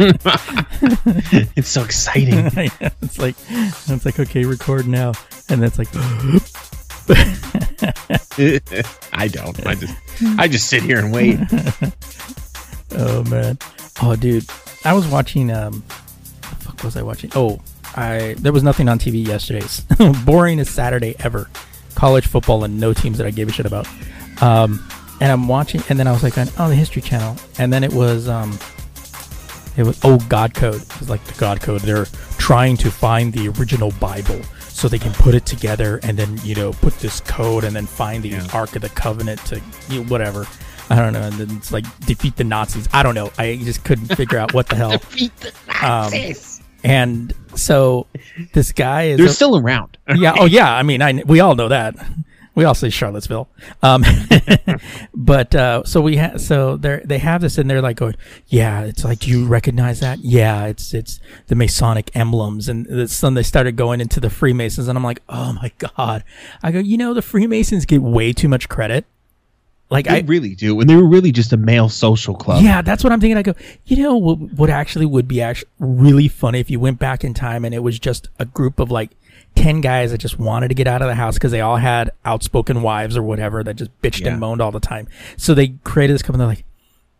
it's 1.56 1.68
so 1.68 1.84
exciting. 1.84 2.46
it's 3.02 3.18
like 3.18 3.36
it's 3.48 4.06
like 4.06 4.18
okay, 4.18 4.44
record 4.44 4.88
now, 4.88 5.12
and 5.50 5.62
that's 5.62 5.78
like 5.78 5.88
I 9.12 9.28
don't. 9.28 9.66
I 9.66 9.74
just 9.74 9.94
I 10.38 10.48
just 10.48 10.68
sit 10.68 10.82
here 10.82 10.98
and 10.98 11.12
wait. 11.12 11.38
oh 12.92 13.24
man, 13.24 13.58
oh 14.02 14.16
dude, 14.16 14.46
I 14.84 14.94
was 14.94 15.06
watching. 15.06 15.50
Um, 15.50 15.82
what 15.82 16.58
the 16.58 16.64
fuck 16.64 16.82
was 16.82 16.96
I 16.96 17.02
watching? 17.02 17.30
Oh, 17.34 17.60
I 17.94 18.36
there 18.38 18.54
was 18.54 18.62
nothing 18.62 18.88
on 18.88 18.98
TV 18.98 19.26
yesterday. 19.26 19.66
Boring 20.24 20.60
as 20.60 20.70
Saturday 20.70 21.14
ever. 21.18 21.50
College 21.94 22.26
football 22.26 22.64
and 22.64 22.80
no 22.80 22.94
teams 22.94 23.18
that 23.18 23.26
I 23.26 23.30
gave 23.30 23.50
a 23.50 23.52
shit 23.52 23.66
about. 23.66 23.86
Um, 24.40 24.82
and 25.20 25.30
I'm 25.30 25.46
watching, 25.48 25.82
and 25.90 25.98
then 25.98 26.06
I 26.06 26.12
was 26.12 26.22
like, 26.22 26.38
oh, 26.38 26.70
the 26.70 26.74
History 26.74 27.02
Channel, 27.02 27.36
and 27.58 27.70
then 27.70 27.84
it 27.84 27.92
was 27.92 28.26
um, 28.26 28.58
it 29.80 29.84
was 29.86 29.98
oh 30.04 30.18
God 30.28 30.54
Code. 30.54 30.82
It 30.82 31.00
was 31.00 31.08
like 31.10 31.24
the 31.24 31.38
God 31.38 31.60
Code. 31.60 31.80
They're 31.80 32.06
trying 32.38 32.76
to 32.78 32.90
find 32.90 33.32
the 33.32 33.48
original 33.48 33.90
Bible 34.00 34.40
so 34.68 34.88
they 34.88 34.98
can 34.98 35.12
put 35.12 35.34
it 35.34 35.44
together 35.46 36.00
and 36.02 36.16
then 36.18 36.38
you 36.44 36.54
know 36.54 36.72
put 36.72 36.94
this 37.00 37.20
code 37.20 37.64
and 37.64 37.74
then 37.74 37.86
find 37.86 38.22
the 38.22 38.30
Yeah. 38.30 38.46
Ark 38.52 38.76
of 38.76 38.82
the 38.82 38.88
Covenant 38.90 39.44
to 39.46 39.60
you 39.88 40.00
know, 40.02 40.08
whatever. 40.08 40.46
I 40.88 40.96
don't 40.96 41.12
know. 41.12 41.22
And 41.22 41.34
then 41.34 41.56
it's 41.56 41.70
like 41.72 41.84
defeat 42.00 42.36
the 42.36 42.44
Nazis. 42.44 42.88
I 42.92 43.02
don't 43.02 43.14
know. 43.14 43.30
I 43.38 43.56
just 43.62 43.84
couldn't 43.84 44.14
figure 44.16 44.38
out 44.38 44.52
what 44.54 44.68
the 44.68 44.74
hell. 44.76 44.90
Defeat 44.98 45.32
the 45.36 45.48
Um, 45.68 46.10
Nazis. 46.10 46.60
And 46.82 47.32
so 47.54 48.06
this 48.54 48.72
guy 48.72 49.02
is 49.08 49.18
They're 49.18 49.28
still 49.28 49.56
around. 49.58 49.98
yeah. 50.16 50.34
Oh, 50.38 50.46
yeah. 50.46 50.72
I 50.74 50.82
mean, 50.82 51.00
I 51.02 51.22
we 51.26 51.40
all 51.40 51.54
know 51.54 51.68
that. 51.68 51.94
We 52.54 52.64
all 52.64 52.74
say 52.74 52.90
Charlottesville. 52.90 53.48
Um, 53.82 54.04
but 55.14 55.54
uh, 55.54 55.84
so 55.84 56.00
we 56.00 56.16
ha- 56.16 56.36
so 56.36 56.76
they 56.76 57.00
they 57.04 57.18
have 57.18 57.40
this 57.42 57.58
and 57.58 57.70
they're 57.70 57.80
like 57.80 57.96
going, 57.96 58.16
yeah. 58.48 58.82
It's 58.82 59.04
like, 59.04 59.20
do 59.20 59.30
you 59.30 59.46
recognize 59.46 60.00
that? 60.00 60.18
Yeah. 60.20 60.66
It's 60.66 60.92
it's 60.92 61.20
the 61.46 61.54
Masonic 61.54 62.10
emblems 62.14 62.68
and 62.68 62.86
then 62.86 63.34
they 63.34 63.42
started 63.42 63.76
going 63.76 64.00
into 64.00 64.20
the 64.20 64.30
Freemasons 64.30 64.88
and 64.88 64.98
I'm 64.98 65.04
like, 65.04 65.22
oh 65.28 65.52
my 65.52 65.70
god. 65.78 66.24
I 66.62 66.72
go, 66.72 66.80
you 66.80 66.98
know, 66.98 67.14
the 67.14 67.22
Freemasons 67.22 67.86
get 67.86 68.02
way 68.02 68.32
too 68.32 68.48
much 68.48 68.68
credit. 68.68 69.04
Like 69.90 70.06
They 70.06 70.18
I 70.18 70.20
really 70.20 70.54
do. 70.54 70.78
And 70.80 70.88
they 70.88 70.94
were 70.94 71.06
really 71.06 71.32
just 71.32 71.52
a 71.52 71.56
male 71.56 71.88
social 71.88 72.34
club. 72.34 72.62
yeah, 72.62 72.80
that's 72.80 73.02
what 73.02 73.12
I'm 73.12 73.20
thinking. 73.20 73.36
I 73.36 73.42
go, 73.42 73.54
you 73.86 74.02
know, 74.02 74.16
what, 74.16 74.38
what 74.38 74.70
actually 74.70 75.06
would 75.06 75.26
be 75.26 75.40
actually 75.40 75.68
really 75.80 76.28
funny 76.28 76.60
if 76.60 76.70
you 76.70 76.78
went 76.78 76.98
back 77.00 77.24
in 77.24 77.34
time 77.34 77.64
and 77.64 77.74
it 77.74 77.80
was 77.80 77.98
just 77.98 78.28
a 78.38 78.44
group 78.44 78.78
of 78.78 78.90
like 78.90 79.10
10 79.56 79.80
guys 79.80 80.10
that 80.12 80.18
just 80.18 80.38
wanted 80.38 80.68
to 80.68 80.74
get 80.74 80.86
out 80.86 81.02
of 81.02 81.08
the 81.08 81.14
house 81.14 81.34
because 81.34 81.52
they 81.52 81.60
all 81.60 81.76
had 81.76 82.10
outspoken 82.24 82.82
wives 82.82 83.16
or 83.16 83.22
whatever 83.22 83.62
that 83.64 83.74
just 83.74 83.90
bitched 84.00 84.20
Yeah. 84.22 84.28
and 84.32 84.40
moaned 84.40 84.60
all 84.60 84.70
the 84.70 84.80
time. 84.80 85.08
So 85.36 85.54
they 85.54 85.74
created 85.84 86.14
this 86.14 86.22
company. 86.22 86.38
They're 86.40 86.48
like, 86.48 86.64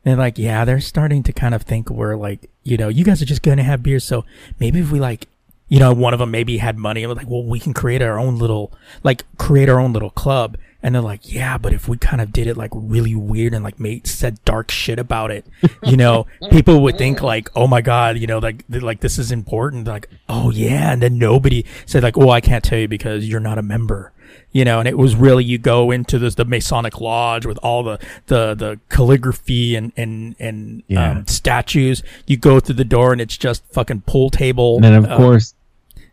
they're 0.04 0.16
like, 0.16 0.38
yeah, 0.38 0.64
they're 0.64 0.80
starting 0.80 1.22
to 1.24 1.32
kind 1.32 1.54
of 1.54 1.62
think 1.62 1.90
we're 1.90 2.16
like, 2.16 2.48
you 2.62 2.76
know, 2.76 2.88
you 2.88 3.04
guys 3.04 3.20
are 3.20 3.26
just 3.26 3.42
going 3.42 3.58
to 3.58 3.62
have 3.62 3.82
beers. 3.82 4.04
So 4.04 4.24
maybe 4.58 4.78
if 4.80 4.90
we 4.90 5.00
like, 5.00 5.26
you 5.68 5.78
know, 5.78 5.92
one 5.92 6.12
of 6.14 6.18
them 6.20 6.30
maybe 6.30 6.56
had 6.58 6.78
money 6.78 7.02
and 7.02 7.08
was 7.10 7.18
like, 7.18 7.28
well, 7.30 7.44
we 7.44 7.60
can 7.60 7.74
create 7.74 8.00
our 8.02 8.18
own 8.18 8.38
little, 8.38 8.72
like, 9.04 9.24
create 9.36 9.68
our 9.68 9.78
own 9.78 9.92
little 9.92 10.10
club. 10.10 10.56
And 10.82 10.94
they're 10.94 11.02
like, 11.02 11.30
yeah, 11.30 11.58
but 11.58 11.72
if 11.74 11.88
we 11.88 11.98
kind 11.98 12.22
of 12.22 12.32
did 12.32 12.46
it 12.46 12.56
like 12.56 12.70
really 12.74 13.14
weird 13.14 13.52
and 13.52 13.62
like 13.62 13.78
made 13.78 14.06
said 14.06 14.42
dark 14.44 14.70
shit 14.70 14.98
about 14.98 15.30
it, 15.30 15.46
you 15.82 15.96
know, 15.96 16.26
people 16.50 16.80
would 16.82 16.96
think 16.96 17.20
like, 17.22 17.50
oh 17.54 17.66
my 17.66 17.80
god, 17.82 18.16
you 18.18 18.26
know, 18.26 18.38
like 18.38 18.64
like 18.68 19.00
this 19.00 19.18
is 19.18 19.30
important. 19.30 19.86
Like, 19.86 20.08
oh 20.28 20.50
yeah, 20.50 20.92
and 20.92 21.02
then 21.02 21.18
nobody 21.18 21.64
said 21.86 22.02
like, 22.02 22.16
oh, 22.16 22.30
I 22.30 22.40
can't 22.40 22.64
tell 22.64 22.78
you 22.78 22.88
because 22.88 23.28
you're 23.28 23.40
not 23.40 23.58
a 23.58 23.62
member. 23.62 24.12
You 24.52 24.64
know, 24.64 24.78
and 24.80 24.88
it 24.88 24.96
was 24.98 25.14
really 25.14 25.44
you 25.44 25.58
go 25.58 25.90
into 25.90 26.18
this 26.18 26.34
the 26.36 26.44
Masonic 26.44 27.00
lodge 27.00 27.44
with 27.46 27.58
all 27.58 27.82
the 27.82 27.98
the 28.26 28.54
the 28.54 28.80
calligraphy 28.88 29.76
and 29.76 29.92
and 29.96 30.34
and 30.38 30.82
Yeah. 30.88 31.10
um, 31.10 31.26
statues. 31.26 32.02
You 32.26 32.36
go 32.36 32.58
through 32.58 32.76
the 32.76 32.84
door 32.84 33.12
and 33.12 33.20
it's 33.20 33.36
just 33.36 33.64
fucking 33.72 34.02
pool 34.02 34.30
table. 34.30 34.76
And 34.76 34.84
then 34.84 34.94
of 34.94 35.04
uh, 35.06 35.16
course 35.16 35.54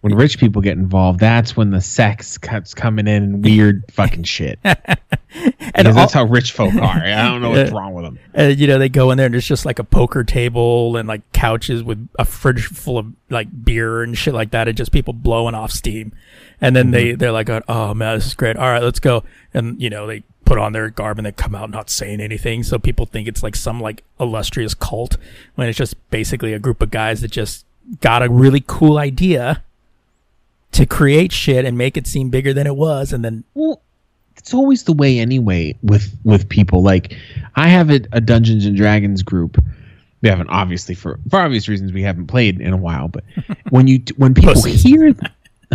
when 0.07 0.17
rich 0.17 0.39
people 0.39 0.61
get 0.61 0.77
involved, 0.77 1.19
that's 1.19 1.55
when 1.57 1.71
the 1.71 1.81
sex 1.81 2.37
cuts 2.37 2.73
coming 2.73 3.07
in 3.07 3.23
and 3.23 3.43
weird 3.45 3.83
fucking 3.91 4.23
shit. 4.23 4.59
and 4.63 5.87
all- 5.87 5.93
that's 5.93 6.13
how 6.13 6.23
rich 6.23 6.51
folk 6.51 6.73
are. 6.75 6.81
I 7.03 7.27
don't 7.29 7.41
know 7.41 7.49
what's 7.51 7.71
wrong 7.71 7.93
with 7.93 8.05
them. 8.05 8.19
uh, 8.37 8.43
you 8.43 8.67
know, 8.67 8.79
they 8.79 8.89
go 8.89 9.11
in 9.11 9.17
there 9.17 9.25
and 9.25 9.33
there's 9.33 9.47
just 9.47 9.65
like 9.65 9.79
a 9.79 9.83
poker 9.83 10.23
table 10.23 10.97
and 10.97 11.07
like 11.07 11.21
couches 11.33 11.83
with 11.83 12.07
a 12.17 12.25
fridge 12.25 12.65
full 12.65 12.97
of 12.97 13.07
like 13.29 13.47
beer 13.65 14.03
and 14.03 14.17
shit 14.17 14.33
like 14.33 14.51
that, 14.51 14.67
and 14.67 14.77
just 14.77 14.91
people 14.91 15.13
blowing 15.13 15.55
off 15.55 15.71
steam. 15.71 16.13
And 16.59 16.75
then 16.75 16.91
they 16.91 17.11
they're 17.13 17.31
like, 17.31 17.49
"Oh 17.67 17.93
man, 17.93 18.17
this 18.17 18.25
is 18.25 18.33
great. 18.33 18.55
All 18.57 18.67
right, 18.69 18.81
let's 18.81 18.99
go." 18.99 19.23
And 19.53 19.79
you 19.81 19.89
know, 19.91 20.07
they 20.07 20.23
put 20.43 20.57
on 20.57 20.73
their 20.73 20.89
garb 20.89 21.19
and 21.19 21.25
they 21.25 21.31
come 21.31 21.53
out 21.53 21.69
not 21.69 21.89
saying 21.89 22.19
anything, 22.19 22.63
so 22.63 22.79
people 22.79 23.05
think 23.05 23.27
it's 23.27 23.43
like 23.43 23.55
some 23.55 23.79
like 23.79 24.03
illustrious 24.19 24.73
cult 24.73 25.17
when 25.55 25.67
it's 25.67 25.77
just 25.77 25.95
basically 26.09 26.53
a 26.53 26.59
group 26.59 26.81
of 26.81 26.89
guys 26.89 27.21
that 27.21 27.29
just 27.31 27.65
got 28.01 28.23
a 28.23 28.29
really 28.29 28.63
cool 28.65 28.97
idea 28.97 29.63
to 30.73 30.85
create 30.85 31.31
shit 31.31 31.65
and 31.65 31.77
make 31.77 31.97
it 31.97 32.05
seem 32.07 32.29
bigger 32.29 32.53
than 32.53 32.67
it 32.67 32.75
was, 32.75 33.13
and 33.13 33.23
then 33.25 33.43
Well, 33.53 33.81
it's 34.37 34.53
always 34.53 34.83
the 34.83 34.93
way 34.93 35.19
anyway 35.19 35.75
with 35.81 36.15
with 36.23 36.47
people. 36.49 36.83
Like 36.83 37.15
I 37.55 37.67
have 37.67 37.89
a, 37.89 38.01
a 38.11 38.21
Dungeons 38.21 38.65
and 38.65 38.75
Dragons 38.77 39.23
group. 39.23 39.57
We 40.21 40.29
haven't 40.29 40.49
obviously 40.49 40.95
for 40.95 41.19
for 41.29 41.39
obvious 41.39 41.67
reasons 41.67 41.91
we 41.93 42.03
haven't 42.03 42.27
played 42.27 42.59
in 42.61 42.73
a 42.73 42.77
while. 42.77 43.07
But 43.07 43.23
when 43.69 43.87
you 43.87 43.99
when 44.17 44.33
people 44.33 44.53
Pussies. 44.53 44.83
hear 44.83 45.13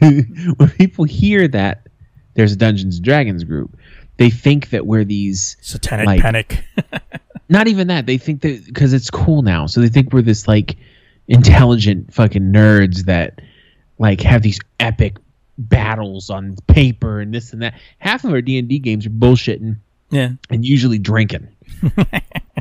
when 0.00 0.70
people 0.76 1.04
hear 1.04 1.48
that 1.48 1.86
there's 2.34 2.52
a 2.52 2.56
Dungeons 2.56 2.96
and 2.96 3.04
Dragons 3.04 3.44
group, 3.44 3.76
they 4.16 4.30
think 4.30 4.70
that 4.70 4.86
we're 4.86 5.04
these 5.04 5.56
satanic 5.60 6.06
Like- 6.06 6.20
panic. 6.20 6.64
not 7.48 7.66
even 7.66 7.88
that 7.88 8.06
they 8.06 8.16
think 8.16 8.42
that 8.42 8.64
because 8.64 8.92
it's 8.92 9.10
cool 9.10 9.42
now 9.42 9.66
so 9.66 9.80
they 9.80 9.88
think 9.88 10.12
we're 10.12 10.22
this 10.22 10.46
like 10.46 10.76
intelligent 11.26 12.12
fucking 12.14 12.52
nerds 12.52 13.06
that 13.06 13.40
like 14.00 14.20
have 14.20 14.42
these 14.42 14.58
epic 14.80 15.16
battles 15.56 16.30
on 16.30 16.56
paper 16.66 17.20
and 17.20 17.32
this 17.32 17.52
and 17.52 17.62
that 17.62 17.74
half 17.98 18.24
of 18.24 18.32
our 18.32 18.40
d&d 18.40 18.78
games 18.80 19.06
are 19.06 19.10
bullshitting 19.10 19.76
yeah. 20.10 20.30
and 20.48 20.64
usually 20.64 20.98
drinking 20.98 21.46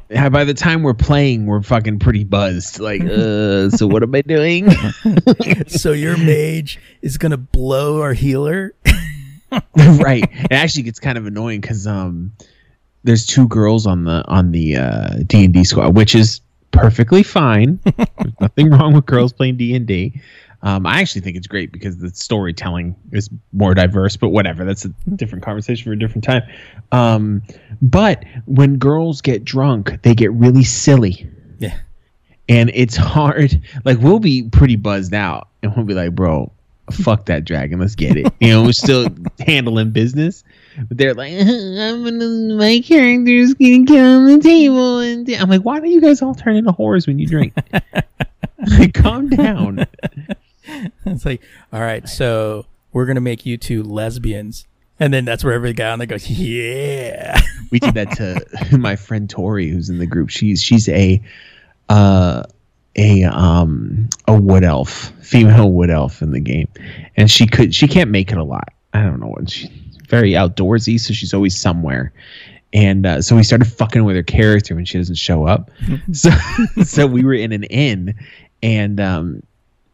by 0.09 0.43
the 0.43 0.53
time 0.53 0.83
we're 0.83 0.93
playing, 0.93 1.45
we're 1.45 1.61
fucking 1.61 1.99
pretty 1.99 2.23
buzzed. 2.23 2.79
Like, 2.79 3.01
uh, 3.01 3.69
so 3.69 3.87
what 3.87 4.03
am 4.03 4.13
I 4.15 4.21
doing? 4.21 4.69
so 5.67 5.91
your 5.91 6.17
mage 6.17 6.79
is 7.01 7.17
gonna 7.17 7.37
blow 7.37 8.01
our 8.01 8.13
healer. 8.13 8.73
right. 9.75 10.23
It 10.31 10.51
actually 10.51 10.83
gets 10.83 10.99
kind 10.99 11.17
of 11.17 11.25
annoying 11.25 11.61
because 11.61 11.85
um, 11.87 12.31
there's 13.03 13.25
two 13.25 13.47
girls 13.47 13.85
on 13.85 14.05
the 14.05 14.23
on 14.27 14.51
the 14.51 14.77
uh, 14.77 15.09
D 15.27 15.45
and 15.45 15.53
D 15.53 15.63
squad, 15.63 15.95
which 15.95 16.15
is 16.15 16.41
perfectly 16.71 17.23
fine. 17.23 17.79
There's 17.83 18.39
nothing 18.39 18.69
wrong 18.69 18.93
with 18.93 19.05
girls 19.05 19.33
playing 19.33 19.57
D 19.57 19.75
and 19.75 19.85
D. 19.85 20.19
Um, 20.61 20.85
I 20.85 20.99
actually 20.99 21.21
think 21.21 21.37
it's 21.37 21.47
great 21.47 21.71
because 21.71 21.97
the 21.97 22.09
storytelling 22.09 22.95
is 23.11 23.29
more 23.53 23.73
diverse, 23.73 24.17
but 24.17 24.29
whatever. 24.29 24.65
That's 24.65 24.85
a 24.85 24.89
different 25.15 25.43
conversation 25.43 25.85
for 25.85 25.93
a 25.93 25.99
different 25.99 26.23
time. 26.23 26.43
Um, 26.91 27.41
but 27.81 28.23
when 28.45 28.77
girls 28.77 29.21
get 29.21 29.45
drunk, 29.45 30.01
they 30.01 30.13
get 30.13 30.33
really 30.33 30.63
silly. 30.63 31.27
Yeah. 31.59 31.77
And 32.49 32.71
it's 32.73 32.97
hard. 32.97 33.61
Like, 33.85 33.99
we'll 33.99 34.19
be 34.19 34.43
pretty 34.43 34.75
buzzed 34.75 35.13
out 35.13 35.47
and 35.63 35.73
we'll 35.75 35.85
be 35.85 35.93
like, 35.93 36.13
bro, 36.13 36.51
fuck 36.91 37.25
that 37.27 37.45
dragon. 37.45 37.79
Let's 37.79 37.95
get 37.95 38.17
it. 38.17 38.31
You 38.39 38.49
know, 38.49 38.63
we're 38.63 38.73
still 38.73 39.07
handling 39.39 39.91
business. 39.91 40.43
But 40.87 40.97
they're 40.97 41.13
like, 41.13 41.33
I'm 41.33 42.03
gonna, 42.03 42.55
my 42.55 42.81
character's 42.81 43.53
gonna 43.53 43.83
get 43.83 44.03
on 44.03 44.25
the 44.25 44.39
table. 44.39 44.99
And 44.99 45.29
I'm 45.29 45.49
like, 45.49 45.61
why 45.61 45.79
do 45.79 45.89
you 45.89 46.01
guys 46.01 46.21
all 46.21 46.35
turn 46.35 46.55
into 46.55 46.71
whores 46.71 47.07
when 47.07 47.19
you 47.19 47.27
drink? 47.27 47.53
like, 48.67 48.93
calm 48.93 49.29
down. 49.29 49.85
it's 51.05 51.25
like, 51.25 51.41
all 51.71 51.81
right, 51.81 52.07
so 52.07 52.65
we're 52.91 53.05
gonna 53.05 53.21
make 53.21 53.45
you 53.45 53.57
two 53.57 53.83
lesbians, 53.83 54.67
and 54.99 55.13
then 55.13 55.25
that's 55.25 55.43
where 55.43 55.53
every 55.53 55.73
guy 55.73 55.91
on 55.91 55.99
there 55.99 56.07
goes, 56.07 56.29
yeah. 56.29 57.39
we 57.71 57.79
did 57.79 57.93
that 57.93 58.11
to 58.13 58.77
my 58.77 58.95
friend 58.95 59.29
Tori, 59.29 59.69
who's 59.69 59.89
in 59.89 59.99
the 59.99 60.05
group. 60.05 60.29
She's 60.29 60.61
she's 60.61 60.89
a 60.89 61.21
uh, 61.87 62.43
a 62.95 63.23
um 63.23 64.09
a 64.27 64.39
wood 64.39 64.63
elf, 64.63 65.11
female 65.21 65.71
wood 65.71 65.89
elf 65.89 66.21
in 66.21 66.31
the 66.31 66.39
game, 66.39 66.67
and 67.15 67.29
she 67.29 67.47
could 67.47 67.73
she 67.73 67.87
can't 67.87 68.09
make 68.09 68.31
it 68.31 68.37
a 68.37 68.43
lot. 68.43 68.73
I 68.93 69.03
don't 69.03 69.19
know 69.19 69.27
what 69.27 69.49
she's 69.49 69.69
very 70.07 70.31
outdoorsy, 70.31 70.99
so 70.99 71.13
she's 71.13 71.33
always 71.33 71.59
somewhere. 71.59 72.11
And 72.71 73.05
uh, 73.05 73.21
so 73.21 73.35
we 73.35 73.43
started 73.43 73.65
fucking 73.65 74.03
with 74.03 74.15
her 74.15 74.23
character 74.23 74.75
when 74.75 74.85
she 74.85 74.97
doesn't 74.97 75.15
show 75.15 75.45
up. 75.45 75.71
so 76.11 76.29
so 76.83 77.07
we 77.07 77.23
were 77.23 77.33
in 77.33 77.51
an 77.51 77.63
inn, 77.63 78.15
and 78.61 78.99
um, 78.99 79.43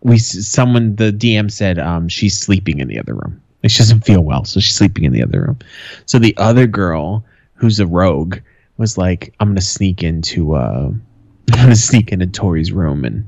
we 0.06 0.20
someone 0.20 0.96
the 0.96 1.12
DM 1.12 1.52
said 1.52 1.80
um, 1.80 2.08
she's 2.08 2.38
sleeping 2.38 2.80
in 2.80 2.88
the 2.88 3.00
other 3.00 3.16
room. 3.16 3.42
Like 3.64 3.72
she 3.72 3.80
doesn't 3.80 4.06
feel 4.06 4.22
well, 4.22 4.46
so 4.46 4.60
she's 4.60 4.76
sleeping 4.76 5.04
in 5.04 5.14
the 5.14 5.24
other 5.24 5.42
room. 5.42 5.58
So 6.06 6.20
the 6.20 6.38
other 6.38 6.68
girl, 6.68 7.26
who's 7.56 7.80
a 7.80 7.88
rogue, 7.88 8.38
was 8.78 9.00
like, 9.00 9.34
"I'm 9.40 9.50
gonna 9.50 9.62
sneak 9.62 10.04
into 10.04 10.54
uh, 10.54 10.92
I'm 11.52 11.60
gonna 11.60 11.76
sneak 11.76 12.12
into 12.12 12.28
Tori's 12.28 12.72
room 12.72 13.04
and 13.04 13.26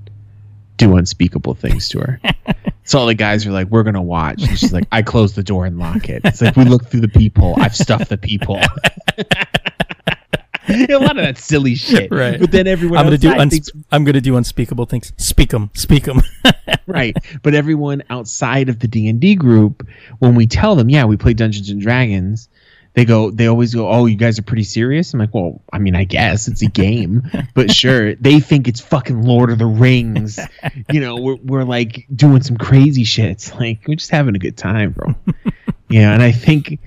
do 0.78 0.96
unspeakable 0.96 1.56
things 1.56 1.90
to 1.90 2.00
her." 2.00 2.22
so 2.84 3.00
all 3.00 3.08
the 3.08 3.16
guys 3.16 3.48
are 3.48 3.52
like, 3.52 3.70
"We're 3.70 3.84
gonna 3.84 4.04
watch." 4.04 4.44
And 4.44 4.58
she's 4.60 4.72
like, 4.72 4.86
"I 4.92 5.02
close 5.02 5.34
the 5.34 5.44
door 5.44 5.66
and 5.66 5.80
lock 5.80 6.10
it." 6.10 6.22
It's 6.26 6.44
like 6.44 6.56
we 6.56 6.66
look 6.66 6.86
through 6.86 7.02
the 7.02 7.08
people. 7.08 7.56
I've 7.58 7.76
stuffed 7.76 8.10
the 8.10 8.20
people. 8.20 8.62
a 10.90 10.98
lot 10.98 11.18
of 11.18 11.24
that 11.24 11.38
silly 11.38 11.76
shit, 11.76 12.12
Right. 12.12 12.40
But 12.40 12.52
then 12.52 12.68
everyone 12.68 12.98
I'm 13.00 13.06
gonna 13.06 13.18
do 13.18 13.32
uns- 13.32 13.54
thinks 13.54 13.70
I'm 13.92 14.04
gonna 14.04 14.22
do 14.22 14.36
unspeakable 14.38 14.86
things. 14.86 15.14
Speak 15.18 15.50
them, 15.50 15.70
speak 15.74 16.04
them. 16.04 16.22
right. 16.88 17.16
But 17.44 17.54
everyone 17.54 18.04
outside 18.10 18.70
of 18.70 18.80
the 18.80 18.88
d&d 18.88 19.36
group 19.36 19.88
when 20.20 20.36
we 20.36 20.48
tell 20.48 20.76
them 20.76 20.90
yeah 20.90 21.06
we 21.06 21.18
play 21.18 21.34
dungeons 21.34 21.70
and 21.70 21.82
dragons 21.82 22.50
they 22.94 23.06
go 23.06 23.30
they 23.30 23.46
always 23.48 23.76
go 23.76 23.88
oh 23.90 24.08
you 24.08 24.16
guys 24.16 24.40
are 24.40 24.44
pretty 24.44 24.64
serious? 24.64 25.14
I'm 25.14 25.20
like 25.20 25.34
well 25.34 25.62
i 25.72 25.78
mean 25.78 25.96
i 25.96 26.04
guess 26.04 26.48
it's 26.48 26.62
a 26.64 26.68
game. 26.68 27.24
But 27.54 27.72
sure 27.72 28.16
they 28.16 28.40
think 28.40 28.68
it's 28.68 28.82
fucking 28.82 29.22
lord 29.24 29.52
of 29.52 29.60
the 29.60 29.66
rings. 29.66 30.40
You 30.92 31.00
know 31.00 31.16
we're, 31.18 31.36
we're 31.44 31.64
like 31.64 32.08
doing 32.16 32.42
some 32.44 32.58
crazy 32.58 33.04
shit 33.04 33.30
it's 33.30 33.54
like 33.54 33.88
we're 33.88 33.96
just 33.96 34.12
having 34.12 34.36
a 34.36 34.40
good 34.40 34.58
time 34.58 34.92
bro. 34.92 35.14
Yeah 35.90 36.14
and 36.14 36.22
i 36.24 36.32
think 36.32 36.80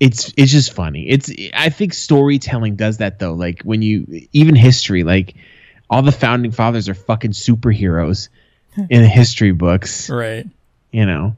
it's 0.00 0.32
it's 0.36 0.52
just 0.52 0.72
funny 0.72 1.08
it's 1.08 1.30
i 1.54 1.68
think 1.68 1.92
storytelling 1.92 2.76
does 2.76 2.98
that 2.98 3.18
though 3.18 3.32
like 3.32 3.62
when 3.62 3.82
you 3.82 4.28
even 4.32 4.54
history 4.54 5.02
like 5.02 5.34
all 5.90 6.02
the 6.02 6.12
founding 6.12 6.52
fathers 6.52 6.88
are 6.88 6.94
fucking 6.94 7.32
superheroes 7.32 8.28
in 8.90 9.00
the 9.02 9.08
history 9.08 9.50
books. 9.52 10.08
right. 10.10 10.46
You 10.92 11.04
know, 11.06 11.34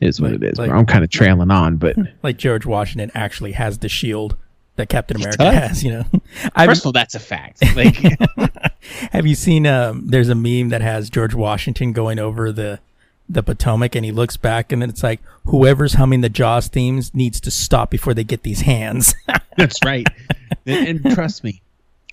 it 0.00 0.06
is 0.06 0.20
what 0.20 0.32
Like- 0.32 0.42
it 0.42 0.52
is. 0.52 0.58
like- 0.58 0.70
I'm 0.70 0.86
kind 0.86 1.02
of 1.02 1.10
trailing 1.10 1.50
on, 1.50 1.78
but 1.78 1.96
Like 2.22 2.36
George 2.36 2.64
Washington 2.66 3.10
actually 3.14 3.52
has 3.52 3.78
the 3.78 3.88
shield 3.88 4.36
that 4.76 4.88
Captain 4.88 5.16
America 5.16 5.50
has. 5.50 5.82
You 5.82 5.90
know. 5.92 6.04
I've, 6.54 6.68
first 6.68 6.82
of 6.82 6.86
all, 6.86 6.92
that's 6.92 7.14
a 7.14 7.18
fact. 7.20 7.64
Like, 7.74 7.96
have 9.12 9.26
you 9.26 9.34
seen? 9.34 9.66
Um, 9.66 10.06
there's 10.06 10.28
a 10.28 10.34
meme 10.36 10.68
that 10.68 10.82
has 10.82 11.10
George 11.10 11.34
Washington 11.34 11.92
going 11.92 12.18
over 12.18 12.52
the 12.52 12.78
the 13.28 13.42
Potomac, 13.42 13.94
and 13.94 14.04
he 14.04 14.12
looks 14.12 14.36
back, 14.36 14.72
and 14.72 14.82
then 14.82 14.88
it's 14.88 15.02
like 15.02 15.20
whoever's 15.46 15.94
humming 15.94 16.20
the 16.20 16.28
Jaws 16.28 16.68
themes 16.68 17.14
needs 17.14 17.40
to 17.40 17.50
stop 17.50 17.90
before 17.90 18.14
they 18.14 18.24
get 18.24 18.42
these 18.42 18.62
hands. 18.62 19.14
that's 19.56 19.78
right. 19.84 20.06
And, 20.66 21.04
and 21.04 21.14
trust 21.14 21.44
me, 21.44 21.60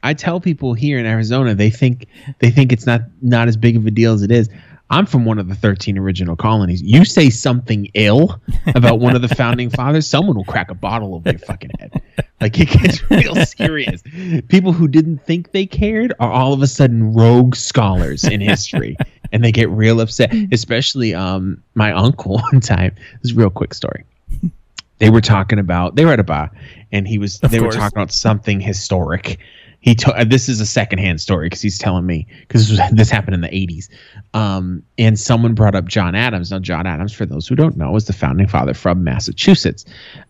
I 0.04 0.14
tell 0.14 0.40
people 0.40 0.74
here 0.74 1.00
in 1.00 1.06
Arizona 1.06 1.56
they 1.56 1.70
think 1.70 2.08
they 2.40 2.52
think 2.52 2.72
it's 2.72 2.86
not 2.86 3.02
not 3.22 3.48
as 3.48 3.58
big 3.58 3.76
of 3.76 3.86
a 3.86 3.92
deal 3.92 4.14
as 4.14 4.22
it 4.22 4.32
is. 4.32 4.50
I'm 4.92 5.08
from 5.08 5.26
one 5.26 5.40
of 5.40 5.50
the 5.50 5.56
13 5.56 5.98
original 5.98 6.36
colonies. 6.36 6.82
You 6.84 7.06
say 7.06 7.32
something 7.32 7.90
ill 7.96 8.40
about 8.76 9.00
one 9.00 9.16
of 9.16 9.24
the 9.24 9.34
founding 9.34 9.70
fathers, 9.72 10.06
someone 10.06 10.36
will 10.36 10.46
crack 10.46 10.70
a 10.70 10.76
bottle 10.76 11.16
over 11.16 11.32
your 11.32 11.40
fucking 11.40 11.72
head. 11.80 12.02
Like 12.40 12.60
it 12.60 12.70
gets 12.70 13.10
real 13.10 13.36
serious. 13.46 14.04
People 14.48 14.74
who 14.74 14.88
didn't 14.88 15.26
think 15.26 15.54
they 15.54 15.66
cared 15.66 16.14
are 16.20 16.32
all 16.32 16.54
of 16.54 16.62
a 16.62 16.68
sudden 16.68 17.14
rogue 17.14 17.56
scholars 17.56 18.26
in 18.26 18.42
history, 18.42 18.96
and 19.31 19.44
they 19.44 19.51
get 19.51 19.69
real 19.69 20.00
upset. 20.01 20.33
Especially 20.51 21.13
um, 21.13 21.62
my 21.75 21.92
uncle 21.92 22.38
one 22.51 22.60
time. 22.62 22.94
This 23.22 23.31
is 23.31 23.38
a 23.38 23.39
real 23.39 23.50
quick 23.50 23.74
story. 23.74 24.04
They 24.98 25.10
were 25.10 25.19
talking 25.19 25.60
about 25.60 25.98
they 25.98 26.06
were 26.06 26.13
at 26.13 26.22
a 26.22 26.24
bar, 26.24 26.50
and 26.89 27.06
he 27.06 27.18
was 27.18 27.38
Of 27.42 27.51
they 27.51 27.60
course. 27.60 27.75
were 27.75 27.81
talking 27.81 27.98
about 27.98 28.13
something 28.13 28.62
historic. 28.62 29.39
He 29.81 29.94
to, 29.95 30.13
uh, 30.16 30.24
this 30.24 30.48
is 30.48 30.62
a 30.62 30.66
secondhand 30.66 31.19
story 31.19 31.48
because 31.48 31.62
he's 31.62 31.77
telling 31.77 32.06
me 32.06 32.27
because 32.48 32.69
this, 32.69 32.80
this 32.94 33.10
happened 33.10 33.36
in 33.36 33.42
the 33.42 33.50
80s. 33.50 33.89
Um, 34.33 34.83
and 34.98 35.19
someone 35.19 35.54
brought 35.54 35.75
up 35.75 35.83
John 35.86 36.16
Adams. 36.16 36.50
Now, 36.50 36.60
John 36.60 36.88
Adams, 36.88 37.12
for 37.12 37.25
those 37.25 37.45
who 37.45 37.56
don't 37.56 37.75
know, 37.75 37.92
was 37.92 38.06
the 38.06 38.13
founding 38.13 38.48
father 38.48 38.74
from 38.74 39.04
Massachusetts. 39.04 39.83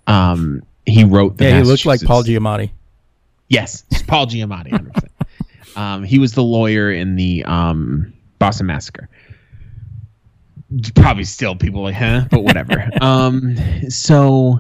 Um, 0.08 0.64
he 0.88 1.04
wrote 1.04 1.38
the 1.38 1.44
yeah, 1.44 1.58
he 1.60 1.64
looked 1.64 1.86
like 1.86 2.02
Paul 2.02 2.24
Giamatti. 2.24 2.72
Yes, 3.50 3.84
Paul 4.08 4.26
Giamatti, 4.26 4.70
100%. 4.72 5.78
um, 5.80 6.04
he 6.04 6.18
was 6.18 6.34
the 6.34 6.42
lawyer 6.44 6.92
in 6.92 7.16
the 7.18 7.44
um, 7.46 8.12
Boston 8.40 8.68
Massacre. 8.68 9.10
Probably 10.96 11.24
still 11.24 11.56
people 11.56 11.84
like, 11.84 11.96
huh? 11.96 12.26
But 12.30 12.44
whatever. 12.44 12.90
um, 13.02 13.56
so 13.90 14.60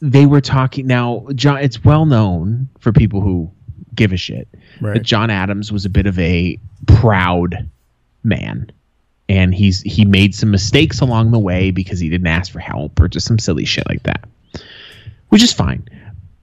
they 0.00 0.26
were 0.26 0.40
talking 0.40 0.86
now. 0.86 1.26
John, 1.34 1.58
it's 1.58 1.84
well 1.84 2.06
known 2.06 2.68
for 2.80 2.92
people 2.92 3.20
who 3.20 3.50
give 3.94 4.12
a 4.12 4.16
shit 4.16 4.48
Right. 4.80 4.94
that 4.94 5.02
John 5.02 5.30
Adams 5.30 5.72
was 5.72 5.84
a 5.86 5.90
bit 5.90 6.06
of 6.06 6.18
a 6.18 6.58
proud 6.86 7.68
man. 8.24 8.70
And 9.28 9.54
he's 9.54 9.80
he 9.82 10.04
made 10.04 10.34
some 10.34 10.50
mistakes 10.50 11.00
along 11.00 11.32
the 11.32 11.38
way 11.38 11.70
because 11.72 11.98
he 11.98 12.08
didn't 12.08 12.28
ask 12.28 12.52
for 12.52 12.60
help 12.60 13.00
or 13.00 13.08
just 13.08 13.26
some 13.26 13.38
silly 13.38 13.64
shit 13.64 13.84
like 13.88 14.02
that. 14.04 14.24
Which 15.30 15.42
is 15.42 15.52
fine. 15.52 15.88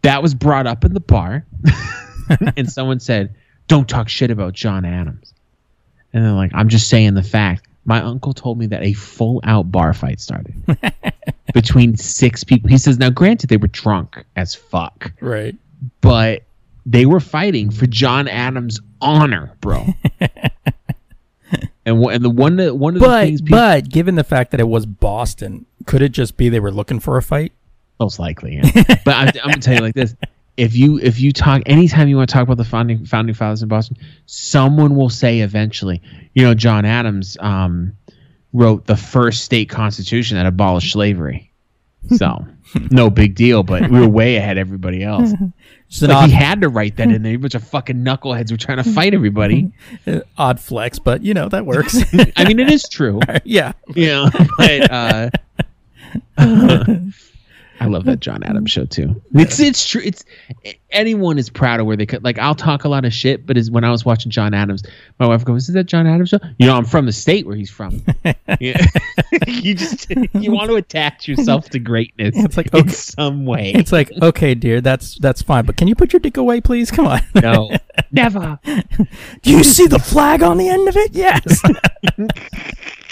That 0.01 0.21
was 0.21 0.33
brought 0.35 0.67
up 0.67 0.83
in 0.83 0.93
the 0.93 0.99
bar. 0.99 1.45
and 2.57 2.69
someone 2.69 2.99
said, 2.99 3.35
Don't 3.67 3.87
talk 3.87 4.09
shit 4.09 4.31
about 4.31 4.53
John 4.53 4.83
Adams. 4.83 5.32
And 6.13 6.23
they're 6.23 6.31
like, 6.33 6.51
I'm 6.53 6.69
just 6.69 6.89
saying 6.89 7.15
the 7.15 7.23
fact. 7.23 7.67
My 7.85 8.01
uncle 8.01 8.33
told 8.33 8.57
me 8.59 8.67
that 8.67 8.81
a 8.81 8.93
full 8.93 9.41
out 9.43 9.69
bar 9.71 9.93
fight 9.93 10.21
started 10.21 10.55
between 11.53 11.97
six 11.97 12.43
people. 12.43 12.69
He 12.69 12.77
says, 12.77 12.97
now 12.97 13.09
granted, 13.09 13.49
they 13.49 13.57
were 13.57 13.67
drunk 13.67 14.23
as 14.37 14.55
fuck 14.55 15.11
Right. 15.19 15.55
but 15.99 16.43
they 16.85 17.05
were 17.05 17.19
fighting 17.19 17.71
for 17.71 17.85
John 17.87 18.27
Adams' 18.29 18.79
honor, 19.01 19.51
bro. 19.59 19.85
and 21.85 22.03
and 22.05 22.23
the 22.23 22.29
one 22.29 22.55
that 22.57 22.75
one 22.77 22.95
of 22.95 23.01
the 23.01 23.09
things 23.19 23.41
people 23.41 23.57
but 23.57 23.89
given 23.89 24.15
the 24.15 24.23
fact 24.23 24.51
that 24.51 24.59
it 24.59 24.67
was 24.67 24.85
Boston, 24.85 25.65
could 25.85 26.01
it 26.01 26.09
just 26.13 26.37
be 26.37 26.49
they 26.49 26.59
were 26.59 26.71
looking 26.71 26.99
for 26.99 27.17
a 27.17 27.21
fight? 27.21 27.51
most 27.99 28.19
likely, 28.19 28.55
yeah. 28.55 28.71
but 29.05 29.13
I'm, 29.15 29.27
I'm 29.27 29.49
gonna 29.51 29.57
tell 29.61 29.75
you 29.75 29.81
like 29.81 29.93
this: 29.95 30.15
if 30.57 30.75
you 30.75 30.99
if 30.99 31.19
you 31.19 31.31
talk 31.31 31.63
anytime 31.65 32.07
you 32.07 32.17
want 32.17 32.29
to 32.29 32.33
talk 32.33 32.43
about 32.43 32.57
the 32.57 32.65
founding 32.65 33.05
founding 33.05 33.33
fathers 33.35 33.63
in 33.63 33.69
Boston, 33.69 33.97
someone 34.25 34.95
will 34.95 35.09
say 35.09 35.39
eventually, 35.39 36.01
you 36.33 36.43
know, 36.43 36.53
John 36.53 36.85
Adams 36.85 37.37
um, 37.39 37.93
wrote 38.53 38.85
the 38.85 38.95
first 38.97 39.43
state 39.43 39.69
constitution 39.69 40.37
that 40.37 40.45
abolished 40.45 40.93
slavery. 40.93 41.51
So 42.17 42.45
no 42.91 43.09
big 43.09 43.35
deal, 43.35 43.63
but 43.63 43.89
we 43.89 43.99
were 43.99 44.07
way 44.07 44.35
ahead 44.35 44.57
of 44.57 44.67
everybody 44.67 45.03
else. 45.03 45.33
It's 45.87 46.01
an 46.01 46.09
Like 46.09 46.23
odd, 46.23 46.29
he 46.31 46.35
had 46.35 46.61
to 46.61 46.69
write 46.69 46.95
that 46.95 47.11
in 47.11 47.21
there. 47.21 47.35
A 47.35 47.37
bunch 47.37 47.53
of 47.53 47.67
fucking 47.67 47.97
knuckleheads 47.97 48.49
were 48.49 48.57
trying 48.57 48.77
to 48.77 48.83
fight 48.83 49.13
everybody. 49.13 49.71
uh, 50.07 50.21
odd 50.39 50.59
flex, 50.59 50.97
but 50.97 51.21
you 51.21 51.35
know 51.35 51.49
that 51.49 51.67
works. 51.67 51.95
I 52.35 52.45
mean, 52.45 52.59
it 52.59 52.71
is 52.71 52.89
true. 52.89 53.19
yeah. 53.43 53.73
you 53.93 54.07
know, 54.07 54.29
but 54.57 54.91
uh, 54.91 55.29
I 57.83 57.87
love 57.87 58.05
that 58.05 58.21
John 58.21 58.43
Adams 58.43 58.71
show 58.71 58.85
too. 58.85 59.21
It's 59.33 59.59
it's 59.59 59.85
true. 59.85 60.01
It's 60.03 60.23
anyone 60.89 61.37
is 61.37 61.49
proud 61.49 61.81
of 61.81 61.85
where 61.85 61.97
they 61.97 62.05
could. 62.05 62.23
Like 62.23 62.39
I'll 62.39 62.55
talk 62.55 62.85
a 62.85 62.89
lot 62.89 63.03
of 63.03 63.13
shit, 63.13 63.45
but 63.45 63.57
is 63.57 63.69
when 63.69 63.83
I 63.83 63.91
was 63.91 64.05
watching 64.05 64.31
John 64.31 64.53
Adams, 64.53 64.83
my 65.19 65.27
wife 65.27 65.43
goes, 65.43 65.67
"Is 65.67 65.75
that 65.75 65.83
John 65.83 66.07
Adams 66.07 66.29
show?" 66.29 66.39
You 66.59 66.67
know, 66.67 66.77
I'm 66.77 66.85
from 66.85 67.05
the 67.05 67.11
state 67.11 67.45
where 67.45 67.57
he's 67.57 67.69
from. 67.69 68.01
yeah. 68.61 68.85
you 69.47 69.75
just 69.75 70.09
you 70.09 70.53
want 70.53 70.69
to 70.69 70.75
attach 70.75 71.27
yourself 71.27 71.69
to 71.71 71.79
greatness. 71.79 72.35
It's 72.37 72.55
like, 72.55 72.73
in 72.73 72.87
some 72.87 73.45
way. 73.45 73.73
It's 73.75 73.91
like, 73.91 74.11
okay, 74.21 74.55
dear, 74.55 74.79
that's 74.79 75.17
that's 75.19 75.41
fine, 75.41 75.65
but 75.65 75.75
can 75.75 75.89
you 75.89 75.95
put 75.95 76.13
your 76.13 76.21
dick 76.21 76.37
away, 76.37 76.61
please? 76.61 76.89
Come 76.89 77.07
on. 77.07 77.19
no, 77.35 77.69
never. 78.13 78.59
Do 78.63 79.51
you 79.51 79.65
see 79.65 79.87
the 79.87 79.99
flag 79.99 80.41
on 80.41 80.57
the 80.57 80.69
end 80.69 80.87
of 80.87 80.95
it? 80.95 81.13
Yes. 81.13 81.61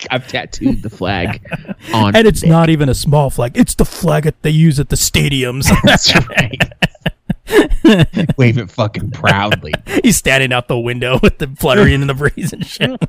I've 0.11 0.27
tattooed 0.27 0.81
the 0.81 0.89
flag 0.89 1.41
on. 1.93 2.15
and 2.15 2.27
it's 2.27 2.43
not 2.43 2.69
even 2.69 2.89
a 2.89 2.93
small 2.93 3.29
flag. 3.29 3.51
It's 3.55 3.75
the 3.75 3.85
flag 3.85 4.23
that 4.23 4.41
they 4.41 4.49
use 4.49 4.79
at 4.79 4.89
the 4.89 4.95
stadiums. 4.95 5.69
That's 5.83 6.13
right. 6.29 8.37
Wave 8.37 8.57
it 8.57 8.71
fucking 8.71 9.11
proudly. 9.11 9.73
He's 10.03 10.17
standing 10.17 10.53
out 10.53 10.67
the 10.67 10.79
window 10.79 11.19
with 11.21 11.37
the 11.37 11.47
fluttering 11.47 12.01
in 12.01 12.07
the 12.07 12.13
breeze 12.13 12.53
and 12.53 12.65
shit. 12.65 12.99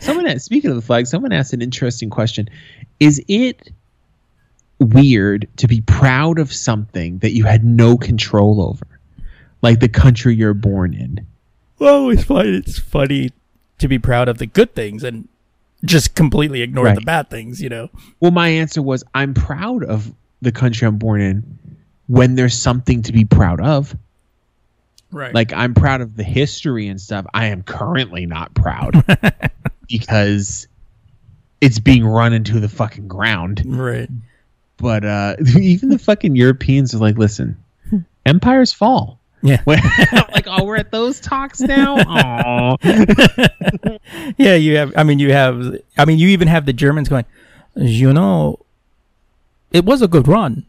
Someone 0.00 0.26
asked, 0.26 0.44
speaking 0.44 0.70
of 0.70 0.76
the 0.76 0.82
flag, 0.82 1.06
someone 1.06 1.32
asked 1.32 1.52
an 1.52 1.62
interesting 1.62 2.10
question. 2.10 2.48
Is 2.98 3.22
it 3.28 3.70
weird 4.80 5.46
to 5.58 5.68
be 5.68 5.82
proud 5.82 6.40
of 6.40 6.52
something 6.52 7.18
that 7.18 7.32
you 7.32 7.44
had 7.44 7.64
no 7.64 7.96
control 7.96 8.60
over? 8.60 8.86
Like 9.60 9.78
the 9.78 9.88
country 9.88 10.34
you're 10.34 10.54
born 10.54 10.94
in. 10.94 11.24
Well, 11.78 11.94
I 11.94 11.98
always 11.98 12.24
find 12.24 12.48
it's 12.48 12.78
funny 12.78 13.30
to 13.82 13.88
be 13.88 13.98
proud 13.98 14.28
of 14.28 14.38
the 14.38 14.46
good 14.46 14.74
things 14.74 15.04
and 15.04 15.28
just 15.84 16.14
completely 16.14 16.62
ignore 16.62 16.86
Right. 16.86 16.94
the 16.94 17.00
bad 17.02 17.28
things, 17.30 17.60
you 17.60 17.68
know? 17.68 17.90
Well, 18.20 18.30
my 18.30 18.48
answer 18.48 18.80
was 18.82 19.04
I'm 19.14 19.34
proud 19.34 19.84
of 19.84 20.12
the 20.40 20.52
country 20.52 20.86
I'm 20.88 20.96
born 20.98 21.20
in 21.20 21.58
when 22.06 22.34
there's 22.34 22.54
something 22.58 23.02
to 23.02 23.12
be 23.12 23.24
proud 23.24 23.60
of. 23.60 23.94
Right. 25.10 25.34
Like 25.34 25.52
I'm 25.52 25.74
proud 25.74 26.00
of 26.00 26.16
the 26.16 26.22
history 26.24 26.88
and 26.88 27.00
stuff. 27.00 27.26
I 27.34 27.46
am 27.46 27.62
currently 27.62 28.26
not 28.26 28.54
proud 28.54 29.04
because 29.88 30.66
it's 31.60 31.78
being 31.78 32.04
run 32.06 32.32
into 32.32 32.58
the 32.60 32.68
fucking 32.68 33.08
ground. 33.08 33.62
right. 33.66 34.08
But 34.78 35.04
uh 35.04 35.36
even 35.60 35.90
the 35.90 35.98
fucking 35.98 36.34
Europeans 36.34 36.94
are 36.94 36.98
like, 36.98 37.18
listen, 37.18 37.56
empires 38.26 38.72
fall. 38.72 39.18
Yeah. 39.42 39.62
Like, 39.66 40.46
oh, 40.46 40.64
we're 40.64 40.76
at 40.76 40.90
those 40.90 41.20
talks 41.20 41.60
now. 41.60 41.96
Aw. 42.06 42.76
Yeah, 44.36 44.54
you 44.54 44.76
have. 44.76 44.92
I 44.96 45.04
mean, 45.04 45.18
you 45.18 45.32
have. 45.32 45.76
I 45.96 46.04
mean, 46.04 46.18
you 46.18 46.28
even 46.28 46.48
have 46.48 46.66
the 46.66 46.72
Germans 46.72 47.08
going. 47.08 47.24
You 47.76 48.12
know, 48.12 48.58
it 49.72 49.84
was 49.84 50.02
a 50.02 50.08
good 50.08 50.28
run. 50.28 50.66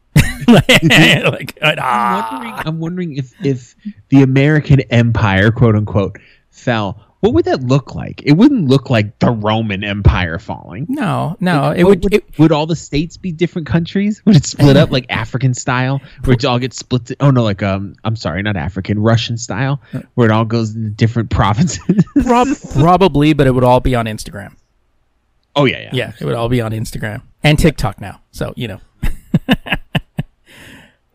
like, 0.48 1.58
I'm 1.62 1.78
ah. 1.80 2.30
wondering, 2.32 2.54
I'm 2.66 2.80
wondering 2.80 3.18
if 3.18 3.34
if 3.46 3.76
the 4.10 4.22
American 4.22 4.82
Empire, 4.82 5.52
quote 5.52 5.76
unquote, 5.76 6.18
fell. 6.52 7.00
What 7.24 7.36
would 7.36 7.46
that 7.46 7.64
look 7.64 7.96
like? 7.96 8.22
It 8.26 8.34
wouldn't 8.34 8.68
look 8.68 8.90
like 8.90 9.18
the 9.20 9.32
Roman 9.32 9.82
Empire 9.82 10.40
falling. 10.40 10.88
No, 10.90 11.38
no. 11.40 11.72
It 11.72 11.86
Would, 11.86 12.04
would. 12.04 12.14
It, 12.16 12.38
would 12.38 12.52
all 12.52 12.66
the 12.66 12.76
states 12.76 13.16
be 13.16 13.32
different 13.32 13.66
countries? 13.66 14.22
Would 14.26 14.36
it 14.36 14.44
split 14.44 14.76
up 14.76 14.92
like 14.92 15.06
African 15.10 15.54
style, 15.54 16.02
where 16.26 16.34
it 16.34 16.44
all 16.44 16.60
gets 16.60 16.76
split? 16.78 17.06
To, 17.06 17.16
oh 17.22 17.32
no, 17.32 17.42
like 17.42 17.64
um, 17.64 17.96
I'm 18.04 18.18
sorry, 18.18 18.42
not 18.42 18.58
African, 18.58 19.00
Russian 19.00 19.38
style, 19.38 19.80
where 20.16 20.30
it 20.30 20.34
all 20.34 20.44
goes 20.44 20.76
into 20.76 20.90
different 20.90 21.30
provinces. 21.30 22.04
prob- 22.26 22.58
probably, 22.74 23.32
but 23.32 23.48
it 23.48 23.52
would 23.52 23.64
all 23.64 23.80
be 23.80 23.96
on 23.96 24.06
Instagram. 24.06 24.58
oh 25.56 25.64
yeah, 25.64 25.80
yeah, 25.80 25.90
Yeah, 25.94 26.12
it 26.20 26.26
would 26.26 26.36
all 26.36 26.50
be 26.50 26.60
on 26.60 26.74
Instagram 26.74 27.22
and 27.42 27.58
TikTok 27.58 28.02
now. 28.02 28.20
So 28.32 28.54
you 28.58 28.68
know. 28.68 28.82
uh, 29.48 29.64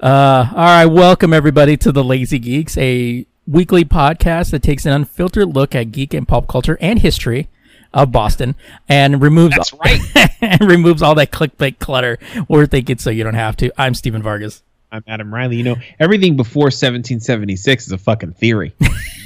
all 0.00 0.54
right, 0.54 0.86
welcome 0.86 1.34
everybody 1.34 1.76
to 1.76 1.92
the 1.92 2.02
Lazy 2.02 2.38
Geeks, 2.38 2.78
a 2.78 3.26
weekly 3.48 3.82
podcast 3.82 4.50
that 4.50 4.62
takes 4.62 4.84
an 4.84 4.92
unfiltered 4.92 5.54
look 5.54 5.74
at 5.74 5.90
geek 5.90 6.12
and 6.12 6.28
pop 6.28 6.46
culture 6.46 6.76
and 6.82 6.98
history 6.98 7.48
of 7.94 8.12
Boston 8.12 8.54
and 8.88 9.22
removes 9.22 9.56
That's 9.56 9.72
right. 9.72 10.00
and 10.42 10.60
removes 10.60 11.00
all 11.00 11.14
that 11.14 11.30
clickbait 11.30 11.78
clutter. 11.78 12.18
We're 12.46 12.66
thinking 12.66 12.98
so 12.98 13.08
you 13.08 13.24
don't 13.24 13.34
have 13.34 13.56
to. 13.58 13.72
I'm 13.80 13.94
Steven 13.94 14.22
Vargas. 14.22 14.62
I'm 14.92 15.02
Adam 15.06 15.32
Riley. 15.32 15.56
You 15.56 15.64
know, 15.64 15.76
everything 15.98 16.36
before 16.36 16.64
1776 16.64 17.86
is 17.86 17.92
a 17.92 17.98
fucking 17.98 18.34
theory. 18.34 18.74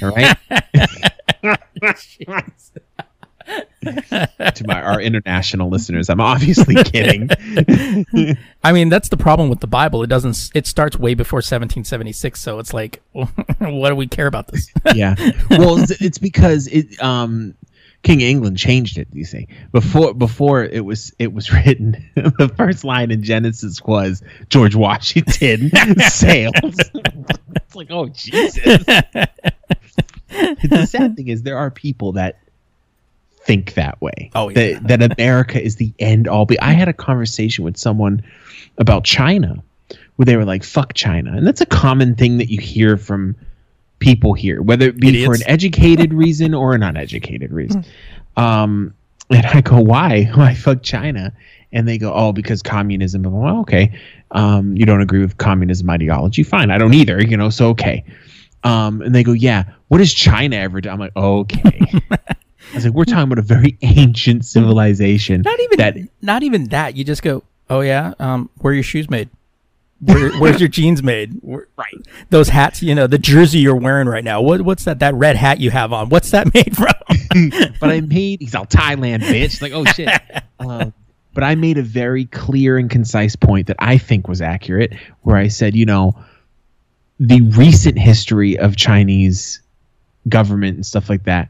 All 0.01 0.11
right. 0.11 0.37
to 4.55 4.63
my 4.65 4.81
our 4.81 5.01
international 5.01 5.69
listeners, 5.69 6.09
I'm 6.09 6.21
obviously 6.21 6.75
kidding. 6.83 7.29
I 8.63 8.71
mean, 8.71 8.89
that's 8.89 9.09
the 9.09 9.17
problem 9.17 9.49
with 9.49 9.59
the 9.59 9.67
Bible. 9.67 10.03
It 10.03 10.07
doesn't. 10.07 10.51
It 10.53 10.67
starts 10.67 10.97
way 10.97 11.13
before 11.13 11.37
1776, 11.37 12.39
so 12.39 12.59
it's 12.59 12.73
like, 12.73 13.01
what 13.11 13.89
do 13.89 13.95
we 13.95 14.07
care 14.07 14.27
about 14.27 14.47
this? 14.47 14.69
yeah. 14.93 15.15
Well, 15.49 15.77
it's, 15.79 16.17
because 16.17 16.67
it 16.67 17.01
um 17.01 17.55
King 18.03 18.21
England 18.21 18.57
changed 18.57 18.97
it. 18.97 19.07
You 19.13 19.25
see, 19.25 19.47
before 19.71 20.13
before 20.13 20.63
it 20.63 20.85
was 20.85 21.13
it 21.19 21.33
was 21.33 21.51
written. 21.51 22.03
the 22.15 22.51
first 22.55 22.83
line 22.83 23.11
in 23.11 23.23
Genesis 23.23 23.81
was 23.81 24.21
George 24.49 24.75
Washington 24.75 25.71
sails. 25.99 26.53
it's 26.55 27.75
like, 27.75 27.87
oh 27.91 28.07
Jesus. 28.09 28.55
the 30.33 30.87
sad 30.89 31.15
thing 31.15 31.27
is, 31.27 31.43
there 31.43 31.57
are 31.57 31.71
people 31.71 32.13
that 32.13 32.39
think 33.45 33.73
that 33.75 34.01
way. 34.01 34.31
Oh, 34.35 34.49
yeah. 34.49 34.79
that, 34.83 34.99
that 34.99 35.17
America 35.17 35.61
is 35.61 35.75
the 35.75 35.93
end 35.99 36.27
all 36.27 36.45
be. 36.45 36.59
I 36.59 36.71
had 36.71 36.87
a 36.87 36.93
conversation 36.93 37.63
with 37.63 37.77
someone 37.77 38.23
about 38.77 39.03
China 39.03 39.61
where 40.15 40.25
they 40.25 40.37
were 40.37 40.45
like, 40.45 40.63
fuck 40.63 40.93
China. 40.93 41.31
And 41.35 41.45
that's 41.45 41.61
a 41.61 41.65
common 41.65 42.15
thing 42.15 42.37
that 42.37 42.49
you 42.49 42.59
hear 42.59 42.97
from 42.97 43.35
people 43.99 44.33
here, 44.33 44.61
whether 44.61 44.87
it 44.87 44.99
be 44.99 45.25
for 45.25 45.33
an 45.33 45.41
educated 45.45 46.13
reason 46.13 46.53
or 46.53 46.73
an 46.73 46.83
uneducated 46.83 47.51
reason. 47.51 47.85
Um, 48.37 48.93
and 49.29 49.45
I 49.45 49.61
go, 49.61 49.79
why? 49.79 50.25
Why 50.33 50.53
fuck 50.53 50.83
China? 50.83 51.33
And 51.71 51.87
they 51.87 51.97
go, 51.97 52.13
oh, 52.13 52.33
because 52.33 52.61
communism. 52.61 53.25
I'm 53.25 53.33
well, 53.33 53.59
okay. 53.61 53.99
Um, 54.31 54.75
you 54.75 54.85
don't 54.85 55.01
agree 55.01 55.21
with 55.21 55.37
communism 55.37 55.89
ideology? 55.89 56.43
Fine. 56.43 56.69
I 56.69 56.77
don't 56.77 56.93
either, 56.93 57.21
you 57.23 57.37
know, 57.37 57.49
so 57.49 57.69
okay. 57.69 58.03
Um, 58.63 59.01
and 59.01 59.15
they 59.15 59.23
go, 59.23 59.31
yeah, 59.31 59.63
what 59.87 59.99
has 59.99 60.13
China 60.13 60.55
ever 60.57 60.81
done? 60.81 60.93
I'm 60.93 60.99
like, 60.99 61.15
okay. 61.15 61.81
I 62.73 62.77
was 62.77 62.85
like, 62.85 62.93
we're 62.93 63.05
talking 63.05 63.23
about 63.23 63.37
a 63.37 63.43
very 63.43 63.77
ancient 63.83 64.45
civilization. 64.45 65.41
Not 65.41 65.59
even 65.59 65.77
that. 65.77 65.97
Not 66.21 66.43
even 66.43 66.65
that. 66.69 66.97
You 66.97 67.03
just 67.03 67.21
go, 67.21 67.43
oh 67.69 67.81
yeah, 67.81 68.13
um, 68.19 68.49
where 68.57 68.71
are 68.71 68.73
your 68.73 68.83
shoes 68.83 69.09
made? 69.09 69.29
Where, 70.01 70.31
where's 70.39 70.59
your 70.59 70.67
jeans 70.69 71.01
made? 71.01 71.33
Where, 71.41 71.67
Right. 71.77 71.95
those 72.29 72.49
hats, 72.49 72.81
you 72.83 72.93
know, 72.95 73.07
the 73.07 73.17
jersey 73.17 73.59
you're 73.59 73.75
wearing 73.75 74.07
right 74.07 74.23
now. 74.23 74.41
What 74.41 74.61
what's 74.63 74.83
that? 74.85 74.99
That 74.99 75.13
red 75.15 75.35
hat 75.35 75.59
you 75.59 75.69
have 75.71 75.93
on. 75.93 76.09
What's 76.09 76.31
that 76.31 76.53
made 76.53 76.75
from? 76.75 76.93
but 77.79 77.89
I 77.89 78.01
made 78.01 78.41
he's 78.41 78.55
all 78.55 78.65
Thailand 78.65 79.21
bitch. 79.21 79.61
Like, 79.61 79.71
oh 79.71 79.85
shit. 79.85 80.09
Um, 80.59 80.93
but 81.33 81.43
I 81.43 81.55
made 81.55 81.77
a 81.77 81.83
very 81.83 82.25
clear 82.25 82.77
and 82.77 82.89
concise 82.89 83.35
point 83.35 83.67
that 83.67 83.77
I 83.79 83.97
think 83.97 84.27
was 84.27 84.41
accurate, 84.41 84.93
where 85.21 85.35
I 85.35 85.47
said, 85.47 85.75
you 85.75 85.85
know, 85.85 86.15
the 87.19 87.41
recent 87.41 87.97
history 87.97 88.57
of 88.57 88.75
Chinese 88.75 89.61
government 90.29 90.75
and 90.75 90.85
stuff 90.85 91.09
like 91.09 91.23
that 91.25 91.49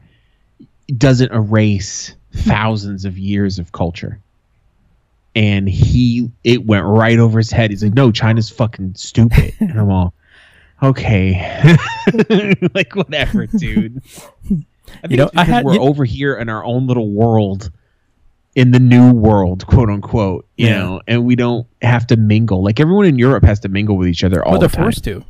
doesn't 0.98 1.32
erase 1.32 2.14
thousands 2.32 3.04
of 3.04 3.16
years 3.18 3.58
of 3.58 3.72
culture. 3.72 4.18
And 5.36 5.68
he, 5.68 6.30
it 6.44 6.64
went 6.66 6.84
right 6.86 7.18
over 7.18 7.38
his 7.38 7.50
head. 7.50 7.70
He's 7.70 7.82
like, 7.82 7.94
no, 7.94 8.12
China's 8.12 8.50
fucking 8.50 8.94
stupid. 8.96 9.54
And 9.60 9.78
I'm 9.80 9.90
all, 9.90 10.14
okay. 10.82 11.76
like, 12.74 12.94
whatever, 12.94 13.46
dude. 13.46 14.00
I 15.02 15.08
think 15.08 15.18
know, 15.18 15.30
I 15.34 15.44
had- 15.44 15.64
we're 15.64 15.74
you- 15.74 15.80
over 15.80 16.04
here 16.04 16.36
in 16.36 16.48
our 16.48 16.64
own 16.64 16.86
little 16.86 17.10
world, 17.10 17.70
in 18.54 18.70
the 18.70 18.78
new 18.78 19.12
world, 19.12 19.66
quote 19.66 19.90
unquote, 19.90 20.46
you 20.56 20.68
Yeah. 20.68 20.78
know, 20.78 21.00
and 21.08 21.24
we 21.24 21.34
don't 21.34 21.66
have 21.82 22.06
to 22.08 22.16
mingle. 22.16 22.62
Like 22.62 22.78
everyone 22.78 23.06
in 23.06 23.18
Europe 23.18 23.42
has 23.44 23.58
to 23.60 23.68
mingle 23.68 23.96
with 23.96 24.06
each 24.08 24.22
other 24.22 24.44
all 24.44 24.52
Well, 24.52 24.60
they're 24.60 24.68
the 24.68 24.76
forced 24.76 25.02
to. 25.04 25.24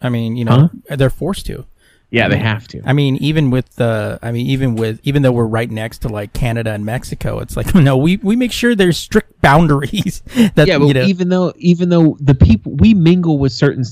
I 0.00 0.08
mean, 0.08 0.36
you 0.36 0.46
know, 0.46 0.70
they're 0.88 1.10
forced 1.10 1.44
to. 1.46 1.66
Yeah, 2.10 2.28
they 2.28 2.36
mm. 2.36 2.42
have 2.42 2.66
to. 2.68 2.82
I 2.84 2.92
mean, 2.92 3.16
even 3.16 3.50
with 3.50 3.76
the, 3.76 4.18
I 4.20 4.32
mean, 4.32 4.46
even 4.46 4.74
with, 4.74 5.00
even 5.04 5.22
though 5.22 5.30
we're 5.30 5.46
right 5.46 5.70
next 5.70 5.98
to 5.98 6.08
like 6.08 6.32
Canada 6.32 6.72
and 6.72 6.84
Mexico, 6.84 7.38
it's 7.38 7.56
like 7.56 7.74
no, 7.74 7.96
we 7.96 8.16
we 8.18 8.36
make 8.36 8.52
sure 8.52 8.74
there's 8.74 8.98
strict 8.98 9.40
boundaries. 9.40 10.22
that 10.54 10.66
yeah, 10.66 10.78
but 10.78 10.86
you 10.86 10.94
know, 10.94 11.02
even 11.02 11.28
though 11.28 11.52
even 11.56 11.88
though 11.88 12.16
the 12.20 12.34
people 12.34 12.72
we 12.72 12.94
mingle 12.94 13.38
with 13.38 13.52
certain 13.52 13.84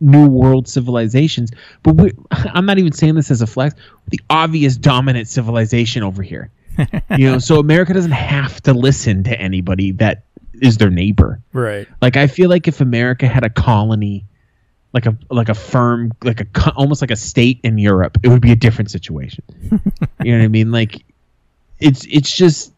new 0.00 0.26
world 0.26 0.66
civilizations, 0.66 1.52
but 1.82 1.94
we 1.94 2.12
I'm 2.30 2.66
not 2.66 2.78
even 2.78 2.92
saying 2.92 3.14
this 3.14 3.30
as 3.30 3.40
a 3.40 3.46
flex. 3.46 3.74
The 4.08 4.20
obvious 4.28 4.76
dominant 4.76 5.28
civilization 5.28 6.02
over 6.02 6.24
here, 6.24 6.50
you 7.16 7.30
know. 7.30 7.38
So 7.38 7.60
America 7.60 7.94
doesn't 7.94 8.10
have 8.10 8.60
to 8.62 8.74
listen 8.74 9.22
to 9.24 9.40
anybody 9.40 9.92
that 9.92 10.24
is 10.54 10.78
their 10.78 10.90
neighbor. 10.90 11.40
right? 11.52 11.86
Like 12.02 12.16
I 12.16 12.26
feel 12.26 12.50
like 12.50 12.66
if 12.66 12.80
America 12.80 13.28
had 13.28 13.44
a 13.44 13.50
colony, 13.50 14.24
like 14.92 15.06
a 15.06 15.16
like 15.30 15.48
a 15.48 15.54
firm, 15.54 16.12
like 16.24 16.40
a 16.40 16.72
almost 16.74 17.00
like 17.00 17.10
a 17.10 17.16
state 17.16 17.60
in 17.62 17.78
Europe, 17.78 18.18
it 18.22 18.28
would 18.28 18.42
be 18.42 18.52
a 18.52 18.56
different 18.56 18.90
situation. 18.90 19.44
you 20.22 20.32
know 20.32 20.38
what 20.38 20.44
I 20.44 20.48
mean? 20.48 20.72
Like 20.72 21.04
it's 21.78 22.04
it's 22.06 22.34
just 22.34 22.72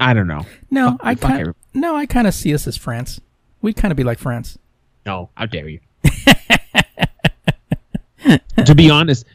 I 0.00 0.14
don't 0.14 0.26
know. 0.26 0.44
No, 0.70 0.92
Fuck- 0.92 1.00
I 1.02 1.14
kind 1.14 1.40
every- 1.40 1.54
no, 1.74 1.96
I 1.96 2.06
kind 2.06 2.26
of 2.26 2.34
see 2.34 2.54
us 2.54 2.66
as 2.66 2.76
France. 2.76 3.20
We'd 3.62 3.76
kind 3.76 3.92
of 3.92 3.96
be 3.96 4.04
like 4.04 4.18
France. 4.18 4.58
No, 5.06 5.30
how 5.34 5.46
dare 5.46 5.68
you? 5.68 5.80
to 8.64 8.74
be 8.74 8.90
honest, 8.90 9.26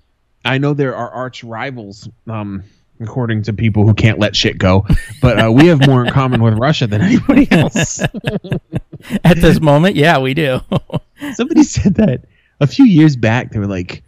I 0.45 0.57
know 0.57 0.73
there 0.73 0.95
are 0.95 1.09
arch 1.09 1.43
rivals, 1.43 2.09
um, 2.27 2.63
according 2.99 3.43
to 3.43 3.53
people 3.53 3.85
who 3.85 3.93
can't 3.93 4.19
let 4.19 4.35
shit 4.35 4.57
go, 4.57 4.85
but 5.21 5.43
uh, 5.43 5.51
we 5.51 5.67
have 5.67 5.85
more 5.87 6.05
in 6.05 6.11
common 6.11 6.41
with 6.41 6.57
Russia 6.57 6.87
than 6.87 7.01
anybody 7.01 7.47
else. 7.51 8.01
At 9.23 9.37
this 9.37 9.61
moment, 9.61 9.95
yeah, 9.95 10.19
we 10.19 10.33
do. 10.33 10.59
Somebody 11.33 11.63
said 11.63 11.95
that 11.95 12.25
a 12.59 12.67
few 12.67 12.85
years 12.85 13.15
back. 13.15 13.51
They 13.51 13.59
were 13.59 13.67
like, 13.67 14.03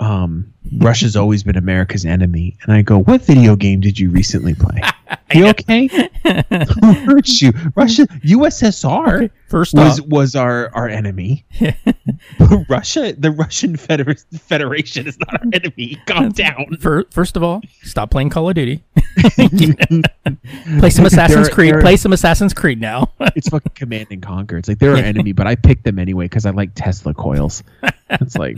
um, 0.00 0.52
"Russia's 0.78 1.14
always 1.16 1.42
been 1.42 1.56
America's 1.56 2.04
enemy," 2.04 2.56
and 2.62 2.72
I 2.72 2.82
go, 2.82 2.98
"What 2.98 3.22
video 3.22 3.54
game 3.56 3.80
did 3.80 3.98
you 3.98 4.10
recently 4.10 4.54
play? 4.54 4.80
You 5.32 5.46
okay? 5.48 5.86
Who 6.80 6.92
hurt 6.92 7.28
you? 7.40 7.52
Russia, 7.76 8.04
USSR 8.24 9.30
First 9.48 9.74
was 9.74 10.00
off, 10.00 10.06
was 10.08 10.34
our 10.34 10.74
our 10.74 10.88
enemy. 10.88 11.44
"But 12.38 12.64
Russia, 12.68 13.12
the 13.16 13.30
Russian 13.30 13.76
Feder- 13.76 14.16
Federation 14.38 15.06
is 15.06 15.16
not 15.20 15.34
our 15.40 15.46
enemy. 15.52 16.00
Calm 16.06 16.30
down. 16.32 16.76
fir- 16.80 17.04
first 17.10 17.36
of 17.36 17.44
all, 17.44 17.62
stop 17.82 18.10
playing 18.10 18.30
Call 18.30 18.48
of 18.48 18.56
Duty. 18.56 18.82
play 20.78 20.90
some 20.90 21.06
Assassin's 21.06 21.46
They're- 21.46 21.54
Creed. 21.54 21.74
they're- 21.74 21.80
Play 21.80 21.96
some 21.96 22.12
Assassin's 22.12 22.52
Creed 22.54 22.80
now. 22.80 23.10
It's 23.36 23.48
fucking 23.48 23.72
Command 23.74 24.08
and 24.10 24.22
Conquer. 24.22 24.58
It's 24.58 24.68
like 24.68 24.78
they're 24.80 24.92
our 24.92 24.96
enemy, 24.98 25.32
but 25.32 25.46
I 25.46 25.54
picked 25.54 25.84
them 25.84 25.98
anyway 25.98 26.24
because 26.24 26.46
I 26.46 26.50
like 26.50 26.70
Tesla 26.74 27.14
coils. 27.14 27.62
It's 28.10 28.36
like 28.36 28.56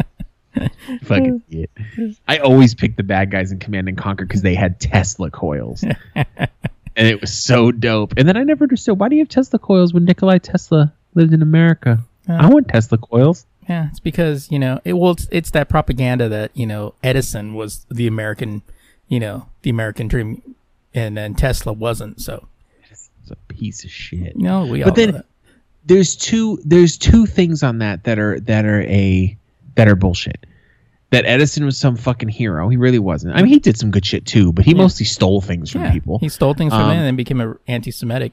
fucking 1.05 1.43
idiot. 1.49 1.71
I 2.29 2.39
always 2.39 2.75
pick 2.75 2.97
the 2.97 3.03
bad 3.03 3.31
guys 3.31 3.53
in 3.53 3.59
Command 3.59 3.89
and 3.89 3.97
Conquer 3.97 4.25
because 4.27 4.43
they 4.43 4.55
had 4.55 4.81
Tesla 4.81 5.31
coils, 5.31 5.85
and 6.15 6.27
it 6.97 7.21
was 7.21 7.33
so 7.33 7.73
dope. 7.73 8.15
And 8.17 8.29
then 8.29 8.37
I 8.37 8.43
never 8.43 8.65
understood 8.65 8.99
why 8.99 9.09
do 9.09 9.17
you 9.17 9.23
have 9.23 9.29
Tesla 9.29 9.59
coils 9.59 9.93
when 9.95 10.05
Nikolai 10.05 10.39
Tesla 10.39 10.93
lived 11.15 11.33
in 11.33 11.43
America? 11.43 11.99
I 12.29 12.49
want 12.49 12.69
Tesla 12.69 12.99
coils. 12.99 13.47
yeah, 13.69 13.89
it's 13.91 14.01
because 14.01 14.51
you 14.51 14.59
know 14.59 14.81
it. 14.85 14.93
Well, 14.95 15.13
it's, 15.13 15.27
it's 15.31 15.51
that 15.53 15.69
propaganda 15.69 16.29
that 16.29 16.51
you 16.55 16.67
know 16.67 16.95
Edison 17.03 17.55
was 17.55 17.85
the 17.91 18.07
American, 18.07 18.63
you 19.09 19.19
know, 19.21 19.49
the 19.63 19.71
American 19.71 20.07
dream, 20.09 20.55
and 20.95 21.17
then 21.17 21.35
Tesla 21.35 21.73
wasn't. 21.73 22.21
So 22.21 22.47
It's 22.91 23.11
a 23.31 23.37
piece 23.49 23.85
of 23.85 23.91
shit. 23.91 24.37
you 24.37 24.43
know, 24.45 24.67
we 24.67 24.83
all 24.83 24.91
But 24.91 24.97
then- 24.97 25.23
there's 25.85 26.15
two 26.15 26.61
there's 26.65 26.97
two 26.97 27.27
things 27.27 27.65
on 27.65 27.79
that 27.79 28.05
that 28.05 28.17
are 28.21 28.39
that 28.39 28.65
are 28.65 28.83
a 28.83 29.37
that 29.77 29.89
are 29.89 29.97
bullshit. 29.97 30.45
That 31.11 31.27
Edison 31.27 31.65
was 31.67 31.77
some 31.77 31.97
fucking 31.97 32.31
hero. 32.31 32.69
He 32.71 32.77
really 32.79 32.99
wasn't. 32.99 33.35
I 33.37 33.43
mean, 33.43 33.53
he 33.53 33.59
did 33.59 33.77
some 33.77 33.91
good 33.91 34.05
shit 34.07 34.25
too, 34.25 34.51
but 34.53 34.65
he 34.65 34.73
mostly 34.73 35.05
stole 35.05 35.41
things 35.43 35.71
from 35.71 35.83
Yeah, 35.83 35.93
people. 35.93 36.19
he 36.21 36.29
stole 36.31 36.55
things 36.55 36.73
from 36.73 36.83
Um, 36.83 36.91
and 36.91 37.01
then 37.05 37.17
became 37.17 37.41
an 37.41 37.55
anti-Semitic. 37.69 38.33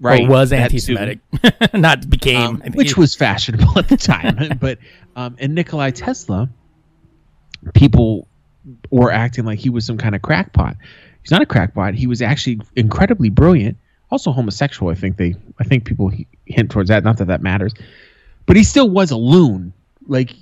right? 0.00 0.22
or 0.24 0.28
was 0.28 0.52
anti-Semitic, 0.54 1.18
not 1.74 2.08
became. 2.08 2.62
Um, 2.64 2.72
which 2.72 2.96
was 2.96 3.14
fashionable 3.14 3.78
at 3.78 3.88
the 3.88 3.96
time. 3.98 4.56
but 4.60 4.78
um, 5.16 5.36
and 5.38 5.54
Nikolai 5.54 5.90
Tesla, 5.90 6.48
people 7.74 8.26
were 8.90 9.12
acting 9.12 9.44
like 9.44 9.58
he 9.58 9.70
was 9.70 9.84
some 9.84 9.98
kind 9.98 10.14
of 10.14 10.22
crackpot. 10.22 10.76
He's 11.22 11.30
not 11.30 11.42
a 11.42 11.46
crackpot. 11.46 11.94
He 11.94 12.06
was 12.06 12.22
actually 12.22 12.60
incredibly 12.74 13.28
brilliant. 13.30 13.76
Also 14.10 14.30
homosexual. 14.30 14.90
I 14.90 14.94
think 14.94 15.16
they. 15.16 15.34
I 15.58 15.64
think 15.64 15.84
people 15.84 16.10
hint 16.46 16.70
towards 16.70 16.88
that. 16.88 17.02
Not 17.04 17.18
that 17.18 17.26
that 17.26 17.42
matters, 17.42 17.74
but 18.46 18.56
he 18.56 18.62
still 18.62 18.88
was 18.88 19.10
a 19.10 19.16
loon. 19.16 19.72
Like 20.06 20.32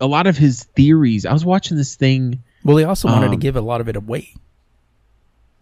a 0.00 0.06
lot 0.06 0.26
of 0.26 0.36
his 0.36 0.64
theories. 0.76 1.24
I 1.26 1.32
was 1.32 1.44
watching 1.44 1.76
this 1.76 1.94
thing. 1.94 2.42
well, 2.64 2.76
he 2.76 2.84
also 2.84 3.08
wanted 3.08 3.28
to 3.28 3.32
um, 3.34 3.38
give 3.40 3.56
a 3.56 3.60
lot 3.60 3.80
of 3.80 3.88
it 3.88 3.96
away. 3.96 4.34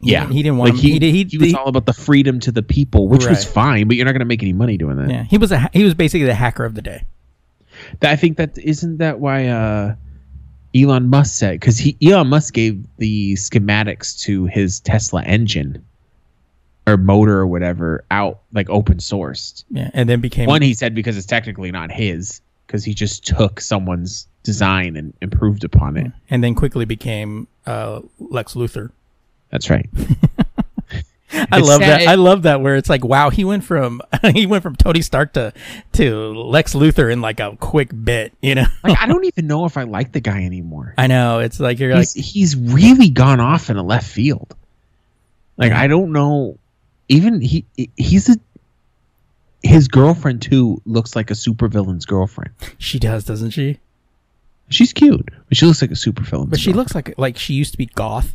He 0.00 0.10
Yeah, 0.12 0.20
didn't- 0.20 0.32
he 0.34 0.42
didn't 0.42 0.58
want. 0.58 0.74
like 0.74 0.80
he, 0.82 0.98
he, 0.98 1.10
he, 1.12 1.24
he 1.24 1.38
was 1.38 1.54
all 1.54 1.68
about 1.68 1.86
the 1.86 1.92
freedom 1.92 2.40
to 2.40 2.50
the 2.52 2.62
people, 2.62 3.08
which 3.08 3.26
was 3.26 3.44
fine. 3.44 3.86
But 3.88 3.96
you're 3.96 4.04
not 4.04 4.12
going 4.12 4.20
to 4.20 4.24
make 4.26 4.42
any 4.42 4.52
money 4.52 4.76
doing 4.76 4.96
that. 4.96 5.08
yeah, 5.10 5.24
he 5.24 5.38
was 5.38 5.52
a 5.52 5.70
he 5.72 5.84
was 5.84 5.94
basically 5.94 6.26
the 6.26 6.34
hacker 6.34 6.64
of 6.64 6.74
the 6.74 6.82
day. 6.82 7.04
I 8.02 8.16
think 8.16 8.36
that 8.36 8.58
isn't 8.58 8.98
that 8.98 9.18
why 9.20 9.46
uh, 9.46 9.94
Elon 10.74 11.08
Musk 11.08 11.34
said 11.34 11.60
because 11.60 11.78
he 11.78 11.96
Elon 12.02 12.26
Musk 12.28 12.52
gave 12.54 12.84
the 12.98 13.34
schematics 13.34 14.18
to 14.22 14.46
his 14.46 14.80
Tesla 14.80 15.22
engine 15.22 15.84
or 16.86 16.96
motor 16.96 17.38
or 17.38 17.46
whatever 17.46 18.04
out 18.10 18.40
like 18.52 18.68
open 18.70 18.98
sourced. 18.98 19.64
Yeah, 19.70 19.90
and 19.94 20.08
then 20.08 20.20
became 20.20 20.46
One 20.48 20.62
he 20.62 20.74
said 20.74 20.94
because 20.94 21.16
it's 21.16 21.26
technically 21.26 21.70
not 21.70 21.90
his 21.92 22.40
because 22.72 22.84
he 22.84 22.94
just 22.94 23.26
took 23.26 23.60
someone's 23.60 24.26
design 24.44 24.96
and 24.96 25.12
improved 25.20 25.62
upon 25.62 25.98
it. 25.98 26.10
and 26.30 26.42
then 26.42 26.54
quickly 26.54 26.86
became 26.86 27.46
uh, 27.66 28.00
Lex 28.18 28.54
Luthor. 28.54 28.90
That's 29.50 29.68
right. 29.68 29.90
I 31.34 31.58
It's 31.58 31.68
love 31.68 31.80
sad- 31.80 32.00
that. 32.00 32.08
I 32.08 32.14
love 32.14 32.42
that 32.42 32.60
where 32.62 32.76
it's 32.76 32.88
like, 32.90 33.04
wow, 33.04 33.28
he 33.30 33.44
went 33.44 33.62
from 33.64 34.00
he 34.34 34.46
went 34.46 34.62
from 34.62 34.74
Tony 34.76 35.00
Stark 35.02 35.32
to 35.34 35.52
to 35.92 36.32
Lex 36.34 36.74
Luthor 36.74 37.12
in 37.12 37.20
like 37.20 37.40
a 37.40 37.56
quick 37.60 37.90
bit. 38.04 38.32
You 38.42 38.54
know, 38.54 38.64
like 38.82 38.98
I 38.98 39.06
don't 39.10 39.24
even 39.24 39.46
know 39.46 39.64
if 39.66 39.76
I 39.76 39.82
like 39.84 40.12
the 40.12 40.20
guy 40.20 40.44
anymore. 40.44 40.94
I 40.98 41.06
know 41.08 41.40
it's 41.40 41.58
like 41.60 41.78
you're 41.78 41.94
like, 41.94 42.08
he's 42.12 42.32
he's 42.32 42.56
really 42.56 43.08
gone 43.10 43.40
off 43.40 43.68
in 43.70 43.76
a 43.76 43.82
left 43.82 44.06
field. 44.10 44.54
Like 45.58 45.72
I 45.72 45.86
don't 45.88 46.12
know. 46.12 46.58
Even 47.08 47.40
he 47.40 47.64
he's 47.96 48.28
a 48.30 48.36
his 49.62 49.88
girlfriend 49.88 50.42
too 50.42 50.80
looks 50.84 51.14
like 51.16 51.30
a 51.30 51.34
supervillain's 51.34 52.04
girlfriend. 52.06 52.50
she 52.78 52.98
does, 52.98 53.24
doesn't 53.24 53.50
she? 53.50 53.78
She's 54.68 54.92
cute, 54.92 55.28
but 55.48 55.56
she 55.56 55.66
looks 55.66 55.82
like 55.82 55.90
a 55.90 55.94
supervillain. 55.94 56.48
But 56.50 56.58
she 56.60 56.72
looks 56.72 56.94
like 56.94 57.14
like 57.18 57.36
she 57.36 57.54
used 57.54 57.72
to 57.72 57.78
be 57.78 57.86
goth, 57.86 58.34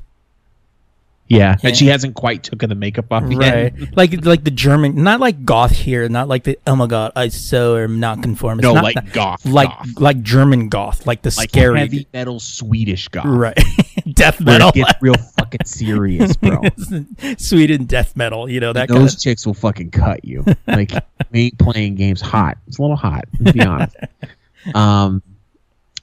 yeah, 1.28 1.56
Yeah. 1.62 1.70
and 1.70 1.76
she 1.78 1.88
hasn't 1.88 2.14
quite 2.16 2.44
taken 2.44 2.70
the 2.70 2.76
makeup 2.76 3.12
off 3.12 3.24
yet. 3.32 3.40
right? 3.74 3.74
like 3.98 4.24
like 4.26 4.44
the 4.44 4.52
German, 4.52 5.04
not 5.04 5.20
like 5.20 5.44
goth 5.46 5.72
here, 5.72 6.08
not 6.08 6.28
like 6.28 6.44
the 6.44 6.58
oh 6.68 6.76
my 6.76 6.86
god, 6.88 7.12
I 7.16 7.30
so 7.30 7.76
am 7.78 8.00
not 8.00 8.22
conformist. 8.22 8.64
No, 8.64 8.74
not 8.76 8.84
like 8.84 8.96
that- 8.96 9.14
goth, 9.14 9.46
like 9.46 9.70
goth. 9.70 10.00
like 10.00 10.22
German 10.22 10.70
goth, 10.70 11.08
like 11.08 11.24
the 11.24 11.34
like 11.36 11.50
scary, 11.50 11.80
heavy 11.80 12.08
metal 12.14 12.40
Swedish 12.40 13.08
goth. 13.10 13.26
right? 13.26 13.58
death 14.14 14.40
Where 14.40 14.54
metal, 14.60 14.70
it 14.70 14.76
gets 14.76 14.94
real 15.02 15.14
fucking 15.38 15.66
serious, 15.66 16.36
bro. 16.36 16.62
Sweden 17.38 17.86
death 17.86 18.16
metal. 18.16 18.50
You 18.50 18.60
know 18.60 18.74
that 18.74 18.90
Those 18.90 19.16
of. 19.16 19.20
chicks 19.22 19.46
will 19.46 19.54
fucking 19.54 19.92
cut 19.92 20.26
you. 20.26 20.46
Like 20.68 20.92
we 21.32 21.46
ain't 21.46 21.58
playing 21.60 21.96
games 21.96 22.22
hot. 22.22 22.58
It's 22.68 22.78
a 22.78 22.82
little 22.82 22.96
hot, 22.98 23.26
to 23.46 23.54
be 23.54 23.62
honest. 23.62 23.96
Um, 24.76 25.24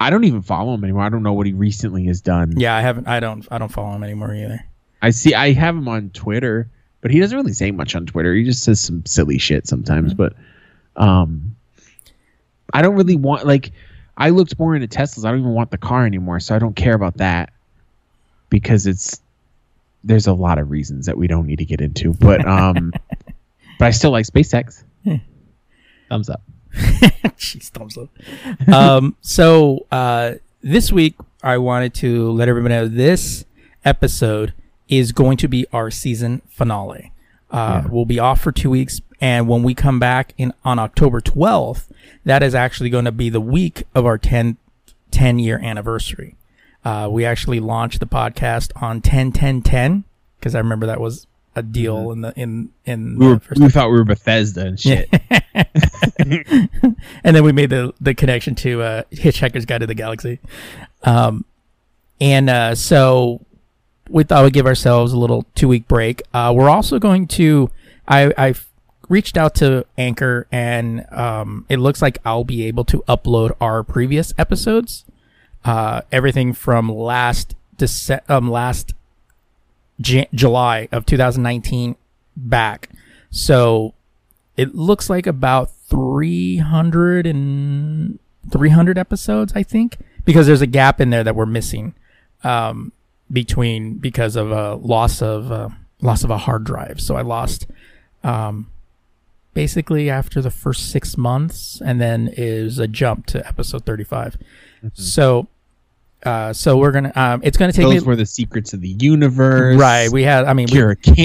I 0.00 0.10
don't 0.10 0.24
even 0.24 0.42
follow 0.42 0.74
him 0.74 0.82
anymore. 0.84 1.02
I 1.02 1.08
don't 1.08 1.22
know 1.22 1.32
what 1.34 1.46
he 1.46 1.52
recently 1.52 2.04
has 2.06 2.20
done. 2.20 2.58
Yeah, 2.58 2.74
I 2.74 2.80
haven't. 2.80 3.06
I 3.06 3.20
don't. 3.20 3.46
I 3.50 3.58
don't 3.58 3.70
follow 3.70 3.94
him 3.94 4.02
anymore 4.02 4.34
either. 4.34 4.64
I 5.02 5.10
see. 5.10 5.34
I 5.34 5.52
have 5.52 5.76
him 5.76 5.86
on 5.86 6.10
Twitter, 6.10 6.68
but 7.02 7.10
he 7.10 7.20
doesn't 7.20 7.36
really 7.36 7.52
say 7.52 7.70
much 7.70 7.94
on 7.94 8.06
Twitter. 8.06 8.34
He 8.34 8.42
just 8.44 8.62
says 8.64 8.80
some 8.80 9.04
silly 9.06 9.38
shit 9.38 9.66
sometimes. 9.66 10.14
But 10.14 10.34
um, 10.96 11.54
I 12.72 12.82
don't 12.82 12.96
really 12.96 13.16
want 13.16 13.46
like. 13.46 13.72
I 14.16 14.30
looked 14.30 14.58
more 14.58 14.74
into 14.74 14.88
Teslas. 14.88 15.24
I 15.24 15.30
don't 15.30 15.40
even 15.40 15.52
want 15.54 15.70
the 15.70 15.78
car 15.78 16.06
anymore, 16.06 16.40
so 16.40 16.54
I 16.54 16.58
don't 16.58 16.76
care 16.76 16.94
about 16.94 17.18
that 17.18 17.52
because 18.54 18.86
it's 18.86 19.20
there's 20.04 20.28
a 20.28 20.32
lot 20.32 20.58
of 20.58 20.70
reasons 20.70 21.06
that 21.06 21.18
we 21.18 21.26
don't 21.26 21.44
need 21.44 21.58
to 21.58 21.64
get 21.64 21.80
into. 21.80 22.14
But 22.14 22.46
um, 22.46 22.92
but 23.78 23.84
I 23.86 23.90
still 23.90 24.12
like 24.12 24.24
SpaceX. 24.26 24.84
Thumbs 26.08 26.28
up. 26.30 26.40
Jeez, 27.36 27.68
thumbs 27.70 27.98
up. 27.98 28.08
um, 28.72 29.16
so 29.20 29.86
uh, 29.90 30.34
this 30.62 30.92
week, 30.92 31.14
I 31.42 31.58
wanted 31.58 31.94
to 31.94 32.30
let 32.30 32.48
everybody 32.48 32.74
know 32.74 32.86
this 32.88 33.44
episode 33.84 34.52
is 34.88 35.10
going 35.12 35.36
to 35.38 35.48
be 35.48 35.66
our 35.72 35.90
season 35.90 36.42
finale. 36.48 37.12
Uh, 37.50 37.82
Yeah. 37.82 37.90
We'll 37.90 38.04
be 38.04 38.18
off 38.20 38.40
for 38.40 38.52
two 38.52 38.70
weeks, 38.70 39.00
and 39.20 39.48
when 39.48 39.62
we 39.64 39.74
come 39.74 39.98
back 39.98 40.32
in 40.38 40.52
on 40.64 40.78
October 40.78 41.20
12th, 41.20 41.86
that 42.24 42.42
is 42.42 42.54
actually 42.54 42.90
going 42.90 43.04
to 43.06 43.12
be 43.12 43.30
the 43.30 43.40
week 43.40 43.84
of 43.94 44.04
our 44.06 44.18
10, 44.18 44.56
10 45.10 45.38
year 45.38 45.58
anniversary. 45.60 46.36
Uh, 46.84 47.08
we 47.10 47.24
actually 47.24 47.60
launched 47.60 48.00
the 48.00 48.06
podcast 48.06 48.70
on 48.80 49.00
10 49.00 49.32
10 49.32 49.62
10 49.62 50.04
because 50.38 50.54
I 50.54 50.58
remember 50.58 50.86
that 50.86 51.00
was 51.00 51.26
a 51.56 51.62
deal 51.62 52.10
in 52.10 52.20
the 52.20 52.32
in 52.36 52.70
in 52.84 53.16
We, 53.18 53.28
were, 53.28 53.40
we 53.56 53.68
thought 53.68 53.90
we 53.90 53.98
were 53.98 54.04
Bethesda 54.04 54.66
and 54.66 54.78
shit. 54.78 55.08
and 56.18 57.36
then 57.36 57.44
we 57.44 57.52
made 57.52 57.70
the 57.70 57.94
the 58.00 58.14
connection 58.14 58.54
to 58.56 58.82
uh, 58.82 59.02
Hitchhiker's 59.12 59.64
Guide 59.64 59.78
to 59.78 59.86
the 59.86 59.94
Galaxy. 59.94 60.40
Um, 61.04 61.44
and 62.20 62.50
uh, 62.50 62.74
so 62.74 63.44
we 64.08 64.24
thought 64.24 64.44
we'd 64.44 64.52
give 64.52 64.66
ourselves 64.66 65.12
a 65.12 65.18
little 65.18 65.46
two 65.54 65.68
week 65.68 65.88
break. 65.88 66.22
Uh, 66.32 66.52
we're 66.54 66.70
also 66.70 66.98
going 66.98 67.26
to 67.28 67.70
I 68.08 68.32
I've 68.36 68.68
reached 69.08 69.36
out 69.36 69.54
to 69.56 69.86
Anchor, 69.96 70.46
and 70.50 71.06
um, 71.12 71.66
it 71.68 71.78
looks 71.78 72.02
like 72.02 72.18
I'll 72.24 72.44
be 72.44 72.64
able 72.64 72.84
to 72.86 73.02
upload 73.08 73.52
our 73.60 73.82
previous 73.82 74.32
episodes, 74.38 75.04
uh, 75.64 76.02
everything 76.12 76.52
from 76.52 76.88
last 76.88 77.54
Dece- 77.76 78.20
um 78.30 78.50
last 78.50 78.94
Jan- 80.00 80.26
July 80.34 80.88
of 80.92 81.06
2019 81.06 81.96
back. 82.36 82.90
So 83.30 83.94
it 84.56 84.74
looks 84.74 85.10
like 85.10 85.26
about 85.26 85.70
300 85.88 87.26
and 87.26 88.18
300 88.50 88.98
episodes, 88.98 89.52
I 89.56 89.62
think, 89.62 89.98
because 90.24 90.46
there's 90.46 90.60
a 90.60 90.66
gap 90.66 91.00
in 91.00 91.10
there 91.10 91.24
that 91.24 91.34
we're 91.34 91.46
missing 91.46 91.94
um, 92.44 92.92
between 93.32 93.94
because 93.94 94.36
of 94.36 94.50
a 94.50 94.74
loss 94.74 95.20
of 95.22 95.50
uh, 95.50 95.68
loss 96.00 96.22
of 96.22 96.30
a 96.30 96.38
hard 96.38 96.64
drive. 96.64 97.00
So 97.00 97.16
I 97.16 97.22
lost 97.22 97.66
um, 98.22 98.70
basically 99.54 100.10
after 100.10 100.40
the 100.40 100.50
first 100.50 100.90
six 100.90 101.16
months, 101.16 101.80
and 101.84 102.00
then 102.00 102.30
is 102.36 102.78
a 102.78 102.86
jump 102.86 103.26
to 103.26 103.46
episode 103.46 103.84
35. 103.84 104.36
So, 104.92 105.48
uh, 106.24 106.52
so 106.52 106.76
we're 106.78 106.92
gonna. 106.92 107.12
Um, 107.14 107.40
it's 107.44 107.56
gonna 107.56 107.72
take 107.72 107.84
Those 107.84 108.02
me 108.02 108.06
were 108.06 108.16
the 108.16 108.26
secrets 108.26 108.72
of 108.72 108.80
the 108.80 108.96
universe. 109.00 109.76
right. 109.78 110.10
We 110.10 110.22
had. 110.22 110.44
I 110.44 110.52
mean, 110.52 110.66
we, 110.66 110.72
cure 110.72 110.94
cancer. 110.94 111.18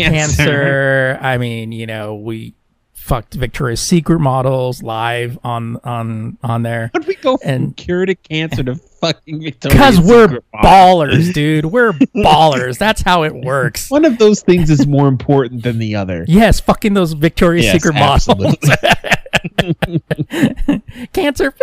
cancer. 0.43 1.19
I 1.21 1.37
mean, 1.37 1.71
you 1.71 1.85
know, 1.87 2.15
we 2.15 2.53
fucked 2.93 3.33
Victoria's 3.33 3.79
Secret 3.81 4.19
models 4.19 4.83
live 4.83 5.39
on 5.43 5.77
on 5.83 6.37
on 6.43 6.61
there 6.61 6.91
How 6.93 6.99
did 6.99 7.07
we 7.07 7.15
go 7.15 7.37
from 7.37 7.49
And- 7.49 7.75
cure 7.75 8.05
to 8.05 8.13
cancer 8.13 8.61
to 8.61 8.75
fucking 8.75 9.41
Victoria's 9.41 9.73
because 9.73 9.99
we're 10.01 10.27
Secret 10.27 10.43
ballers, 10.53 11.33
dude. 11.33 11.65
We're 11.65 11.93
ballers. 11.93 12.77
That's 12.77 13.01
how 13.01 13.23
it 13.23 13.33
works. 13.33 13.89
One 13.89 14.05
of 14.05 14.19
those 14.19 14.41
things 14.41 14.69
is 14.69 14.85
more 14.85 15.07
important 15.07 15.63
than 15.63 15.79
the 15.79 15.95
other. 15.95 16.23
Yes, 16.27 16.59
fucking 16.59 16.93
those 16.93 17.13
Victoria's 17.13 17.65
Yes, 17.65 17.73
Secret 17.81 17.95
models. 17.95 18.55
Cancer, 21.13 21.53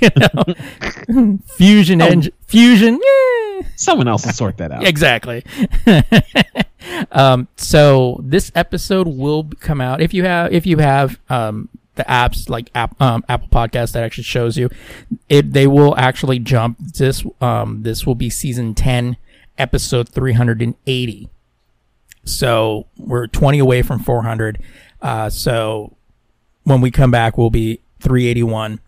you 0.00 0.08
know, 0.16 1.42
fusion 1.56 2.02
Oh. 2.02 2.06
engine, 2.06 2.32
fusion, 2.46 3.00
yeah. 3.02 3.66
Someone 3.76 4.08
else 4.08 4.24
will 4.26 4.32
sort 4.32 4.56
that 4.58 4.72
out. 4.72 4.86
Exactly. 4.86 5.44
um, 7.12 7.48
so 7.56 8.20
this 8.22 8.50
episode 8.54 9.06
will 9.08 9.48
come 9.60 9.80
out 9.80 10.00
if 10.00 10.12
you 10.12 10.24
have 10.24 10.52
if 10.52 10.66
you 10.66 10.78
have 10.78 11.18
um, 11.30 11.68
the 11.94 12.04
apps 12.04 12.48
like 12.48 12.70
app, 12.74 13.00
um, 13.00 13.24
Apple 13.28 13.48
Podcast 13.48 13.92
that 13.92 14.02
actually 14.02 14.24
shows 14.24 14.56
you 14.56 14.68
it. 15.28 15.52
They 15.52 15.66
will 15.66 15.96
actually 15.96 16.38
jump 16.38 16.78
this. 16.78 17.24
Um, 17.40 17.82
this 17.82 18.06
will 18.06 18.14
be 18.14 18.30
season 18.30 18.74
ten, 18.74 19.16
episode 19.58 20.08
three 20.08 20.32
hundred 20.32 20.60
and 20.62 20.74
eighty. 20.86 21.28
So 22.24 22.86
we're 22.96 23.26
twenty 23.26 23.58
away 23.58 23.82
from 23.82 23.98
four 24.00 24.22
hundred. 24.22 24.58
Uh, 25.00 25.28
so 25.30 25.96
when 26.64 26.80
we 26.80 26.90
come 26.90 27.10
back, 27.10 27.36
we'll 27.38 27.50
be 27.50 27.80
three 28.00 28.26
eighty 28.26 28.42
one. 28.42 28.80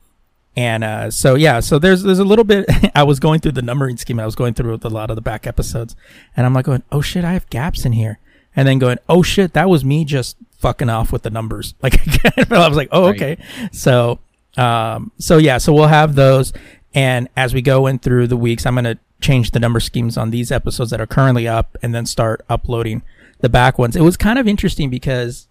And 0.57 0.85
uh, 0.85 1.11
so 1.11 1.35
yeah, 1.35 1.59
so 1.61 1.79
there's 1.81 2.03
there's 2.05 2.21
a 2.21 2.25
little 2.25 2.45
bit. 2.45 2.67
I 2.95 3.03
was 3.03 3.19
going 3.19 3.41
through 3.41 3.53
the 3.53 3.63
numbering 3.63 3.97
scheme. 3.97 4.21
I 4.21 4.27
was 4.27 4.37
going 4.37 4.55
through 4.55 4.71
with 4.73 4.85
a 4.85 4.91
lot 4.91 5.11
of 5.11 5.17
the 5.17 5.23
back 5.23 5.47
episodes, 5.47 5.97
and 6.37 6.47
I'm 6.47 6.55
like 6.55 6.65
going, 6.67 6.85
oh 6.93 7.01
shit, 7.01 7.25
I 7.25 7.33
have 7.33 7.49
gaps 7.51 7.85
in 7.85 7.93
here, 7.93 8.19
and 8.55 8.69
then 8.69 8.79
going, 8.79 8.99
oh 9.09 9.23
shit, 9.23 9.53
that 9.55 9.69
was 9.69 9.85
me 9.85 10.05
just 10.05 10.37
fucking 10.59 10.89
off 10.89 11.11
with 11.13 11.23
the 11.23 11.31
numbers. 11.31 11.75
Like 11.83 11.95
I 12.53 12.69
was 12.69 12.77
like, 12.77 12.89
oh 12.93 13.07
Right. 13.11 13.21
okay. 13.21 13.45
So 13.73 14.21
um, 14.57 15.11
so 15.19 15.39
yeah, 15.39 15.59
so 15.59 15.73
we'll 15.73 15.89
have 15.89 16.15
those, 16.15 16.53
and 16.95 17.29
as 17.37 17.53
we 17.53 17.61
go 17.61 17.89
in 17.89 17.99
through 17.99 18.29
the 18.29 18.37
weeks, 18.37 18.65
I'm 18.65 18.77
gonna 18.77 18.99
change 19.21 19.51
the 19.51 19.59
number 19.59 19.81
schemes 19.81 20.17
on 20.17 20.31
these 20.31 20.53
episodes 20.53 20.91
that 20.93 21.01
are 21.01 21.07
currently 21.07 21.49
up, 21.49 21.77
and 21.83 21.93
then 21.93 22.07
start 22.07 22.45
uploading 22.49 23.03
the 23.41 23.49
back 23.49 23.77
ones. 23.77 23.97
It 23.97 24.03
was 24.03 24.17
kind 24.17 24.39
of 24.39 24.47
interesting 24.47 24.89
because 24.89 25.49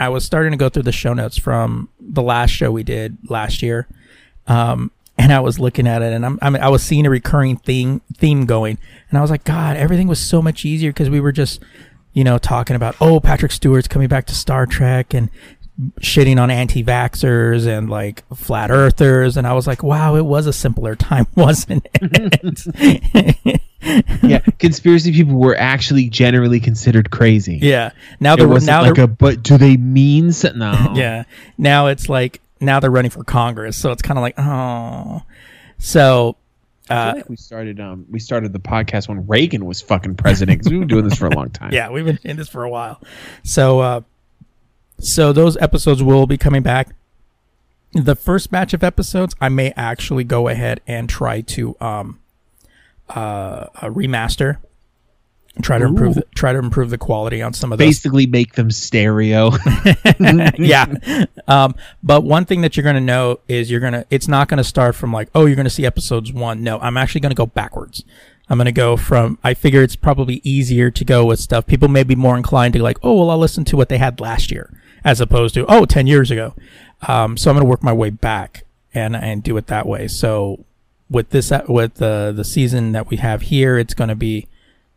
I 0.00 0.08
was 0.08 0.24
starting 0.24 0.52
to 0.52 0.56
go 0.56 0.68
through 0.68 0.84
the 0.84 0.92
show 0.92 1.14
notes 1.14 1.38
from 1.38 1.88
the 2.00 2.22
last 2.22 2.50
show 2.50 2.72
we 2.72 2.82
did 2.82 3.18
last 3.28 3.62
year, 3.62 3.86
um, 4.46 4.90
and 5.18 5.32
I 5.32 5.40
was 5.40 5.58
looking 5.58 5.86
at 5.86 6.02
it, 6.02 6.12
and 6.12 6.26
I'm, 6.26 6.38
I'm 6.42 6.56
I 6.56 6.68
was 6.68 6.82
seeing 6.82 7.06
a 7.06 7.10
recurring 7.10 7.56
theme 7.56 8.00
theme 8.16 8.46
going, 8.46 8.78
and 9.10 9.18
I 9.18 9.20
was 9.20 9.30
like, 9.30 9.44
God, 9.44 9.76
everything 9.76 10.08
was 10.08 10.18
so 10.18 10.42
much 10.42 10.64
easier 10.64 10.90
because 10.90 11.10
we 11.10 11.20
were 11.20 11.32
just, 11.32 11.62
you 12.12 12.24
know, 12.24 12.38
talking 12.38 12.76
about 12.76 12.96
oh 13.00 13.20
Patrick 13.20 13.52
Stewart's 13.52 13.88
coming 13.88 14.08
back 14.08 14.26
to 14.26 14.34
Star 14.34 14.66
Trek 14.66 15.14
and 15.14 15.30
shitting 16.00 16.40
on 16.40 16.50
anti-vaxxers 16.50 17.66
and 17.66 17.88
like 17.88 18.24
flat 18.34 18.70
earthers 18.70 19.38
and 19.38 19.46
i 19.46 19.54
was 19.54 19.66
like 19.66 19.82
wow 19.82 20.14
it 20.16 20.24
was 20.24 20.46
a 20.46 20.52
simpler 20.52 20.94
time 20.94 21.26
wasn't 21.34 21.86
it 21.94 23.60
yeah, 24.22 24.38
conspiracy 24.58 25.12
people 25.12 25.34
were 25.34 25.56
actually 25.56 26.08
generally 26.08 26.60
considered 26.60 27.10
crazy. 27.10 27.58
yeah 27.60 27.90
now 28.20 28.36
they're 28.36 28.46
now 28.60 28.82
like 28.82 28.94
they're 28.94 29.04
a. 29.04 29.08
But 29.08 29.42
do 29.42 29.58
they 29.58 29.76
mean 29.76 30.32
so? 30.32 30.52
No. 30.52 30.92
yeah 30.94 31.24
now 31.58 31.88
it's 31.88 32.08
like 32.08 32.40
now 32.60 32.78
they're 32.78 32.90
running 32.90 33.10
for 33.10 33.24
congress 33.24 33.76
so 33.76 33.90
it's 33.90 34.02
kind 34.02 34.18
of 34.18 34.22
like 34.22 34.34
oh 34.38 35.22
so 35.78 36.36
uh 36.90 37.14
like 37.16 37.28
we 37.28 37.36
started. 37.36 37.80
Um, 37.80 38.06
we 38.10 38.18
started 38.20 38.52
the 38.52 38.58
podcast 38.60 39.08
when 39.08 39.26
Reagan 39.26 39.64
was 39.64 39.80
fucking 39.80 40.14
president 40.16 40.58
because 40.58 40.70
we've 40.70 40.80
been 40.80 40.88
doing 40.88 41.08
this 41.08 41.18
for 41.18 41.26
a 41.26 41.34
long 41.34 41.50
time. 41.50 41.72
yeah 41.74 41.90
we've 41.90 42.04
been 42.04 42.18
in 42.22 42.36
this 42.36 42.48
for 42.48 42.62
a 42.64 42.70
while 42.70 43.00
so 43.42 43.80
uh 43.80 44.00
so 45.00 45.32
those 45.32 45.56
episodes 45.56 46.02
will 46.02 46.26
be 46.26 46.36
coming 46.36 46.62
back 46.62 46.94
the 47.92 48.14
first 48.14 48.50
batch 48.50 48.72
of 48.72 48.84
episodes 48.84 49.34
i 49.40 49.48
may 49.48 49.72
actually 49.76 50.24
go 50.24 50.46
ahead 50.48 50.80
and 50.86 51.08
try 51.08 51.40
to 51.40 51.76
um 51.80 52.20
uh, 53.14 53.66
uh 53.74 53.88
remaster 53.88 54.58
try 55.60 55.78
to 55.78 55.84
improve 55.84 56.14
the, 56.14 56.24
try 56.34 56.52
to 56.52 56.58
improve 56.58 56.90
the 56.90 56.98
quality 56.98 57.42
on 57.42 57.52
some 57.52 57.72
of 57.72 57.78
those 57.78 57.86
Basically, 57.86 58.26
make 58.26 58.54
them 58.54 58.70
stereo. 58.70 59.50
yeah. 60.58 60.86
Um, 61.46 61.74
but 62.02 62.24
one 62.24 62.46
thing 62.46 62.62
that 62.62 62.76
you're 62.76 62.84
going 62.84 62.94
to 62.94 63.00
know 63.00 63.40
is 63.48 63.70
you're 63.70 63.80
going 63.80 63.92
to, 63.92 64.06
it's 64.08 64.28
not 64.28 64.48
going 64.48 64.58
to 64.58 64.64
start 64.64 64.94
from 64.94 65.12
like, 65.12 65.28
oh, 65.34 65.44
you're 65.44 65.56
going 65.56 65.64
to 65.64 65.70
see 65.70 65.84
episodes 65.84 66.32
one. 66.32 66.62
No, 66.62 66.78
I'm 66.78 66.96
actually 66.96 67.20
going 67.20 67.30
to 67.30 67.36
go 67.36 67.46
backwards. 67.46 68.04
I'm 68.48 68.58
going 68.58 68.66
to 68.66 68.72
go 68.72 68.96
from, 68.96 69.38
I 69.44 69.54
figure 69.54 69.82
it's 69.82 69.96
probably 69.96 70.40
easier 70.42 70.90
to 70.90 71.04
go 71.04 71.24
with 71.24 71.38
stuff. 71.38 71.66
People 71.66 71.88
may 71.88 72.02
be 72.02 72.16
more 72.16 72.36
inclined 72.36 72.74
to 72.74 72.82
like, 72.82 72.98
oh, 73.02 73.18
well, 73.18 73.30
I'll 73.30 73.38
listen 73.38 73.64
to 73.66 73.76
what 73.76 73.88
they 73.88 73.98
had 73.98 74.20
last 74.20 74.50
year 74.50 74.72
as 75.04 75.20
opposed 75.20 75.54
to, 75.54 75.66
oh, 75.66 75.84
10 75.84 76.06
years 76.06 76.30
ago. 76.30 76.54
Um, 77.06 77.36
so 77.36 77.50
I'm 77.50 77.56
going 77.56 77.64
to 77.64 77.70
work 77.70 77.82
my 77.82 77.92
way 77.92 78.10
back 78.10 78.64
and, 78.94 79.14
and 79.14 79.42
do 79.42 79.56
it 79.56 79.66
that 79.66 79.86
way. 79.86 80.08
So 80.08 80.64
with 81.12 81.30
this, 81.30 81.52
with 81.68 81.94
the, 81.94 82.32
the 82.34 82.44
season 82.44 82.92
that 82.92 83.08
we 83.08 83.18
have 83.18 83.42
here, 83.42 83.78
it's 83.78 83.94
going 83.94 84.08
to 84.08 84.16
be, 84.16 84.48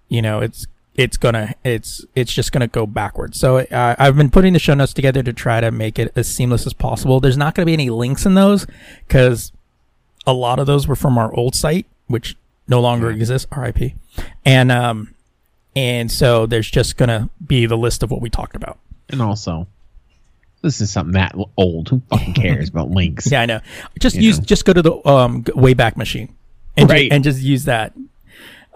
you 0.08 0.21
know, 0.21 0.39
it's, 0.39 0.65
it's 0.95 1.17
gonna 1.17 1.54
it's 1.65 2.06
it's 2.15 2.34
just 2.34 2.54
gonna 2.54 2.67
go 2.67 2.86
backwards. 2.86 3.38
So 3.38 3.58
uh, 3.58 3.95
i've 3.99 4.15
been 4.15 4.30
putting 4.30 4.54
the 4.54 4.60
show 4.60 4.73
notes 4.73 4.93
together 4.93 5.21
to 5.23 5.34
try 5.34 5.60
to 5.60 5.69
make 5.69 5.99
it 5.99 6.12
as 6.15 6.28
seamless 6.34 6.65
as 6.65 6.73
possible. 6.73 7.19
There's 7.19 7.38
not 7.38 7.54
gonna 7.54 7.65
be 7.65 7.73
any 7.73 7.89
links 7.89 8.25
in 8.25 8.34
those 8.34 8.65
because 9.06 9.51
a 10.25 10.34
lot 10.34 10.58
of 10.58 10.67
those 10.67 10.88
were 10.88 10.95
from 10.95 11.17
our 11.17 11.34
old 11.36 11.54
site 11.54 11.86
which 12.08 12.38
no 12.67 12.80
longer 12.80 13.12
exists 13.12 13.47
rip 13.56 13.78
and 14.45 14.71
um 14.71 15.13
and 15.75 16.10
so 16.12 16.45
there's 16.45 16.71
just 16.71 16.97
gonna 16.97 17.30
be 17.45 17.65
the 17.65 17.78
list 17.78 18.01
of 18.01 18.10
what 18.10 18.21
we 18.21 18.30
talked 18.30 18.56
about. 18.56 18.80
And 19.10 19.21
also, 19.21 19.67
this 20.62 20.82
is 20.82 20.91
something 20.91 21.13
that 21.13 21.36
old. 21.58 21.89
Who 21.89 22.02
fucking 22.10 22.34
cares 22.34 22.70
about 22.70 22.89
links? 22.89 23.26
yeah 23.32 23.41
i 23.41 23.46
know 23.46 23.60
just 24.00 24.15
You 24.15 24.24
use 24.24 24.39
know. 24.39 24.46
just 24.46 24.65
go 24.65 24.74
to 24.74 24.82
the 24.82 25.08
um 25.08 25.44
wayback 25.44 25.96
machine 25.98 26.34
and, 26.78 26.89
ju- 26.89 26.94
Right. 26.94 27.12
and 27.12 27.24
just 27.24 27.41
use 27.41 27.65
that 27.65 27.94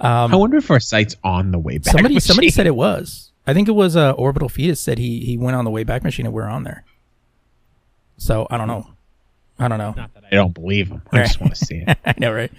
I 0.01 0.33
wonder 0.35 0.57
if 0.57 0.71
our 0.71 0.79
site's 0.79 1.15
on 1.23 1.51
the 1.51 1.59
way 1.59 1.77
back. 1.79 1.91
somebody 1.91 2.19
somebody 2.19 2.49
said 2.49 2.67
it 2.67 2.75
was. 2.87 3.31
I 3.45 3.53
think 3.53 3.67
it 3.67 3.71
was 3.73 3.95
uh, 3.97 4.11
Orbital 4.11 4.47
Fetus 4.47 4.79
said 4.79 4.97
he 4.97 5.19
he 5.25 5.37
went 5.37 5.55
on 5.57 5.65
the 5.65 5.71
Wayback 5.71 6.03
machine 6.03 6.25
and 6.25 6.33
we're 6.33 6.43
on 6.47 6.63
there. 6.63 6.83
So 8.17 8.47
I 8.49 8.57
don't 8.57 8.67
know. 8.67 8.87
I 9.57 9.67
don't 9.67 9.77
know. 9.77 9.93
Not 9.97 10.13
that 10.13 10.23
I 10.31 10.35
don't 10.35 10.53
believe 10.53 10.87
him. 10.89 11.01
I 11.11 11.23
just 11.23 11.41
want 11.41 11.53
to 11.55 11.65
see 11.65 11.83
it. 11.85 11.97
I 12.05 12.13
know, 12.17 12.31
right? 12.31 12.51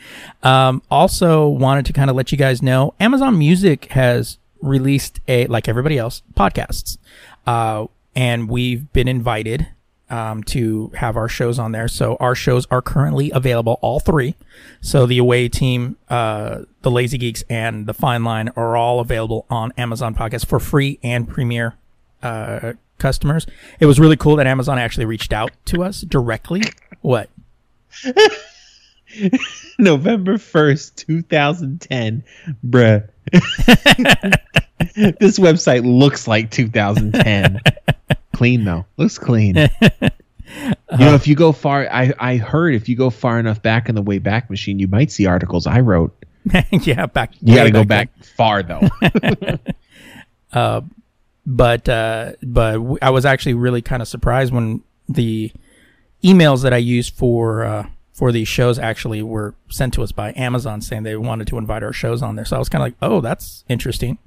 Um, 0.42 0.82
also 0.90 1.48
wanted 1.48 1.86
to 1.86 1.92
kind 1.94 2.10
of 2.10 2.16
let 2.16 2.30
you 2.32 2.36
guys 2.36 2.60
know 2.60 2.92
Amazon 3.00 3.38
Music 3.38 3.86
has 3.92 4.36
released 4.60 5.20
a 5.28 5.46
like 5.46 5.66
everybody 5.68 5.96
else 5.96 6.22
podcasts, 6.36 6.98
uh, 7.46 7.86
and 8.14 8.48
we've 8.48 8.92
been 8.92 9.08
invited 9.08 9.68
um, 10.10 10.42
to 10.42 10.90
have 10.96 11.16
our 11.16 11.28
shows 11.28 11.58
on 11.58 11.72
there. 11.72 11.88
So 11.88 12.16
our 12.18 12.34
shows 12.34 12.66
are 12.70 12.82
currently 12.82 13.30
available, 13.30 13.78
all 13.80 14.00
three. 14.00 14.34
So 14.80 15.06
the 15.06 15.18
away 15.18 15.48
team, 15.48 15.96
uh, 16.08 16.62
the 16.82 16.90
Lazy 16.90 17.16
Geeks, 17.16 17.44
and 17.48 17.86
the 17.86 17.94
Fine 17.94 18.24
Line 18.24 18.48
are 18.56 18.76
all 18.76 19.00
available 19.00 19.46
on 19.48 19.72
Amazon 19.78 20.14
Podcast 20.14 20.46
for 20.46 20.58
free 20.58 20.98
and 21.02 21.28
Premier 21.28 21.76
uh, 22.22 22.72
customers. 22.98 23.46
It 23.78 23.86
was 23.86 24.00
really 24.00 24.16
cool 24.16 24.36
that 24.36 24.46
Amazon 24.46 24.78
actually 24.78 25.06
reached 25.06 25.32
out 25.32 25.52
to 25.66 25.82
us 25.84 26.02
directly. 26.02 26.62
What? 27.00 27.30
November 29.78 30.34
1st, 30.34 30.96
2010. 30.96 32.24
Bruh. 32.66 33.08
this 35.18 35.38
website 35.38 35.84
looks 35.84 36.26
like 36.28 36.50
2010. 36.50 37.60
clean, 38.34 38.64
though. 38.64 38.86
Looks 38.96 39.18
clean. 39.18 39.56
You 39.56 39.68
know, 40.98 41.14
if 41.14 41.28
you 41.28 41.34
go 41.34 41.52
far, 41.52 41.88
I, 41.90 42.12
I 42.18 42.36
heard 42.36 42.74
if 42.74 42.88
you 42.88 42.96
go 42.96 43.10
far 43.10 43.38
enough 43.38 43.62
back 43.62 43.88
in 43.88 43.94
the 43.94 44.02
way 44.02 44.18
back 44.18 44.50
machine, 44.50 44.78
you 44.78 44.88
might 44.88 45.10
see 45.10 45.26
articles 45.26 45.66
I 45.66 45.80
wrote. 45.80 46.16
yeah, 46.72 47.06
back. 47.06 47.32
You 47.40 47.54
got 47.54 47.64
to 47.64 47.70
go 47.70 47.78
then. 47.80 47.86
back 47.86 48.24
far, 48.24 48.62
though. 48.62 48.88
but 51.46 51.88
uh, 51.88 52.32
but 52.42 52.72
w- 52.72 52.98
I 53.02 53.10
was 53.10 53.24
actually 53.24 53.54
really 53.54 53.82
kind 53.82 54.02
of 54.02 54.08
surprised 54.08 54.52
when 54.52 54.82
the 55.08 55.52
emails 56.24 56.62
that 56.62 56.72
I 56.72 56.78
used 56.78 57.14
for 57.14 57.64
uh, 57.64 57.86
for 58.20 58.32
these 58.32 58.48
shows 58.48 58.78
actually 58.78 59.22
were 59.22 59.54
sent 59.70 59.94
to 59.94 60.02
us 60.02 60.12
by 60.12 60.34
Amazon 60.36 60.82
saying 60.82 61.04
they 61.04 61.16
wanted 61.16 61.46
to 61.46 61.56
invite 61.56 61.82
our 61.82 61.92
shows 61.94 62.20
on 62.20 62.36
there. 62.36 62.44
So 62.44 62.54
I 62.54 62.58
was 62.58 62.68
kind 62.68 62.82
of 62.82 62.88
like, 62.88 62.94
oh, 63.00 63.22
that's 63.22 63.64
interesting. 63.66 64.18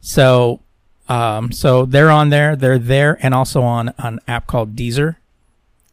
So 0.00 0.60
um, 1.06 1.52
so 1.52 1.84
they're 1.84 2.10
on 2.10 2.30
there. 2.30 2.56
They're 2.56 2.78
there 2.78 3.18
and 3.20 3.34
also 3.34 3.60
on 3.60 3.92
an 3.98 4.20
app 4.26 4.46
called 4.46 4.74
Deezer. 4.74 5.16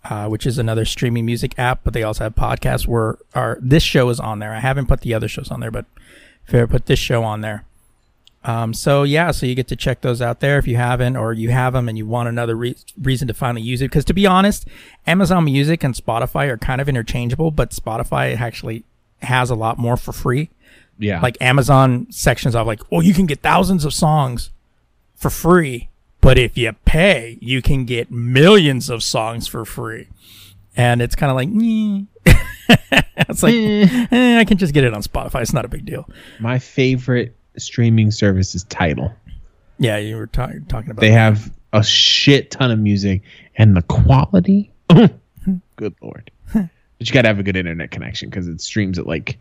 Uh, 0.06 0.28
which 0.28 0.46
is 0.46 0.58
another 0.58 0.84
streaming 0.84 1.26
music 1.26 1.58
app, 1.58 1.80
but 1.86 1.94
they 1.94 2.04
also 2.04 2.26
have 2.26 2.36
podcasts 2.36 2.86
where 2.86 3.18
our 3.36 3.58
this 3.62 3.84
show 3.84 4.10
is 4.10 4.20
on 4.20 4.40
there. 4.40 4.54
I 4.54 4.60
haven't 4.60 4.88
put 4.88 5.00
the 5.00 5.14
other 5.14 5.30
shows 5.30 5.50
on 5.50 5.62
there, 5.62 5.72
but 5.72 5.86
if 6.46 6.54
I 6.54 6.66
put 6.66 6.88
this 6.88 7.00
show 7.00 7.24
on 7.24 7.40
there, 7.40 7.64
Um, 8.46 8.74
so 8.74 9.04
yeah, 9.04 9.32
so 9.32 9.46
you 9.46 9.56
get 9.56 9.68
to 9.70 9.76
check 9.76 10.02
those 10.02 10.22
out 10.22 10.42
there 10.42 10.58
if 10.58 10.68
you 10.68 10.76
haven't, 10.76 11.16
or 11.16 11.34
you 11.34 11.50
have 11.50 11.74
them 11.74 11.88
and 11.88 11.98
you 11.98 12.06
want 12.06 12.28
another 12.28 12.56
re- 12.56 12.76
reason 13.02 13.28
to 13.30 13.34
finally 13.34 13.62
use 13.62 13.82
it. 13.82 13.86
Because 13.86 14.06
to 14.06 14.14
be 14.14 14.26
honest, 14.26 14.68
Amazon 15.08 15.46
Music 15.46 15.84
and 15.84 15.96
Spotify 15.96 16.50
are 16.50 16.58
kind 16.58 16.82
of 16.82 16.90
interchangeable, 16.90 17.52
but 17.52 17.72
Spotify 17.72 18.38
actually 18.38 18.84
has 19.22 19.50
a 19.50 19.56
lot 19.56 19.78
more 19.78 19.96
for 19.96 20.12
free. 20.12 20.50
Yeah. 21.00 21.22
Like 21.22 21.38
Amazon 21.42 22.08
sections 22.12 22.56
of 22.56 22.68
like, 22.68 22.82
oh, 22.92 23.00
you 23.00 23.14
can 23.14 23.26
get 23.26 23.42
thousands 23.42 23.86
of 23.86 23.94
songs 23.94 24.50
for 25.16 25.30
free, 25.30 25.90
but 26.22 26.38
if 26.38 26.58
you 26.58 26.74
pay, 26.86 27.38
you 27.42 27.62
can 27.62 27.86
get 27.86 28.12
millions 28.12 28.90
of 28.90 29.04
songs 29.04 29.48
for 29.48 29.64
free. 29.66 30.08
And 30.76 31.02
it's 31.02 31.16
kind 31.16 31.30
of 31.30 31.36
like, 31.36 31.50
"Nyeh." 31.50 32.08
it's 33.30 33.44
like, 33.44 33.54
eh, 33.54 34.40
I 34.40 34.44
can 34.44 34.58
just 34.58 34.74
get 34.74 34.84
it 34.84 34.94
on 34.94 35.04
Spotify. 35.04 35.42
It's 35.42 35.54
not 35.54 35.66
a 35.66 35.68
big 35.68 35.86
deal. 35.86 36.10
my 36.40 36.58
favorite 36.58 37.36
streaming 37.58 38.12
service's 38.12 38.64
Tidal. 38.66 39.14
Yeah, 39.80 39.98
you 39.98 40.16
were 40.16 40.28
ta- 40.28 40.52
talking 40.68 40.92
about 40.92 41.02
They 41.02 41.12
have 41.12 41.52
a 41.74 41.84
shit 41.84 42.52
ton 42.52 42.72
of 42.72 42.80
music 42.80 43.22
and 43.56 43.76
the 43.76 43.82
quality. 43.82 44.72
good 45.76 45.96
lord. 46.02 46.32
but 46.54 46.70
you 47.00 47.12
got 47.12 47.24
to 47.24 47.28
have 47.28 47.40
a 47.40 47.44
good 47.44 47.56
internet 47.56 47.92
connection 47.92 48.30
because 48.30 48.48
it 48.48 48.62
streams 48.62 49.00
at 49.00 49.08
like 49.08 49.38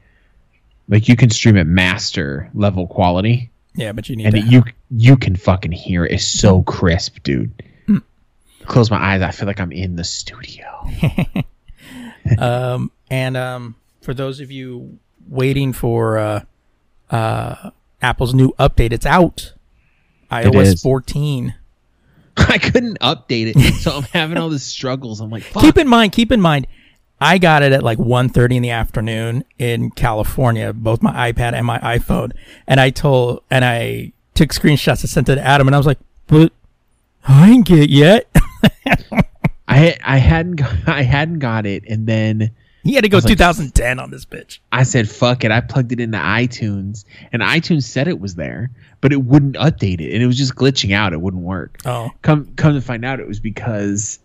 like 0.89 1.09
you 1.09 1.17
can 1.17 1.31
stream 1.31 1.57
at 1.57 1.67
master 1.67 2.51
level 2.55 2.87
quality 2.87 3.51
Yeah, 3.75 3.93
but 3.93 4.09
you 4.09 4.17
need 4.17 4.27
and 4.27 4.35
to 4.35 4.41
it, 4.41 4.47
you 4.47 4.63
you 4.91 5.17
can 5.17 5.37
fucking 5.37 5.73
hear 5.73 6.05
it. 6.05 6.13
It's 6.13 6.25
so 6.25 6.63
crisp, 6.63 7.23
dude. 7.23 7.53
Close 8.67 8.93
my 8.93 8.97
eyes, 8.97 9.23
I 9.23 9.33
feel 9.33 9.47
like 9.49 9.59
I'm 9.59 9.73
in 9.73 9.97
the 9.97 10.05
studio. 10.05 10.89
Um, 12.39 12.93
and 13.11 13.37
um, 13.37 13.75
for 14.01 14.15
those 14.15 14.39
of 14.41 14.51
you 14.51 14.99
waiting 15.29 15.73
for 15.73 16.19
uh, 16.19 16.45
uh, 17.11 17.71
Apple's 18.03 18.35
new 18.35 18.53
update, 18.59 18.93
it's 18.93 19.07
out. 19.07 19.55
iOS 20.31 20.63
is. 20.63 20.83
14. 20.83 21.55
I 22.37 22.59
couldn't 22.59 22.99
update 23.01 23.55
it, 23.55 23.75
so 23.75 23.97
I'm 23.97 24.03
having 24.05 24.39
all 24.39 24.49
these 24.49 24.63
struggles. 24.63 25.21
I'm 25.21 25.31
like, 25.31 25.43
fuck. 25.43 25.63
Keep 25.63 25.79
in 25.79 25.89
mind, 25.89 26.13
keep 26.13 26.33
in 26.33 26.41
mind, 26.41 26.67
I 27.21 27.39
got 27.39 27.63
it 27.63 27.73
at 27.73 27.83
like 27.83 27.99
1.30 27.99 28.57
in 28.57 28.63
the 28.63 28.71
afternoon 28.71 29.45
in 29.59 29.91
California, 29.91 30.73
both 30.73 31.03
my 31.03 31.33
iPad 31.33 31.53
and 31.53 31.65
my 31.65 31.79
iPhone. 31.79 32.33
And 32.67 32.81
I 32.81 32.91
told, 32.91 33.43
and 33.51 33.65
I 33.65 34.13
took 34.35 34.51
screenshots 34.51 35.03
and 35.03 35.11
sent 35.11 35.29
it 35.29 35.37
to 35.37 35.47
Adam, 35.47 35.69
and 35.69 35.75
I 35.75 35.79
was 35.79 35.87
like, 35.87 35.99
but 36.27 36.53
I 37.29 37.51
ain't 37.51 37.67
get 37.67 37.79
it 37.79 37.91
yet. 37.91 38.29
I 39.69 39.97
I 40.03 40.17
hadn't 40.17 40.57
got, 40.57 40.77
I 40.89 41.03
hadn't 41.03 41.39
got 41.39 41.67
it, 41.67 41.85
and 41.89 42.07
then 42.07 42.51
he 42.85 42.95
had 42.95 43.05
to 43.05 43.09
go 43.09 43.19
was 43.19 43.25
like- 43.25 43.33
2010 43.39 43.99
on 43.99 44.11
this 44.11 44.25
bitch. 44.25 44.59
I 44.73 44.83
said, 44.83 45.09
"Fuck 45.09 45.45
it." 45.45 45.51
I 45.51 45.61
plugged 45.61 45.93
it 45.93 46.01
into 46.01 46.19
iTunes, 46.19 47.05
and 47.33 47.43
iTunes 47.43 47.85
said 47.85 48.09
it 48.09 48.21
was 48.21 48.35
there, 48.35 48.71
but 49.01 49.13
it 49.13 49.25
wouldn't 49.25 49.57
update 49.57 50.01
it, 50.01 50.13
and 50.15 50.23
it 50.23 50.27
was 50.27 50.37
just 50.39 50.55
glitching 50.55 50.93
out. 50.95 51.13
It 51.13 51.21
wouldn't 51.21 51.43
work. 51.43 51.79
Oh, 51.85 52.11
Come 52.23 52.53
come 52.57 52.75
to 52.75 52.81
find 52.81 53.05
out, 53.05 53.21
it 53.21 53.29
was 53.29 53.41
because 53.41 54.19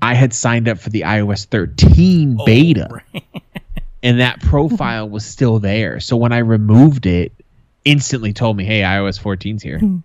I 0.00 0.14
had 0.14 0.32
signed 0.32 0.68
up 0.68 0.78
for 0.78 0.90
the 0.90 1.02
iOS 1.02 1.44
13 1.46 2.36
Oh, 2.40 2.44
beta, 2.44 2.88
right. 3.12 3.24
and 4.02 4.20
that 4.20 4.40
profile 4.40 5.08
was 5.08 5.24
still 5.24 5.58
there. 5.58 5.98
So 6.00 6.16
when 6.16 6.32
I 6.32 6.38
removed 6.38 7.04
it, 7.06 7.32
instantly 7.84 8.32
told 8.32 8.56
me, 8.56 8.64
"Hey, 8.64 8.80
iOS 8.82 9.20
14's 9.20 9.62
here." 9.62 9.78
Hmm. 9.80 9.98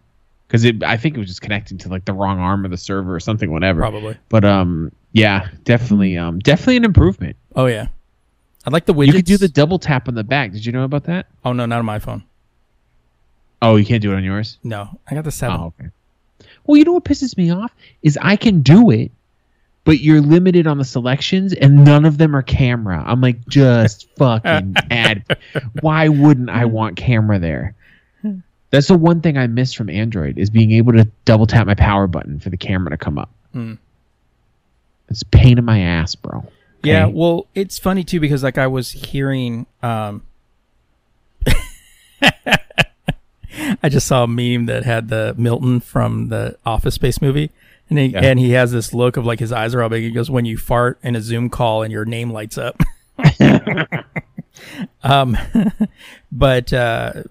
Because 0.47 0.65
it, 0.65 0.83
I 0.83 0.97
think 0.97 1.15
it 1.15 1.19
was 1.19 1.27
just 1.29 1.41
connecting 1.41 1.79
to 1.79 1.89
like 1.89 2.05
the 2.05 2.13
wrong 2.13 2.39
arm 2.39 2.63
of 2.63 2.69
the 2.69 2.77
server 2.77 3.15
or 3.15 3.19
something, 3.19 3.51
whatever. 3.51 3.79
Probably. 3.81 4.17
But 4.29 4.45
um, 4.45 4.91
yeah, 5.13 5.47
definitely, 5.63 6.17
um, 6.17 6.39
definitely 6.39 6.77
an 6.77 6.85
improvement. 6.85 7.37
Oh, 7.55 7.67
yeah. 7.67 7.87
I 8.65 8.69
like 8.69 8.85
the 8.85 8.93
widgets. 8.93 9.07
You 9.07 9.13
could 9.13 9.25
do 9.25 9.37
the 9.37 9.47
double 9.47 9.79
tap 9.79 10.07
on 10.07 10.15
the 10.15 10.23
back. 10.23 10.51
Did 10.51 10.65
you 10.65 10.71
know 10.71 10.83
about 10.83 11.05
that? 11.05 11.27
Oh, 11.45 11.53
no, 11.53 11.65
not 11.65 11.79
on 11.79 11.85
my 11.85 11.99
phone. 11.99 12.23
Oh, 13.61 13.77
you 13.77 13.85
can't 13.85 14.01
do 14.01 14.11
it 14.11 14.15
on 14.15 14.23
yours. 14.23 14.57
No, 14.63 14.99
I 15.09 15.15
got 15.15 15.23
the 15.23 15.31
7. 15.31 15.57
Oh, 15.57 15.73
okay. 15.79 15.89
Well, 16.65 16.77
you 16.77 16.83
know 16.83 16.93
what 16.93 17.05
pisses 17.05 17.37
me 17.37 17.51
off 17.51 17.73
is 18.01 18.17
I 18.21 18.35
can 18.35 18.61
do 18.61 18.89
it, 18.89 19.11
but 19.85 19.99
you're 19.99 20.21
limited 20.21 20.65
on 20.65 20.77
the 20.77 20.85
selections, 20.85 21.53
and 21.53 21.83
none 21.83 22.05
of 22.05 22.17
them 22.17 22.35
are 22.35 22.41
camera. 22.41 23.03
I'm 23.05 23.21
like, 23.21 23.45
just 23.47 24.07
fucking 24.17 24.75
add. 24.89 25.37
Why 25.81 26.07
wouldn't 26.07 26.49
I 26.49 26.65
want 26.65 26.97
camera 26.97 27.39
there? 27.39 27.75
That's 28.69 28.87
the 28.87 28.97
one 28.97 29.21
thing 29.21 29.37
I 29.37 29.45
miss 29.45 29.73
from 29.73 29.87
Android 29.87 30.39
is 30.39 30.49
being 30.49 30.71
able 30.71 30.93
to 30.93 31.03
double 31.25 31.45
tap 31.45 31.67
my 31.67 31.75
power 31.75 32.07
button 32.07 32.39
for 32.39 32.49
the 32.49 32.57
camera 32.57 32.89
to 32.89 32.97
come 32.97 33.19
up. 33.19 33.29
Hmm. 33.51 33.73
It's 35.09 35.21
a 35.21 35.25
pain 35.25 35.57
in 35.57 35.65
my 35.65 35.79
ass, 35.79 36.15
bro. 36.15 36.45
Yeah, 36.83 37.05
well, 37.05 37.47
it's 37.55 37.77
funny 37.79 38.03
too 38.03 38.19
because 38.19 38.43
like 38.43 38.57
I 38.57 38.67
was 38.67 38.91
hearing 38.91 39.65
um 39.81 40.23
I 43.81 43.89
just 43.89 44.07
saw 44.07 44.23
a 44.23 44.27
meme 44.27 44.65
that 44.65 44.83
had 44.83 45.09
the 45.09 45.35
Milton 45.37 45.79
from 45.79 46.29
the 46.29 46.57
Office 46.65 46.95
Space 46.95 47.21
movie 47.21 47.51
and 47.89 47.99
he 47.99 48.05
Yeah. 48.07 48.21
and 48.21 48.39
he 48.39 48.51
has 48.51 48.71
this 48.71 48.93
look 48.93 49.17
of 49.17 49.25
like 49.25 49.39
his 49.39 49.51
eyes 49.51 49.75
are 49.75 49.83
all 49.83 49.89
big. 49.89 50.03
He 50.03 50.11
goes 50.11 50.29
when 50.31 50.45
you 50.45 50.57
fart 50.57 50.97
in 51.03 51.15
a 51.15 51.21
Zoom 51.21 51.49
call 51.49 51.83
and 51.83 51.91
your 51.91 52.05
name 52.05 52.31
lights 52.31 52.57
up. 52.57 52.81
um 55.03 55.37
but 56.31 56.73
uh 56.73 57.23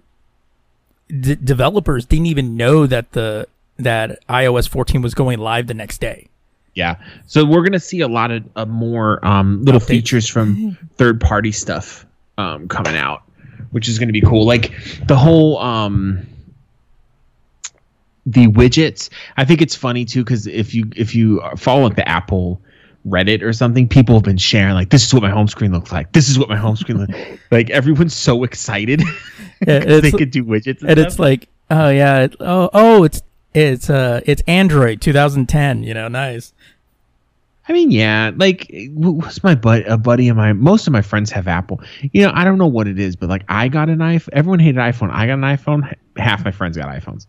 d- 1.08 1.35
developers 1.37 2.04
didn't 2.06 2.26
even 2.26 2.56
know 2.56 2.87
that 2.87 3.12
the 3.12 3.48
that 3.78 4.24
iOS 4.28 4.68
14 4.68 5.02
was 5.02 5.14
going 5.14 5.38
live 5.40 5.66
the 5.66 5.74
next 5.74 6.00
day. 6.00 6.28
Yeah. 6.74 6.96
So 7.26 7.44
we're 7.44 7.62
gonna 7.62 7.80
see 7.80 8.00
a 8.00 8.08
lot 8.08 8.30
of 8.30 8.44
uh, 8.56 8.64
more 8.66 9.24
um, 9.24 9.62
little 9.64 9.80
Updates. 9.80 9.87
features 9.87 10.28
from 10.28 10.76
third 10.96 11.20
party 11.20 11.52
stuff 11.52 12.06
um, 12.38 12.68
coming 12.68 12.96
out, 12.96 13.22
which 13.72 13.88
is 13.88 13.98
gonna 13.98 14.12
be 14.12 14.22
cool. 14.22 14.46
Like 14.46 14.72
the 15.06 15.16
whole 15.16 15.58
um, 15.58 16.26
the 18.26 18.46
widgets. 18.46 19.11
I 19.37 19.44
think 19.44 19.61
it's 19.62 19.74
funny 19.76 20.04
too 20.04 20.24
because 20.24 20.46
if 20.46 20.74
you 20.74 20.90
if 20.96 21.14
you 21.14 21.42
follow 21.56 21.82
like 21.82 21.96
the 21.96 22.08
Apple 22.08 22.61
Reddit 23.06 23.42
or 23.42 23.52
something, 23.52 23.88
people 23.88 24.14
have 24.14 24.22
been 24.22 24.38
sharing 24.38 24.74
like 24.74 24.90
this 24.90 25.04
is 25.04 25.12
what 25.12 25.22
my 25.22 25.30
home 25.30 25.48
screen 25.48 25.72
looks 25.72 25.90
like. 25.92 26.12
This 26.12 26.28
is 26.28 26.38
what 26.38 26.48
my 26.48 26.56
home 26.56 26.76
screen 26.76 26.98
looks 26.98 27.12
like. 27.18 27.40
like 27.50 27.70
everyone's 27.70 28.14
so 28.14 28.44
excited 28.44 29.02
Yeah, 29.66 29.78
they 30.00 30.11
could 30.12 30.30
do 30.30 30.44
widgets 30.44 30.80
and, 30.80 30.90
and 30.90 31.00
it's 31.00 31.18
like 31.18 31.48
oh 31.70 31.88
yeah 31.90 32.28
oh 32.40 32.70
oh 32.72 33.04
it's 33.04 33.22
it's 33.54 33.90
uh 33.90 34.20
it's 34.24 34.42
android 34.46 35.00
2010 35.00 35.82
you 35.82 35.94
know 35.94 36.08
nice 36.08 36.52
I 37.68 37.72
mean, 37.72 37.92
yeah, 37.92 38.32
like 38.34 38.66
wh- 38.70 39.16
what's 39.18 39.42
my 39.44 39.54
bud 39.54 39.84
a 39.86 39.96
buddy 39.96 40.28
of 40.28 40.36
my 40.36 40.52
most 40.52 40.86
of 40.86 40.92
my 40.92 41.02
friends 41.02 41.30
have 41.30 41.46
Apple. 41.46 41.80
You 42.12 42.24
know, 42.24 42.32
I 42.34 42.42
don't 42.44 42.58
know 42.58 42.66
what 42.66 42.88
it 42.88 42.98
is, 42.98 43.14
but 43.14 43.28
like 43.28 43.44
I 43.48 43.68
got 43.68 43.88
an 43.88 43.98
iPhone. 43.98 44.30
Everyone 44.32 44.58
hated 44.58 44.80
iPhone. 44.80 45.10
I 45.12 45.26
got 45.26 45.34
an 45.34 45.42
iPhone. 45.42 45.94
Half 46.16 46.44
my 46.44 46.50
friends 46.50 46.76
got 46.76 46.88
iPhones. 46.88 47.26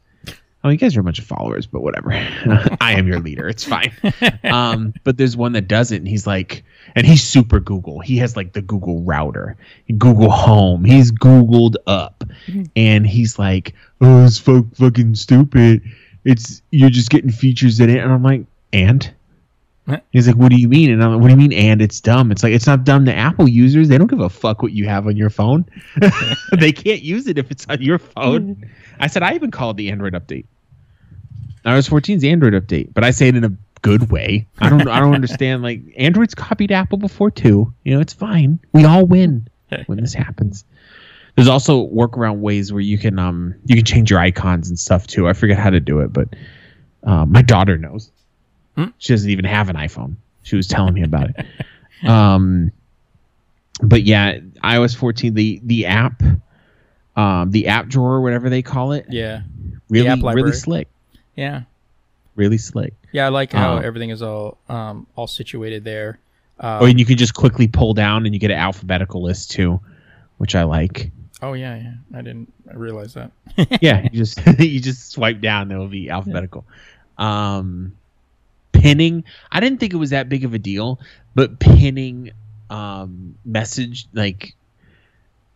Oh, 0.65 0.69
you 0.69 0.77
guys 0.77 0.95
are 0.95 1.01
a 1.01 1.03
bunch 1.03 1.19
of 1.19 1.25
followers, 1.25 1.67
but 1.67 1.81
whatever. 1.81 2.12
I 2.81 2.93
am 2.93 3.05
your 3.05 3.19
leader. 3.19 3.47
It's 3.49 3.63
fine. 3.63 3.91
Um, 4.43 4.93
but 5.03 5.17
there's 5.17 5.36
one 5.36 5.53
that 5.53 5.67
doesn't, 5.67 5.97
and 5.97 6.07
he's 6.07 6.27
like, 6.27 6.63
and 6.95 7.07
he's 7.07 7.23
super 7.23 7.59
Google. 7.59 8.01
He 8.01 8.17
has 8.17 8.36
like 8.36 8.53
the 8.53 8.62
Google 8.62 9.01
router, 9.01 9.57
Google 9.97 10.29
Home. 10.29 10.83
He's 10.83 11.12
Googled 11.12 11.75
up, 11.88 12.23
and 12.75 13.07
he's 13.07 13.39
like, 13.39 13.73
oh, 14.01 14.25
it's 14.25 14.38
fuck, 14.38 14.65
fucking 14.75 15.15
stupid. 15.15 15.81
It's 16.25 16.62
you're 16.71 16.89
just 16.89 17.09
getting 17.09 17.31
features 17.31 17.79
in 17.79 17.89
it, 17.89 17.99
and 17.99 18.12
I'm 18.12 18.23
like, 18.23 18.45
and 18.71 19.13
He's 20.12 20.27
like, 20.27 20.38
"What 20.38 20.49
do 20.49 20.55
you 20.55 20.69
mean?" 20.69 20.91
And 20.91 21.03
I'm 21.03 21.13
like, 21.13 21.21
"What 21.21 21.27
do 21.27 21.33
you 21.33 21.38
mean?" 21.49 21.51
And 21.51 21.81
it's 21.81 21.99
dumb. 21.99 22.31
It's 22.31 22.41
like 22.41 22.53
it's 22.53 22.65
not 22.65 22.86
dumb 22.86 23.05
to 23.05 23.13
Apple 23.13 23.49
users. 23.49 23.89
They 23.89 23.97
don't 23.97 24.07
give 24.07 24.21
a 24.21 24.29
fuck 24.29 24.62
what 24.62 24.71
you 24.71 24.88
have 24.88 25.07
on 25.07 25.17
your 25.17 25.29
phone. 25.29 25.65
they 26.57 26.71
can't 26.71 27.01
use 27.01 27.27
it 27.27 27.38
if 27.38 27.51
it's 27.51 27.65
on 27.67 27.81
your 27.81 27.99
phone. 27.99 28.69
I 28.99 29.07
said 29.07 29.23
I 29.23 29.33
even 29.33 29.51
called 29.51 29.75
the 29.75 29.91
Android 29.91 30.13
update. 30.13 30.45
iOS 31.65 31.89
14's 31.89 32.23
Android 32.23 32.53
update, 32.53 32.93
but 32.93 33.03
I 33.03 33.12
say 33.12 33.27
it 33.27 33.36
in 33.36 33.43
a 33.43 33.51
good 33.81 34.09
way. 34.09 34.47
I 34.59 34.69
don't. 34.69 34.88
I 34.88 35.01
don't 35.01 35.15
understand. 35.15 35.63
Like 35.63 35.81
Android's 35.97 36.33
copied 36.33 36.71
Apple 36.71 36.97
before 36.97 37.31
too. 37.31 37.73
You 37.83 37.95
know, 37.95 37.99
it's 37.99 38.13
fine. 38.13 38.59
We 38.71 38.86
all 38.86 39.05
win 39.05 39.49
when 39.88 39.99
this 39.99 40.13
happens. 40.13 40.63
There's 41.36 41.48
also 41.48 41.88
workaround 41.88 42.39
ways 42.39 42.72
where 42.72 42.82
you 42.82 42.98
can 42.98 43.17
um 43.19 43.56
you 43.65 43.76
can 43.76 43.86
change 43.86 44.12
your 44.12 44.19
icons 44.19 44.69
and 44.69 44.78
stuff 44.78 45.08
too. 45.08 45.28
I 45.28 45.34
forget 45.34 45.58
how 45.58 45.69
to 45.72 45.80
do 45.80 46.00
it, 46.00 46.13
but 46.13 46.30
um, 47.04 47.32
my 47.32 47.41
daughter 47.41 47.78
knows. 47.78 48.10
She 48.98 49.13
doesn't 49.13 49.30
even 49.30 49.46
have 49.46 49.69
an 49.69 49.76
iPhone. 49.76 50.15
She 50.43 50.56
was 50.56 50.67
telling 50.67 50.93
me 50.93 51.04
about 51.04 51.30
it. 51.32 51.46
Um, 52.06 52.74
but 53.82 54.04
yeah, 54.04 54.39
iOS 54.62 54.93
14, 54.93 55.34
the 55.34 55.62
the 55.63 55.86
app, 55.86 56.22
um, 57.15 57.50
the 57.52 57.67
app 57.67 57.88
drawer, 57.88 58.19
whatever 58.19 58.50
they 58.50 58.62
call 58.62 58.91
it, 58.91 59.06
yeah 59.10 59.43
really 59.89 60.22
really 60.22 60.52
slick, 60.52 60.89
yeah 61.38 61.62
really 62.36 62.58
slick. 62.58 62.93
yeah 63.13 63.26
i 63.26 63.30
like 63.30 63.54
how 63.54 63.78
Uh, 63.78 63.82
everything 63.82 64.10
is 64.10 64.22
all 64.22 64.58
um 64.67 65.08
all 65.15 65.28
situated 65.28 65.86
there 65.86 66.19
uh, 66.60 66.80
oh, 66.82 66.86
and 66.86 67.00
you 67.00 67.06
can 67.06 67.15
just 67.17 67.36
quickly 67.36 67.67
pull 67.69 67.93
down 67.93 68.26
and 68.26 68.34
you 68.36 68.39
get 68.39 68.52
an 68.52 68.58
alphabetical 68.58 69.22
list 69.24 69.52
too, 69.52 69.80
which 70.39 70.56
I 70.56 70.63
like. 70.63 71.12
Oh 71.43 71.53
yeah 71.53 71.75
yeah 71.75 71.93
i 72.17 72.21
didn't 72.21 72.51
I 72.69 72.75
realize 72.75 73.13
that 73.13 73.32
yeah, 73.82 74.01
you 74.01 74.10
just 74.10 74.39
you 74.60 74.79
just 74.79 75.12
swipe 75.12 75.41
down, 75.41 75.71
it'll 75.71 75.88
be 75.88 76.10
alphabetical. 76.10 76.65
Um, 77.17 77.95
pinning, 78.71 79.23
I 79.51 79.60
didn't 79.60 79.79
think 79.79 79.93
it 79.93 79.97
was 79.97 80.10
that 80.10 80.29
big 80.29 80.45
of 80.45 80.53
a 80.53 80.60
deal, 80.60 80.99
but 81.36 81.60
pinning 81.60 82.32
um 82.69 83.36
message 83.45 84.08
like 84.13 84.56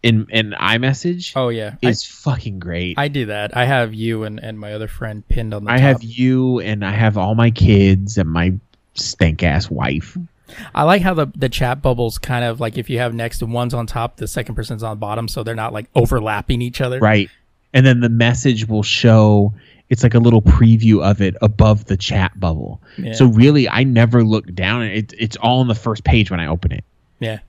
in 0.04 0.28
in 0.30 0.52
iMessage 0.52 1.34
Oh 1.36 1.50
yeah, 1.50 1.76
is 1.82 2.04
fucking 2.04 2.60
great. 2.60 2.97
I, 2.97 3.06
I 3.06 3.08
do 3.08 3.26
that. 3.28 3.56
I 3.58 3.65
have 3.65 3.93
you 3.93 4.23
and, 4.23 4.39
and 4.39 4.60
my 4.60 4.73
other 4.73 4.88
friend 4.88 5.28
pinned 5.28 5.54
on 5.54 5.63
the. 5.63 5.71
I 5.71 5.78
top. 5.78 5.82
have 5.84 6.04
you 6.04 6.60
and 6.60 6.86
I 6.86 6.91
have 6.91 7.17
all 7.17 7.34
my 7.34 7.50
kids 7.50 8.17
and 8.17 8.30
my 8.30 8.54
stink 8.93 9.41
ass 9.43 9.69
wife. 9.69 10.17
I 10.73 10.83
like 10.83 11.01
how 11.01 11.13
the 11.13 11.27
the 11.36 11.49
chat 11.49 11.81
bubbles 11.81 12.17
kind 12.17 12.45
of 12.45 12.60
like 12.60 12.77
if 12.77 12.89
you 12.89 12.99
have 12.99 13.13
next 13.13 13.43
one's 13.43 13.73
on 13.73 13.88
top, 13.88 14.17
the 14.17 14.27
second 14.27 14.55
person's 14.55 14.83
on 14.83 14.91
the 14.91 14.99
bottom, 14.99 15.27
so 15.27 15.43
they're 15.43 15.55
not 15.55 15.73
like 15.73 15.88
overlapping 15.95 16.62
each 16.62 16.81
other. 16.81 16.99
Right. 16.99 17.29
And 17.73 17.86
then 17.86 17.99
the 17.99 18.10
message 18.10 18.67
will 18.67 18.83
show 18.83 19.53
it's 19.89 20.03
like 20.03 20.13
a 20.13 20.19
little 20.19 20.41
preview 20.41 21.03
of 21.03 21.21
it 21.21 21.36
above 21.41 21.86
the 21.86 21.97
chat 21.97 22.38
bubble. 22.39 22.81
Yeah. 22.97 23.13
So 23.13 23.25
really 23.25 23.69
I 23.69 23.83
never 23.83 24.23
look 24.23 24.53
down 24.53 24.83
it 24.83 25.13
it's 25.17 25.38
all 25.38 25.60
on 25.60 25.67
the 25.67 25.75
first 25.75 26.03
page 26.03 26.31
when 26.31 26.39
I 26.39 26.47
open 26.47 26.71
it. 26.71 26.83
Yeah. 27.19 27.39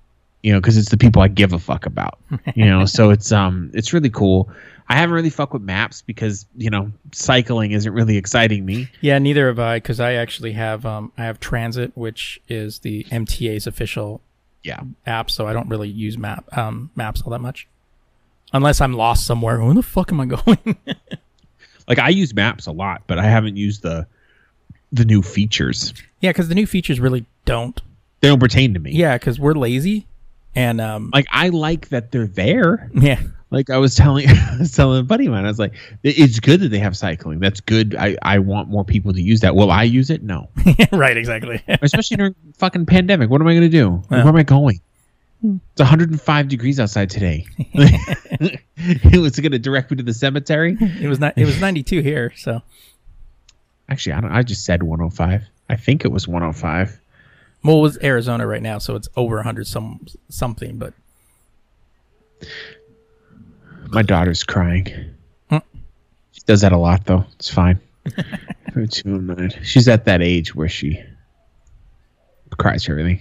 You 0.43 0.53
know, 0.53 0.61
because 0.61 0.77
it's 0.77 0.91
the 0.91 0.97
people 0.97 1.21
I 1.23 1.29
give 1.29 1.53
a 1.53 1.59
fuck 1.59 1.87
about. 1.87 2.19
You 2.55 2.65
know, 2.65 2.85
so 2.87 3.11
it's 3.11 3.33
um 3.33 3.71
it's 3.75 3.93
really 3.93 4.11
cool. 4.11 4.51
I 4.91 4.97
haven't 4.97 5.15
really 5.15 5.31
fucked 5.31 5.53
with 5.53 5.63
maps 5.63 6.01
because, 6.03 6.47
you 6.57 6.71
know, 6.71 6.91
cycling 7.13 7.73
isn't 7.73 7.93
really 7.93 8.17
exciting 8.17 8.65
me. 8.65 8.89
Yeah, 9.03 9.19
neither 9.19 9.49
have 9.49 9.59
I, 9.59 9.77
because 9.77 10.01
I 10.01 10.15
actually 10.15 10.53
have 10.53 10.87
um 10.87 11.13
I 11.19 11.25
have 11.25 11.39
Transit, 11.41 11.93
which 11.95 12.41
is 12.49 12.79
the 12.81 13.05
MTA's 13.11 13.67
official 13.67 14.21
Yeah. 14.65 14.81
app, 15.07 15.31
so 15.31 15.47
I 15.47 15.53
don't 15.53 15.69
really 15.69 15.89
use 15.91 16.17
map 16.17 16.45
um 16.57 16.91
maps 16.97 17.21
all 17.23 17.31
that 17.33 17.41
much, 17.41 17.69
unless 18.53 18.81
I'm 18.81 18.95
lost 18.95 19.27
somewhere. 19.27 19.61
Where 19.63 19.75
the 19.75 19.83
fuck 19.83 20.11
am 20.11 20.21
I 20.21 20.27
going? 20.37 20.77
Like 21.87 21.99
I 21.99 22.09
use 22.11 22.35
maps 22.35 22.67
a 22.67 22.73
lot, 22.73 23.03
but 23.07 23.19
I 23.19 23.25
haven't 23.25 23.57
used 23.57 23.83
the 23.83 24.07
the 24.91 25.05
new 25.05 25.21
features. 25.23 25.93
yeah, 26.21 26.31
because 26.31 26.49
the 26.49 26.55
new 26.55 26.67
features 26.67 26.99
really 26.99 27.27
don't. 27.45 27.79
They 28.21 28.29
don't 28.29 28.41
pertain 28.41 28.73
to 28.75 28.81
me. 28.81 28.93
Yeah, 28.93 29.17
because 29.19 29.39
we're 29.39 29.53
lazy, 29.55 30.07
and 30.55 30.81
um 30.81 31.11
Like 31.13 31.27
I 31.31 31.51
like 31.51 31.91
that 31.91 32.11
they're 32.11 32.27
there. 32.27 32.91
yeah, 32.95 33.21
Like 33.51 33.71
I 33.71 33.79
was 33.79 33.95
telling, 33.95 34.29
I 34.29 34.57
was 34.59 34.73
telling 34.73 35.01
a 35.01 35.03
buddy 35.03 35.27
of 35.27 35.33
mine, 35.33 35.45
I 35.45 35.49
was 35.49 35.59
like, 35.59 35.75
"It's 36.03 36.39
good 36.41 36.61
that 36.61 36.69
they 36.69 36.79
have 36.79 36.97
cycling. 36.97 37.41
That's 37.41 37.61
good. 37.61 37.95
I, 37.99 38.17
I 38.23 38.39
want 38.39 38.69
more 38.69 38.85
people 38.85 39.13
to 39.13 39.23
use 39.23 39.41
that. 39.41 39.55
Will 39.55 39.71
I 39.71 39.85
use 39.85 40.11
it? 40.11 40.23
No, 40.23 40.49
right, 40.93 41.17
exactly. 41.17 41.63
especially 41.83 42.19
during 42.19 42.35
fucking 42.55 42.87
pandemic. 42.87 43.31
What 43.31 43.41
am 43.41 43.47
I 43.47 43.55
going 43.55 43.63
to 43.63 43.69
do? 43.69 44.03
Yeah. 44.11 44.19
Where 44.19 44.29
am 44.29 44.37
I 44.37 44.43
going? 44.43 44.81
Hmm. 45.41 45.57
It's 45.73 45.81
105 45.81 46.49
degrees 46.49 46.81
outside 46.81 47.11
today. 47.11 47.47
it 47.59 49.21
was 49.21 49.39
going 49.39 49.53
to 49.53 49.59
direct 49.59 49.91
me 49.91 49.97
to 49.99 50.03
the 50.03 50.13
cemetery. 50.15 50.77
it 50.81 51.09
was 51.09 51.21
not. 51.21 51.39
It 51.39 51.47
was 51.47 51.61
92 51.61 52.01
here, 52.01 52.33
so 52.37 52.61
Actually, 53.89 54.13
I 54.15 54.21
don't. 54.21 54.33
I 54.33 54.43
just 54.43 54.65
said 54.65 54.83
105. 54.83 55.45
I 55.71 55.77
think 55.77 56.05
it 56.05 56.09
was 56.09 56.29
105. 56.29 57.01
well, 57.65 57.79
it 57.79 57.81
was 57.81 57.99
Arizona 58.03 58.47
right 58.47 58.63
now, 58.63 58.79
so 58.79 58.97
it's 58.97 59.09
over 59.17 59.37
100 59.37 59.67
some 59.67 60.07
something, 60.29 60.79
but 60.79 60.93
My 63.91 64.03
daughter's 64.03 64.45
crying. 64.45 64.87
Hmm. 65.51 65.59
She 66.33 66.41
does 66.47 66.61
that 66.63 66.73
a 66.73 66.77
lot, 66.79 67.05
though. 67.07 67.25
It's 67.35 67.51
fine. 67.51 67.81
She's 69.63 69.89
at 69.89 70.05
that 70.05 70.23
age 70.23 70.55
where 70.55 70.69
she 70.69 71.03
cries 72.57 72.85
for 72.85 72.93
everything. 72.99 73.21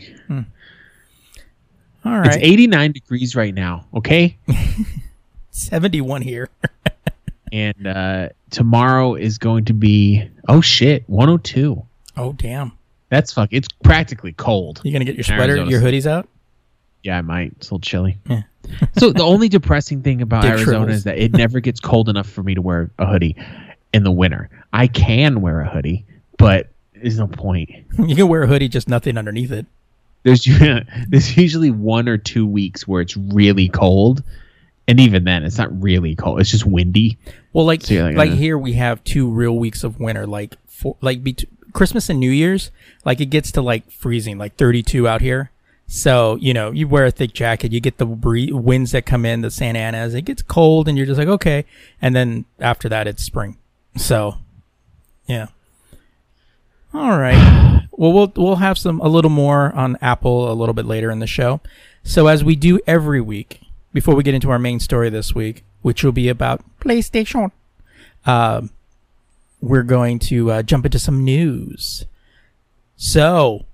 all 2.06 2.22
It's 2.24 2.38
89 2.38 2.92
degrees 2.92 3.36
right 3.36 3.54
now, 3.54 3.86
okay? 3.96 4.38
71 5.52 6.22
here. 6.22 6.50
And 7.50 7.88
uh, 7.88 8.30
tomorrow 8.50 9.16
is 9.16 9.38
going 9.38 9.64
to 9.66 9.74
be, 9.74 10.30
oh 10.50 10.60
shit, 10.60 11.06
102. 11.08 11.82
Oh 12.18 12.34
damn! 12.34 12.74
That's 13.08 13.32
fuck. 13.32 13.48
It's 13.54 13.70
practically 13.86 14.34
cold. 14.34 14.82
You 14.84 14.92
gonna 14.92 15.06
get 15.06 15.16
your 15.16 15.24
sweater, 15.24 15.58
Arizona's- 15.58 15.72
your 15.72 15.80
hoodies 15.82 16.06
out? 16.06 16.28
Yeah, 17.04 17.18
I 17.18 17.22
might. 17.22 17.54
It's 17.58 17.70
a 17.70 17.74
little 17.74 17.80
chilly. 17.80 18.18
Yeah. 18.30 18.42
so 18.98 19.12
the 19.12 19.24
only 19.24 19.50
depressing 19.50 20.02
thing 20.02 20.22
about 20.22 20.46
Arizona 20.52 20.92
is 20.92 21.04
that 21.06 21.18
it 21.18 21.32
never 21.34 21.60
gets 21.60 21.80
cold 21.80 22.10
enough 22.10 22.30
for 22.30 22.44
me 22.44 22.56
to 22.56 22.62
wear 22.62 22.92
a 23.00 23.06
hoodie 23.06 23.36
in 23.94 24.04
the 24.04 24.12
winter. 24.12 24.50
I 24.74 24.88
can 24.88 25.42
wear 25.42 25.62
a 25.62 25.70
hoodie, 25.70 26.06
but 26.38 26.70
there's 26.94 27.18
no 27.20 27.28
point. 27.28 27.70
You 27.98 28.16
can 28.16 28.28
wear 28.28 28.44
a 28.44 28.48
hoodie, 28.48 28.68
just 28.68 28.90
nothing 28.90 29.18
underneath 29.18 29.52
it. 29.52 29.66
There's 30.24 30.44
there's 31.08 31.38
usually 31.38 31.72
one 31.72 32.10
or 32.10 32.18
two 32.18 32.46
weeks 32.46 32.88
where 32.88 33.02
it's 33.02 33.16
really 33.16 33.70
cold, 33.70 34.24
and 34.88 35.00
even 35.00 35.24
then, 35.24 35.44
it's 35.44 35.58
not 35.58 35.82
really 35.82 36.16
cold. 36.16 36.42
It's 36.42 36.52
just 36.52 36.66
windy. 36.66 37.18
Well, 37.54 37.66
like 37.66 37.84
So 37.84 37.96
like, 37.96 38.18
like 38.18 38.32
uh, 38.32 38.36
here 38.36 38.58
we 38.58 38.74
have 38.74 39.04
two 39.04 39.30
real 39.30 39.58
weeks 39.58 39.84
of 39.84 40.00
winter. 40.00 40.28
Like 40.28 40.56
for 40.66 40.98
like 41.02 41.24
bet- 41.24 41.46
Christmas 41.74 42.10
and 42.10 42.20
New 42.20 42.32
Year's, 42.32 42.72
like 43.06 43.22
it 43.22 43.28
gets 43.28 43.52
to 43.54 43.62
like 43.62 43.90
freezing, 43.90 44.38
like 44.38 44.56
32 44.58 45.08
out 45.08 45.22
here. 45.22 45.52
So 45.88 46.36
you 46.36 46.54
know 46.54 46.72
you 46.72 46.88
wear 46.88 47.06
a 47.06 47.12
thick 47.12 47.34
jacket, 47.34 47.72
you 47.72 47.80
get 47.80 47.98
the 47.98 48.06
bree- 48.06 48.52
winds 48.52 48.92
that 48.92 49.06
come 49.06 49.26
in, 49.26 49.42
the 49.42 49.50
Santa 49.50 49.80
Anas. 49.80 50.14
It 50.14 50.24
gets 50.24 50.42
cold, 50.42 50.88
and 50.88 50.98
you're 50.98 51.08
just 51.08 51.18
like 51.18 51.30
okay. 51.30 51.66
And 52.02 52.16
then 52.16 52.46
after 52.60 52.90
that, 52.90 53.08
it's 53.08 53.24
spring. 53.24 53.58
So 53.96 54.36
yeah. 55.28 55.48
All 56.94 57.18
right. 57.18 57.88
Well, 57.92 58.12
we'll 58.14 58.34
we'll 58.36 58.56
have 58.58 58.78
some 58.78 59.00
a 59.02 59.08
little 59.08 59.32
more 59.32 59.74
on 59.76 59.98
Apple 60.02 60.52
a 60.52 60.54
little 60.54 60.74
bit 60.74 60.86
later 60.86 61.10
in 61.10 61.20
the 61.20 61.28
show. 61.28 61.62
So 62.04 62.28
as 62.28 62.44
we 62.44 62.56
do 62.56 62.80
every 62.88 63.22
week, 63.22 63.62
before 63.94 64.16
we 64.16 64.24
get 64.24 64.34
into 64.34 64.50
our 64.50 64.60
main 64.60 64.80
story 64.80 65.10
this 65.10 65.34
week, 65.34 65.64
which 65.82 66.04
will 66.04 66.12
be 66.12 66.30
about 66.30 66.64
PlayStation, 66.80 67.52
um, 68.26 68.70
we're 69.62 69.84
going 69.84 70.20
to 70.20 70.52
uh, 70.52 70.62
jump 70.64 70.86
into 70.86 71.00
some 71.00 71.24
news. 71.24 72.06
So, 72.96 73.66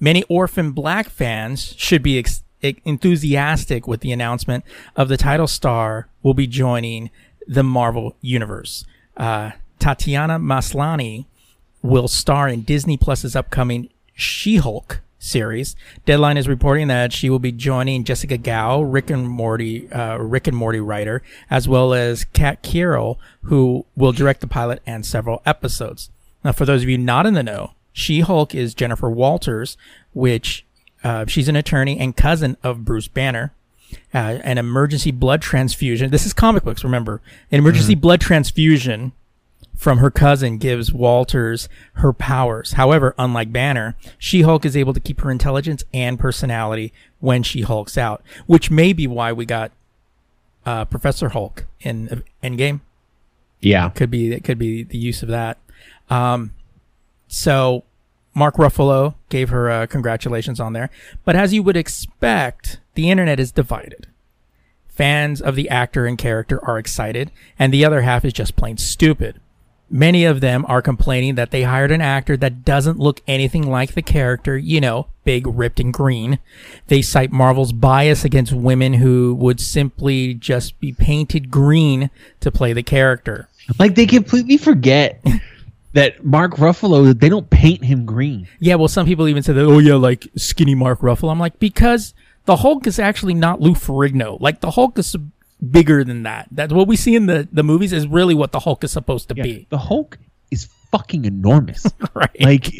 many 0.00 0.24
Orphan 0.24 0.72
Black 0.72 1.08
fans 1.08 1.74
should 1.76 2.02
be 2.02 2.18
ex- 2.18 2.42
enthusiastic 2.62 3.86
with 3.86 4.00
the 4.00 4.12
announcement 4.12 4.64
of 4.96 5.08
the 5.08 5.16
title 5.16 5.46
star 5.46 6.08
will 6.22 6.34
be 6.34 6.46
joining 6.46 7.10
the 7.46 7.62
Marvel 7.62 8.16
Universe. 8.20 8.84
Uh, 9.16 9.52
Tatiana 9.78 10.38
Maslany 10.38 11.26
will 11.82 12.08
star 12.08 12.48
in 12.48 12.62
Disney 12.62 12.96
Plus's 12.96 13.34
upcoming 13.34 13.88
She-Hulk 14.14 15.00
series. 15.18 15.76
Deadline 16.06 16.36
is 16.36 16.48
reporting 16.48 16.88
that 16.88 17.12
she 17.12 17.30
will 17.30 17.38
be 17.38 17.52
joining 17.52 18.04
Jessica 18.04 18.38
Gao, 18.38 18.82
Rick 18.82 19.10
and 19.10 19.28
Morty, 19.28 19.90
uh, 19.92 20.16
Rick 20.16 20.46
and 20.46 20.56
Morty 20.56 20.80
writer, 20.80 21.22
as 21.50 21.68
well 21.68 21.94
as 21.94 22.24
Kat 22.24 22.62
Coiro, 22.62 23.16
who 23.42 23.84
will 23.96 24.12
direct 24.12 24.40
the 24.40 24.46
pilot 24.46 24.82
and 24.86 25.04
several 25.04 25.42
episodes. 25.46 26.10
Now, 26.42 26.52
for 26.52 26.64
those 26.64 26.82
of 26.82 26.88
you 26.88 26.98
not 26.98 27.26
in 27.26 27.34
the 27.34 27.42
know, 27.42 27.72
She-Hulk 27.92 28.54
is 28.54 28.74
Jennifer 28.74 29.10
Walters, 29.10 29.76
which 30.12 30.64
uh, 31.02 31.26
she's 31.26 31.48
an 31.48 31.56
attorney 31.56 31.98
and 31.98 32.16
cousin 32.16 32.56
of 32.62 32.84
Bruce 32.84 33.08
Banner. 33.08 33.52
Uh, 34.14 34.38
an 34.44 34.56
emergency 34.56 35.10
blood 35.10 35.42
transfusion. 35.42 36.10
This 36.10 36.24
is 36.24 36.32
comic 36.32 36.62
books, 36.62 36.84
remember. 36.84 37.20
An 37.50 37.58
emergency 37.58 37.96
blood 37.96 38.20
transfusion 38.20 39.12
from 39.76 39.98
her 39.98 40.10
cousin 40.10 40.58
gives 40.58 40.92
Walters 40.92 41.68
her 41.94 42.12
powers. 42.12 42.74
However, 42.74 43.14
unlike 43.18 43.50
Banner, 43.50 43.96
She-Hulk 44.18 44.64
is 44.64 44.76
able 44.76 44.92
to 44.92 45.00
keep 45.00 45.22
her 45.22 45.30
intelligence 45.30 45.82
and 45.92 46.20
personality 46.20 46.92
when 47.18 47.42
she 47.42 47.62
hulks 47.62 47.98
out, 47.98 48.22
which 48.46 48.70
may 48.70 48.92
be 48.92 49.06
why 49.06 49.32
we 49.32 49.44
got 49.44 49.72
uh, 50.66 50.84
Professor 50.84 51.30
Hulk 51.30 51.64
in 51.80 52.22
Endgame. 52.44 52.80
Yeah. 53.60 53.88
Could 53.90 54.10
be 54.10 54.32
it 54.32 54.44
could 54.44 54.58
be 54.58 54.82
the 54.82 54.98
use 54.98 55.22
of 55.22 55.28
that. 55.30 55.58
Um, 56.08 56.52
so 57.30 57.84
Mark 58.34 58.56
Ruffalo 58.56 59.14
gave 59.28 59.50
her 59.50 59.70
uh, 59.70 59.86
congratulations 59.86 60.58
on 60.58 60.72
there, 60.72 60.90
but 61.24 61.36
as 61.36 61.54
you 61.54 61.62
would 61.62 61.76
expect, 61.76 62.80
the 62.94 63.08
internet 63.08 63.38
is 63.38 63.52
divided. 63.52 64.08
Fans 64.88 65.40
of 65.40 65.54
the 65.54 65.68
actor 65.68 66.06
and 66.06 66.18
character 66.18 66.62
are 66.64 66.76
excited, 66.76 67.30
and 67.56 67.72
the 67.72 67.84
other 67.84 68.02
half 68.02 68.24
is 68.24 68.32
just 68.32 68.56
plain 68.56 68.76
stupid. 68.76 69.40
Many 69.88 70.24
of 70.24 70.40
them 70.40 70.64
are 70.68 70.82
complaining 70.82 71.36
that 71.36 71.52
they 71.52 71.62
hired 71.62 71.92
an 71.92 72.00
actor 72.00 72.36
that 72.36 72.64
doesn't 72.64 72.98
look 72.98 73.20
anything 73.28 73.68
like 73.68 73.94
the 73.94 74.02
character, 74.02 74.58
you 74.58 74.80
know, 74.80 75.06
big, 75.24 75.46
ripped, 75.46 75.78
and 75.78 75.92
green. 75.92 76.40
They 76.88 77.02
cite 77.02 77.30
Marvel's 77.30 77.72
bias 77.72 78.24
against 78.24 78.52
women 78.52 78.94
who 78.94 79.34
would 79.34 79.60
simply 79.60 80.34
just 80.34 80.78
be 80.80 80.92
painted 80.92 81.50
green 81.50 82.10
to 82.40 82.50
play 82.50 82.72
the 82.72 82.82
character. 82.82 83.48
Like 83.78 83.94
they 83.94 84.06
completely 84.06 84.56
forget 84.56 85.24
that 85.92 86.24
Mark 86.24 86.52
Ruffalo, 86.56 87.18
they 87.18 87.28
don't 87.28 87.50
paint 87.50 87.84
him 87.84 88.04
green. 88.06 88.46
Yeah, 88.58 88.76
well, 88.76 88.88
some 88.88 89.06
people 89.06 89.26
even 89.28 89.42
said 89.42 89.56
that, 89.56 89.64
oh, 89.64 89.78
yeah, 89.78 89.94
like 89.94 90.28
skinny 90.36 90.74
Mark 90.74 91.00
Ruffalo. 91.00 91.30
I'm 91.30 91.38
like, 91.40 91.58
because 91.58 92.14
the 92.44 92.56
Hulk 92.56 92.86
is 92.86 92.98
actually 92.98 93.34
not 93.34 93.60
Lou 93.60 93.72
Ferrigno. 93.74 94.40
Like, 94.40 94.60
the 94.60 94.70
Hulk 94.70 94.98
is 94.98 95.16
bigger 95.70 96.04
than 96.04 96.22
that. 96.22 96.48
That's 96.50 96.72
what 96.72 96.86
we 96.88 96.96
see 96.96 97.14
in 97.16 97.26
the, 97.26 97.48
the 97.52 97.62
movies 97.62 97.92
is 97.92 98.06
really 98.06 98.34
what 98.34 98.52
the 98.52 98.60
Hulk 98.60 98.84
is 98.84 98.92
supposed 98.92 99.28
to 99.28 99.34
be. 99.34 99.66
The 99.70 99.78
Hulk 99.78 100.18
is 100.50 100.68
fucking 100.90 101.24
enormous. 101.24 101.86
Right. 102.14 102.40
Like 102.40 102.64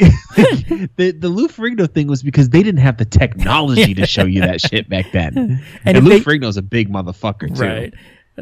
the 0.96 1.14
the 1.18 1.28
Lou 1.28 1.48
Ferrigno 1.48 1.90
thing 1.90 2.08
was 2.08 2.22
because 2.22 2.48
they 2.50 2.62
didn't 2.62 2.80
have 2.80 2.96
the 2.98 3.04
technology 3.04 3.94
to 3.94 4.04
show 4.06 4.24
you 4.24 4.40
that 4.40 4.60
shit 4.60 4.88
back 4.88 5.12
then. 5.12 5.62
And, 5.84 5.96
And 5.96 6.04
Lou 6.04 6.10
they- 6.18 6.20
Ferrigno's 6.20 6.56
a 6.56 6.62
big 6.62 6.90
motherfucker 6.90 7.54
too. 7.56 7.62
Right. 7.62 7.94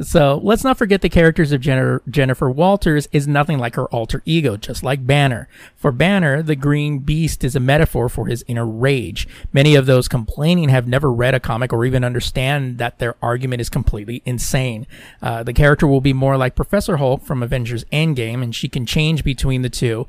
So 0.03 0.41
let's 0.43 0.65
not 0.65 0.79
forget 0.79 1.03
the 1.03 1.09
characters 1.09 1.53
of 1.53 1.61
Jennifer, 1.61 2.03
Jennifer 2.09 2.51
Walters 2.51 3.09
is 3.13 3.27
nothing 3.27 3.59
like 3.59 3.75
her 3.75 3.87
alter 3.87 4.23
ego, 4.25 4.57
just 4.57 4.83
like 4.83 5.07
Banner. 5.07 5.49
For 5.77 5.93
Banner, 5.93 6.43
the 6.43 6.57
green 6.57 6.99
beast 7.01 7.45
is 7.45 7.57
a 7.57 7.61
metaphor 7.61 8.09
for 8.09 8.27
his 8.27 8.45
inner 8.47 8.67
rage. 8.67 9.29
Many 9.53 9.75
of 9.75 9.87
those 9.87 10.09
complaining 10.09 10.69
have 10.69 10.87
never 10.87 11.13
read 11.13 11.35
a 11.35 11.41
comic 11.41 11.73
or 11.73 11.85
even 11.85 12.05
understand 12.05 12.79
that 12.79 12.99
their 12.99 13.15
argument 13.23 13.61
is 13.61 13.69
completely 13.69 14.23
insane. 14.25 14.87
Uh, 15.23 15.43
the 15.43 15.53
character 15.53 15.87
will 15.87 16.01
be 16.01 16.13
more 16.13 16.37
like 16.37 16.55
Professor 16.55 16.99
Hulk 16.99 17.23
from 17.23 17.43
Avengers 17.43 17.85
Endgame, 17.93 18.43
and 18.43 18.55
she 18.55 18.69
can 18.69 18.87
change 18.87 19.25
between 19.25 19.63
the 19.63 19.71
two. 19.71 20.07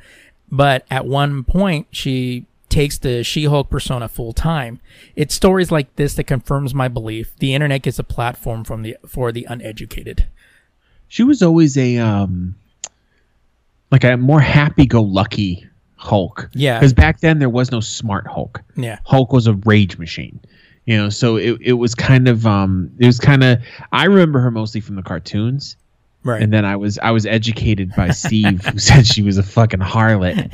But 0.52 0.86
at 0.90 1.06
one 1.06 1.44
point, 1.44 1.88
she 1.92 2.46
takes 2.70 2.98
the 2.98 3.24
She-Hulk 3.24 3.70
persona 3.70 4.08
full 4.08 4.34
time. 4.34 4.80
It's 5.16 5.36
stories 5.36 5.72
like 5.72 5.96
this 5.96 6.14
that 6.16 6.26
confirms 6.26 6.74
my 6.74 6.88
belief. 6.88 7.36
The 7.40 7.54
internet 7.54 7.82
gives 7.82 8.00
a 8.00 8.04
platform 8.04 8.64
from 8.64 8.84
the 8.84 8.98
for 9.08 9.32
the 9.32 9.46
uneducated. 9.50 10.28
She 11.08 11.24
was 11.24 11.42
always 11.42 11.78
a 11.78 11.98
um 11.98 12.56
like 13.92 14.04
a 14.04 14.18
more 14.18 14.40
happy-go-lucky 14.40 15.66
Hulk. 15.96 16.50
Yeah. 16.54 16.80
Because 16.80 16.94
back 16.94 17.20
then 17.20 17.40
there 17.40 17.50
was 17.50 17.72
no 17.72 17.80
smart 17.80 18.28
Hulk. 18.28 18.62
Yeah. 18.78 19.00
Hulk 19.04 19.34
was 19.34 19.48
a 19.48 19.54
rage 19.54 19.98
machine. 19.98 20.40
You 20.86 20.98
know, 20.98 21.10
so 21.10 21.36
it, 21.36 21.58
it 21.62 21.74
was 21.74 21.94
kind 21.94 22.28
of 22.28 22.48
um 22.48 22.92
it 23.00 23.06
was 23.06 23.20
kind 23.20 23.44
of 23.44 23.60
I 23.92 24.06
remember 24.06 24.40
her 24.40 24.52
mostly 24.52 24.82
from 24.82 24.96
the 24.96 25.04
cartoons. 25.04 25.76
Right. 26.24 26.42
And 26.42 26.52
then 26.52 26.66
I 26.66 26.76
was 26.76 27.00
I 27.00 27.12
was 27.12 27.26
educated 27.26 27.94
by 27.96 28.12
Steve, 28.12 28.66
who 28.66 28.78
said 28.80 29.08
she 29.08 29.22
was 29.22 29.38
a 29.38 29.44
fucking 29.44 29.80
harlot, 29.80 30.52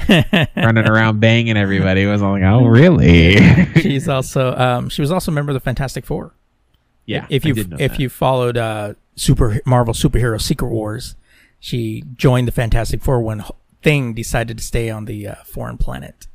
running 0.55 0.87
around 0.87 1.19
banging 1.19 1.57
everybody. 1.57 2.05
I 2.05 2.11
was 2.11 2.21
like, 2.21 2.43
oh 2.43 2.65
really? 2.65 3.37
She's 3.81 4.07
also 4.07 4.55
um, 4.55 4.89
she 4.89 5.01
was 5.01 5.11
also 5.11 5.31
a 5.31 5.33
member 5.33 5.51
of 5.51 5.55
the 5.55 5.59
Fantastic 5.59 6.05
Four. 6.05 6.33
yeah. 7.05 7.25
If 7.29 7.45
you 7.45 7.55
if 7.57 7.67
that. 7.69 7.99
you 7.99 8.09
followed 8.09 8.57
uh, 8.57 8.93
Super 9.15 9.59
Marvel 9.65 9.93
superhero 9.95 10.39
Secret 10.39 10.69
Wars, 10.69 11.15
she 11.59 12.03
joined 12.15 12.47
the 12.47 12.51
Fantastic 12.51 13.01
Four 13.01 13.21
when 13.21 13.43
Thing 13.81 14.13
decided 14.13 14.59
to 14.59 14.63
stay 14.63 14.89
on 14.91 15.05
the 15.05 15.27
uh, 15.27 15.35
foreign 15.45 15.77
planet. 15.77 16.27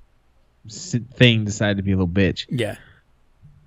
Thing 0.68 1.45
decided 1.45 1.76
to 1.78 1.83
be 1.83 1.93
a 1.93 1.97
little 1.97 2.07
bitch, 2.09 2.47
Yeah. 2.51 2.76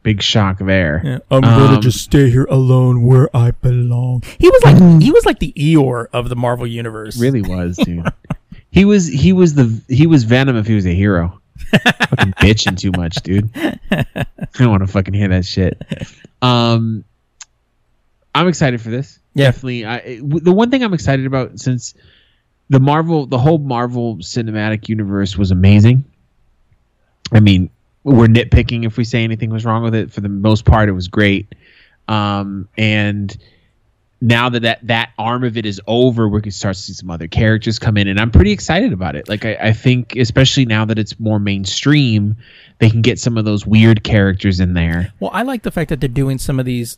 Big 0.04 0.22
shock 0.22 0.60
there. 0.60 1.02
air. 1.06 1.22
I'm 1.32 1.42
gonna 1.42 1.80
just 1.80 2.02
stay 2.02 2.30
here 2.30 2.46
alone 2.46 3.04
where 3.04 3.36
I 3.36 3.52
belong. 3.52 4.24
He 4.40 4.50
was 4.50 4.64
like 4.64 5.02
he 5.02 5.12
was 5.12 5.26
like 5.26 5.40
the 5.40 5.54
Eeyore 5.54 6.08
of 6.14 6.30
the 6.30 6.36
Marvel 6.36 6.68
universe. 6.68 7.20
Really 7.20 7.42
was, 7.42 7.78
dude. 7.78 8.06
he 8.72 8.86
was 8.86 9.08
he 9.08 9.34
was 9.34 9.56
the 9.56 9.82
he 9.88 10.06
was 10.08 10.24
Venom 10.26 10.56
if 10.58 10.68
he 10.68 10.76
was 10.76 10.86
a 10.86 10.94
hero. 10.94 11.40
fucking 11.72 12.34
bitching 12.40 12.78
too 12.78 12.92
much, 12.92 13.16
dude. 13.24 13.50
I 13.56 14.06
don't 14.54 14.70
want 14.70 14.82
to 14.86 14.88
fucking 14.92 15.14
hear 15.14 15.30
that 15.30 15.46
shit. 15.46 15.82
Um, 16.42 17.04
I'm 18.36 18.48
excited 18.48 18.82
for 18.82 18.90
this. 18.90 19.20
Yeah. 19.34 19.46
Definitely. 19.48 19.86
I, 19.86 19.98
it- 19.98 20.18
w- 20.22 20.40
the 20.40 20.52
one 20.52 20.70
thing 20.72 20.84
I'm 20.84 20.94
excited 20.94 21.26
about 21.26 21.60
since 21.60 21.94
the 22.70 22.80
Marvel, 22.80 23.26
the 23.28 23.38
whole 23.38 23.60
Marvel 23.60 24.18
cinematic 24.18 24.90
universe 24.90 25.38
was 25.38 25.52
amazing. 25.52 26.06
I 27.32 27.40
mean, 27.40 27.70
we're 28.04 28.28
nitpicking 28.28 28.86
if 28.86 28.98
we 28.98 29.04
say 29.04 29.24
anything 29.24 29.50
was 29.50 29.66
wrong 29.66 29.84
with 29.84 29.96
it. 29.96 30.12
For 30.12 30.22
the 30.22 30.30
most 30.30 30.66
part, 30.66 30.90
it 30.90 30.94
was 30.94 31.08
great. 31.08 31.54
Um, 32.08 32.68
and 32.78 33.36
now 34.20 34.50
that, 34.50 34.62
that 34.62 34.80
that 34.88 35.12
arm 35.18 35.44
of 35.44 35.58
it 35.58 35.66
is 35.66 35.82
over, 35.86 36.30
we 36.30 36.42
can 36.42 36.52
start 36.52 36.76
to 36.76 36.82
see 36.82 36.94
some 36.94 37.12
other 37.12 37.28
characters 37.28 37.78
come 37.78 37.98
in, 37.98 38.08
and 38.08 38.20
I'm 38.20 38.32
pretty 38.32 38.52
excited 38.52 38.94
about 38.94 39.16
it. 39.16 39.28
Like 39.28 39.46
I, 39.46 39.58
I 39.60 39.74
think, 39.74 40.16
especially 40.16 40.66
now 40.66 40.86
that 40.86 40.98
it's 40.98 41.20
more 41.20 41.40
mainstream, 41.40 42.36
they 42.80 42.90
can 42.90 43.02
get 43.02 43.20
some 43.20 43.38
of 43.38 43.46
those 43.46 43.66
weird 43.66 44.04
characters 44.04 44.60
in 44.60 44.74
there. 44.74 45.12
Well, 45.20 45.32
I 45.34 45.44
like 45.44 45.64
the 45.64 45.72
fact 45.72 45.90
that 45.90 46.00
they're 46.00 46.08
doing 46.08 46.38
some 46.38 46.60
of 46.60 46.66
these. 46.66 46.98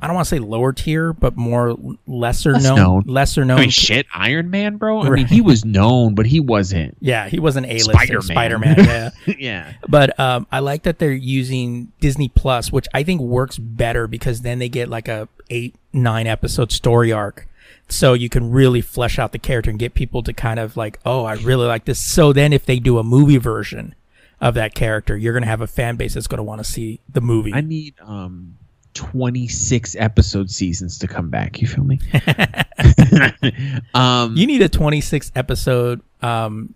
I 0.00 0.06
don't 0.06 0.14
want 0.14 0.26
to 0.26 0.28
say 0.28 0.38
lower 0.38 0.72
tier, 0.72 1.12
but 1.12 1.36
more 1.36 1.76
lesser 2.06 2.52
Less 2.52 2.64
known, 2.64 2.76
known. 2.76 3.02
lesser 3.06 3.44
known. 3.44 3.58
I 3.58 3.60
mean, 3.62 3.70
shit, 3.70 4.06
Iron 4.14 4.50
Man, 4.50 4.76
bro. 4.76 5.02
I 5.02 5.08
mean, 5.10 5.26
he 5.26 5.40
was 5.40 5.64
known, 5.64 6.14
but 6.14 6.26
he 6.26 6.38
wasn't. 6.40 6.96
Yeah, 7.00 7.28
he 7.28 7.38
was 7.38 7.56
an 7.56 7.64
A-lister. 7.64 7.92
Spider-Man. 8.20 8.22
Spider-Man. 8.22 8.76
Yeah. 9.26 9.34
yeah, 9.38 9.72
But 9.88 10.18
um, 10.20 10.46
I 10.52 10.58
like 10.60 10.82
that 10.82 10.98
they're 10.98 11.12
using 11.12 11.92
Disney 12.00 12.28
Plus, 12.28 12.70
which 12.70 12.86
I 12.94 13.02
think 13.02 13.20
works 13.20 13.58
better 13.58 14.06
because 14.06 14.42
then 14.42 14.58
they 14.58 14.68
get 14.68 14.88
like 14.88 15.08
a 15.08 15.28
eight, 15.50 15.74
nine 15.92 16.26
episode 16.26 16.72
story 16.72 17.10
arc. 17.12 17.46
So 17.88 18.14
you 18.14 18.28
can 18.28 18.50
really 18.50 18.80
flesh 18.80 19.18
out 19.18 19.32
the 19.32 19.38
character 19.38 19.70
and 19.70 19.78
get 19.78 19.94
people 19.94 20.22
to 20.24 20.32
kind 20.32 20.58
of 20.58 20.76
like, 20.76 20.98
oh, 21.06 21.24
I 21.24 21.34
really 21.34 21.66
like 21.66 21.84
this. 21.84 22.00
So 22.00 22.32
then 22.32 22.52
if 22.52 22.66
they 22.66 22.78
do 22.80 22.98
a 22.98 23.04
movie 23.04 23.36
version 23.38 23.94
of 24.40 24.54
that 24.54 24.74
character, 24.74 25.16
you're 25.16 25.32
going 25.32 25.44
to 25.44 25.48
have 25.48 25.60
a 25.60 25.66
fan 25.68 25.96
base 25.96 26.14
that's 26.14 26.26
going 26.26 26.38
to 26.38 26.42
want 26.42 26.58
to 26.58 26.64
see 26.64 27.00
the 27.08 27.20
movie. 27.20 27.52
I 27.54 27.60
need 27.60 27.94
um 28.02 28.58
26 28.96 29.94
episode 29.96 30.50
seasons 30.50 30.98
to 30.98 31.06
come 31.06 31.28
back. 31.28 31.60
You 31.60 31.68
feel 31.68 31.84
me? 31.84 32.00
um, 33.94 34.36
you 34.36 34.46
need 34.46 34.62
a 34.62 34.68
26 34.68 35.32
episode 35.36 36.00
um, 36.22 36.74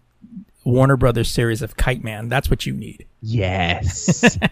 Warner 0.65 0.97
Brothers 0.97 1.31
series 1.31 1.63
of 1.63 1.77
Kite 1.77 2.05
Man. 2.05 2.29
That's 2.29 2.51
what 2.51 2.67
you 2.67 2.75
need. 2.75 3.07
yes. 3.21 4.39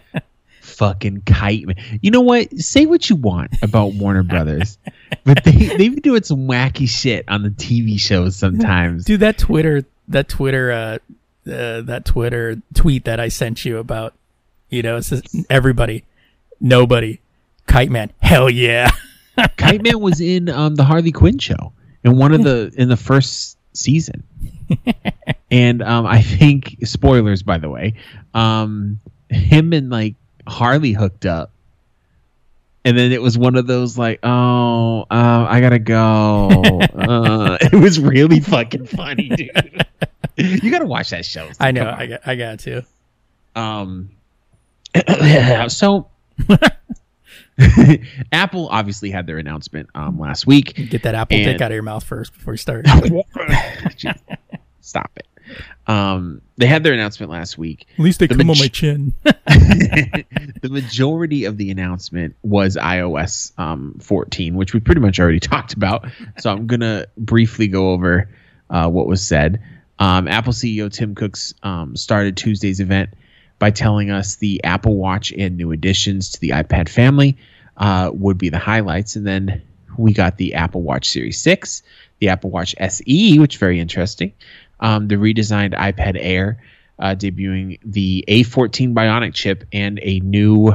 Fucking 0.61 1.23
kite 1.25 1.67
man. 1.67 1.99
You 2.01 2.09
know 2.09 2.21
what? 2.21 2.57
Say 2.57 2.85
what 2.85 3.09
you 3.09 3.17
want 3.17 3.51
about 3.61 3.95
Warner 3.95 4.23
Brothers, 4.23 4.77
but 5.25 5.43
they 5.43 5.51
they've 5.51 5.91
been 5.91 6.01
doing 6.01 6.23
some 6.23 6.47
wacky 6.47 6.87
shit 6.87 7.25
on 7.27 7.43
the 7.43 7.49
TV 7.49 7.99
shows 7.99 8.37
sometimes. 8.37 9.03
Dude, 9.03 9.19
that 9.19 9.37
Twitter, 9.37 9.83
that 10.07 10.29
Twitter, 10.29 10.71
uh, 10.71 10.97
uh, 11.51 11.81
that 11.81 12.05
Twitter 12.05 12.61
tweet 12.73 13.03
that 13.05 13.19
I 13.19 13.27
sent 13.27 13.65
you 13.65 13.77
about, 13.77 14.13
you 14.69 14.81
know, 14.81 14.95
it 14.97 15.03
says 15.03 15.23
everybody, 15.49 16.05
nobody, 16.61 17.19
Kite 17.69 17.91
Man, 17.91 18.11
hell 18.19 18.49
yeah. 18.49 18.89
Kite 19.57 19.83
Man 19.83 19.99
was 19.99 20.19
in 20.19 20.49
um, 20.49 20.75
the 20.75 20.83
Harley 20.83 21.11
Quinn 21.11 21.37
show 21.37 21.71
in 22.03 22.17
one 22.17 22.33
of 22.33 22.43
the 22.43 22.73
in 22.75 22.89
the 22.89 22.97
first 22.97 23.57
season, 23.73 24.23
and 25.51 25.83
um, 25.83 26.07
I 26.07 26.21
think 26.21 26.77
spoilers 26.83 27.43
by 27.43 27.59
the 27.59 27.69
way, 27.69 27.93
um, 28.33 28.99
him 29.29 29.71
and 29.73 29.91
like 29.91 30.15
Harley 30.47 30.93
hooked 30.93 31.27
up, 31.27 31.51
and 32.83 32.97
then 32.97 33.11
it 33.11 33.21
was 33.21 33.37
one 33.37 33.55
of 33.55 33.67
those 33.67 33.99
like, 33.99 34.19
oh, 34.23 35.01
uh, 35.01 35.45
I 35.47 35.61
gotta 35.61 35.79
go. 35.79 36.49
uh, 36.95 37.57
it 37.61 37.79
was 37.79 37.99
really 37.99 38.39
fucking 38.39 38.87
funny, 38.87 39.29
dude. 39.29 39.85
you 40.37 40.71
gotta 40.71 40.87
watch 40.87 41.11
that 41.11 41.23
show. 41.23 41.47
I 41.59 41.69
know, 41.71 41.87
I 41.87 42.07
got, 42.07 42.21
I 42.25 42.35
got 42.35 42.59
to. 42.61 42.83
Um, 43.55 44.09
so 45.69 46.07
Apple 48.31 48.67
obviously 48.69 49.09
had 49.11 49.27
their 49.27 49.37
announcement 49.37 49.89
um, 49.95 50.19
last 50.19 50.47
week. 50.47 50.75
Get 50.89 51.03
that 51.03 51.15
apple 51.15 51.37
dick 51.37 51.61
out 51.61 51.71
of 51.71 51.75
your 51.75 51.83
mouth 51.83 52.03
first 52.03 52.33
before 52.33 52.53
you 52.53 52.57
start. 52.57 52.87
Stop 54.81 55.11
it. 55.17 55.25
Um, 55.87 56.41
they 56.57 56.67
had 56.67 56.83
their 56.83 56.93
announcement 56.93 57.31
last 57.31 57.57
week. 57.57 57.87
At 57.93 57.99
least 57.99 58.19
they 58.19 58.27
The 58.27 58.35
come 58.35 58.49
on 58.49 58.59
my 58.59 58.67
chin. 58.67 59.13
the 59.23 60.69
majority 60.69 61.45
of 61.45 61.57
the 61.57 61.71
announcement 61.71 62.35
was 62.43 62.77
iOS 62.77 63.57
um, 63.57 63.97
14, 63.99 64.55
which 64.55 64.73
we 64.73 64.79
pretty 64.79 65.01
much 65.01 65.19
already 65.19 65.39
talked 65.39 65.73
about. 65.73 66.07
So 66.37 66.51
I'm 66.51 66.67
gonna 66.67 67.05
briefly 67.17 67.67
go 67.67 67.91
over 67.91 68.29
uh, 68.69 68.89
what 68.89 69.07
was 69.07 69.25
said. 69.25 69.61
Um, 69.97 70.27
Apple 70.27 70.53
CEO 70.53 70.91
Tim 70.91 71.15
Cooks 71.15 71.53
um, 71.63 71.95
started 71.95 72.37
Tuesday's 72.37 72.79
event 72.79 73.09
by 73.59 73.71
telling 73.71 74.09
us 74.09 74.37
the 74.37 74.63
Apple 74.63 74.95
Watch 74.95 75.31
and 75.33 75.57
new 75.57 75.71
additions 75.71 76.29
to 76.31 76.39
the 76.39 76.49
iPad 76.49 76.89
family 76.89 77.37
uh, 77.77 78.09
would 78.13 78.37
be 78.37 78.49
the 78.49 78.57
highlights, 78.59 79.15
and 79.15 79.27
then 79.27 79.61
we 79.97 80.13
got 80.13 80.37
the 80.37 80.53
Apple 80.53 80.81
Watch 80.81 81.09
Series 81.09 81.37
6, 81.41 81.83
the 82.19 82.29
Apple 82.29 82.49
Watch 82.49 82.73
SE, 82.79 83.39
which 83.39 83.55
is 83.55 83.59
very 83.59 83.79
interesting, 83.79 84.33
um, 84.79 85.07
the 85.07 85.15
redesigned 85.15 85.73
iPad 85.73 86.17
Air, 86.19 86.61
uh, 86.99 87.15
debuting 87.15 87.79
the 87.83 88.23
A14 88.27 88.93
Bionic 88.93 89.33
chip 89.33 89.65
and 89.71 89.99
a 90.03 90.19
new 90.21 90.73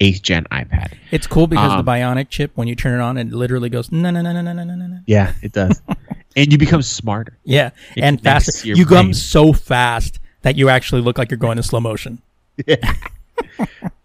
8th 0.00 0.22
gen 0.22 0.44
iPad. 0.52 0.92
It's 1.10 1.26
cool 1.26 1.46
because 1.46 1.72
Um, 1.72 1.84
the 1.84 1.90
bionic 1.90 2.28
chip, 2.28 2.52
when 2.54 2.68
you 2.68 2.74
turn 2.74 3.00
it 3.00 3.02
on, 3.02 3.16
it 3.16 3.32
literally 3.32 3.70
goes 3.70 3.90
no 3.90 4.10
no 4.10 4.20
no 4.20 4.32
no 4.32 4.42
no 4.42 4.52
no 4.52 4.64
no 4.64 4.74
no. 4.74 5.00
Yeah, 5.06 5.32
it 5.42 5.52
does. 5.52 5.80
and 6.36 6.52
you 6.52 6.58
become 6.58 6.82
smarter. 6.82 7.38
Yeah, 7.44 7.70
It 7.96 8.02
and 8.02 8.20
faster. 8.20 8.68
You 8.68 8.84
come 8.84 9.06
brain. 9.06 9.14
so 9.14 9.52
fast 9.54 10.18
that 10.42 10.56
you 10.56 10.68
actually 10.68 11.00
look 11.00 11.18
like 11.18 11.30
you're 11.30 11.38
going 11.38 11.56
in 11.58 11.64
slow 11.64 11.80
motion. 11.80 12.20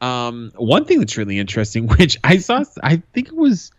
Um, 0.02 0.52
one 0.56 0.86
thing 0.86 1.00
that's 1.00 1.16
really 1.16 1.38
interesting, 1.38 1.88
which 1.98 2.18
I 2.24 2.40
saw, 2.40 2.64
I 2.84 2.98
think 3.14 3.28
it 3.28 3.36
was 3.36 3.72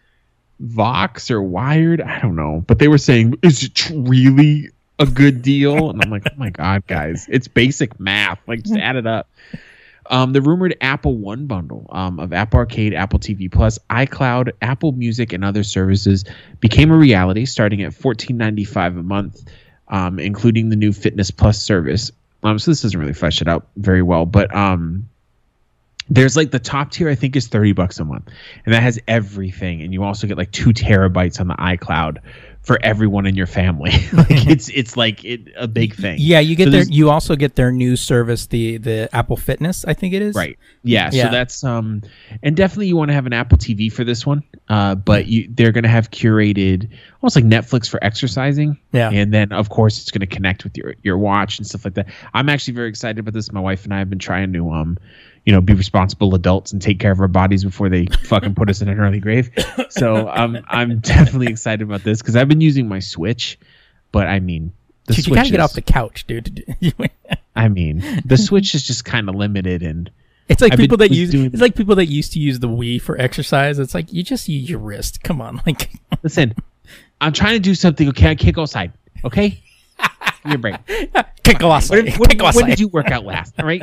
Vox 0.61 1.31
or 1.31 1.43
Wired, 1.43 2.01
I 2.01 2.20
don't 2.20 2.37
know, 2.37 2.64
but 2.66 2.79
they 2.79 2.89
were 2.89 2.99
saying, 2.99 3.35
is 3.43 3.64
it 3.64 3.91
really 3.93 4.70
a 4.99 5.07
good 5.07 5.43
deal? 5.43 5.91
And 5.91 6.01
I'm 6.03 6.11
like, 6.11 6.23
oh 6.27 6.37
my 6.37 6.51
god, 6.51 6.87
guys, 6.87 7.27
it's 7.29 7.49
basic 7.49 7.99
math. 7.99 8.39
Like, 8.47 8.62
just 8.62 8.77
add 8.77 8.97
it 8.97 9.07
up. 9.07 9.29
Um, 10.11 10.33
the 10.33 10.43
rumored 10.43 10.77
Apple 10.81 11.16
One 11.16 11.47
bundle 11.47 11.87
um, 11.91 12.18
of 12.20 12.33
Apple 12.33 12.59
Arcade, 12.59 12.93
Apple 12.93 13.18
TV 13.18 13.51
Plus, 13.51 13.79
iCloud, 13.91 14.53
Apple 14.61 14.93
Music, 14.93 15.33
and 15.33 15.45
other 15.45 15.62
services 15.62 16.25
became 16.61 16.91
a 16.91 16.97
reality, 16.97 17.47
starting 17.47 17.83
at 17.83 17.93
$14.95 17.93 18.99
a 18.99 19.03
month, 19.03 19.45
um, 19.89 20.18
including 20.18 20.68
the 20.68 20.77
new 20.77 20.93
Fitness 20.93 21.31
Plus 21.31 21.61
service. 21.62 22.11
Um, 22.43 22.59
so 22.59 22.70
this 22.70 22.82
doesn't 22.82 22.99
really 22.99 23.12
flesh 23.12 23.40
it 23.40 23.49
out 23.49 23.68
very 23.76 24.03
well, 24.03 24.26
but 24.26 24.55
um, 24.55 25.09
there's 26.11 26.36
like 26.36 26.51
the 26.51 26.59
top 26.59 26.90
tier 26.90 27.09
i 27.09 27.14
think 27.14 27.36
is 27.36 27.49
30 27.49 27.72
bucks 27.72 27.99
a 27.99 28.05
month 28.05 28.28
and 28.64 28.74
that 28.74 28.82
has 28.82 28.99
everything 29.09 29.82
and 29.82 29.93
you 29.93 30.03
also 30.03 30.26
get 30.26 30.36
like 30.36 30.51
two 30.51 30.70
terabytes 30.70 31.40
on 31.40 31.49
the 31.49 31.55
icloud 31.55 32.18
for 32.62 32.78
everyone 32.82 33.26
in 33.26 33.34
your 33.34 33.46
family 33.46 33.90
like 34.12 34.46
it's 34.46 34.68
it's 34.68 34.96
like 34.96 35.24
it, 35.24 35.40
a 35.56 35.66
big 35.66 35.94
thing 35.94 36.16
Yeah, 36.20 36.38
you 36.40 36.54
get 36.54 36.66
So 36.66 36.70
their. 36.70 36.84
You 36.84 37.10
also 37.10 37.34
get 37.36 37.56
their 37.56 37.72
new 37.72 37.96
service, 37.96 38.46
the 38.46 38.76
the 38.78 39.08
Apple 39.12 39.36
Fitness. 39.36 39.84
I 39.84 39.94
think 39.94 40.14
it 40.14 40.22
is. 40.22 40.34
right 40.36 40.56
yeah, 40.84 41.10
Yeah. 41.12 41.24
so 41.26 41.30
that's 41.32 41.64
um 41.64 42.02
and 42.42 42.56
definitely 42.56 42.86
you 42.86 42.96
want 42.96 43.08
to 43.10 43.14
have 43.14 43.26
an 43.26 43.32
apple 43.32 43.56
tv 43.58 43.92
for 43.92 44.02
this 44.04 44.24
one 44.26 44.42
uh 44.68 44.94
but 44.94 45.26
you 45.26 45.48
they're 45.50 45.70
going 45.72 45.84
to 45.84 45.88
have 45.90 46.10
curated 46.10 46.88
almost 47.20 47.36
like 47.36 47.44
netflix 47.44 47.88
for 47.88 48.02
exercising 48.02 48.76
Yeah. 48.92 49.10
and 49.10 49.32
then 49.32 49.52
of 49.52 49.68
course 49.68 50.00
it's 50.00 50.10
going 50.10 50.20
to 50.20 50.26
connect 50.26 50.64
with 50.64 50.76
your 50.76 50.94
your 51.02 51.18
watch 51.18 51.58
and 51.58 51.66
stuff 51.66 51.84
like 51.84 51.94
that 51.94 52.08
i'm 52.34 52.48
actually 52.48 52.74
very 52.74 52.88
excited 52.88 53.18
about 53.18 53.34
this 53.34 53.50
my 53.52 53.60
wife 53.60 53.84
and 53.84 53.94
i 53.94 53.98
have 53.98 54.10
been 54.10 54.18
trying 54.18 54.52
to 54.52 54.70
um 54.70 54.98
you 55.45 55.53
know 55.53 55.61
be 55.61 55.74
responsible 55.74 56.34
adults 56.34 56.72
and 56.72 56.80
take 56.80 56.99
care 57.01 57.11
of 57.12 57.20
our 57.20 57.28
bodies 57.28 57.64
before 57.64 57.88
they 57.88 58.07
fucking 58.24 58.55
put 58.55 58.70
us 58.70 58.80
in 58.82 58.88
an 58.88 58.99
early 58.99 59.18
grave 59.20 59.51
so 59.88 60.28
i'm 60.28 60.59
i'm 60.68 60.99
definitely 61.01 61.49
excited 61.49 61.82
about 61.82 62.03
this 62.05 62.20
because 62.22 62.36
i've 62.36 62.49
been 62.49 62.61
using 62.61 62.88
my 62.88 62.99
switch 63.01 63.59
but 64.12 64.26
i 64.26 64.38
mean 64.40 64.72
the 65.07 65.14
Dude, 65.14 65.26
you 65.26 65.34
gotta 65.34 65.47
Switch 65.47 65.51
get 65.53 65.61
off 65.61 65.72
the 65.72 65.82
couch, 65.82 66.26
dude. 66.28 66.64
i 67.57 67.68
mean 67.68 68.05
the 68.24 68.36
switch 68.36 68.74
is 68.74 68.86
just 68.86 69.05
kind 69.05 69.28
of 69.28 69.34
limited 69.34 69.82
and 69.82 70.11
It's 70.49 70.62
like 70.62 70.72
I've 70.72 70.76
been- 70.78 70.84
people 70.84 70.99
that 70.99 71.11
use. 71.11 71.30
doing- 71.30 71.47
It's 71.47 71.61
like 71.61 71.74
people 71.74 71.97
that 71.97 72.07
used 72.07 72.32
to 72.34 72.38
use 72.38 72.61
the 72.61 72.68
Wii 72.68 73.01
for 73.03 73.20
exercise. 73.20 73.78
It's 73.80 73.95
like 73.95 74.12
you 74.12 74.22
just 74.22 74.49
use 74.49 74.68
your 74.70 74.78
wrist. 74.78 75.22
Come 75.24 75.40
on, 75.40 75.61
like 75.66 75.90
listen 76.22 76.55
i'm 77.20 77.32
trying 77.32 77.55
to 77.55 77.61
do 77.61 77.74
something 77.74 78.09
okay 78.11 78.28
i 78.30 78.34
can't 78.34 78.55
go 78.55 78.62
outside 78.62 78.93
okay 79.24 79.61
a 80.45 80.59
break 80.59 80.76
kick 81.43 81.59
go 81.59 81.70
outside. 81.70 82.05
when, 82.05 82.12
when- 82.14 82.36
go 82.36 82.51
when 82.53 82.66
did 82.66 82.78
you 82.80 82.88
work 82.88 83.11
out 83.11 83.24
last 83.24 83.55
all 83.59 83.66
right 83.66 83.82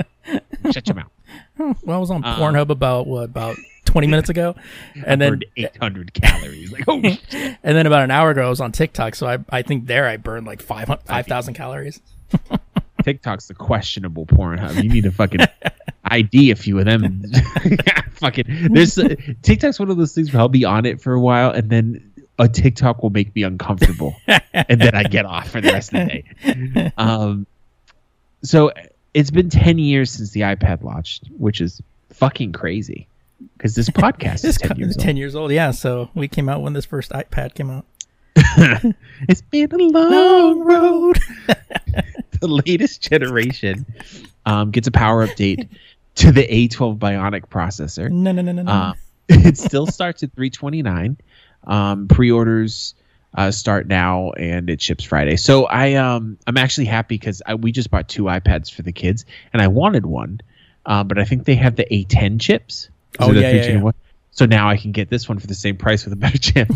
shut 0.72 0.86
your 0.88 0.96
mouth 0.96 1.12
Well, 1.58 1.98
I 1.98 2.00
was 2.00 2.10
on 2.12 2.24
Uh, 2.24 2.38
Pornhub 2.38 2.70
about 2.70 3.06
what 3.08 3.24
about 3.26 3.58
twenty 3.86 4.08
minutes 4.08 4.30
ago, 4.30 4.56
and 5.06 5.20
then 5.22 5.42
800 5.58 6.14
calories 6.14 6.72
like 6.72 6.84
oh 6.88 7.02
and 7.32 7.58
then 7.64 7.86
about 7.86 8.04
an 8.04 8.12
hour 8.12 8.32
ago 8.32 8.46
I 8.46 8.50
was 8.50 8.62
on 8.62 8.72
TikTok. 8.72 9.16
So 9.16 9.28
I 9.28 9.40
I 9.50 9.62
think 9.62 9.88
there 9.88 10.08
I 10.08 10.18
burned 10.18 10.46
like 10.48 10.62
five 10.62 10.88
five 11.06 11.28
thousand 11.28 11.56
calories. 11.56 12.02
TikTok's 13.04 13.48
the 13.48 13.54
questionable 13.56 14.26
Pornhub. 14.26 14.82
You 14.84 14.90
need 14.90 15.04
to 15.04 15.12
fucking 15.12 15.42
ID 16.06 16.52
a 16.52 16.56
few 16.56 16.80
of 16.80 16.86
them. 16.86 17.24
fucking 18.14 18.70
there's 18.72 19.00
TikTok's 19.42 19.80
one 19.80 19.90
of 19.90 19.98
those 19.98 20.14
things 20.14 20.32
where 20.34 20.42
I'll 20.42 20.50
be 20.50 20.66
on 20.66 20.86
it 20.86 21.02
for 21.02 21.14
a 21.14 21.20
while 21.20 21.52
and 21.52 21.70
then 21.70 22.12
a 22.38 22.48
TikTok 22.48 23.02
will 23.04 23.10
make 23.10 23.34
me 23.36 23.44
uncomfortable 23.44 24.16
and 24.54 24.80
then 24.80 24.96
I 24.96 25.04
get 25.04 25.26
off 25.26 25.50
for 25.50 25.60
the 25.62 25.72
rest 25.72 25.94
of 25.94 26.08
the 26.08 26.54
day. 26.74 26.92
Um, 26.98 27.48
so 28.44 28.72
it's 29.20 29.32
been 29.32 29.50
10 29.50 29.80
years 29.80 30.12
since 30.12 30.32
the 30.32 30.42
iPad 30.42 30.82
launched, 30.82 31.26
which 31.38 31.60
is 31.60 31.82
fucking 32.12 32.54
crazy 32.54 33.06
because 33.58 33.76
this 33.76 33.90
podcast 33.90 34.46
is 34.46 34.58
10 34.58 34.70
co- 34.70 34.76
years 34.78 34.96
old. 34.96 35.04
10 35.04 35.18
years 35.18 35.36
old. 35.36 35.52
Yeah. 35.52 35.72
So 35.72 36.10
we 36.16 36.30
came 36.30 36.48
out 36.48 36.62
when 36.62 36.72
this 36.72 36.86
first 36.86 37.12
iPad 37.12 37.54
came 37.54 37.70
out. 37.70 37.86
it's 39.28 39.42
been 39.42 39.74
a 39.74 39.78
long 39.78 40.60
road. 40.60 41.20
the 42.40 42.48
latest 42.48 43.02
generation 43.02 43.86
um, 44.46 44.72
gets 44.72 44.88
a 44.88 44.92
power 44.92 45.28
update 45.28 45.68
to 46.16 46.32
the 46.32 46.48
A12 46.48 46.98
Bionic 46.98 47.50
processor. 47.50 48.10
No, 48.10 48.32
no, 48.32 48.42
no, 48.42 48.54
no, 48.54 48.62
no. 48.62 48.72
Um, 48.72 48.94
it 49.28 49.58
still 49.58 49.86
starts 49.86 50.24
at 50.24 50.32
329. 50.32 51.18
Um, 51.68 52.08
pre-orders 52.08 52.96
uh, 53.36 53.52
start 53.52 53.88
now, 53.88 54.32
and 54.32 54.70
it 54.70 54.82
ships 54.82 55.04
Friday. 55.04 55.36
So 55.38 55.66
I 55.66 55.94
um 55.94 56.38
I'm 56.48 56.58
actually 56.58 56.86
happy 56.86 57.16
because 57.16 57.42
we 57.60 57.72
just 57.72 57.92
bought 57.92 58.08
two 58.08 58.24
iPads 58.24 58.72
for 58.72 58.82
the 58.82 58.92
kids, 58.92 59.26
and 59.54 59.62
I 59.62 59.68
wanted 59.68 60.06
one, 60.06 60.42
uh, 60.86 61.04
but 61.04 61.20
I 61.20 61.26
think 61.26 61.46
they 61.46 61.56
have 61.56 61.76
the 61.76 61.86
A10 61.86 62.40
chips. 62.42 62.90
Oh, 63.20 63.28
So 63.28 63.40
yeah, 63.40 63.52
yeah, 63.52 63.92
So 64.32 64.46
now 64.46 64.70
I 64.70 64.78
can 64.78 64.92
get 64.92 65.10
this 65.10 65.28
one 65.28 65.40
for 65.40 65.48
the 65.48 65.56
same 65.56 65.78
price 65.78 66.06
with 66.06 66.14
a 66.14 66.16
better 66.16 66.38
chip. 66.38 66.70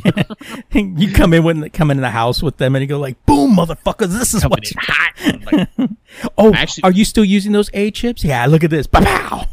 you 0.74 1.12
come 1.14 1.34
in 1.34 1.44
when 1.44 1.70
come 1.70 1.92
into 1.92 2.02
the 2.02 2.10
house 2.10 2.42
with 2.44 2.58
them 2.58 2.76
and 2.76 2.82
you 2.82 2.88
go 2.88 3.00
like, 3.00 3.24
"Boom, 3.26 3.56
motherfuckers! 3.56 4.10
This 4.18 4.34
is 4.34 4.42
Coming 4.42 4.52
what 4.52 4.64
in 4.64 4.72
you 4.74 4.82
hot. 4.82 5.70
Like, 5.80 5.90
Oh, 6.38 6.54
Actually- 6.54 6.84
are 6.84 6.92
you 6.92 7.06
still 7.06 7.26
using 7.26 7.52
those 7.52 7.70
A 7.74 7.92
chips? 7.92 8.24
Yeah, 8.24 8.46
look 8.46 8.64
at 8.64 8.70
this. 8.70 8.88
Pow! 8.88 9.46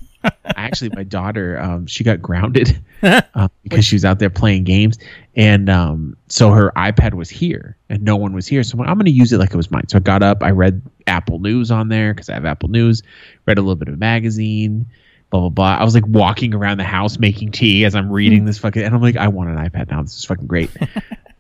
Actually 0.45 0.91
my 0.95 1.05
daughter 1.05 1.59
um, 1.61 1.87
she 1.87 2.05
got 2.05 2.21
grounded 2.21 2.81
uh, 3.03 3.49
because 3.63 3.85
she 3.85 3.95
was 3.95 4.05
out 4.05 4.19
there 4.19 4.31
playing 4.31 4.65
games. 4.65 4.99
And 5.37 5.71
um, 5.71 6.17
so 6.29 6.51
her 6.51 6.73
ipad 6.77 7.15
was 7.15 7.31
here 7.31 7.77
and 7.89 8.03
no 8.03 8.17
one 8.17 8.33
was 8.33 8.47
here. 8.47 8.63
So 8.63 8.79
i'm, 8.79 8.89
I'm 8.89 8.95
going 8.95 9.07
to 9.07 9.11
use 9.11 9.33
it 9.33 9.39
like 9.39 9.51
it 9.51 9.57
was 9.57 9.71
mine. 9.71 9.89
So 9.89 9.97
i 9.97 10.01
got 10.01 10.23
up 10.23 10.43
i 10.43 10.51
read 10.51 10.83
apple 11.07 11.39
news 11.39 11.71
on 11.71 11.89
there 11.89 12.15
because 12.15 12.29
i 12.29 12.35
have 12.35 12.45
apple 12.45 12.69
news 12.69 13.03
read 13.47 13.59
a 13.59 13.61
little 13.61 13.77
bit 13.77 13.89
of 13.89 13.95
a 13.95 13.97
magazine 13.97 14.87
blah 15.31 15.41
blah 15.41 15.49
blah. 15.49 15.77
I 15.77 15.85
was 15.85 15.95
like 15.95 16.07
walking 16.07 16.55
around 16.55 16.79
the 16.79 16.85
house 16.85 17.19
making 17.19 17.53
tea 17.53 17.85
as 17.85 17.95
i'm 17.95 18.11
reading 18.11 18.45
this 18.45 18.59
fucking 18.59 18.83
and 18.83 18.95
i'm 18.95 19.01
like 19.01 19.17
i 19.17 19.29
want 19.29 19.51
an 19.51 19.57
ipad 19.57 19.91
now. 19.91 20.03
This 20.03 20.19
is 20.19 20.25
fucking 20.25 20.47
great. 20.47 20.71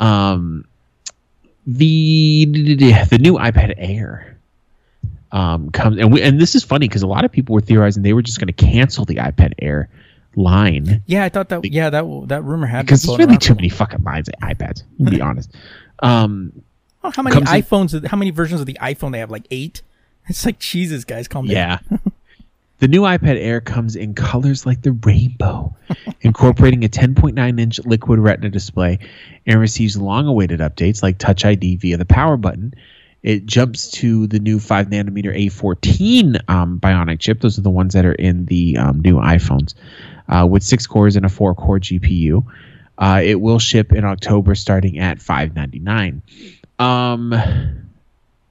Um 0.00 0.64
the 1.66 2.46
the 3.10 3.18
new 3.18 3.34
ipad 3.34 3.74
air 3.76 4.29
um, 5.32 5.70
comes 5.70 5.98
and 5.98 6.12
we, 6.12 6.22
and 6.22 6.40
this 6.40 6.54
is 6.54 6.64
funny 6.64 6.88
because 6.88 7.02
a 7.02 7.06
lot 7.06 7.24
of 7.24 7.30
people 7.32 7.54
were 7.54 7.60
theorizing 7.60 8.02
they 8.02 8.12
were 8.12 8.22
just 8.22 8.38
going 8.40 8.46
to 8.48 8.52
cancel 8.52 9.04
the 9.04 9.16
iPad 9.16 9.52
Air 9.60 9.88
line 10.36 11.02
Yeah, 11.06 11.24
I 11.24 11.28
thought 11.28 11.48
that. 11.50 11.64
Yeah, 11.64 11.90
that 11.90 12.04
that 12.28 12.42
rumor 12.42 12.66
had 12.66 12.86
because 12.86 13.02
there's 13.02 13.18
really 13.18 13.36
too 13.36 13.54
many 13.54 13.68
fucking 13.68 14.02
lines 14.02 14.28
of 14.28 14.34
iPads. 14.42 14.82
To 15.04 15.10
be 15.10 15.20
honest, 15.20 15.54
um, 16.00 16.52
Oh, 17.02 17.10
how 17.10 17.22
many 17.22 17.34
comes 17.34 17.50
in- 17.50 17.62
iPhones? 17.62 18.06
How 18.06 18.16
many 18.16 18.30
versions 18.30 18.60
of 18.60 18.66
the 18.66 18.78
iPhone 18.80 19.12
they 19.12 19.18
have? 19.20 19.30
Like 19.30 19.46
eight. 19.50 19.82
It's 20.28 20.44
like 20.46 20.58
Jesus, 20.60 21.04
guys, 21.04 21.26
calm 21.28 21.46
down. 21.46 21.56
yeah. 21.56 21.78
The 22.78 22.88
new 22.88 23.02
iPad 23.02 23.36
Air 23.36 23.60
comes 23.60 23.94
in 23.94 24.14
colors 24.14 24.64
like 24.64 24.80
the 24.80 24.92
rainbow, 24.92 25.76
incorporating 26.22 26.82
a 26.82 26.88
10.9 26.88 27.60
inch 27.60 27.78
liquid 27.80 28.18
retina 28.20 28.48
display 28.48 28.98
and 29.46 29.60
receives 29.60 29.98
long 29.98 30.26
awaited 30.26 30.60
updates 30.60 31.02
like 31.02 31.18
Touch 31.18 31.44
ID 31.44 31.76
via 31.76 31.98
the 31.98 32.06
power 32.06 32.38
button. 32.38 32.72
It 33.22 33.46
jumps 33.46 33.90
to 33.92 34.26
the 34.26 34.38
new 34.38 34.58
5 34.58 34.88
nanometer 34.88 35.36
A14 35.36 36.48
um, 36.48 36.80
Bionic 36.80 37.20
chip. 37.20 37.40
Those 37.40 37.58
are 37.58 37.62
the 37.62 37.70
ones 37.70 37.94
that 37.94 38.04
are 38.04 38.14
in 38.14 38.46
the 38.46 38.76
um, 38.78 39.00
new 39.00 39.16
iPhones 39.16 39.74
uh, 40.28 40.46
with 40.46 40.62
six 40.62 40.86
cores 40.86 41.16
and 41.16 41.26
a 41.26 41.28
four 41.28 41.54
core 41.54 41.78
GPU. 41.78 42.44
Uh, 42.98 43.20
it 43.22 43.40
will 43.40 43.58
ship 43.58 43.92
in 43.92 44.04
October 44.04 44.54
starting 44.54 44.98
at 44.98 45.20
599 45.20 46.22
um 46.78 47.34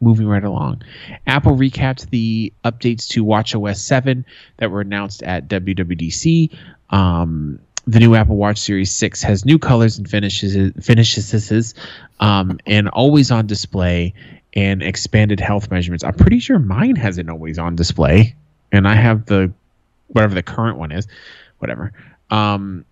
moving 0.01 0.27
right 0.27 0.43
along. 0.43 0.81
Apple 1.27 1.55
recapped 1.55 2.09
the 2.09 2.53
updates 2.63 3.07
to 3.09 3.25
WatchOS 3.25 3.77
7 3.77 4.25
that 4.57 4.71
were 4.71 4.81
announced 4.81 5.23
at 5.23 5.47
WWDC. 5.47 6.55
Um, 6.89 7.59
the 7.85 7.99
new 7.99 8.15
Apple 8.15 8.37
Watch 8.37 8.59
Series 8.59 8.91
6 8.91 9.21
has 9.23 9.45
new 9.45 9.57
colors 9.57 9.97
and 9.97 10.09
finishes 10.09 10.55
finishes 10.83 11.73
um, 12.19 12.59
and 12.65 12.87
always 12.89 13.31
on 13.31 13.47
display 13.47 14.13
and 14.53 14.81
expanded 14.81 15.39
health 15.39 15.69
measurements. 15.71 16.03
I'm 16.03 16.15
pretty 16.15 16.39
sure 16.39 16.59
mine 16.59 16.95
has 16.95 17.17
an 17.17 17.29
always 17.29 17.59
on 17.59 17.75
display 17.75 18.35
and 18.71 18.87
I 18.87 18.95
have 18.95 19.25
the 19.25 19.51
whatever 20.07 20.33
the 20.33 20.43
current 20.43 20.77
one 20.77 20.91
is, 20.91 21.07
whatever. 21.59 21.93
Um, 22.29 22.85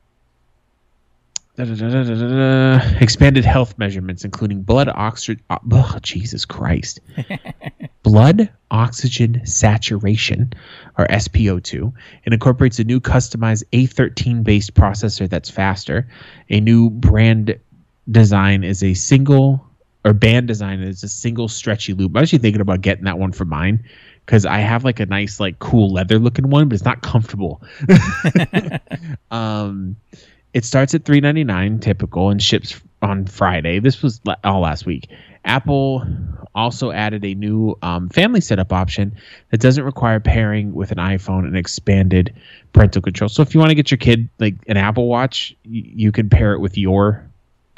Da-da-da-da-da-da. 1.57 2.99
Expanded 2.99 3.43
health 3.43 3.79
measurements, 3.79 4.23
including 4.23 4.61
blood 4.61 4.87
oxygen. 4.89 5.43
Oh, 5.49 5.97
Jesus 6.03 6.45
Christ. 6.45 6.99
blood 8.03 8.51
oxygen 8.69 9.41
saturation, 9.43 10.53
or 10.99 11.07
SpO2, 11.07 11.91
and 12.25 12.33
incorporates 12.33 12.77
a 12.77 12.83
new 12.83 12.99
customized 12.99 13.63
A13 13.73 14.43
based 14.43 14.75
processor 14.75 15.27
that's 15.27 15.49
faster. 15.49 16.07
A 16.51 16.59
new 16.59 16.91
brand 16.91 17.59
design 18.09 18.63
is 18.63 18.83
a 18.83 18.93
single, 18.93 19.66
or 20.07 20.13
band 20.13 20.47
design 20.47 20.79
is 20.81 21.03
a 21.03 21.09
single 21.09 21.47
stretchy 21.49 21.93
loop. 21.93 22.15
I'm 22.15 22.23
actually 22.23 22.39
thinking 22.39 22.61
about 22.61 22.81
getting 22.81 23.03
that 23.05 23.19
one 23.19 23.33
for 23.33 23.45
mine 23.45 23.83
because 24.25 24.45
I 24.45 24.59
have 24.59 24.85
like 24.85 24.99
a 24.99 25.05
nice, 25.05 25.39
like 25.39 25.59
cool 25.59 25.91
leather 25.91 26.17
looking 26.17 26.49
one, 26.49 26.69
but 26.69 26.75
it's 26.75 26.85
not 26.85 27.01
comfortable. 27.01 27.61
um, 29.31 29.97
it 30.53 30.63
starts 30.65 30.95
at 30.95 31.03
3.99 31.03 31.81
typical 31.81 32.29
and 32.29 32.41
ships 32.41 32.81
on 33.01 33.25
Friday. 33.25 33.79
This 33.79 34.01
was 34.01 34.21
all 34.43 34.61
last 34.61 34.85
week. 34.85 35.09
Apple 35.43 36.05
also 36.55 36.91
added 36.91 37.23
a 37.23 37.35
new 37.35 37.77
um, 37.81 38.09
family 38.09 38.41
setup 38.41 38.73
option 38.73 39.15
that 39.51 39.59
doesn't 39.59 39.83
require 39.83 40.19
pairing 40.19 40.73
with 40.73 40.91
an 40.91 40.97
iPhone 40.97 41.45
and 41.45 41.57
expanded 41.57 42.33
parental 42.73 43.01
control. 43.01 43.29
So 43.29 43.41
if 43.41 43.53
you 43.53 43.59
want 43.59 43.69
to 43.69 43.75
get 43.75 43.91
your 43.91 43.97
kid 43.97 44.29
like 44.39 44.55
an 44.67 44.77
Apple 44.77 45.07
Watch, 45.07 45.55
y- 45.65 45.83
you 45.85 46.11
can 46.11 46.29
pair 46.29 46.53
it 46.53 46.59
with 46.59 46.77
your 46.77 47.26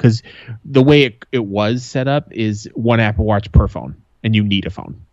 because 0.00 0.22
the 0.64 0.82
way 0.82 1.02
it, 1.02 1.26
it 1.30 1.44
was 1.44 1.84
set 1.84 2.08
up 2.08 2.32
is 2.32 2.70
one 2.72 3.00
Apple 3.00 3.26
Watch 3.26 3.52
per 3.52 3.68
phone, 3.68 4.00
and 4.24 4.34
you 4.34 4.42
need 4.42 4.64
a 4.64 4.70
phone. 4.70 5.04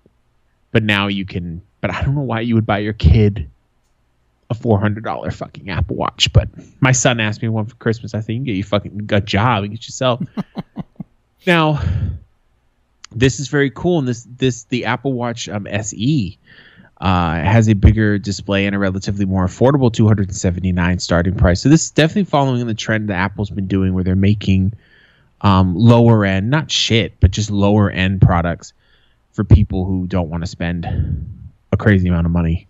But 0.71 0.83
now 0.83 1.07
you 1.07 1.25
can. 1.25 1.61
But 1.81 1.91
I 1.91 2.03
don't 2.03 2.15
know 2.15 2.21
why 2.21 2.39
you 2.39 2.55
would 2.55 2.65
buy 2.65 2.79
your 2.79 2.93
kid 2.93 3.49
a 4.49 4.53
four 4.53 4.79
hundred 4.79 5.03
dollar 5.03 5.29
fucking 5.29 5.69
Apple 5.69 5.97
Watch. 5.97 6.31
But 6.31 6.47
my 6.79 6.93
son 6.93 7.19
asked 7.19 7.41
me 7.41 7.49
one 7.49 7.65
for 7.65 7.75
Christmas. 7.75 8.13
I 8.13 8.21
think 8.21 8.29
you 8.29 8.35
can 8.37 8.45
get 8.45 8.55
you 8.55 8.63
fucking 8.63 9.09
a 9.11 9.19
job 9.19 9.63
and 9.65 9.73
get 9.73 9.85
yourself. 9.85 10.21
now, 11.45 11.81
this 13.11 13.41
is 13.41 13.49
very 13.49 13.69
cool, 13.69 13.99
and 13.99 14.07
this 14.07 14.25
this 14.37 14.63
the 14.63 14.85
Apple 14.85 15.11
Watch 15.11 15.49
um, 15.49 15.67
SE 15.67 16.37
Uh, 16.99 17.35
has 17.35 17.69
a 17.69 17.75
bigger 17.75 18.17
display 18.17 18.65
and 18.65 18.75
a 18.75 18.79
relatively 18.79 19.23
more 19.23 19.45
affordable 19.45 19.93
279 19.93 20.97
starting 20.97 21.35
price. 21.35 21.61
So 21.61 21.69
this 21.69 21.83
is 21.83 21.91
definitely 21.91 22.23
following 22.23 22.65
the 22.65 22.73
trend 22.73 23.09
that 23.09 23.15
Apple's 23.15 23.51
been 23.51 23.67
doing, 23.67 23.93
where 23.93 24.03
they're 24.03 24.15
making 24.15 24.73
um, 25.41 25.75
lower 25.75 26.25
end, 26.25 26.49
not 26.49 26.71
shit, 26.71 27.19
but 27.19 27.29
just 27.29 27.51
lower 27.51 27.91
end 27.91 28.21
products 28.21 28.73
for 29.33 29.43
people 29.43 29.85
who 29.85 30.07
don't 30.07 30.29
want 30.29 30.41
to 30.41 30.47
spend 30.47 30.87
a 31.71 31.77
crazy 31.77 32.07
amount 32.09 32.25
of 32.25 32.31
money 32.31 32.67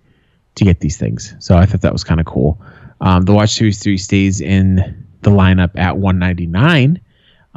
to 0.56 0.66
get 0.66 0.82
these 0.82 0.98
things. 0.98 1.34
So 1.40 1.56
I 1.56 1.66
thought 1.66 1.82
that 1.82 1.94
was 1.94 2.04
kind 2.04 2.20
of 2.20 2.26
cool. 2.26 2.60
Um, 3.00 3.24
the 3.24 3.34
Watch 3.34 3.52
Series 3.52 3.82
3 3.82 3.98
stays 3.98 4.42
in 4.42 5.06
the 5.22 5.30
lineup 5.30 5.78
at 5.78 5.98
199 5.98 7.00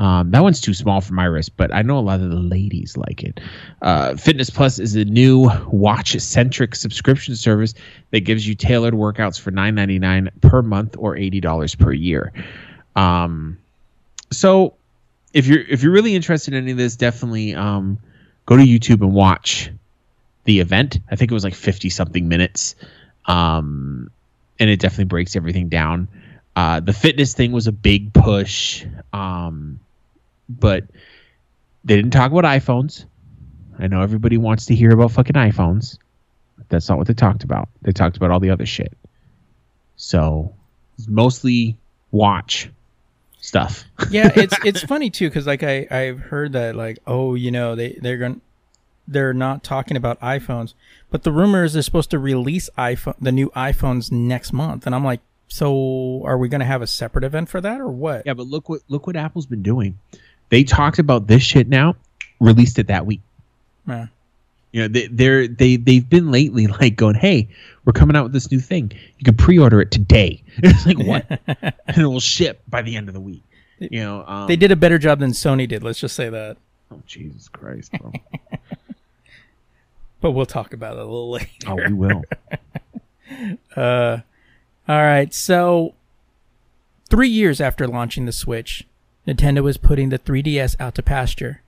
um, 0.01 0.31
that 0.31 0.43
one's 0.43 0.63
too 0.63 0.73
small 0.73 1.03
for 1.03 1.13
my 1.13 1.27
wrist, 1.27 1.59
but 1.59 1.75
I 1.75 1.83
know 1.83 1.99
a 1.99 2.01
lot 2.01 2.21
of 2.21 2.31
the 2.31 2.37
ladies 2.37 2.97
like 2.97 3.23
it. 3.23 3.39
Uh, 3.83 4.17
Fitness 4.17 4.49
Plus 4.49 4.79
is 4.79 4.97
a 4.97 5.05
new 5.05 5.51
watch 5.71 6.19
centric 6.19 6.75
subscription 6.75 7.37
service 7.37 7.75
that 8.11 8.21
gives 8.21 8.49
you 8.49 8.55
tailored 8.55 8.95
workouts 8.95 9.39
for 9.39 9.51
$9.99 9.51 10.31
per 10.41 10.63
month 10.63 10.97
or 10.99 11.17
$80 11.17 11.79
per 11.79 11.93
year. 11.93 12.33
Um, 12.97 13.59
so 14.33 14.73
if 15.35 15.47
you're 15.47 15.61
if 15.61 15.83
you're 15.83 15.93
really 15.93 16.17
interested 16.17 16.55
in 16.55 16.63
any 16.63 16.71
of 16.71 16.79
this, 16.79 16.97
definitely 16.97 17.55
um, 17.55 17.99
go 18.47 18.57
to 18.57 18.63
YouTube 18.63 19.03
and 19.03 19.13
watch 19.13 19.71
the 20.45 20.61
event. 20.61 20.99
I 21.11 21.17
think 21.17 21.31
it 21.31 21.35
was 21.35 21.45
like 21.45 21.55
50 21.55 21.91
something 21.91 22.27
minutes. 22.27 22.75
Um, 23.27 24.11
and 24.59 24.71
it 24.71 24.81
definitely 24.81 25.05
breaks 25.05 25.37
everything 25.37 25.69
down. 25.69 26.09
Uh, 26.57 26.81
the 26.81 26.95
fitness 26.95 27.35
thing 27.35 27.53
was 27.53 27.67
a 27.67 27.73
big 27.73 28.15
push. 28.15 28.87
Um, 29.13 29.79
but 30.59 30.85
they 31.85 31.97
didn't 31.97 32.13
talk 32.13 32.33
about 32.33 32.45
iPhones. 32.45 33.05
I 33.79 33.87
know 33.87 34.03
everybody 34.03 34.37
wants 34.37 34.67
to 34.67 34.75
hear 34.75 34.91
about 34.91 35.13
fucking 35.13 35.37
iPhones. 35.37 35.97
That's 36.69 36.89
not 36.89 36.99
what 36.99 37.07
they 37.07 37.15
talked 37.15 37.45
about. 37.45 37.69
They 37.83 37.93
talked 37.93 38.17
about 38.17 38.31
all 38.31 38.41
the 38.41 38.51
other 38.51 38.67
shit. 38.67 38.97
So 39.97 40.55
mostly 41.09 41.77
watch 42.11 42.71
stuff. 43.41 43.85
yeah, 44.11 44.31
it's 44.37 44.57
it's 44.65 44.83
funny 44.83 45.11
too 45.11 45.29
because 45.29 45.47
like 45.47 45.63
I 45.63 45.87
I've 45.91 46.21
heard 46.21 46.53
that 46.53 46.77
like 46.77 46.99
oh 47.07 47.35
you 47.35 47.51
know 47.51 47.75
they 47.75 47.99
they're 48.01 48.19
going 48.19 48.41
they're 49.09 49.35
not 49.35 49.65
talking 49.65 49.97
about 49.97 50.21
iPhones, 50.21 50.75
but 51.11 51.25
the 51.25 51.33
rumor 51.33 51.65
is 51.65 51.73
they're 51.73 51.83
supposed 51.83 52.11
to 52.11 52.19
release 52.19 52.71
iPhone 52.79 53.17
the 53.21 53.33
new 53.33 53.51
iPhones 53.51 54.13
next 54.13 54.53
month, 54.53 54.87
and 54.87 54.95
I'm 54.95 55.05
like, 55.05 55.21
so 55.49 56.23
are 56.25 56.39
we 56.39 56.49
going 56.49 56.61
to 56.61 56.67
have 56.67 56.81
a 56.81 56.87
separate 56.87 57.25
event 57.25 57.49
for 57.49 57.61
that 57.61 57.81
or 57.81 57.89
what? 57.89 58.23
Yeah, 58.25 58.35
but 58.35 58.47
look 58.47 58.69
what 58.69 58.83
look 58.89 59.07
what 59.07 59.17
Apple's 59.17 59.47
been 59.47 59.63
doing. 59.63 59.99
They 60.51 60.65
talked 60.65 60.99
about 60.99 61.27
this 61.27 61.43
shit 61.43 61.69
now, 61.69 61.97
released 62.41 62.79
it 62.79 62.89
that 62.89 63.07
week. 63.07 63.21
Yeah. 63.87 64.07
You 64.73 64.83
know, 64.83 64.89
they, 64.89 65.07
they're 65.09 65.49
they 65.49 65.77
they've 65.77 66.09
been 66.09 66.31
lately 66.31 66.67
like 66.81 66.97
going, 66.97 67.17
hey, 67.17 67.49
we're 67.85 67.93
coming 67.93 68.17
out 68.17 68.25
with 68.25 68.33
this 68.33 68.51
new 68.51 68.61
thing. 68.61 68.93
You 69.19 69.25
can 69.25 69.37
pre-order 69.37 69.81
it 69.81 69.91
today. 69.91 70.43
it's 70.59 70.87
like 70.87 70.99
what, 70.99 71.27
and 71.87 71.99
it 71.99 72.07
will 72.07 72.21
ship 72.21 72.63
by 72.69 72.83
the 72.83 72.97
end 72.97 73.09
of 73.09 73.15
the 73.15 73.21
week. 73.21 73.43
You 73.79 74.01
know, 74.01 74.25
um, 74.27 74.47
they 74.47 74.57
did 74.57 74.71
a 74.71 74.77
better 74.77 74.99
job 74.99 75.21
than 75.21 75.31
Sony 75.31 75.67
did. 75.67 75.83
Let's 75.83 75.99
just 75.99 76.15
say 76.15 76.29
that. 76.29 76.57
Oh 76.93 77.01
Jesus 77.07 77.49
Christ, 77.49 77.93
bro! 77.93 78.13
but 80.21 80.33
we'll 80.33 80.47
talk 80.47 80.73
about 80.75 80.97
it 80.97 81.01
a 81.01 81.05
little 81.05 81.31
later. 81.31 81.47
Oh, 81.67 81.77
we 81.77 81.93
will. 81.93 82.23
uh, 83.77 84.19
all 84.89 85.03
right. 85.03 85.33
So, 85.33 85.95
three 87.09 87.29
years 87.29 87.61
after 87.61 87.87
launching 87.89 88.27
the 88.27 88.33
Switch, 88.33 88.87
Nintendo 89.31 89.69
is 89.69 89.77
putting 89.77 90.09
the 90.09 90.19
3DS 90.19 90.77
out 90.81 90.95
to 90.97 91.03
pasture. 91.03 91.63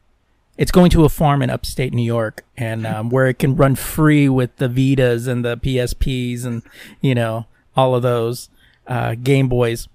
It's 0.58 0.72
going 0.72 0.90
to 0.90 1.04
a 1.04 1.08
farm 1.08 1.42
in 1.42 1.50
upstate 1.50 1.94
New 1.94 2.02
York, 2.02 2.44
and 2.56 2.86
um, 2.86 3.08
where 3.08 3.26
it 3.26 3.38
can 3.38 3.56
run 3.56 3.74
free 3.74 4.28
with 4.28 4.56
the 4.56 4.68
Vitas 4.68 5.28
and 5.28 5.44
the 5.44 5.56
PSPs 5.56 6.44
and 6.44 6.62
you 7.00 7.14
know 7.14 7.46
all 7.76 7.94
of 7.94 8.02
those 8.02 8.50
uh, 8.86 9.14
Game 9.14 9.48
Boys. 9.48 9.88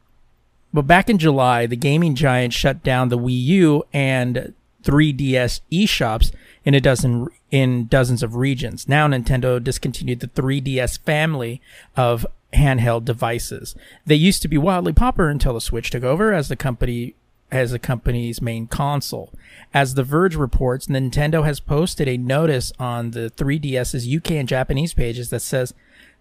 But 0.74 0.88
back 0.88 1.10
in 1.10 1.18
July, 1.18 1.66
the 1.66 1.76
gaming 1.76 2.16
giant 2.16 2.54
shut 2.54 2.84
down 2.84 3.10
the 3.10 3.18
Wii 3.18 3.44
U 3.44 3.84
and 3.94 4.54
3DS 4.84 5.62
eShops 5.72 6.32
in 6.66 6.74
a 6.74 6.82
dozen 6.82 7.28
in 7.52 7.88
dozens 7.88 8.24
of 8.24 8.36
regions. 8.36 8.88
Now 8.88 9.08
Nintendo 9.08 9.64
discontinued 9.64 10.20
the 10.22 10.28
3DS 10.28 11.00
family 11.00 11.62
of 11.96 12.26
handheld 12.54 13.06
devices. 13.06 13.76
They 14.06 14.16
used 14.16 14.42
to 14.42 14.48
be 14.48 14.58
wildly 14.58 14.94
popular 14.94 15.30
until 15.30 15.54
the 15.54 15.62
Switch 15.62 15.90
took 15.90 16.04
over 16.04 16.34
as 16.34 16.48
the 16.48 16.56
company 16.56 17.16
as 17.52 17.72
the 17.72 17.80
company's 17.80 18.42
main 18.42 18.68
console. 18.68 19.34
As 19.74 19.94
The 19.94 20.04
Verge 20.04 20.36
reports, 20.36 20.88
Nintendo 20.88 21.46
has 21.46 21.60
posted 21.60 22.08
a 22.08 22.18
notice 22.18 22.72
on 22.80 23.12
the 23.12 23.32
3DS's 23.36 24.14
UK 24.14 24.32
and 24.32 24.48
Japanese 24.48 24.94
pages 24.94 25.30
that 25.30 25.42
says 25.42 25.74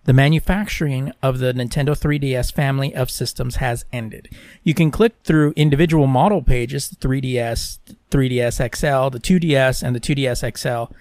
the 0.05 0.12
manufacturing 0.12 1.12
of 1.20 1.41
the 1.41 1.53
Nintendo 1.53 1.99
3DS 1.99 2.53
family 2.53 2.95
of 2.95 3.11
systems 3.11 3.57
has 3.57 3.85
ended. 3.93 4.29
You 4.62 4.72
can 4.72 4.93
click 4.93 5.14
through 5.24 5.53
individual 5.57 6.07
model 6.07 6.43
pages, 6.43 6.89
the 6.89 6.97
3DS, 6.97 7.79
3DS 8.11 8.77
XL, 8.77 9.11
the 9.11 9.20
2DS, 9.20 9.83
and 9.83 9.97
the 9.97 10.01
2DS 10.01 10.57
XL, 10.57 10.95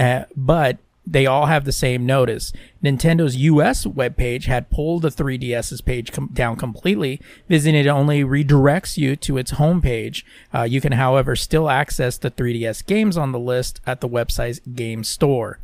uh, 0.00 0.24
but 0.36 0.78
they 1.06 1.26
all 1.26 1.46
have 1.46 1.64
the 1.64 1.72
same 1.72 2.06
notice. 2.06 2.52
Nintendo's 2.82 3.36
US 3.36 3.84
webpage 3.84 4.44
had 4.44 4.70
pulled 4.70 5.02
the 5.02 5.08
3DS's 5.08 5.80
page 5.80 6.12
com- 6.12 6.30
down 6.32 6.56
completely. 6.56 7.20
Visiting 7.48 7.80
it 7.80 7.88
only 7.88 8.22
redirects 8.22 8.96
you 8.96 9.16
to 9.16 9.36
its 9.36 9.52
homepage. 9.52 10.22
Uh, 10.54 10.62
you 10.62 10.80
can, 10.80 10.92
however, 10.92 11.34
still 11.34 11.68
access 11.68 12.16
the 12.16 12.30
3DS 12.30 12.86
games 12.86 13.16
on 13.16 13.32
the 13.32 13.38
list 13.38 13.80
at 13.86 14.00
the 14.00 14.08
website's 14.08 14.60
game 14.60 15.02
store. 15.04 15.58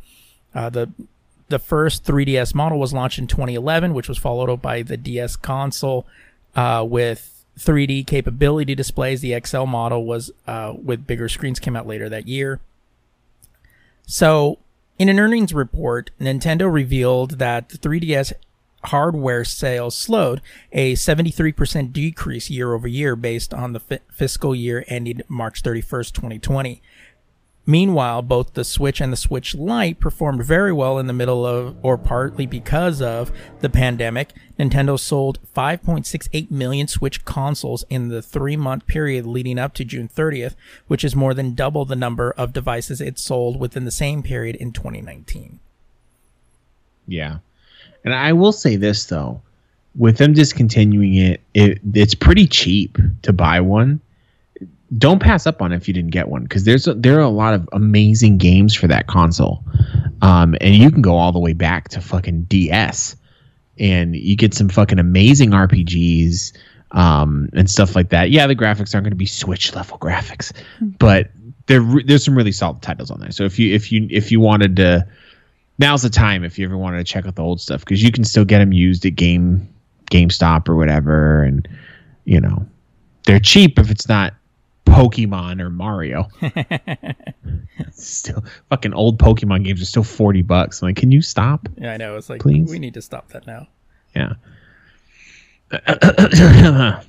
Uh, 0.53 0.69
the 0.69 0.91
the 1.47 1.59
first 1.59 2.05
3DS 2.05 2.53
model 2.53 2.79
was 2.79 2.93
launched 2.93 3.17
in 3.17 3.25
2011, 3.25 3.95
which 3.95 4.07
was 4.07 4.19
followed 4.19 4.51
up 4.51 4.61
by 4.61 4.83
the 4.83 4.97
DS 4.97 5.35
console 5.35 6.05
uh, 6.55 6.85
with 6.87 7.43
3D 7.57 8.05
capability 8.05 8.75
displays. 8.75 9.21
The 9.21 9.39
XL 9.43 9.63
model 9.63 10.05
was 10.05 10.31
uh, 10.47 10.73
with 10.81 11.07
bigger 11.07 11.27
screens 11.27 11.59
came 11.59 11.75
out 11.75 11.87
later 11.87 12.07
that 12.07 12.27
year. 12.27 12.59
So 14.05 14.59
in 14.99 15.07
an 15.07 15.19
earnings 15.19 15.53
report, 15.53 16.11
Nintendo 16.19 16.71
revealed 16.71 17.39
that 17.39 17.69
the 17.69 17.77
3DS 17.77 18.33
hardware 18.85 19.45
sales 19.45 19.95
slowed, 19.97 20.41
a 20.71 20.93
73% 20.93 21.91
decrease 21.91 22.49
year 22.49 22.73
over 22.73 22.87
year 22.87 23.15
based 23.15 23.53
on 23.53 23.73
the 23.73 23.81
f- 23.89 23.99
fiscal 24.11 24.53
year 24.53 24.83
ending 24.87 25.21
March 25.27 25.63
31st, 25.63 26.13
2020. 26.13 26.81
Meanwhile, 27.69 28.23
both 28.23 28.55
the 28.55 28.63
Switch 28.63 28.99
and 28.99 29.13
the 29.13 29.15
Switch 29.15 29.53
Lite 29.53 29.99
performed 29.99 30.43
very 30.43 30.73
well 30.73 30.97
in 30.97 31.05
the 31.05 31.13
middle 31.13 31.45
of, 31.45 31.75
or 31.83 31.99
partly 31.99 32.47
because 32.47 32.99
of, 32.99 33.31
the 33.59 33.69
pandemic. 33.69 34.31
Nintendo 34.59 34.99
sold 34.99 35.37
5.68 35.55 36.49
million 36.49 36.87
Switch 36.87 37.23
consoles 37.25 37.85
in 37.87 38.07
the 38.07 38.23
three 38.23 38.57
month 38.57 38.87
period 38.87 39.27
leading 39.27 39.59
up 39.59 39.75
to 39.75 39.85
June 39.85 40.07
30th, 40.07 40.55
which 40.87 41.03
is 41.03 41.15
more 41.15 41.35
than 41.35 41.53
double 41.53 41.85
the 41.85 41.95
number 41.95 42.31
of 42.31 42.53
devices 42.53 43.01
it 43.01 43.19
sold 43.19 43.59
within 43.59 43.85
the 43.85 43.91
same 43.91 44.23
period 44.23 44.55
in 44.55 44.71
2019. 44.71 45.59
Yeah. 47.05 47.37
And 48.03 48.15
I 48.15 48.33
will 48.33 48.51
say 48.51 48.77
this, 48.77 49.05
though. 49.05 49.43
With 49.95 50.17
them 50.17 50.33
discontinuing 50.33 51.13
it, 51.13 51.41
it 51.53 51.79
it's 51.93 52.15
pretty 52.15 52.47
cheap 52.47 52.97
to 53.21 53.31
buy 53.31 53.61
one 53.61 54.01
don't 54.97 55.19
pass 55.19 55.45
up 55.45 55.61
on 55.61 55.71
it 55.71 55.77
if 55.77 55.87
you 55.87 55.93
didn't 55.93 56.11
get 56.11 56.29
one 56.29 56.43
because 56.43 56.63
there's 56.63 56.87
a, 56.87 56.93
there 56.93 57.17
are 57.17 57.21
a 57.21 57.29
lot 57.29 57.53
of 57.53 57.69
amazing 57.73 58.37
games 58.37 58.73
for 58.73 58.87
that 58.87 59.07
console, 59.07 59.63
um, 60.21 60.55
and 60.61 60.75
you 60.75 60.89
can 60.91 61.01
go 61.01 61.15
all 61.15 61.31
the 61.31 61.39
way 61.39 61.53
back 61.53 61.89
to 61.89 62.01
fucking 62.01 62.43
DS, 62.43 63.15
and 63.77 64.15
you 64.15 64.35
get 64.35 64.53
some 64.53 64.69
fucking 64.69 64.99
amazing 64.99 65.51
RPGs 65.51 66.57
um, 66.91 67.49
and 67.53 67.69
stuff 67.69 67.95
like 67.95 68.09
that. 68.09 68.31
Yeah, 68.31 68.47
the 68.47 68.55
graphics 68.55 68.95
aren't 68.95 69.05
going 69.05 69.11
to 69.11 69.15
be 69.15 69.27
Switch 69.27 69.75
level 69.75 69.97
graphics, 69.99 70.51
but 70.81 71.29
there 71.67 71.85
there's 72.05 72.25
some 72.25 72.35
really 72.35 72.51
solid 72.51 72.81
titles 72.81 73.11
on 73.11 73.19
there. 73.19 73.31
So 73.31 73.43
if 73.43 73.59
you 73.59 73.73
if 73.73 73.91
you 73.91 74.07
if 74.09 74.31
you 74.31 74.39
wanted 74.39 74.75
to, 74.77 75.07
now's 75.77 76.01
the 76.01 76.09
time 76.09 76.43
if 76.43 76.57
you 76.57 76.65
ever 76.65 76.77
wanted 76.77 76.97
to 76.97 77.03
check 77.03 77.27
out 77.27 77.35
the 77.35 77.43
old 77.43 77.61
stuff 77.61 77.81
because 77.81 78.01
you 78.01 78.11
can 78.11 78.23
still 78.23 78.45
get 78.45 78.57
them 78.57 78.73
used 78.73 79.05
at 79.05 79.15
game 79.15 79.71
GameStop 80.09 80.67
or 80.67 80.75
whatever, 80.75 81.43
and 81.43 81.67
you 82.25 82.41
know 82.41 82.65
they're 83.25 83.39
cheap 83.39 83.77
if 83.77 83.91
it's 83.91 84.09
not 84.09 84.33
Pokemon 84.85 85.61
or 85.61 85.69
Mario. 85.69 86.27
still, 87.91 88.43
fucking 88.69 88.93
old 88.93 89.19
Pokemon 89.19 89.63
games 89.65 89.81
are 89.81 89.85
still 89.85 90.03
forty 90.03 90.41
bucks. 90.41 90.81
I'm 90.81 90.89
like, 90.89 90.95
can 90.95 91.11
you 91.11 91.21
stop? 91.21 91.67
Yeah, 91.77 91.93
I 91.93 91.97
know. 91.97 92.17
It's 92.17 92.29
like, 92.29 92.41
please, 92.41 92.69
we 92.69 92.79
need 92.79 92.95
to 92.95 93.01
stop 93.01 93.29
that 93.29 93.47
now. 93.47 93.67
Yeah. 94.15 94.33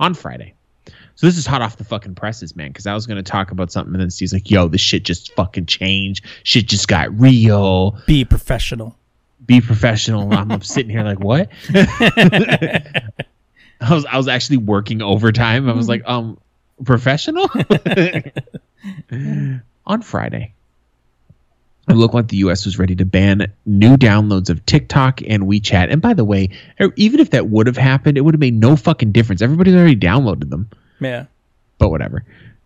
On 0.00 0.14
Friday. 0.14 0.54
So 1.14 1.26
this 1.26 1.36
is 1.36 1.46
hot 1.46 1.62
off 1.62 1.76
the 1.76 1.84
fucking 1.84 2.14
presses, 2.14 2.56
man. 2.56 2.68
Because 2.68 2.86
I 2.86 2.94
was 2.94 3.06
gonna 3.06 3.22
talk 3.22 3.50
about 3.50 3.70
something, 3.70 3.94
and 3.94 4.02
then 4.02 4.10
Steve's 4.10 4.32
like, 4.32 4.50
"Yo, 4.50 4.68
this 4.68 4.80
shit 4.80 5.04
just 5.04 5.32
fucking 5.34 5.66
changed. 5.66 6.24
Shit 6.42 6.66
just 6.66 6.88
got 6.88 7.16
real. 7.18 7.98
Be 8.06 8.24
professional. 8.24 8.96
Be 9.44 9.60
professional." 9.60 10.32
I'm 10.32 10.62
sitting 10.62 10.90
here 10.90 11.02
like, 11.02 11.20
"What?" 11.20 11.50
I 13.82 13.94
was 13.94 14.04
I 14.06 14.16
was 14.16 14.28
actually 14.28 14.58
working 14.58 15.02
overtime. 15.02 15.68
I 15.68 15.72
was 15.72 15.88
like, 15.88 16.02
um, 16.06 16.38
professional 16.84 17.48
on 19.86 20.02
Friday. 20.02 20.52
it 21.88 21.94
looked 21.94 22.14
like 22.14 22.28
the 22.28 22.38
US 22.38 22.64
was 22.64 22.78
ready 22.78 22.94
to 22.96 23.04
ban 23.04 23.52
new 23.66 23.96
downloads 23.96 24.50
of 24.50 24.64
TikTok 24.66 25.20
and 25.26 25.44
WeChat. 25.44 25.90
And 25.92 26.00
by 26.00 26.14
the 26.14 26.24
way, 26.24 26.50
er, 26.80 26.92
even 26.96 27.20
if 27.20 27.30
that 27.30 27.48
would 27.48 27.66
have 27.66 27.76
happened, 27.76 28.16
it 28.18 28.22
would 28.22 28.34
have 28.34 28.40
made 28.40 28.54
no 28.54 28.76
fucking 28.76 29.12
difference. 29.12 29.42
Everybody's 29.42 29.74
already 29.74 29.96
downloaded 29.96 30.50
them. 30.50 30.70
Yeah. 31.00 31.26
But 31.78 31.90
whatever. 31.90 32.24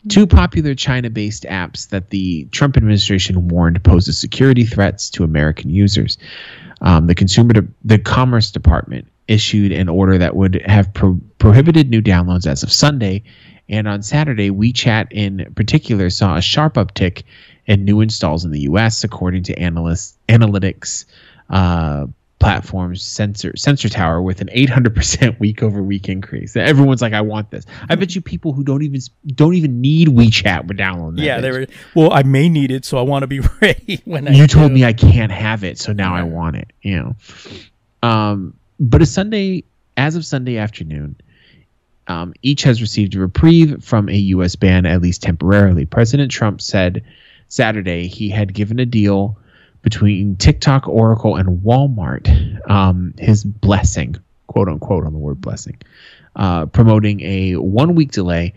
Two 0.08 0.26
popular 0.26 0.74
China 0.74 1.10
based 1.10 1.44
apps 1.44 1.88
that 1.88 2.10
the 2.10 2.44
Trump 2.52 2.76
administration 2.76 3.48
warned 3.48 3.82
poses 3.82 4.18
security 4.18 4.64
threats 4.64 5.10
to 5.10 5.24
American 5.24 5.70
users. 5.70 6.18
Um, 6.80 7.06
the 7.06 7.14
Consumer, 7.14 7.54
De- 7.54 7.68
the 7.84 7.98
Commerce 7.98 8.50
Department 8.50 9.08
issued 9.28 9.72
an 9.72 9.88
order 9.88 10.18
that 10.18 10.36
would 10.36 10.62
have 10.66 10.92
pro- 10.94 11.20
prohibited 11.38 11.90
new 11.90 12.00
downloads 12.02 12.46
as 12.46 12.62
of 12.62 12.70
Sunday. 12.72 13.22
And 13.68 13.88
on 13.88 14.02
Saturday, 14.02 14.50
WeChat 14.50 15.08
in 15.10 15.52
particular 15.56 16.10
saw 16.10 16.36
a 16.36 16.42
sharp 16.42 16.74
uptick 16.74 17.24
in 17.66 17.84
new 17.84 18.00
installs 18.00 18.44
in 18.44 18.52
the 18.52 18.60
U.S., 18.60 19.02
according 19.02 19.42
to 19.44 19.58
analysts, 19.58 20.16
analytics 20.28 21.04
uh, 21.50 22.06
platforms 22.38 23.02
Sensor 23.02 23.56
Sensor 23.56 23.88
Tower 23.88 24.22
with 24.22 24.40
an 24.40 24.48
800% 24.54 25.38
week 25.40 25.62
over 25.64 25.82
week 25.82 26.08
increase. 26.08 26.54
Everyone's 26.54 27.02
like, 27.02 27.12
I 27.12 27.22
want 27.22 27.50
this. 27.50 27.64
I 27.88 27.96
bet 27.96 28.14
you 28.14 28.20
people 28.20 28.52
who 28.52 28.62
don't 28.62 28.82
even 28.82 29.00
don't 29.34 29.54
even 29.54 29.80
need 29.80 30.08
WeChat 30.08 30.66
would 30.68 30.76
download 30.78 31.16
that. 31.16 31.22
Yeah, 31.22 31.38
bitch. 31.38 31.42
they 31.42 31.50
were. 31.50 31.66
Well, 31.96 32.12
I 32.12 32.22
may 32.22 32.48
need 32.48 32.70
it, 32.70 32.84
so 32.84 32.98
I 32.98 33.02
want 33.02 33.22
to 33.24 33.26
be 33.26 33.40
ready 33.60 34.00
when 34.04 34.28
I. 34.28 34.32
you 34.32 34.46
told 34.46 34.68
do. 34.68 34.74
me 34.74 34.84
I 34.84 34.92
can't 34.92 35.32
have 35.32 35.64
it, 35.64 35.78
so 35.78 35.92
now 35.92 36.14
I 36.14 36.22
want 36.22 36.56
it. 36.56 36.68
You 36.82 36.96
know, 38.02 38.08
um, 38.08 38.54
but 38.78 39.02
a 39.02 39.06
Sunday, 39.06 39.64
as 39.96 40.16
of 40.16 40.24
Sunday 40.24 40.58
afternoon, 40.58 41.16
um, 42.08 42.34
each 42.42 42.62
has 42.62 42.80
received 42.80 43.14
a 43.14 43.20
reprieve 43.20 43.82
from 43.82 44.08
a 44.08 44.16
U.S. 44.16 44.56
ban, 44.56 44.86
at 44.86 45.02
least 45.02 45.22
temporarily. 45.22 45.86
President 45.86 46.30
Trump 46.30 46.60
said 46.60 47.04
Saturday 47.48 48.06
he 48.06 48.28
had 48.28 48.54
given 48.54 48.78
a 48.78 48.86
deal 48.86 49.38
between 49.82 50.36
TikTok, 50.36 50.88
Oracle, 50.88 51.36
and 51.36 51.62
Walmart 51.62 52.28
um, 52.68 53.14
his 53.18 53.44
blessing, 53.44 54.16
quote 54.46 54.68
unquote, 54.68 55.06
on 55.06 55.12
the 55.12 55.18
word 55.18 55.40
blessing, 55.40 55.76
uh, 56.34 56.66
promoting 56.66 57.20
a 57.20 57.54
one 57.56 57.94
week 57.94 58.10
delay 58.10 58.54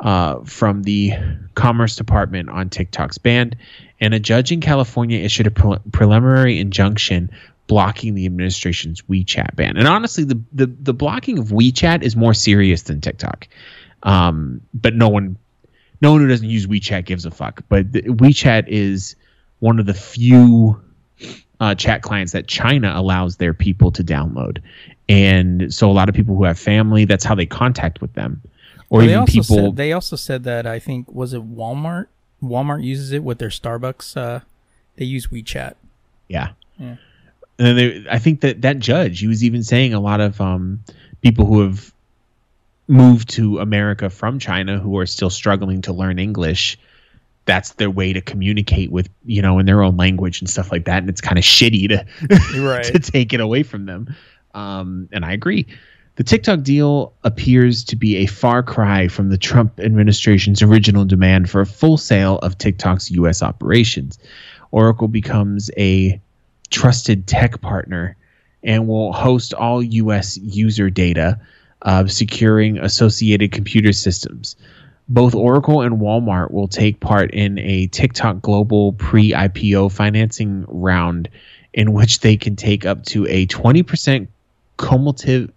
uh, 0.00 0.40
from 0.44 0.82
the 0.82 1.12
Commerce 1.54 1.96
Department 1.96 2.48
on 2.48 2.70
TikTok's 2.70 3.18
ban. 3.18 3.54
And 4.00 4.14
a 4.14 4.20
judge 4.20 4.52
in 4.52 4.60
California 4.60 5.18
issued 5.18 5.48
a 5.48 5.50
pre- 5.50 5.78
preliminary 5.90 6.60
injunction 6.60 7.30
blocking 7.68 8.14
the 8.14 8.26
administration's 8.26 9.02
WeChat 9.02 9.54
ban. 9.54 9.76
And 9.76 9.86
honestly, 9.86 10.24
the, 10.24 10.40
the, 10.52 10.66
the 10.66 10.94
blocking 10.94 11.38
of 11.38 11.48
WeChat 11.48 12.02
is 12.02 12.16
more 12.16 12.34
serious 12.34 12.82
than 12.82 13.00
TikTok. 13.00 13.46
Um, 14.02 14.60
but 14.74 14.94
no 14.94 15.08
one 15.08 15.36
no 16.00 16.12
one 16.12 16.20
who 16.20 16.28
doesn't 16.28 16.48
use 16.48 16.66
WeChat 16.66 17.04
gives 17.04 17.26
a 17.26 17.30
fuck. 17.30 17.62
But 17.68 17.92
the, 17.92 18.02
WeChat 18.02 18.64
is 18.68 19.16
one 19.58 19.78
of 19.78 19.86
the 19.86 19.94
few 19.94 20.80
uh, 21.60 21.74
chat 21.74 22.02
clients 22.02 22.32
that 22.32 22.46
China 22.46 22.92
allows 22.94 23.36
their 23.36 23.52
people 23.52 23.90
to 23.92 24.04
download, 24.04 24.62
and 25.08 25.72
so 25.74 25.90
a 25.90 25.92
lot 25.92 26.08
of 26.08 26.14
people 26.14 26.36
who 26.36 26.44
have 26.44 26.58
family, 26.58 27.04
that's 27.04 27.24
how 27.24 27.34
they 27.34 27.46
contact 27.46 28.00
with 28.00 28.12
them, 28.14 28.40
or 28.88 28.98
Well, 28.98 29.06
they 29.06 29.12
even 29.12 29.20
also 29.20 29.32
people. 29.32 29.56
Said, 29.56 29.76
they 29.76 29.92
also 29.92 30.16
said 30.16 30.44
that 30.44 30.66
I 30.66 30.78
think 30.78 31.12
was 31.12 31.34
it 31.34 31.42
Walmart. 31.56 32.06
Walmart 32.40 32.84
uses 32.84 33.10
it 33.10 33.24
with 33.24 33.38
their 33.38 33.48
Starbucks. 33.48 34.16
Uh, 34.16 34.40
they 34.96 35.04
use 35.04 35.26
WeChat. 35.26 35.74
yeah. 36.28 36.50
Yeah. 36.78 36.94
And 37.58 37.76
they, 37.78 38.06
I 38.10 38.18
think 38.18 38.40
that 38.42 38.62
that 38.62 38.78
judge, 38.78 39.20
he 39.20 39.26
was 39.26 39.42
even 39.42 39.62
saying 39.62 39.92
a 39.94 40.00
lot 40.00 40.20
of 40.20 40.40
um, 40.40 40.80
people 41.22 41.44
who 41.44 41.60
have 41.62 41.92
moved 42.86 43.28
to 43.30 43.58
America 43.58 44.08
from 44.10 44.38
China 44.38 44.78
who 44.78 44.96
are 44.98 45.06
still 45.06 45.30
struggling 45.30 45.82
to 45.82 45.92
learn 45.92 46.18
English. 46.18 46.78
That's 47.44 47.72
their 47.72 47.90
way 47.90 48.12
to 48.12 48.20
communicate 48.20 48.90
with, 48.92 49.08
you 49.24 49.40
know, 49.42 49.58
in 49.58 49.66
their 49.66 49.82
own 49.82 49.96
language 49.96 50.40
and 50.40 50.48
stuff 50.48 50.70
like 50.70 50.84
that. 50.84 50.98
And 50.98 51.08
it's 51.08 51.20
kind 51.20 51.38
of 51.38 51.44
shitty 51.44 51.88
to, 51.88 52.60
Right. 52.60 52.84
to 52.84 52.98
take 52.98 53.32
it 53.32 53.40
away 53.40 53.62
from 53.62 53.86
them. 53.86 54.14
Um, 54.54 55.08
and 55.12 55.24
I 55.24 55.32
agree. 55.32 55.66
The 56.16 56.24
TikTok 56.24 56.62
deal 56.62 57.12
appears 57.24 57.84
to 57.84 57.96
be 57.96 58.16
a 58.16 58.26
far 58.26 58.62
cry 58.62 59.08
from 59.08 59.30
the 59.30 59.38
Trump 59.38 59.78
administration's 59.80 60.62
original 60.62 61.04
demand 61.04 61.48
for 61.48 61.60
a 61.60 61.66
full 61.66 61.96
sale 61.96 62.38
of 62.38 62.58
TikTok's 62.58 63.10
U.S. 63.12 63.42
operations. 63.42 64.18
Oracle 64.72 65.08
becomes 65.08 65.70
a 65.78 66.20
trusted 66.70 67.26
tech 67.26 67.60
partner 67.60 68.16
and 68.62 68.88
will 68.88 69.12
host 69.12 69.54
all 69.54 69.82
U.S. 69.82 70.36
user 70.38 70.90
data, 70.90 71.38
uh, 71.82 72.06
securing 72.06 72.78
associated 72.78 73.52
computer 73.52 73.92
systems. 73.92 74.56
Both 75.08 75.34
Oracle 75.34 75.80
and 75.80 76.00
Walmart 76.00 76.50
will 76.50 76.68
take 76.68 77.00
part 77.00 77.30
in 77.30 77.58
a 77.60 77.86
TikTok 77.86 78.42
global 78.42 78.92
pre 78.92 79.32
IPO 79.32 79.90
financing 79.92 80.64
round 80.68 81.28
in 81.72 81.92
which 81.92 82.20
they 82.20 82.36
can 82.36 82.56
take 82.56 82.84
up 82.84 83.04
to 83.06 83.26
a 83.26 83.46
20% 83.46 84.26
cumulative, 84.78 85.50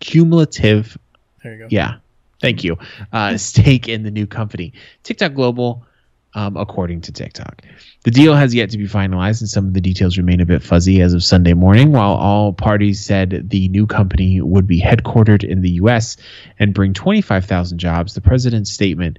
cumulative 0.00 0.98
There 1.42 1.52
you 1.52 1.58
go. 1.58 1.66
yeah, 1.70 1.96
thank 2.40 2.64
you. 2.64 2.78
Uh, 3.12 3.36
stake 3.36 3.88
in 3.88 4.02
the 4.02 4.10
new 4.10 4.26
company, 4.26 4.72
TikTok 5.04 5.34
Global, 5.34 5.84
um, 6.36 6.56
according 6.56 7.00
to 7.00 7.12
TikTok. 7.12 7.62
The 8.04 8.10
deal 8.10 8.34
has 8.34 8.54
yet 8.54 8.70
to 8.70 8.78
be 8.78 8.86
finalized, 8.86 9.40
and 9.40 9.48
some 9.48 9.66
of 9.66 9.72
the 9.74 9.80
details 9.80 10.18
remain 10.18 10.40
a 10.40 10.46
bit 10.46 10.62
fuzzy 10.62 11.00
as 11.00 11.14
of 11.14 11.24
Sunday 11.24 11.54
morning. 11.54 11.92
While 11.92 12.12
all 12.12 12.52
parties 12.52 13.04
said 13.04 13.48
the 13.48 13.68
new 13.68 13.86
company 13.86 14.40
would 14.42 14.66
be 14.66 14.80
headquartered 14.80 15.42
in 15.42 15.62
the 15.62 15.70
U.S. 15.70 16.18
and 16.58 16.74
bring 16.74 16.92
25,000 16.92 17.78
jobs, 17.78 18.14
the 18.14 18.20
president's 18.20 18.70
statement 18.70 19.18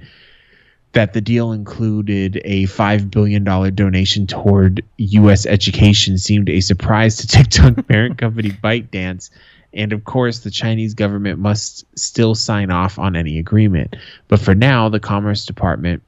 that 0.93 1.13
the 1.13 1.22
deal 1.22 1.51
included 1.51 2.39
a 2.45 2.63
$5 2.65 3.11
billion 3.11 3.43
donation 3.43 4.28
toward 4.28 4.86
U.S. 4.97 5.45
education 5.47 6.20
seemed 6.20 6.49
a 6.49 6.61
surprise 6.61 7.18
to 7.18 7.28
TikTok 7.28 7.88
parent 7.88 8.20
company 8.20 8.51
ByteDance. 8.51 9.32
And 9.74 9.91
of 9.91 10.05
course, 10.05 10.39
the 10.39 10.51
Chinese 10.51 10.93
government 10.93 11.39
must 11.39 11.84
still 11.97 12.36
sign 12.36 12.72
off 12.72 12.97
on 12.97 13.15
any 13.15 13.38
agreement. 13.38 13.95
But 14.28 14.39
for 14.39 14.55
now, 14.55 14.88
the 14.88 14.99
Commerce 14.99 15.45
Department 15.45 16.03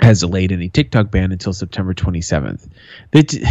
has 0.00 0.20
delayed 0.20 0.52
any 0.52 0.68
TikTok 0.68 1.10
ban 1.10 1.32
until 1.32 1.52
September 1.52 1.94
27th. 1.94 2.68
They 3.12 3.22
d- 3.22 3.44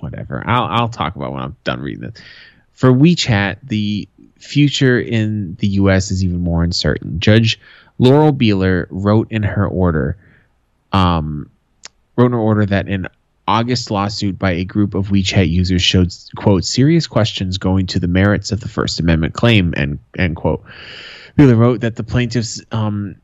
whatever. 0.00 0.42
I'll, 0.46 0.64
I'll 0.64 0.88
talk 0.88 1.16
about 1.16 1.32
when 1.32 1.42
I'm 1.42 1.56
done 1.64 1.80
reading 1.80 2.02
this. 2.02 2.22
For 2.72 2.90
WeChat, 2.90 3.58
the 3.62 4.08
future 4.36 4.98
in 4.98 5.56
the 5.60 5.68
U.S. 5.68 6.10
is 6.10 6.24
even 6.24 6.40
more 6.40 6.62
uncertain. 6.62 7.20
Judge 7.20 7.58
Laurel 7.98 8.32
Beeler 8.32 8.86
wrote 8.90 9.30
in 9.30 9.42
her 9.42 9.66
order, 9.66 10.16
um, 10.92 11.50
wrote 12.16 12.26
in 12.26 12.32
her 12.32 12.38
order 12.38 12.66
that 12.66 12.88
an 12.88 13.08
August 13.46 13.90
lawsuit 13.90 14.38
by 14.38 14.52
a 14.52 14.64
group 14.64 14.94
of 14.94 15.08
WeChat 15.08 15.48
users 15.48 15.82
showed 15.82 16.12
quote 16.36 16.64
serious 16.64 17.06
questions 17.06 17.58
going 17.58 17.86
to 17.86 18.00
the 18.00 18.08
merits 18.08 18.50
of 18.52 18.60
the 18.60 18.68
First 18.68 18.98
Amendment 18.98 19.34
claim 19.34 19.74
end 19.76 19.98
end 20.18 20.36
quote. 20.36 20.64
Beeler 21.38 21.56
wrote 21.56 21.80
that 21.80 21.96
the 21.96 22.04
plaintiffs 22.04 22.60
um, 22.72 23.16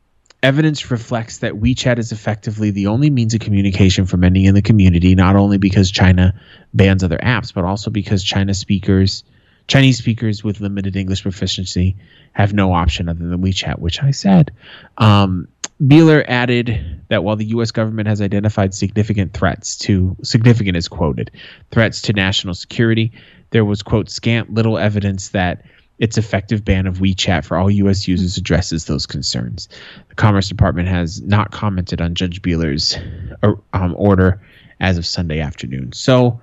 evidence 0.43 0.89
reflects 0.89 1.39
that 1.39 1.53
WeChat 1.53 1.99
is 1.99 2.11
effectively 2.11 2.71
the 2.71 2.87
only 2.87 3.09
means 3.09 3.33
of 3.33 3.41
communication 3.41 4.05
for 4.05 4.17
many 4.17 4.45
in 4.45 4.55
the 4.55 4.61
community, 4.61 5.15
not 5.15 5.35
only 5.35 5.57
because 5.57 5.91
China 5.91 6.33
bans 6.73 7.03
other 7.03 7.19
apps, 7.19 7.53
but 7.53 7.63
also 7.63 7.91
because 7.91 8.23
China 8.23 8.53
speakers, 8.53 9.23
Chinese 9.67 9.99
speakers 9.99 10.43
with 10.43 10.59
limited 10.59 10.95
English 10.95 11.21
proficiency, 11.21 11.95
have 12.33 12.53
no 12.53 12.73
option 12.73 13.07
other 13.07 13.27
than 13.27 13.41
WeChat, 13.41 13.79
which 13.79 14.01
I 14.01 14.11
said. 14.11 14.51
Um, 14.97 15.47
Beeler 15.81 16.23
added 16.27 17.01
that 17.09 17.23
while 17.23 17.35
the 17.35 17.45
U.S. 17.45 17.71
government 17.71 18.07
has 18.07 18.21
identified 18.21 18.73
significant 18.73 19.33
threats 19.33 19.75
to 19.79 20.15
significant 20.23 20.77
is 20.77 20.87
quoted 20.87 21.31
threats 21.71 22.01
to 22.03 22.13
national 22.13 22.53
security, 22.53 23.11
there 23.49 23.65
was 23.65 23.81
quote 23.81 24.09
scant 24.09 24.53
little 24.53 24.77
evidence 24.77 25.29
that 25.29 25.63
its 26.01 26.17
effective 26.17 26.65
ban 26.65 26.87
of 26.87 26.97
WeChat 26.97 27.45
for 27.45 27.55
all 27.55 27.69
U.S. 27.69 28.07
users 28.07 28.35
addresses 28.35 28.85
those 28.85 29.05
concerns. 29.05 29.69
The 30.09 30.15
Commerce 30.15 30.49
Department 30.49 30.87
has 30.89 31.21
not 31.21 31.51
commented 31.51 32.01
on 32.01 32.15
Judge 32.15 32.41
Beeler's 32.41 32.97
uh, 33.43 33.53
um, 33.73 33.93
order 33.95 34.41
as 34.79 34.97
of 34.97 35.05
Sunday 35.05 35.39
afternoon. 35.39 35.93
So 35.93 36.41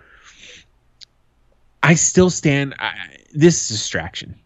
I 1.82 1.94
still 1.94 2.30
stand. 2.30 2.76
I, 2.78 2.94
this 3.34 3.60
is 3.62 3.78
distraction 3.78 4.36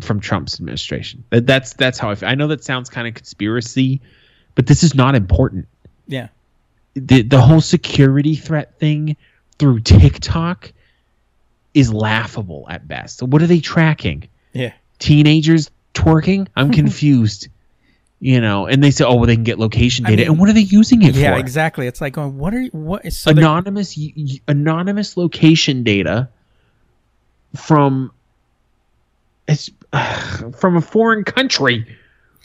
from 0.00 0.18
Trump's 0.18 0.56
administration. 0.56 1.22
That, 1.30 1.46
that's 1.46 1.72
that's 1.74 2.00
how 2.00 2.10
I. 2.10 2.16
Feel. 2.16 2.28
I 2.28 2.34
know 2.34 2.48
that 2.48 2.64
sounds 2.64 2.90
kind 2.90 3.06
of 3.06 3.14
conspiracy, 3.14 4.00
but 4.56 4.66
this 4.66 4.82
is 4.82 4.96
not 4.96 5.14
important. 5.14 5.68
Yeah. 6.08 6.28
The 6.94 7.22
the 7.22 7.40
whole 7.40 7.60
security 7.60 8.34
threat 8.34 8.76
thing 8.80 9.16
through 9.60 9.80
TikTok 9.80 10.72
is 11.76 11.92
laughable 11.92 12.66
at 12.70 12.88
best. 12.88 13.18
So 13.18 13.26
what 13.26 13.42
are 13.42 13.46
they 13.46 13.60
tracking? 13.60 14.28
Yeah. 14.52 14.72
Teenagers 14.98 15.70
twerking? 15.94 16.48
I'm 16.56 16.72
confused. 16.82 17.48
You 18.18 18.40
know, 18.40 18.66
and 18.66 18.82
they 18.82 18.90
say, 18.90 19.04
"Oh, 19.04 19.16
well, 19.16 19.26
they 19.26 19.34
can 19.34 19.44
get 19.44 19.58
location 19.58 20.06
I 20.06 20.10
data." 20.10 20.22
mean, 20.22 20.30
and 20.30 20.40
what 20.40 20.48
are 20.48 20.54
they 20.54 20.60
using 20.62 21.02
it 21.02 21.14
Yeah, 21.14 21.32
for? 21.32 21.36
Yeah, 21.36 21.38
exactly. 21.38 21.86
It's 21.86 22.00
like 22.00 22.14
going, 22.14 22.38
what 22.38 22.54
are 22.54 22.62
you, 22.62 22.70
what 22.70 23.04
is 23.04 23.18
so 23.18 23.30
anonymous 23.30 23.94
y- 23.94 24.40
anonymous 24.48 25.18
location 25.18 25.82
data 25.82 26.30
from 27.54 28.10
it's 29.46 29.70
from 30.56 30.76
a 30.76 30.80
foreign 30.80 31.24
country. 31.24 31.86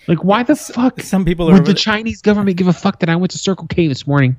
Like, 0.07 0.25
why 0.25 0.43
the 0.43 0.57
fuck 0.57 0.99
some 1.01 1.23
people 1.23 1.49
are 1.49 1.53
would 1.53 1.65
the 1.65 1.71
the- 1.71 1.79
Chinese 1.79 2.21
government 2.21 2.57
give 2.57 2.67
a 2.67 2.73
fuck 2.73 2.99
that 2.99 3.09
I 3.09 3.15
went 3.15 3.31
to 3.31 3.37
Circle 3.37 3.67
K 3.67 3.87
this 3.87 4.05
morning? 4.05 4.35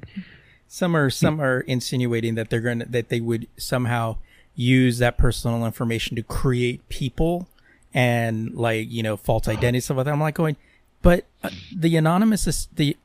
Some 0.68 0.94
are 0.94 1.08
some 1.08 1.36
hmm. 1.36 1.42
are 1.42 1.60
insinuating 1.60 2.34
that 2.34 2.50
they're 2.50 2.60
gonna 2.60 2.84
that 2.86 3.08
they 3.08 3.20
would 3.20 3.48
somehow 3.56 4.18
use 4.54 4.98
that 4.98 5.16
personal 5.18 5.64
information 5.66 6.16
to 6.16 6.22
create 6.22 6.86
people 6.88 7.48
and 7.94 8.54
like 8.54 8.90
you 8.90 9.02
know 9.02 9.16
false 9.16 9.48
identities 9.48 9.84
stuff 9.86 9.96
like 9.98 10.06
that. 10.06 10.12
I'm 10.12 10.20
like 10.20 10.34
going, 10.34 10.56
but 11.02 11.24
uh, 11.42 11.50
the 11.74 11.96
anonymous 11.96 12.46
is 12.46 12.68
the 12.74 12.96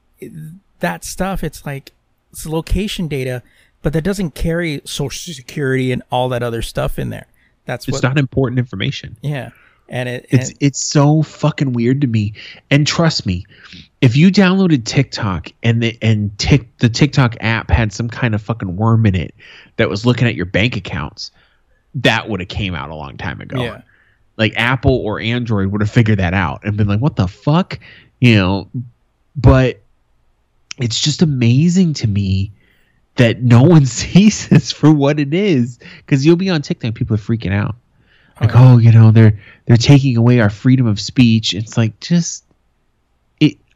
that 0.79 1.03
stuff. 1.03 1.43
It's 1.43 1.65
like 1.65 1.91
it's 2.31 2.45
location 2.45 3.07
data, 3.07 3.41
but 3.81 3.93
that 3.93 4.03
doesn't 4.03 4.35
carry 4.35 4.81
social 4.85 5.33
security 5.33 5.91
and 5.91 6.03
all 6.11 6.29
that 6.29 6.43
other 6.43 6.61
stuff 6.61 6.99
in 6.99 7.09
there. 7.09 7.27
That's 7.65 7.87
It's 7.87 7.95
what, 7.97 8.03
not 8.03 8.17
important 8.17 8.59
information. 8.59 9.17
yeah, 9.21 9.49
and 9.89 10.07
it 10.07 10.25
It's 10.29 10.49
and- 10.49 10.57
it's 10.61 10.79
so 10.83 11.21
fucking 11.23 11.73
weird 11.73 12.01
to 12.01 12.07
me. 12.07 12.33
And 12.71 12.87
trust 12.87 13.25
me, 13.25 13.45
if 14.01 14.15
you 14.15 14.29
downloaded 14.29 14.85
TikTok 14.85 15.51
and 15.63 15.81
the 15.81 15.97
and 16.01 16.37
tick 16.37 16.77
the 16.77 16.89
TikTok 16.89 17.35
app 17.39 17.71
had 17.71 17.91
some 17.91 18.09
kind 18.09 18.35
of 18.35 18.41
fucking 18.41 18.75
worm 18.75 19.05
in 19.05 19.15
it 19.15 19.33
that 19.77 19.89
was 19.89 20.05
looking 20.05 20.27
at 20.27 20.35
your 20.35 20.45
bank 20.45 20.75
accounts, 20.75 21.31
that 21.95 22.29
would 22.29 22.39
have 22.39 22.49
came 22.49 22.75
out 22.75 22.89
a 22.89 22.95
long 22.95 23.17
time 23.17 23.41
ago. 23.41 23.61
yeah. 23.61 23.81
Like 24.37 24.53
Apple 24.55 24.95
or 24.97 25.19
Android 25.19 25.71
would 25.71 25.81
have 25.81 25.89
figured 25.89 26.19
that 26.19 26.35
out 26.35 26.63
and 26.63 26.77
been 26.77 26.87
like, 26.87 26.99
"What 26.99 27.15
the 27.15 27.27
fuck?" 27.27 27.79
You 28.19 28.35
know. 28.35 28.69
But 29.35 29.81
it's 30.79 30.99
just 30.99 31.21
amazing 31.21 31.93
to 31.95 32.07
me 32.07 32.51
that 33.15 33.41
no 33.41 33.63
one 33.63 33.85
sees 33.87 34.47
this 34.47 34.71
for 34.71 34.91
what 34.91 35.19
it 35.19 35.33
is. 35.33 35.79
Because 35.97 36.23
you'll 36.23 36.35
be 36.35 36.51
on 36.51 36.61
TikTok, 36.61 36.93
people 36.93 37.15
are 37.15 37.19
freaking 37.19 37.53
out 37.53 37.75
like 38.39 38.55
oh, 38.55 38.59
yeah. 38.59 38.73
oh 38.73 38.77
you 38.77 38.91
know 38.91 39.11
they're 39.11 39.39
they're 39.65 39.77
taking 39.77 40.15
away 40.15 40.39
our 40.39 40.49
freedom 40.51 40.85
of 40.85 40.99
speech 40.99 41.55
it's 41.55 41.75
like 41.75 41.99
just 41.99 42.43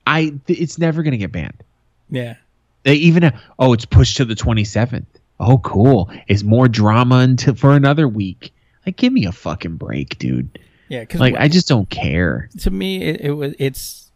i 0.08 0.34
it's 0.48 0.78
never 0.78 1.04
going 1.04 1.12
to 1.12 1.18
get 1.18 1.32
banned. 1.32 1.64
Yeah. 2.10 2.36
they 2.84 2.96
even 2.96 3.24
uh, 3.24 3.40
oh 3.60 3.74
it's 3.74 3.86
pushed 3.86 4.18
to 4.18 4.26
the 4.26 4.36
27th 4.36 5.06
oh 5.42 5.58
cool. 5.58 6.10
It's 6.28 6.44
more 6.44 6.68
drama 6.68 7.18
until 7.18 7.56
for 7.56 7.74
another 7.74 8.08
week. 8.08 8.54
Like 8.86 8.96
give 8.96 9.12
me 9.12 9.26
a 9.26 9.32
fucking 9.32 9.76
break 9.76 10.18
dude. 10.18 10.60
Yeah, 10.88 11.02
because 11.02 11.20
like 11.20 11.36
i 11.36 11.48
just 11.48 11.68
don't 11.68 11.90
care. 11.90 12.50
To 12.60 12.72
me 12.72 13.02
it, 13.02 13.22
it 13.22 13.32
was 13.32 13.56
it's 13.60 14.12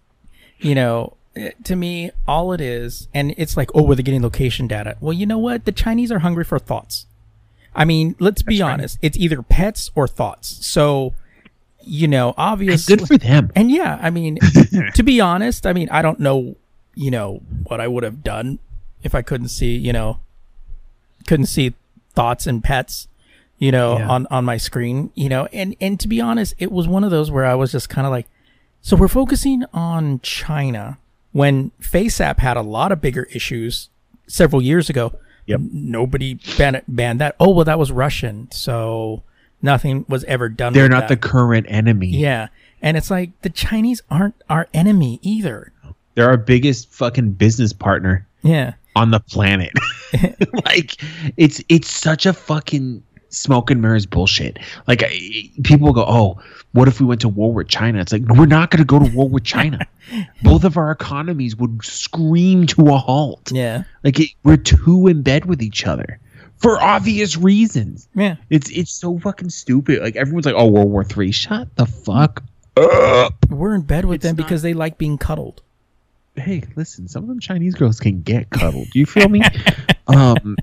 you 0.59 0.75
know 0.75 1.13
eh, 1.35 1.51
to 1.63 1.75
me 1.75 2.11
all 2.27 2.53
it 2.53 2.61
is 2.61 3.07
and 3.13 3.33
it's 3.37 3.57
like 3.57 3.69
oh 3.73 3.83
we're 3.83 3.95
getting 3.95 4.21
location 4.21 4.67
data. 4.67 4.97
Well 5.01 5.13
you 5.13 5.25
know 5.25 5.39
what? 5.39 5.65
The 5.65 5.71
chinese 5.71 6.11
are 6.11 6.19
hungry 6.19 6.43
for 6.43 6.59
thoughts. 6.59 7.07
I 7.75 7.85
mean 7.85 8.15
let's 8.19 8.41
be 8.41 8.61
right. 8.61 8.73
honest. 8.73 8.99
It's 9.01 9.17
either 9.17 9.41
pets 9.41 9.91
or 9.95 10.07
thoughts. 10.07 10.65
So 10.65 11.13
you 11.85 12.07
know 12.07 12.33
obviously 12.37 12.95
good 12.95 13.07
for 13.07 13.17
them. 13.17 13.51
And 13.55 13.69
yeah 13.71 13.99
i 14.01 14.09
mean 14.09 14.37
to 14.95 15.03
be 15.03 15.21
honest 15.21 15.65
i 15.65 15.73
mean 15.73 15.87
i 15.89 16.01
don't 16.01 16.19
know 16.19 16.55
you 16.95 17.11
know 17.11 17.41
what 17.67 17.79
i 17.81 17.87
would 17.87 18.03
have 18.03 18.23
done 18.23 18.59
if 19.03 19.13
i 19.15 19.21
couldn't 19.21 19.49
see 19.49 19.75
you 19.75 19.93
know 19.93 20.19
couldn't 21.27 21.45
see 21.47 21.73
thoughts 22.13 22.47
and 22.47 22.63
pets 22.63 23.07
you 23.59 23.71
know 23.71 23.97
Yeah. 23.97 24.07
on 24.09 24.27
on 24.31 24.45
my 24.45 24.57
screen 24.57 25.11
you 25.15 25.29
know. 25.29 25.47
And 25.53 25.75
and 25.81 25.99
to 25.99 26.07
be 26.07 26.19
honest 26.21 26.53
it 26.57 26.71
was 26.71 26.87
one 26.87 27.03
of 27.03 27.11
those 27.11 27.29
where 27.31 27.45
i 27.45 27.55
was 27.55 27.71
just 27.71 27.89
kind 27.89 28.05
of 28.07 28.11
like 28.11 28.27
so 28.81 28.95
we're 28.95 29.07
focusing 29.07 29.63
on 29.73 30.19
china 30.21 30.97
when 31.31 31.71
faceapp 31.81 32.39
had 32.39 32.57
a 32.57 32.61
lot 32.61 32.91
of 32.91 33.01
bigger 33.01 33.23
issues 33.33 33.89
several 34.27 34.61
years 34.61 34.89
ago. 34.89 35.13
Yep. 35.47 35.59
Nobody 35.71 36.39
banned, 36.57 36.81
banned 36.87 37.19
that. 37.21 37.35
Oh 37.39 37.49
well 37.51 37.65
that 37.65 37.77
was 37.77 37.91
russian. 37.91 38.49
So 38.51 39.21
nothing 39.65 40.05
was 40.07 40.23
ever 40.25 40.47
done 40.47 40.71
they're 40.73 40.87
not 40.87 41.07
the 41.07 41.17
current 41.17 41.65
enemy 41.67 42.07
yeah 42.07 42.47
and 42.81 42.95
it's 42.95 43.11
like 43.11 43.31
the 43.41 43.49
chinese 43.49 44.01
aren't 44.09 44.35
our 44.49 44.67
enemy 44.73 45.19
either 45.21 45.73
they're 46.13 46.29
our 46.29 46.37
biggest 46.37 46.89
fucking 46.93 47.31
business 47.31 47.73
partner 47.73 48.25
yeah 48.41 48.73
on 48.95 49.11
the 49.11 49.19
planet. 49.19 49.71
like 50.65 51.01
it's 51.37 51.61
it's 51.69 51.89
such 51.89 52.25
a 52.25 52.33
fucking 52.33 53.03
smoke 53.29 53.69
and 53.69 53.81
mirrors 53.81 54.05
bullshit. 54.05 54.59
Like 54.87 55.03
I, 55.03 55.51
people 55.63 55.91
go, 55.93 56.05
"Oh, 56.07 56.41
what 56.71 56.87
if 56.87 56.99
we 56.99 57.05
went 57.05 57.21
to 57.21 57.29
war 57.29 57.53
with 57.53 57.67
China?" 57.67 57.99
It's 57.99 58.13
like 58.13 58.23
we're 58.27 58.45
not 58.45 58.71
going 58.71 58.79
to 58.79 58.85
go 58.85 58.99
to 58.99 59.13
war 59.13 59.27
with 59.27 59.43
China. 59.43 59.79
Both 60.43 60.63
of 60.63 60.77
our 60.77 60.91
economies 60.91 61.55
would 61.57 61.83
scream 61.83 62.65
to 62.67 62.87
a 62.89 62.97
halt. 62.97 63.51
yeah 63.51 63.83
Like 64.03 64.19
it, 64.19 64.29
we're 64.43 64.57
too 64.57 65.07
in 65.07 65.21
bed 65.21 65.45
with 65.45 65.61
each 65.61 65.85
other 65.85 66.19
for 66.57 66.81
obvious 66.81 67.37
reasons. 67.37 68.07
yeah 68.15 68.35
It's 68.49 68.69
it's 68.71 68.91
so 68.91 69.19
fucking 69.19 69.49
stupid. 69.49 70.01
Like 70.01 70.15
everyone's 70.15 70.45
like, 70.45 70.55
"Oh, 70.57 70.67
World 70.67 70.89
War 70.89 71.03
Three, 71.03 71.31
shut 71.31 71.75
the 71.75 71.85
fuck 71.85 72.43
up." 72.77 73.33
we're 73.49 73.75
in 73.75 73.81
bed 73.81 74.05
with 74.05 74.15
It's 74.15 74.23
them 74.23 74.35
not- 74.35 74.45
because 74.45 74.61
they 74.61 74.73
like 74.73 74.97
being 74.97 75.17
cuddled 75.17 75.61
hey, 76.37 76.61
listen, 76.75 77.07
some 77.07 77.23
of 77.23 77.29
them 77.29 77.39
Chinese 77.39 77.75
girls 77.75 77.97
can 77.97 78.21
get 78.21 78.49
cuddled. 78.49 78.89
Do 78.91 78.99
you 78.99 79.05
feel 79.05 79.29
me? 79.29 79.41
um, 80.07 80.57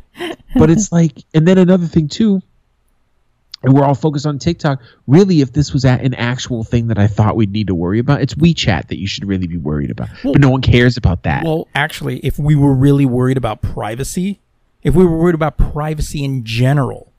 but 0.55 0.68
it's 0.68 0.93
like, 0.93 1.24
and 1.32 1.49
then 1.49 1.57
another 1.57 1.86
thing 1.86 2.09
too. 2.09 2.43
And 3.62 3.72
we're 3.72 3.82
all 3.82 3.95
focused 3.95 4.26
on 4.26 4.38
TikTok. 4.38 4.82
Really, 5.07 5.40
if 5.40 5.55
this 5.55 5.72
was 5.72 5.86
a- 5.86 5.88
an 5.93 6.12
actual 6.12 6.62
thing 6.62 6.88
that 6.88 6.99
I 6.99 7.07
thought 7.07 7.36
we'd 7.36 7.53
need 7.53 7.68
to 7.68 7.74
worry 7.74 8.01
about, 8.01 8.20
it's 8.20 8.34
WeChat 8.34 8.88
that 8.88 8.99
you 8.99 9.07
should 9.07 9.24
really 9.24 9.47
be 9.47 9.57
worried 9.57 9.90
about. 9.90 10.11
Well- 10.22 10.34
but 10.34 10.43
no 10.43 10.51
one 10.51 10.61
cares 10.61 10.99
about 10.99 11.22
that. 11.22 11.43
Well, 11.43 11.66
actually, 11.74 12.18
if 12.18 12.38
we 12.38 12.55
were 12.55 12.74
really 12.74 13.07
worried 13.07 13.38
about 13.38 13.62
privacy, 13.62 14.40
if 14.83 14.95
we 14.95 15.05
were 15.05 15.16
worried 15.16 15.35
about 15.35 15.57
privacy 15.57 16.24
in 16.24 16.45
general, 16.45 17.12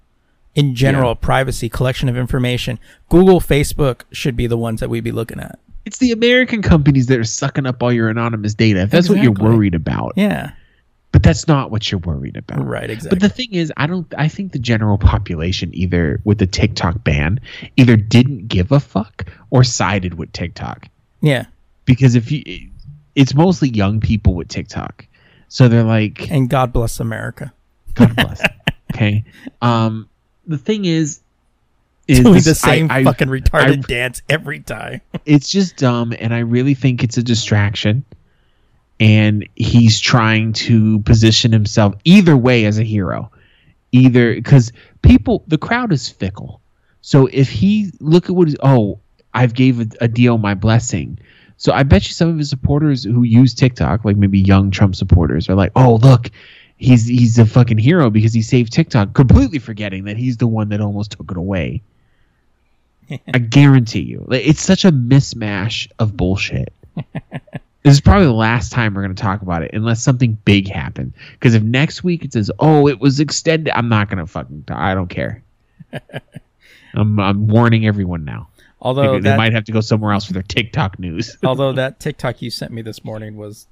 in 0.55 0.75
general, 0.75 1.11
Yeah. 1.11 1.15
privacy, 1.21 1.69
collection 1.69 2.09
of 2.09 2.17
information, 2.17 2.77
Google, 3.09 3.39
Facebook 3.39 4.01
should 4.11 4.35
be 4.35 4.47
the 4.47 4.57
ones 4.57 4.79
that 4.79 4.89
we'd 4.89 5.03
be 5.03 5.11
looking 5.11 5.39
at. 5.39 5.59
it's 5.85 5.97
the 5.97 6.13
American 6.13 6.61
companies 6.61 7.07
that 7.07 7.19
are 7.19 7.25
sucking 7.25 7.65
up 7.65 7.83
all 7.83 7.91
your 7.91 8.07
anonymous 8.07 8.53
data. 8.53 8.79
If 8.83 8.91
that's 8.91 9.09
what 9.09 9.21
you're 9.21 9.33
worried 9.33 9.75
about, 9.75 10.13
Yeah, 10.15 10.51
but 11.11 11.23
that's 11.23 11.45
not 11.45 11.71
what 11.71 11.91
you're 11.91 11.99
worried 11.99 12.37
about. 12.37 12.65
right, 12.65 12.89
exactly. 12.89 13.09
But 13.09 13.19
the 13.19 13.27
thing 13.33 13.49
is, 13.53 13.69
I 13.75 13.85
don't. 13.87 14.07
I 14.17 14.29
think 14.29 14.53
the 14.53 14.59
general 14.59 14.97
population 14.97 15.71
either 15.73 16.21
with 16.23 16.37
the 16.37 16.47
TikTok 16.47 17.03
ban, 17.03 17.39
either 17.75 17.97
didn't 17.97 18.47
give 18.47 18.71
a 18.71 18.79
fuck 18.79 19.25
or 19.49 19.65
sided 19.65 20.13
with 20.13 20.31
TikTok. 20.31 20.87
yeah, 21.21 21.47
because 21.85 22.15
if 22.15 22.31
you 22.31 22.43
it's 23.15 23.33
mostly 23.35 23.67
young 23.69 23.99
people 23.99 24.35
with 24.35 24.47
TikTok. 24.47 25.05
So 25.53 25.67
they're 25.67 25.83
like 25.83 26.31
and 26.31 26.49
God 26.49 26.73
bless 26.73 26.99
America. 26.99 27.53
God 27.93 28.15
bless. 28.15 28.41
okay. 28.93 29.23
Um 29.61 30.09
the 30.47 30.57
thing 30.57 30.85
is 30.85 31.19
is 32.07 32.21
Doing 32.21 32.33
this- 32.33 32.45
the 32.45 32.55
same 32.55 32.89
I- 32.89 32.97
I- 32.97 33.03
fucking 33.03 33.27
retarded 33.27 33.83
I- 33.83 33.87
dance 33.87 34.23
every 34.29 34.61
time. 34.61 35.01
it's 35.27 35.47
just 35.51 35.77
dumb 35.77 36.11
and 36.17 36.33
I 36.33 36.39
really 36.39 36.73
think 36.73 37.03
it's 37.03 37.17
a 37.17 37.23
distraction. 37.23 38.03
And 38.99 39.47
he's 39.55 39.99
trying 39.99 40.53
to 40.53 40.99
position 41.01 41.51
himself 41.51 41.93
either 42.03 42.35
way 42.35 42.65
as 42.65 42.79
a 42.79 42.83
hero. 42.83 43.29
Either 43.91 44.33
because 44.33 44.71
people 45.03 45.43
the 45.47 45.59
crowd 45.59 45.91
is 45.93 46.09
fickle. 46.09 46.61
So 47.01 47.27
if 47.31 47.47
he 47.47 47.91
look 47.99 48.25
at 48.27 48.35
what 48.35 48.47
he's 48.47 48.57
oh, 48.63 48.97
I've 49.35 49.53
gave 49.53 49.79
a, 49.81 49.85
a 50.01 50.07
deal 50.07 50.39
my 50.39 50.55
blessing. 50.55 51.19
So 51.57 51.71
I 51.71 51.83
bet 51.83 52.07
you 52.07 52.13
some 52.13 52.29
of 52.29 52.37
his 52.37 52.49
supporters 52.49 53.03
who 53.03 53.23
use 53.23 53.53
TikTok, 53.53 54.05
like 54.05 54.17
maybe 54.17 54.39
young 54.39 54.71
Trump 54.71 54.95
supporters, 54.95 55.49
are 55.49 55.55
like, 55.55 55.71
"Oh, 55.75 55.95
look, 55.95 56.29
he's 56.77 57.07
he's 57.07 57.37
a 57.37 57.45
fucking 57.45 57.77
hero 57.77 58.09
because 58.09 58.33
he 58.33 58.41
saved 58.41 58.73
TikTok," 58.73 59.13
completely 59.13 59.59
forgetting 59.59 60.05
that 60.05 60.17
he's 60.17 60.37
the 60.37 60.47
one 60.47 60.69
that 60.69 60.81
almost 60.81 61.11
took 61.11 61.31
it 61.31 61.37
away. 61.37 61.81
I 63.33 63.37
guarantee 63.37 64.01
you, 64.01 64.27
it's 64.31 64.61
such 64.61 64.85
a 64.85 64.91
mismatch 64.91 65.89
of 65.99 66.17
bullshit. 66.17 66.73
this 67.83 67.93
is 67.93 68.01
probably 68.01 68.25
the 68.25 68.33
last 68.33 68.71
time 68.71 68.93
we're 68.93 69.03
going 69.03 69.15
to 69.15 69.21
talk 69.21 69.41
about 69.41 69.63
it, 69.63 69.71
unless 69.73 70.01
something 70.01 70.37
big 70.45 70.69
happens. 70.69 71.13
Because 71.33 71.53
if 71.53 71.63
next 71.63 72.03
week 72.03 72.25
it 72.25 72.33
says, 72.33 72.51
"Oh, 72.59 72.87
it 72.87 72.99
was 72.99 73.19
extended," 73.19 73.71
I'm 73.75 73.89
not 73.89 74.09
going 74.09 74.19
to 74.19 74.27
fucking. 74.27 74.65
I 74.69 74.93
don't 74.93 75.09
care. 75.09 75.43
I'm 76.93 77.19
I'm 77.19 77.47
warning 77.47 77.87
everyone 77.87 78.25
now. 78.25 78.47
Although 78.83 79.19
they 79.21 79.35
might 79.35 79.53
have 79.53 79.63
to 79.65 79.71
go 79.71 79.79
somewhere 79.81 80.11
else 80.13 80.25
for 80.25 80.33
their 80.33 80.43
TikTok 80.43 80.99
news. 80.99 81.37
although 81.43 81.71
that 81.81 81.99
TikTok 81.99 82.41
you 82.41 82.49
sent 82.51 82.71
me 82.71 82.81
this 82.83 83.03
morning 83.03 83.35
was 83.37 83.65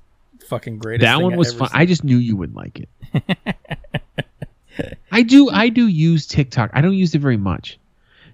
fucking 0.48 0.80
great. 0.80 1.02
that 1.02 1.22
one 1.22 1.36
was 1.36 1.54
fun. 1.54 1.70
I 1.74 1.86
just 1.86 2.04
knew 2.04 2.18
you 2.18 2.36
would 2.38 2.56
like 2.56 2.80
it. 2.80 3.38
I 5.12 5.22
do. 5.24 5.50
I 5.50 5.70
do 5.70 5.86
use 5.88 6.26
TikTok. 6.26 6.72
I 6.74 6.82
don't 6.82 6.94
use 6.94 7.14
it 7.14 7.20
very 7.20 7.38
much. 7.38 7.78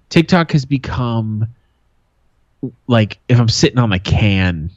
TikTok 0.09 0.51
has 0.51 0.65
become 0.65 1.47
like 2.87 3.17
if 3.27 3.39
I'm 3.39 3.49
sitting 3.49 3.79
on 3.79 3.89
the 3.89 3.99
can, 3.99 4.69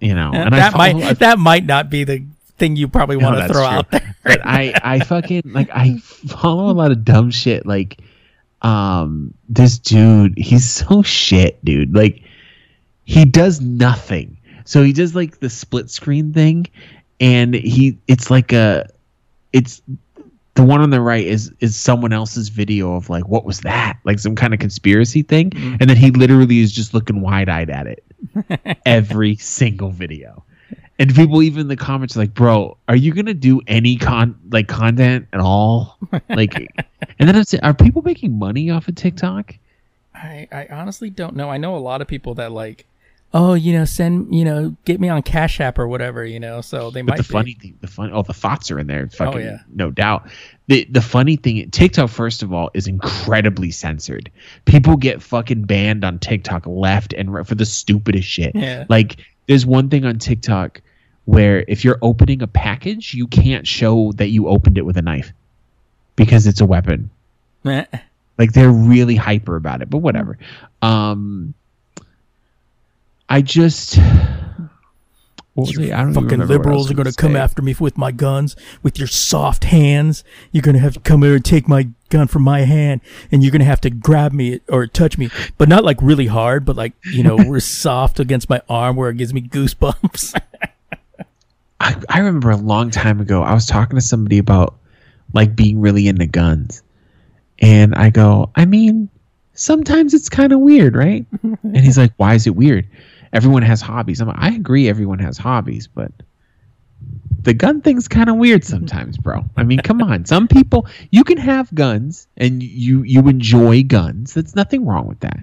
you 0.00 0.14
know, 0.14 0.30
and 0.32 0.54
I 0.54 0.58
that 0.58 0.72
follow, 0.72 0.92
might 0.94 1.04
I- 1.04 1.12
that 1.14 1.38
might 1.38 1.66
not 1.66 1.90
be 1.90 2.04
the 2.04 2.24
thing 2.56 2.76
you 2.76 2.88
probably 2.88 3.18
No, 3.18 3.26
want 3.26 3.36
to 3.36 3.40
that's 3.42 3.52
throw 3.52 3.62
true. 3.68 3.76
out 3.76 3.90
there. 3.90 4.16
but 4.24 4.40
I 4.44 4.72
I 4.82 5.00
fucking 5.00 5.42
like 5.44 5.68
I 5.70 5.98
follow 5.98 6.70
a 6.70 6.74
lot 6.74 6.90
of 6.90 7.04
dumb 7.04 7.30
shit. 7.30 7.66
Like, 7.66 8.00
um, 8.62 9.34
this 9.48 9.78
dude, 9.78 10.36
he's 10.36 10.68
so 10.68 11.02
shit, 11.02 11.64
dude. 11.64 11.94
Like, 11.94 12.22
he 13.04 13.24
does 13.24 13.60
nothing. 13.60 14.36
So 14.64 14.82
he 14.82 14.92
does 14.92 15.14
like 15.14 15.40
the 15.40 15.48
split 15.48 15.88
screen 15.90 16.32
thing, 16.32 16.66
and 17.20 17.54
he 17.54 17.96
it's 18.06 18.30
like 18.30 18.52
a, 18.52 18.88
it's 19.52 19.80
the 20.54 20.62
one 20.64 20.80
on 20.82 20.90
the 20.90 21.00
right 21.00 21.24
is 21.24 21.50
is 21.60 21.74
someone 21.76 22.12
else's 22.12 22.48
video 22.50 22.94
of 22.96 23.08
like 23.08 23.26
what 23.28 23.44
was 23.46 23.60
that 23.60 23.98
like 24.04 24.18
some 24.18 24.34
kind 24.34 24.52
of 24.52 24.60
conspiracy 24.60 25.22
thing, 25.22 25.50
Mhm. 25.50 25.78
and 25.80 25.88
then 25.88 25.96
he 25.96 26.10
literally 26.10 26.58
is 26.58 26.70
just 26.70 26.92
looking 26.92 27.22
wide 27.22 27.48
eyed 27.48 27.70
at 27.70 27.86
it 27.86 28.04
every 28.86 29.36
single 29.36 29.90
video. 29.90 30.44
And 30.98 31.14
people 31.14 31.42
even 31.42 31.62
in 31.62 31.68
the 31.68 31.76
comments 31.76 32.16
are 32.16 32.20
like, 32.20 32.34
"Bro, 32.34 32.76
are 32.88 32.96
you 32.96 33.14
gonna 33.14 33.34
do 33.34 33.60
any 33.66 33.96
con 33.96 34.38
like 34.50 34.68
content 34.68 35.26
at 35.32 35.40
all?" 35.40 35.96
Like, 36.28 36.54
and 37.18 37.28
then 37.28 37.36
I 37.36 37.42
said, 37.42 37.60
"Are 37.62 37.74
people 37.74 38.02
making 38.02 38.38
money 38.38 38.70
off 38.70 38.88
of 38.88 38.94
TikTok?" 38.94 39.54
I, 40.14 40.48
I 40.50 40.66
honestly 40.70 41.10
don't 41.10 41.36
know. 41.36 41.48
I 41.50 41.58
know 41.58 41.76
a 41.76 41.78
lot 41.78 42.00
of 42.02 42.08
people 42.08 42.34
that 42.34 42.50
like, 42.50 42.86
oh, 43.34 43.54
you 43.54 43.72
know, 43.72 43.84
send, 43.84 44.34
you 44.34 44.44
know, 44.44 44.74
get 44.84 44.98
me 45.00 45.08
on 45.08 45.22
Cash 45.22 45.60
App 45.60 45.78
or 45.78 45.86
whatever, 45.86 46.24
you 46.24 46.40
know. 46.40 46.60
So 46.60 46.90
they 46.90 47.02
But 47.02 47.10
might. 47.12 47.16
the 47.18 47.22
be. 47.22 47.28
funny 47.28 47.52
thing, 47.54 47.78
the 47.80 47.86
fun, 47.86 48.10
oh, 48.12 48.22
the 48.22 48.32
thoughts 48.32 48.70
are 48.70 48.78
in 48.80 48.86
there, 48.88 49.08
oh, 49.12 49.16
fucking, 49.16 49.40
yeah. 49.42 49.58
no 49.74 49.90
doubt. 49.90 50.28
The 50.66 50.84
the 50.90 51.02
funny 51.02 51.36
thing, 51.36 51.70
TikTok, 51.70 52.10
first 52.10 52.42
of 52.42 52.52
all, 52.52 52.70
is 52.74 52.86
incredibly 52.88 53.70
censored. 53.70 54.30
People 54.64 54.96
get 54.96 55.22
fucking 55.22 55.62
banned 55.64 56.04
on 56.04 56.18
TikTok 56.18 56.66
left 56.66 57.12
and 57.14 57.32
right 57.32 57.46
for 57.46 57.54
the 57.54 57.66
stupidest 57.66 58.26
shit. 58.28 58.54
Yeah. 58.56 58.86
Like, 58.88 59.24
there's 59.46 59.64
one 59.64 59.88
thing 59.88 60.04
on 60.04 60.18
TikTok 60.18 60.80
where 61.28 61.62
if 61.68 61.84
you're 61.84 61.98
opening 62.00 62.40
a 62.40 62.46
package, 62.46 63.12
you 63.12 63.26
can't 63.26 63.66
show 63.66 64.12
that 64.12 64.28
you 64.28 64.48
opened 64.48 64.78
it 64.78 64.86
with 64.86 64.96
a 64.96 65.02
knife 65.02 65.34
because 66.16 66.46
it's 66.46 66.62
a 66.62 66.64
weapon. 66.64 67.10
Like 68.38 68.54
they're 68.54 68.70
really 68.70 69.14
hyper 69.14 69.54
about 69.54 69.82
it, 69.82 69.90
but 69.90 69.98
whatever. 69.98 70.38
Um, 70.80 71.52
I 73.28 73.42
just. 73.42 73.98
What 75.52 75.66
was 75.66 75.78
I 75.78 75.82
don't 75.82 76.12
even 76.12 76.14
fucking 76.14 76.28
remember 76.30 76.30
what 76.30 76.38
I 76.38 76.44
was 76.46 76.50
liberals 76.50 76.90
are 76.90 76.94
gonna 76.94 77.12
come 77.12 77.36
after 77.36 77.60
me 77.60 77.74
with 77.78 77.98
my 77.98 78.10
guns, 78.10 78.56
with 78.82 78.96
your 78.98 79.08
soft 79.08 79.64
hands. 79.64 80.24
You're 80.50 80.62
going 80.62 80.76
to 80.76 80.80
have 80.80 80.94
to 80.94 81.00
come 81.00 81.22
here 81.22 81.34
and 81.34 81.44
take 81.44 81.68
my 81.68 81.88
gun 82.08 82.28
from 82.28 82.42
my 82.42 82.60
hand, 82.60 83.02
and 83.30 83.42
you're 83.42 83.52
going 83.52 83.60
to 83.60 83.66
have 83.66 83.80
to 83.82 83.90
grab 83.90 84.32
me 84.32 84.60
or 84.68 84.86
touch 84.86 85.18
me, 85.18 85.28
but 85.58 85.68
not 85.68 85.84
like 85.84 85.98
really 86.00 86.28
hard, 86.28 86.64
but 86.64 86.76
like, 86.76 86.94
you 87.12 87.22
know, 87.22 87.36
we're 87.46 87.60
soft 87.60 88.18
against 88.18 88.48
my 88.48 88.62
arm 88.68 88.96
where 88.96 89.10
it 89.10 89.16
gives 89.18 89.34
me 89.34 89.42
goosebumps. 89.42 90.40
I, 91.80 91.96
I 92.08 92.18
remember 92.18 92.50
a 92.50 92.56
long 92.56 92.90
time 92.90 93.20
ago, 93.20 93.42
I 93.42 93.54
was 93.54 93.66
talking 93.66 93.96
to 93.96 94.00
somebody 94.00 94.38
about 94.38 94.78
like 95.32 95.54
being 95.54 95.80
really 95.80 96.08
into 96.08 96.26
guns. 96.26 96.82
And 97.60 97.94
I 97.94 98.10
go, 98.10 98.50
I 98.54 98.64
mean, 98.64 99.08
sometimes 99.54 100.14
it's 100.14 100.28
kind 100.28 100.52
of 100.52 100.60
weird, 100.60 100.94
right? 100.94 101.26
and 101.42 101.76
he's 101.76 101.98
like, 101.98 102.12
why 102.16 102.34
is 102.34 102.46
it 102.46 102.56
weird? 102.56 102.88
Everyone 103.32 103.62
has 103.62 103.80
hobbies. 103.80 104.20
I'm 104.20 104.28
like, 104.28 104.38
I 104.38 104.54
agree, 104.54 104.88
everyone 104.88 105.18
has 105.18 105.36
hobbies, 105.36 105.86
but 105.86 106.12
the 107.42 107.54
gun 107.54 107.80
thing's 107.80 108.08
kind 108.08 108.28
of 108.28 108.36
weird 108.36 108.64
sometimes, 108.64 109.16
bro. 109.16 109.44
I 109.56 109.62
mean, 109.64 109.78
come 109.78 110.02
on. 110.02 110.24
Some 110.24 110.48
people 110.48 110.86
you 111.10 111.24
can 111.24 111.38
have 111.38 111.72
guns 111.74 112.26
and 112.36 112.62
you 112.62 113.02
you 113.02 113.28
enjoy 113.28 113.84
guns. 113.84 114.34
There's 114.34 114.56
nothing 114.56 114.84
wrong 114.84 115.06
with 115.06 115.20
that. 115.20 115.40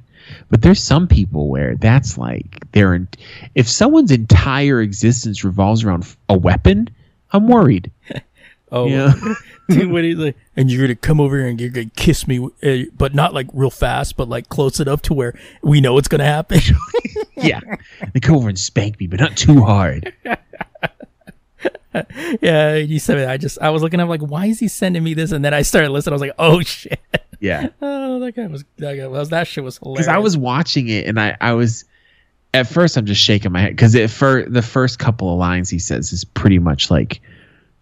But 0.50 0.62
there's 0.62 0.82
some 0.82 1.08
people 1.08 1.50
where 1.50 1.76
that's 1.76 2.18
like 2.18 2.60
they're 2.72 2.94
in, 2.94 3.08
if 3.56 3.68
someone's 3.68 4.12
entire 4.12 4.82
existence 4.82 5.44
revolves 5.44 5.84
around 5.84 6.16
a 6.30 6.38
weapon, 6.38 6.90
I'm 7.32 7.48
worried. 7.48 7.92
oh, 8.72 8.88
Yeah. 8.88 9.14
dude, 9.70 10.04
he's 10.04 10.18
like, 10.18 10.38
and 10.56 10.72
you're 10.72 10.88
to 10.88 10.96
come 10.96 11.20
over 11.20 11.38
here 11.38 11.48
and 11.48 11.60
you're 11.60 11.72
to 11.72 11.86
kiss 11.86 12.28
me, 12.28 12.48
uh, 12.64 12.78
but 12.96 13.16
not 13.16 13.34
like 13.34 13.48
real 13.54 13.70
fast, 13.70 14.16
but 14.16 14.30
like 14.30 14.50
close 14.50 14.80
enough 14.80 15.02
to 15.04 15.14
where 15.14 15.38
we 15.62 15.82
know 15.82 15.98
it's 15.98 16.08
going 16.08 16.20
to 16.20 16.26
happen. 16.26 16.60
yeah. 17.36 17.60
They 18.14 18.20
come 18.20 18.36
over 18.36 18.50
and 18.50 18.60
spank 18.60 19.00
me, 19.00 19.08
but 19.08 19.20
not 19.20 19.36
too 19.36 19.64
hard. 19.64 20.14
yeah, 22.42 22.76
you 22.76 23.00
said 23.00 23.18
it. 23.18 23.28
I 23.28 23.38
just, 23.38 23.60
I 23.60 23.70
was 23.70 23.82
looking 23.82 24.00
at 24.00 24.08
like, 24.08 24.22
why 24.22 24.46
is 24.48 24.60
he 24.60 24.68
sending 24.68 25.04
me 25.04 25.14
this? 25.14 25.32
And 25.32 25.44
then 25.44 25.54
I 25.54 25.64
started 25.64 25.90
listening. 25.90 26.14
I 26.14 26.16
was 26.16 26.22
like, 26.22 26.36
oh 26.38 26.62
shit. 26.62 27.00
Yeah. 27.40 27.68
Oh, 27.82 28.20
that 28.20 28.34
guy 28.36 28.48
was 28.48 28.64
that 28.78 28.96
guy 28.96 29.08
was 29.08 29.30
that 29.30 29.46
shit 29.48 29.64
was 29.64 29.78
hilarious. 29.78 30.06
Because 30.06 30.08
I 30.08 30.18
was 30.20 30.38
watching 30.38 30.88
it 30.88 31.06
and 31.08 31.20
I, 31.20 31.36
I 31.42 31.52
was 31.54 31.84
at 32.54 32.68
first 32.68 32.96
I'm 32.98 33.06
just 33.06 33.22
shaking 33.22 33.52
my 33.52 33.60
head 33.62 33.72
because 33.72 33.94
it 33.96 34.10
for 34.10 34.46
the 34.48 34.62
first 34.62 35.00
couple 35.00 35.32
of 35.34 35.38
lines 35.38 35.70
he 35.70 35.80
says 35.80 36.14
is 36.14 36.24
pretty 36.24 36.60
much 36.60 36.90
like 36.90 37.22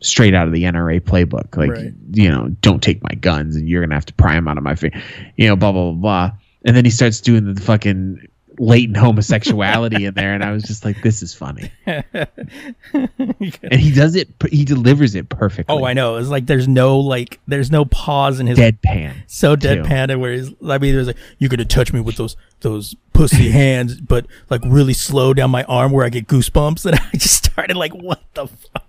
straight 0.02 0.34
out 0.34 0.48
of 0.48 0.54
the 0.54 0.64
NRA 0.64 1.00
playbook. 1.00 1.56
Like 1.56 1.70
Right. 1.72 1.94
you 2.12 2.30
know, 2.30 2.50
don't 2.62 2.82
take 2.82 3.02
my 3.04 3.14
guns 3.16 3.56
and 3.56 3.70
you're 3.70 3.82
gonna 3.84 3.96
have 3.96 4.06
to 4.08 4.14
pry 4.14 4.34
them 4.34 4.48
out 4.48 4.58
of 4.58 4.64
my 4.64 4.76
face. 4.76 4.94
You 5.38 5.48
know, 5.48 5.56
blah 5.56 5.72
blah 5.72 5.92
blah 5.92 6.02
blah. 6.30 6.32
And 6.66 6.76
then 6.76 6.84
he 6.86 6.92
starts 6.92 7.22
doing 7.22 7.54
the 7.54 7.62
fucking 7.62 8.28
latent 8.60 8.98
homosexuality 8.98 10.06
in 10.06 10.14
there, 10.14 10.34
and 10.34 10.44
I 10.44 10.52
was 10.52 10.64
just 10.64 10.86
like, 10.86 11.02
this 11.02 11.22
is 11.24 11.34
funny. 11.34 11.72
And 12.94 13.80
he 13.80 13.92
does 13.92 14.16
it. 14.16 14.30
He 14.50 14.64
delivers 14.66 15.16
it 15.16 15.30
perfectly. 15.30 15.74
oh, 15.76 15.86
I 15.86 15.94
know. 15.94 16.18
It's 16.18 16.30
like 16.30 16.46
there's 16.46 16.68
no 16.68 17.00
like 17.00 17.40
there's 17.48 17.72
no 17.72 17.86
pause 17.86 18.40
in 18.40 18.48
his 18.48 18.60
Deadpan. 18.60 19.14
so 19.28 19.56
too. 19.56 19.68
deadpan 19.68 20.12
and 20.12 20.22
where 20.22 20.34
he's 20.34 20.50
I 20.68 20.78
mean 20.78 20.94
there's 20.94 21.08
like 21.08 21.18
you're 21.40 21.50
gonna 21.50 21.66
touch 21.66 21.92
me 21.94 22.00
with 22.00 22.18
those 22.18 22.36
those 22.62 22.96
pussy 23.14 23.50
hands, 23.52 24.00
but 24.00 24.28
like 24.50 24.62
really 24.66 24.94
slow 24.94 25.34
down 25.34 25.50
my 25.52 25.64
arm 25.64 25.92
where 25.92 26.06
I 26.06 26.10
get 26.10 26.28
goosebumps, 26.28 26.86
and 26.92 26.96
I 26.96 27.10
just 27.14 27.44
started 27.46 27.76
like 27.76 27.94
what 27.94 28.22
the 28.34 28.48
fuck. 28.48 28.86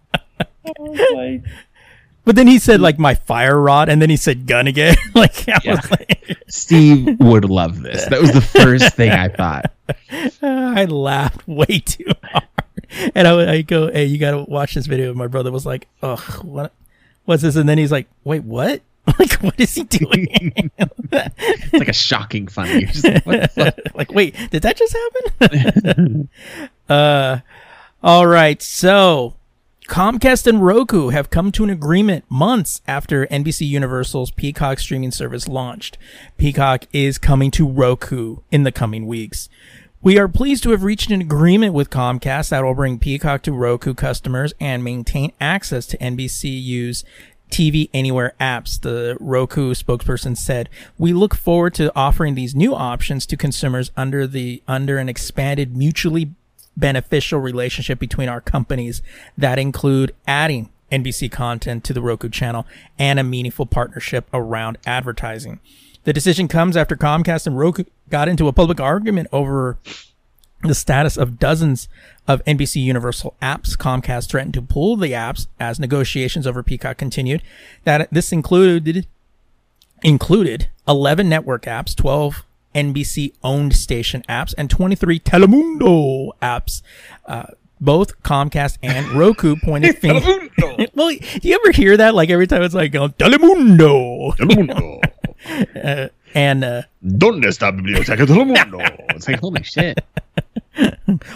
But 2.24 2.36
then 2.36 2.46
he 2.46 2.58
said 2.58 2.80
like 2.80 2.98
my 2.98 3.14
fire 3.14 3.60
rod, 3.60 3.88
and 3.88 4.00
then 4.00 4.08
he 4.10 4.16
said 4.16 4.46
gun 4.46 4.66
again. 4.66 4.96
like 5.14 5.48
I 5.48 5.60
Yeah. 5.62 5.76
was 5.76 5.90
like, 5.90 6.38
Steve 6.48 7.18
would 7.20 7.44
love 7.44 7.82
this. 7.82 8.06
That 8.06 8.20
was 8.20 8.32
the 8.32 8.40
first 8.40 8.94
thing 8.94 9.10
I 9.12 9.28
thought. 9.36 9.72
I 10.42 10.86
laughed 10.86 11.46
way 11.46 11.82
too 11.84 12.10
hard. 12.22 12.44
And 13.14 13.26
I, 13.28 13.34
would- 13.34 13.48
I 13.48 13.62
go, 13.62 13.90
hey, 13.90 14.04
you 14.06 14.18
gotta 14.18 14.42
watch 14.48 14.74
this 14.74 14.86
video. 14.86 15.08
And 15.10 15.18
my 15.18 15.26
brother 15.26 15.50
was 15.50 15.66
like, 15.66 15.86
ugh, 16.02 16.42
what, 16.44 16.72
what's 17.24 17.42
this? 17.42 17.56
And 17.56 17.68
then 17.68 17.76
he's 17.78 17.92
like, 17.92 18.06
wait, 18.24 18.44
what? 18.44 18.80
like, 19.18 19.32
what 19.42 19.60
is 19.60 19.74
he 19.74 19.82
doing? 19.82 20.28
It's 20.78 21.72
like 21.74 21.88
a 21.88 21.92
shocking 21.92 22.48
funny. 22.48 22.86
Like, 23.02 23.26
what 23.26 23.40
the 23.42 23.48
fuck? 23.48 23.94
like, 23.94 24.12
wait, 24.12 24.34
did 24.50 24.62
that 24.62 24.76
just 24.78 24.96
happen? 25.40 26.28
uh, 26.88 27.38
all 28.02 28.26
right. 28.26 28.62
So, 28.62 29.34
Comcast 29.89 30.47
and 30.47 30.64
Roku 30.64 31.11
have 31.11 31.28
come 31.28 31.53
to 31.53 31.62
an 31.62 31.68
agreement 31.68 32.24
months 32.30 32.80
after 32.89 33.26
NBC 33.26 33.68
Universal's 33.68 34.30
Peacock 34.30 34.78
streaming 34.78 35.11
service 35.11 35.47
launched. 35.47 35.99
Peacock 36.39 36.87
is 36.95 37.18
coming 37.18 37.51
to 37.51 37.68
Roku 37.68 38.39
in 38.51 38.62
the 38.62 38.72
coming 38.72 39.07
weeks. 39.07 39.51
We 40.01 40.18
are 40.18 40.26
pleased 40.26 40.62
to 40.62 40.70
have 40.70 40.85
reached 40.85 41.11
an 41.11 41.20
agreement 41.20 41.74
with 41.74 41.91
Comcast 41.91 42.49
that 42.49 42.64
will 42.64 42.74
bring 42.74 42.99
Peacock 42.99 43.43
to 43.43 43.53
Roku 43.53 43.93
customers 43.93 44.55
and 44.59 44.82
maintain 44.82 45.32
access 45.39 45.87
to 45.89 45.99
NBCU's 45.99 47.05
TV 47.51 47.91
Anywhere 47.93 48.32
apps, 48.41 48.80
the 48.80 49.18
Roku 49.20 49.74
spokesperson 49.74 50.35
said. 50.37 50.70
We 50.97 51.12
look 51.12 51.35
forward 51.35 51.74
to 51.74 51.93
offering 51.95 52.35
these 52.35 52.55
new 52.55 52.74
options 52.74 53.26
to 53.26 53.37
consumers 53.37 53.91
under 53.99 54.26
the 54.26 54.62
under 54.66 54.97
an 54.97 55.11
expanded 55.11 55.76
mutually 55.76 56.32
beneficial 56.76 57.40
relationship 57.40 57.98
between 57.98 58.28
our 58.28 58.40
companies 58.40 59.02
that 59.36 59.58
include 59.58 60.14
adding 60.26 60.70
NBC 60.90 61.30
content 61.30 61.84
to 61.84 61.92
the 61.92 62.02
Roku 62.02 62.28
channel 62.28 62.66
and 62.98 63.18
a 63.18 63.24
meaningful 63.24 63.66
partnership 63.66 64.28
around 64.32 64.78
advertising. 64.86 65.60
The 66.04 66.12
decision 66.12 66.48
comes 66.48 66.76
after 66.76 66.96
Comcast 66.96 67.46
and 67.46 67.58
Roku 67.58 67.84
got 68.10 68.28
into 68.28 68.48
a 68.48 68.52
public 68.52 68.80
argument 68.80 69.28
over 69.32 69.78
the 70.62 70.74
status 70.74 71.16
of 71.16 71.38
dozens 71.38 71.88
of 72.26 72.44
NBC 72.44 72.82
Universal 72.82 73.34
apps. 73.42 73.76
Comcast 73.76 74.28
threatened 74.28 74.54
to 74.54 74.62
pull 74.62 74.96
the 74.96 75.12
apps 75.12 75.46
as 75.58 75.80
negotiations 75.80 76.46
over 76.46 76.62
Peacock 76.62 76.96
continued. 76.96 77.42
That 77.84 78.08
this 78.10 78.32
included 78.32 79.06
included 80.02 80.68
11 80.86 81.28
network 81.28 81.62
apps, 81.64 81.96
12 81.96 82.44
NBC 82.74 83.34
owned 83.42 83.74
station 83.74 84.22
apps, 84.28 84.54
and 84.56 84.68
23 84.70 85.20
Telemundo 85.20 86.30
apps. 86.42 86.82
Uh, 87.26 87.44
both 87.80 88.22
Comcast 88.22 88.78
and 88.82 89.06
Roku 89.18 89.56
pointed 89.56 89.98
fingers. 90.02 90.24
well, 90.94 91.10
do 91.10 91.48
you 91.48 91.54
ever 91.54 91.72
hear 91.72 91.96
that? 91.98 92.14
Like 92.14 92.30
every 92.30 92.46
time 92.46 92.62
it's 92.62 92.74
like 92.74 92.92
going 92.92 93.10
Telemundo, 93.12 94.32
uh, 95.84 96.08
and 96.34 96.64
uh, 96.64 96.82
¿Dónde 97.04 97.46
está 97.48 97.70
biblioteca 97.70 98.26
del 98.26 98.44
mundo? 98.44 98.78
It's 99.10 99.28
like, 99.28 99.40
holy 99.40 99.62
shit. 99.62 100.00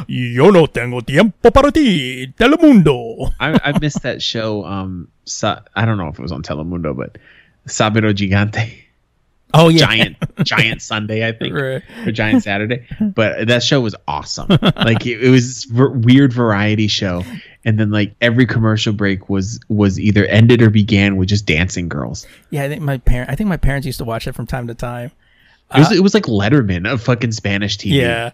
Yo 0.08 0.50
no 0.50 0.66
tengo 0.66 1.00
tiempo 1.02 1.50
para 1.52 1.70
ti, 1.70 2.32
Telemundo. 2.36 3.32
I, 3.38 3.58
I 3.62 3.78
missed 3.78 4.02
that 4.02 4.20
show. 4.22 4.64
Um, 4.64 5.08
Sa- 5.24 5.60
I 5.76 5.84
don't 5.84 5.98
know 5.98 6.08
if 6.08 6.18
it 6.18 6.22
was 6.22 6.32
on 6.32 6.42
Telemundo, 6.42 6.96
but 6.96 7.18
Sábado 7.66 8.12
Gigante. 8.12 8.84
Oh 9.54 9.68
yeah, 9.70 9.78
Giant, 9.86 10.16
Giant 10.44 10.82
Sunday, 10.82 11.26
I 11.26 11.32
think, 11.32 11.54
Right. 11.54 11.82
or 12.06 12.12
Giant 12.12 12.42
Saturday. 12.42 12.86
But 13.00 13.48
that 13.48 13.62
show 13.62 13.80
was 13.80 13.94
awesome. 14.06 14.48
Like 14.50 15.06
it, 15.06 15.22
it 15.24 15.30
was 15.30 15.46
this 15.46 15.64
ver- 15.64 15.90
weird 15.90 16.32
variety 16.32 16.86
show, 16.88 17.24
and 17.64 17.78
then 17.80 17.90
like 17.90 18.14
every 18.20 18.44
commercial 18.46 18.92
break 18.92 19.28
was 19.30 19.58
was 19.68 19.98
either 19.98 20.26
ended 20.26 20.60
or 20.60 20.68
began 20.70 21.16
with 21.16 21.28
just 21.30 21.46
dancing 21.46 21.88
girls. 21.88 22.26
yeah. 22.50 22.64
I 22.64 22.68
think 22.68 22.82
my 22.82 22.98
parent. 22.98 23.30
I 23.30 23.34
think 23.36 23.48
my 23.48 23.56
parents 23.56 23.86
used 23.86 23.98
to 23.98 24.04
watch 24.04 24.26
it 24.26 24.32
from 24.34 24.46
time 24.46 24.66
to 24.66 24.74
time. 24.74 25.12
It 25.74 25.78
was 25.78 25.92
it 25.92 26.02
was 26.02 26.14
like 26.14 26.24
Letterman 26.24 26.90
of 26.90 27.02
fucking 27.02 27.32
Spanish 27.32 27.76
TV. 27.78 27.92
Yeah, 27.92 28.30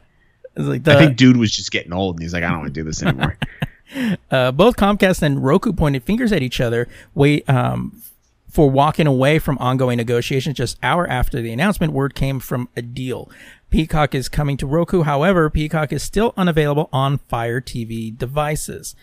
like 0.57 0.85
the, 0.85 0.95
I 0.97 0.99
think 0.99 1.17
dude 1.17 1.37
was 1.37 1.55
just 1.55 1.71
getting 1.71 1.93
old, 1.93 2.17
and 2.17 2.23
he's 2.23 2.33
like, 2.33 2.43
I 2.45 2.49
don't 2.51 2.59
want 2.61 2.75
to 2.75 2.81
do 2.81 2.85
this 2.85 3.03
anymore. 3.03 3.37
uh, 4.31 4.53
both 4.53 4.77
Comcast 4.77 5.23
and 5.23 5.43
Roku 5.45 5.73
pointed 5.73 6.03
fingers 6.05 6.33
at 6.33 6.43
each 6.43 6.61
other. 6.61 6.89
Wait, 7.15 7.49
um, 7.49 8.01
for 8.55 8.71
walking 8.71 9.09
away 9.09 9.41
from 9.41 9.59
ongoing 9.59 9.97
negotiations 9.97 10.57
just 10.57 10.79
hour 10.81 11.09
after 11.09 11.43
the 11.43 11.53
announcement, 11.53 11.93
word 11.93 12.15
came 12.15 12.39
from 12.39 12.69
a 12.77 12.83
deal. 12.83 13.29
Peacock 13.69 14.15
is 14.15 14.29
coming 14.29 14.57
to 14.59 14.67
Roku. 14.67 15.03
However, 15.03 15.51
Peacock 15.51 15.93
is 15.93 16.05
still 16.05 16.33
unavailable 16.37 16.89
on 16.93 17.19
Fire 17.19 17.61
TV 17.61 18.17
devices. 18.17 18.95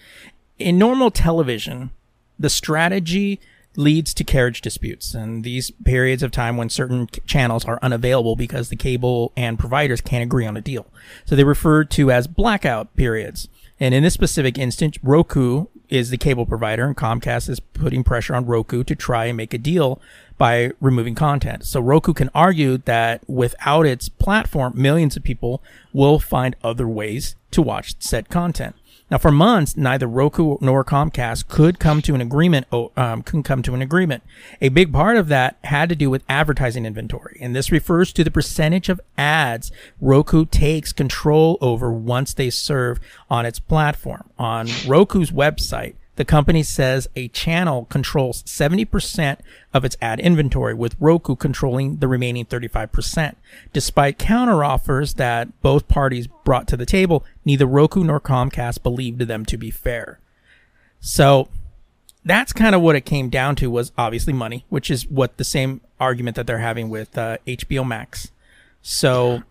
In 0.57 0.77
normal 0.77 1.11
television, 1.11 1.91
the 2.39 2.49
strategy 2.49 3.41
leads 3.75 4.13
to 4.13 4.23
carriage 4.23 4.61
disputes 4.61 5.13
and 5.13 5.43
these 5.43 5.71
periods 5.83 6.23
of 6.23 6.31
time 6.31 6.55
when 6.55 6.69
certain 6.69 7.07
channels 7.25 7.65
are 7.65 7.79
unavailable 7.81 8.37
because 8.37 8.69
the 8.69 8.75
cable 8.77 9.33
and 9.35 9.59
providers 9.59 9.99
can't 9.99 10.23
agree 10.23 10.45
on 10.45 10.55
a 10.55 10.61
deal. 10.61 10.85
So 11.25 11.35
they 11.35 11.43
refer 11.43 11.83
to 11.83 12.09
as 12.09 12.27
blackout 12.27 12.95
periods. 12.95 13.49
And 13.81 13.93
in 13.93 14.03
this 14.03 14.13
specific 14.13 14.57
instance, 14.57 14.97
Roku 15.03 15.65
is 15.91 16.09
the 16.09 16.17
cable 16.17 16.45
provider 16.47 16.85
and 16.85 16.97
Comcast 16.97 17.49
is 17.49 17.59
putting 17.59 18.03
pressure 18.03 18.33
on 18.33 18.45
Roku 18.47 18.83
to 18.83 18.95
try 18.95 19.25
and 19.25 19.37
make 19.37 19.53
a 19.53 19.59
deal 19.59 20.01
by 20.37 20.71
removing 20.79 21.13
content. 21.13 21.65
So 21.67 21.79
Roku 21.79 22.13
can 22.13 22.31
argue 22.33 22.77
that 22.79 23.21
without 23.29 23.85
its 23.85 24.09
platform, 24.09 24.73
millions 24.75 25.15
of 25.15 25.23
people 25.23 25.61
will 25.93 26.17
find 26.17 26.55
other 26.63 26.87
ways 26.87 27.35
to 27.51 27.61
watch 27.61 27.95
said 27.99 28.29
content. 28.29 28.75
Now, 29.11 29.17
for 29.17 29.29
months, 29.29 29.75
neither 29.75 30.07
Roku 30.07 30.55
nor 30.61 30.85
Comcast 30.85 31.49
could 31.49 31.79
come 31.79 32.01
to 32.03 32.15
an 32.15 32.21
agreement. 32.21 32.65
Um, 32.71 33.23
couldn't 33.23 33.43
come 33.43 33.61
to 33.63 33.75
an 33.75 33.81
agreement. 33.81 34.23
A 34.61 34.69
big 34.69 34.93
part 34.93 35.17
of 35.17 35.27
that 35.27 35.57
had 35.65 35.89
to 35.89 35.97
do 35.97 36.09
with 36.09 36.23
advertising 36.29 36.85
inventory, 36.85 37.37
and 37.41 37.53
this 37.53 37.73
refers 37.73 38.13
to 38.13 38.23
the 38.23 38.31
percentage 38.31 38.87
of 38.87 39.01
ads 39.17 39.69
Roku 39.99 40.45
takes 40.45 40.93
control 40.93 41.57
over 41.59 41.91
once 41.91 42.33
they 42.33 42.49
serve 42.49 43.01
on 43.29 43.45
its 43.45 43.59
platform. 43.59 44.29
On 44.39 44.67
Roku's 44.87 45.31
website, 45.31 45.95
the 46.15 46.25
company 46.25 46.61
says 46.61 47.07
a 47.15 47.29
channel 47.29 47.85
controls 47.85 48.43
70% 48.43 49.37
of 49.73 49.85
its 49.85 49.97
ad 50.01 50.19
inventory, 50.19 50.73
with 50.73 50.95
Roku 50.99 51.35
controlling 51.35 51.97
the 51.97 52.07
remaining 52.07 52.45
35%. 52.45 53.35
Despite 53.71 54.19
counteroffers 54.19 55.15
that 55.15 55.61
both 55.61 55.87
parties 55.87 56.27
brought 56.27 56.67
to 56.67 56.77
the 56.77 56.85
table, 56.85 57.23
neither 57.45 57.65
Roku 57.65 58.03
nor 58.03 58.19
Comcast 58.19 58.83
believed 58.83 59.21
them 59.21 59.45
to 59.45 59.57
be 59.57 59.71
fair. 59.71 60.19
So 60.99 61.47
that's 62.23 62.53
kind 62.53 62.75
of 62.75 62.81
what 62.81 62.95
it 62.95 63.01
came 63.01 63.29
down 63.29 63.55
to 63.57 63.71
was 63.71 63.91
obviously 63.97 64.33
money, 64.33 64.65
which 64.69 64.91
is 64.91 65.07
what 65.07 65.37
the 65.37 65.43
same 65.43 65.81
argument 65.99 66.35
that 66.35 66.45
they're 66.45 66.59
having 66.59 66.89
with 66.89 67.17
uh, 67.17 67.37
HBO 67.47 67.87
Max. 67.87 68.31
So 68.81 69.43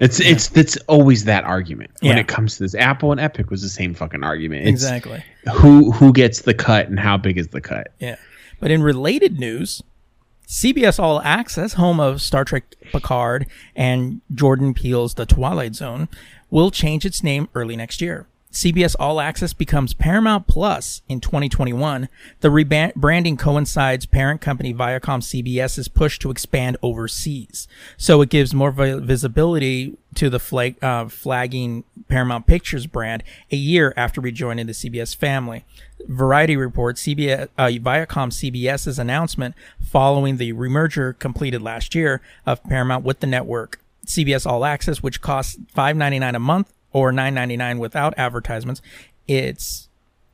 it's 0.00 0.18
yeah. 0.18 0.32
it's 0.32 0.56
it's 0.56 0.76
always 0.88 1.24
that 1.24 1.44
argument 1.44 1.90
when 2.00 2.16
yeah. 2.16 2.20
it 2.20 2.28
comes 2.28 2.56
to 2.56 2.64
this. 2.64 2.74
Apple 2.74 3.12
and 3.12 3.20
Epic 3.20 3.50
was 3.50 3.62
the 3.62 3.68
same 3.68 3.94
fucking 3.94 4.24
argument. 4.24 4.62
It's 4.62 4.82
exactly. 4.82 5.22
Who 5.54 5.92
who 5.92 6.12
gets 6.12 6.42
the 6.42 6.54
cut 6.54 6.88
and 6.88 6.98
how 6.98 7.16
big 7.18 7.38
is 7.38 7.48
the 7.48 7.60
cut? 7.60 7.92
Yeah. 8.00 8.16
But 8.58 8.70
in 8.70 8.82
related 8.82 9.38
news, 9.38 9.82
CBS 10.46 10.98
All 10.98 11.20
Access, 11.20 11.74
home 11.74 12.00
of 12.00 12.20
Star 12.20 12.44
Trek 12.44 12.74
Picard 12.92 13.46
and 13.76 14.20
Jordan 14.34 14.74
Peele's 14.74 15.14
The 15.14 15.26
Twilight 15.26 15.74
Zone, 15.74 16.08
will 16.50 16.70
change 16.70 17.04
its 17.04 17.22
name 17.22 17.48
early 17.54 17.76
next 17.76 18.00
year. 18.00 18.26
CBS 18.52 18.96
All 18.98 19.20
Access 19.20 19.52
becomes 19.52 19.94
Paramount 19.94 20.48
Plus 20.48 21.02
in 21.08 21.20
2021. 21.20 22.08
The 22.40 22.48
rebranding 22.48 23.38
coincides 23.38 24.06
parent 24.06 24.40
company 24.40 24.74
Viacom 24.74 25.22
CBS's 25.22 25.86
push 25.86 26.18
to 26.18 26.32
expand 26.32 26.76
overseas. 26.82 27.68
So 27.96 28.20
it 28.22 28.28
gives 28.28 28.52
more 28.52 28.72
visibility 28.72 29.96
to 30.16 30.28
the 30.28 30.40
flag, 30.40 30.82
uh, 30.82 31.06
flagging 31.06 31.84
Paramount 32.08 32.48
Pictures 32.48 32.88
brand 32.88 33.22
a 33.52 33.56
year 33.56 33.94
after 33.96 34.20
rejoining 34.20 34.66
the 34.66 34.72
CBS 34.72 35.14
family. 35.14 35.64
Variety 36.08 36.56
reports 36.56 37.04
CBS, 37.04 37.48
uh, 37.56 37.66
Viacom 37.66 38.32
CBS's 38.32 38.98
announcement 38.98 39.54
following 39.80 40.38
the 40.38 40.52
remerger 40.54 41.16
completed 41.16 41.62
last 41.62 41.94
year 41.94 42.20
of 42.46 42.64
Paramount 42.64 43.04
with 43.04 43.20
the 43.20 43.28
network. 43.28 43.80
CBS 44.04 44.44
All 44.44 44.64
Access, 44.64 45.04
which 45.04 45.20
costs 45.20 45.56
$5.99 45.76 46.34
a 46.34 46.38
month, 46.40 46.72
or 46.92 47.12
9.99 47.12 47.78
without 47.78 48.14
advertisements 48.16 48.82
it's 49.28 49.88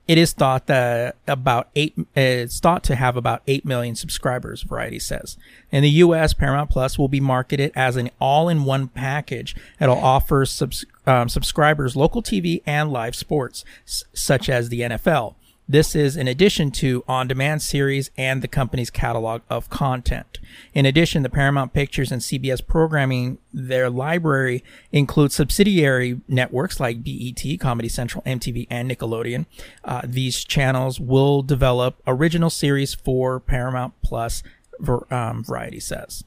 it 0.08 0.18
is 0.18 0.32
thought 0.32 0.66
that 0.66 1.16
about 1.26 1.68
eight 1.74 1.94
it's 2.14 2.60
thought 2.60 2.84
to 2.84 2.94
have 2.94 3.16
about 3.16 3.42
8 3.46 3.64
million 3.64 3.96
subscribers 3.96 4.62
variety 4.62 5.00
says. 5.00 5.36
In 5.72 5.82
the 5.82 5.90
us 5.90 6.32
paramount 6.32 6.70
plus 6.70 6.96
will 6.96 7.08
be 7.08 7.18
marketed 7.18 7.72
as 7.74 7.96
an 7.96 8.10
all-in-one 8.20 8.88
package 8.88 9.56
that'll 9.80 9.98
offer 9.98 10.46
subs, 10.46 10.84
um, 11.06 11.28
subscribers 11.28 11.96
local 11.96 12.22
tv 12.22 12.62
and 12.64 12.92
live 12.92 13.16
sports 13.16 13.64
s- 13.84 14.04
such 14.14 14.48
as 14.48 14.68
the 14.68 14.80
nfl 14.82 15.34
this 15.68 15.96
is 15.96 16.16
in 16.16 16.28
addition 16.28 16.70
to 16.70 17.02
on 17.08 17.26
demand 17.26 17.60
series 17.62 18.10
and 18.16 18.40
the 18.40 18.48
company's 18.48 18.90
catalog 18.90 19.42
of 19.50 19.68
content. 19.68 20.38
In 20.74 20.86
addition, 20.86 21.22
the 21.22 21.28
Paramount 21.28 21.72
Pictures 21.72 22.12
and 22.12 22.22
CBS 22.22 22.64
programming, 22.64 23.38
their 23.52 23.90
library 23.90 24.62
includes 24.92 25.34
subsidiary 25.34 26.20
networks 26.28 26.78
like 26.78 27.02
BET, 27.02 27.42
Comedy 27.58 27.88
Central, 27.88 28.22
MTV, 28.24 28.68
and 28.70 28.90
Nickelodeon. 28.90 29.46
Uh, 29.84 30.02
these 30.04 30.44
channels 30.44 31.00
will 31.00 31.42
develop 31.42 32.00
original 32.06 32.50
series 32.50 32.94
for 32.94 33.40
Paramount 33.40 33.94
Plus, 34.02 34.42
um, 35.10 35.42
Variety 35.42 35.80
says. 35.80 36.22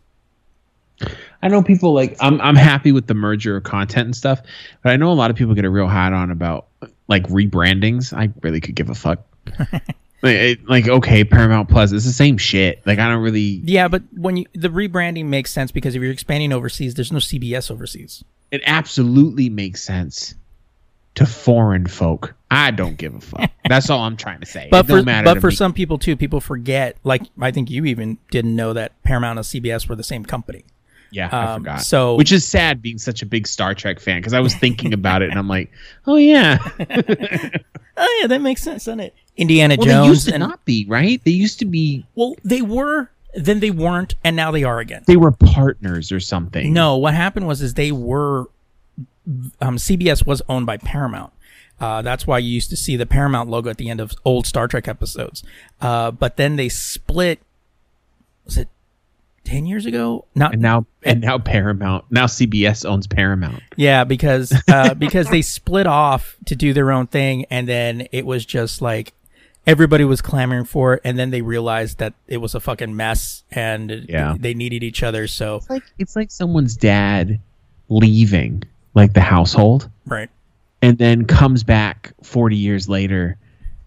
I 1.41 1.47
know 1.47 1.63
people 1.63 1.93
like 1.93 2.17
I'm 2.19 2.41
I'm 2.41 2.57
happy 2.57 2.91
with 2.91 3.07
the 3.07 3.13
merger 3.13 3.55
of 3.55 3.63
content 3.63 4.05
and 4.05 4.15
stuff, 4.15 4.41
but 4.83 4.91
I 4.91 4.97
know 4.97 5.11
a 5.11 5.13
lot 5.13 5.31
of 5.31 5.37
people 5.37 5.55
get 5.55 5.63
a 5.63 5.69
real 5.69 5.87
hot 5.87 6.11
on 6.11 6.29
about 6.29 6.67
like 7.07 7.23
rebrandings. 7.27 8.11
I 8.11 8.31
really 8.41 8.59
could 8.59 8.75
give 8.75 8.89
a 8.89 8.95
fuck. 8.95 9.25
like, 10.21 10.59
like, 10.67 10.87
okay, 10.87 11.23
Paramount 11.23 11.69
Plus, 11.69 11.91
it's 11.91 12.05
the 12.05 12.11
same 12.11 12.37
shit. 12.37 12.85
Like 12.85 12.99
I 12.99 13.09
don't 13.09 13.21
really. 13.21 13.61
Yeah, 13.63 13.87
but 13.87 14.03
when 14.15 14.37
you 14.37 14.45
the 14.53 14.69
rebranding 14.69 15.25
makes 15.25 15.51
sense 15.51 15.71
because 15.71 15.95
if 15.95 16.01
you're 16.01 16.11
expanding 16.11 16.53
overseas, 16.53 16.95
there's 16.95 17.11
no 17.11 17.19
CBS 17.19 17.71
overseas. 17.71 18.23
It 18.51 18.61
absolutely 18.65 19.49
makes 19.49 19.83
sense 19.83 20.35
to 21.15 21.25
foreign 21.25 21.85
folk. 21.87 22.35
I 22.51 22.71
don't 22.71 22.97
give 22.97 23.13
a 23.13 23.21
fuck. 23.21 23.51
That's 23.69 23.89
all 23.89 23.99
I'm 23.99 24.17
trying 24.17 24.39
to 24.39 24.45
say. 24.45 24.69
But 24.71 24.87
for, 24.87 25.03
but 25.03 25.39
for 25.39 25.49
me. 25.49 25.55
some 25.55 25.73
people 25.73 25.97
too, 25.97 26.15
people 26.15 26.41
forget. 26.41 26.97
Like 27.03 27.23
I 27.39 27.51
think 27.51 27.69
you 27.69 27.85
even 27.85 28.17
didn't 28.31 28.55
know 28.55 28.73
that 28.73 29.01
Paramount 29.03 29.37
and 29.37 29.45
CBS 29.45 29.87
were 29.87 29.95
the 29.95 30.03
same 30.03 30.25
company. 30.25 30.63
Yeah, 31.11 31.27
um, 31.27 31.33
I 31.33 31.57
forgot. 31.57 31.81
So, 31.81 32.15
which 32.15 32.31
is 32.31 32.45
sad, 32.45 32.81
being 32.81 32.97
such 32.97 33.21
a 33.21 33.25
big 33.25 33.47
Star 33.47 33.73
Trek 33.73 33.99
fan, 33.99 34.19
because 34.19 34.33
I 34.33 34.39
was 34.39 34.53
thinking 34.55 34.93
about 34.93 35.21
it 35.21 35.29
and 35.29 35.39
I'm 35.39 35.47
like, 35.47 35.71
oh 36.05 36.17
yeah, 36.17 36.59
oh 37.97 38.17
yeah, 38.21 38.27
that 38.27 38.41
makes 38.41 38.61
sense, 38.61 38.85
doesn't 38.85 38.99
it? 38.99 39.15
Indiana 39.39 39.75
well, 39.77 39.87
Jones 39.87 40.05
they 40.05 40.09
used 40.09 40.27
to 40.27 40.33
and, 40.33 40.41
not 40.41 40.65
be 40.65 40.85
right. 40.87 41.23
They 41.23 41.31
used 41.31 41.59
to 41.59 41.65
be. 41.65 42.05
Well, 42.15 42.35
they 42.43 42.61
were. 42.61 43.09
Then 43.35 43.59
they 43.59 43.71
weren't, 43.71 44.15
and 44.23 44.35
now 44.35 44.51
they 44.51 44.63
are 44.63 44.79
again. 44.79 45.03
They 45.05 45.15
were 45.15 45.31
partners 45.31 46.11
or 46.11 46.19
something. 46.19 46.73
No, 46.73 46.97
what 46.97 47.13
happened 47.13 47.47
was 47.47 47.61
is 47.61 47.75
they 47.75 47.91
were. 47.91 48.49
Um, 49.61 49.77
CBS 49.77 50.25
was 50.25 50.41
owned 50.49 50.65
by 50.65 50.77
Paramount. 50.77 51.31
Uh, 51.79 52.01
that's 52.01 52.27
why 52.27 52.39
you 52.39 52.49
used 52.49 52.69
to 52.71 52.75
see 52.75 52.97
the 52.97 53.05
Paramount 53.05 53.49
logo 53.49 53.69
at 53.69 53.77
the 53.77 53.89
end 53.89 54.01
of 54.01 54.11
old 54.25 54.45
Star 54.45 54.67
Trek 54.67 54.87
episodes. 54.87 55.43
Uh, 55.79 56.11
but 56.11 56.35
then 56.35 56.57
they 56.57 56.67
split. 56.67 57.39
Was 58.45 58.57
it 58.57 58.67
ten 59.49 59.65
years 59.65 59.85
ago. 59.85 60.25
Not 60.35 60.53
and 60.53 60.61
now 60.61 60.85
and 61.03 61.21
now 61.21 61.37
Paramount 61.37 62.05
now 62.09 62.25
CBS 62.25 62.85
owns 62.85 63.07
Paramount. 63.07 63.63
Yeah, 63.77 64.03
because 64.03 64.53
uh, 64.67 64.93
because 64.97 65.29
they 65.29 65.41
split 65.41 65.87
off 65.87 66.35
to 66.45 66.55
do 66.55 66.73
their 66.73 66.91
own 66.91 67.07
thing, 67.07 67.45
and 67.49 67.67
then 67.67 68.07
it 68.11 68.25
was 68.25 68.45
just 68.45 68.81
like 68.81 69.13
everybody 69.65 70.03
was 70.03 70.21
clamoring 70.21 70.65
for 70.65 70.95
it, 70.95 71.01
and 71.03 71.17
then 71.17 71.29
they 71.29 71.41
realized 71.41 71.99
that 71.99 72.13
it 72.27 72.37
was 72.37 72.55
a 72.55 72.59
fucking 72.59 72.95
mess, 72.95 73.43
and 73.51 74.05
yeah. 74.09 74.35
they 74.39 74.53
needed 74.53 74.83
each 74.83 75.03
other. 75.03 75.27
So 75.27 75.57
it's 75.57 75.69
like 75.69 75.83
it's 75.97 76.15
like 76.15 76.31
someone's 76.31 76.75
dad 76.75 77.39
leaving 77.89 78.63
like 78.93 79.13
the 79.13 79.21
household, 79.21 79.89
right, 80.05 80.29
and 80.81 80.97
then 80.97 81.25
comes 81.25 81.63
back 81.63 82.13
forty 82.23 82.57
years 82.57 82.89
later, 82.89 83.37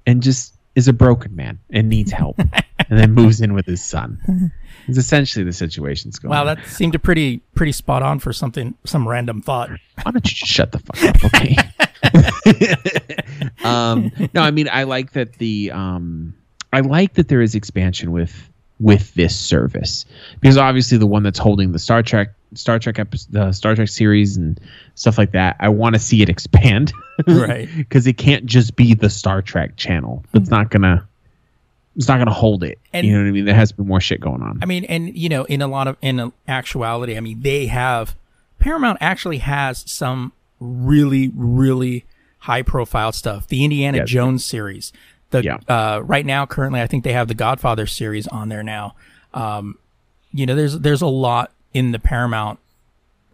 and 0.07 0.23
just 0.23 0.55
is 0.75 0.89
a 0.89 0.93
broken 0.93 1.37
man 1.37 1.59
and 1.71 1.89
needs 1.89 2.13
help, 2.13 2.39
and 2.39 2.99
then 2.99 3.13
moves 3.13 3.41
in 3.41 3.53
with 3.53 3.67
his 3.67 3.85
son. 3.85 4.53
It's 4.89 4.99
essentially 4.99 5.45
the 5.45 5.53
situation's 5.53 6.19
going. 6.19 6.31
Wow, 6.31 6.45
that 6.45 6.67
seemed 6.67 6.95
a 6.95 6.99
pretty 6.99 7.39
pretty 7.55 7.73
spot 7.73 8.03
on 8.03 8.19
for 8.19 8.33
something 8.33 8.75
some 8.85 9.07
random 9.07 9.43
thought. 9.43 9.71
Why 10.03 10.13
don't 10.13 10.25
you 10.25 10.35
just 10.35 10.53
shut 10.53 10.73
the 10.73 10.79
fuck 10.79 11.03
up, 11.05 11.25
okay? 11.25 11.57
um, 13.65 14.11
no, 14.35 14.43
I 14.43 14.51
mean 14.51 14.69
I 14.71 14.85
like 14.85 15.13
that 15.13 15.35
the 15.35 15.71
um, 15.71 16.35
I 16.73 16.81
like 16.81 17.15
that 17.15 17.29
there 17.29 17.43
is 17.43 17.55
expansion 17.55 18.13
with 18.13 18.49
with 18.81 19.15
this 19.15 19.39
service 19.39 20.05
because 20.41 20.59
obviously 20.59 20.99
the 20.99 21.07
one 21.07 21.23
that's 21.23 21.39
holding 21.39 21.73
the 21.73 21.79
Star 21.79 22.03
Trek 22.03 22.35
Star 22.55 22.79
Trek 22.79 22.99
episode, 22.99 23.33
the 23.33 23.53
Star 23.53 23.75
Trek 23.75 23.89
series 23.89 24.37
and 24.37 24.61
stuff 24.95 25.19
like 25.19 25.33
that. 25.33 25.57
I 25.61 25.69
want 25.69 25.95
to 25.95 25.99
see 25.99 26.23
it 26.23 26.29
expand, 26.29 26.93
right? 27.27 27.69
Because 27.77 28.07
it 28.07 28.15
can't 28.15 28.47
just 28.47 28.77
be 28.77 28.95
the 28.95 29.09
Star 29.09 29.43
Trek 29.43 29.77
channel. 29.77 30.25
It's 30.35 30.51
not 30.51 30.71
gonna 30.71 31.07
it's 31.97 32.09
not 32.09 32.25
to 32.25 32.31
hold 32.31 32.65
it. 32.65 32.79
And, 32.93 33.07
you 33.07 33.13
know 33.13 33.21
what 33.21 33.29
I 33.29 33.33
mean? 33.33 33.45
There 33.45 33.55
has 33.55 33.71
to 33.71 33.77
be 33.77 33.85
more 33.85 34.01
shit 34.01 34.21
going 34.21 34.43
on. 34.43 34.61
I 34.63 34.67
mean, 34.67 34.85
and 34.85 35.17
you 35.17 35.29
know, 35.29 35.45
in 35.45 35.63
a 35.63 35.67
lot 35.67 35.89
of 35.89 35.97
in 36.01 36.33
actuality, 36.49 37.17
I 37.17 37.21
mean, 37.21 37.43
they 37.43 37.67
have 37.67 38.17
Paramount 38.59 38.99
actually 39.01 39.39
has 39.39 39.85
some 39.91 40.33
really 40.63 41.31
really 41.35 42.05
high 42.41 42.63
profile 42.63 43.13
stuff. 43.13 43.47
The 43.47 43.65
Indiana 43.65 43.99
yes. 43.99 44.09
Jones 44.09 44.45
series, 44.45 44.93
The 45.31 45.43
Yeah. 45.45 45.59
uh, 45.69 46.01
right 46.03 46.27
now, 46.27 46.45
currently, 46.45 46.81
I 46.81 46.87
think 46.87 47.05
they 47.05 47.13
have 47.13 47.29
the 47.29 47.35
Godfather 47.35 47.87
series 47.87 48.27
on 48.27 48.49
there 48.49 48.63
now. 48.63 48.95
Um, 49.33 49.79
you 50.33 50.47
know, 50.47 50.55
there's 50.55 50.79
there's 50.81 51.03
a 51.03 51.07
lot 51.07 51.53
in 51.73 51.93
the 51.93 51.99
Paramount 51.99 52.59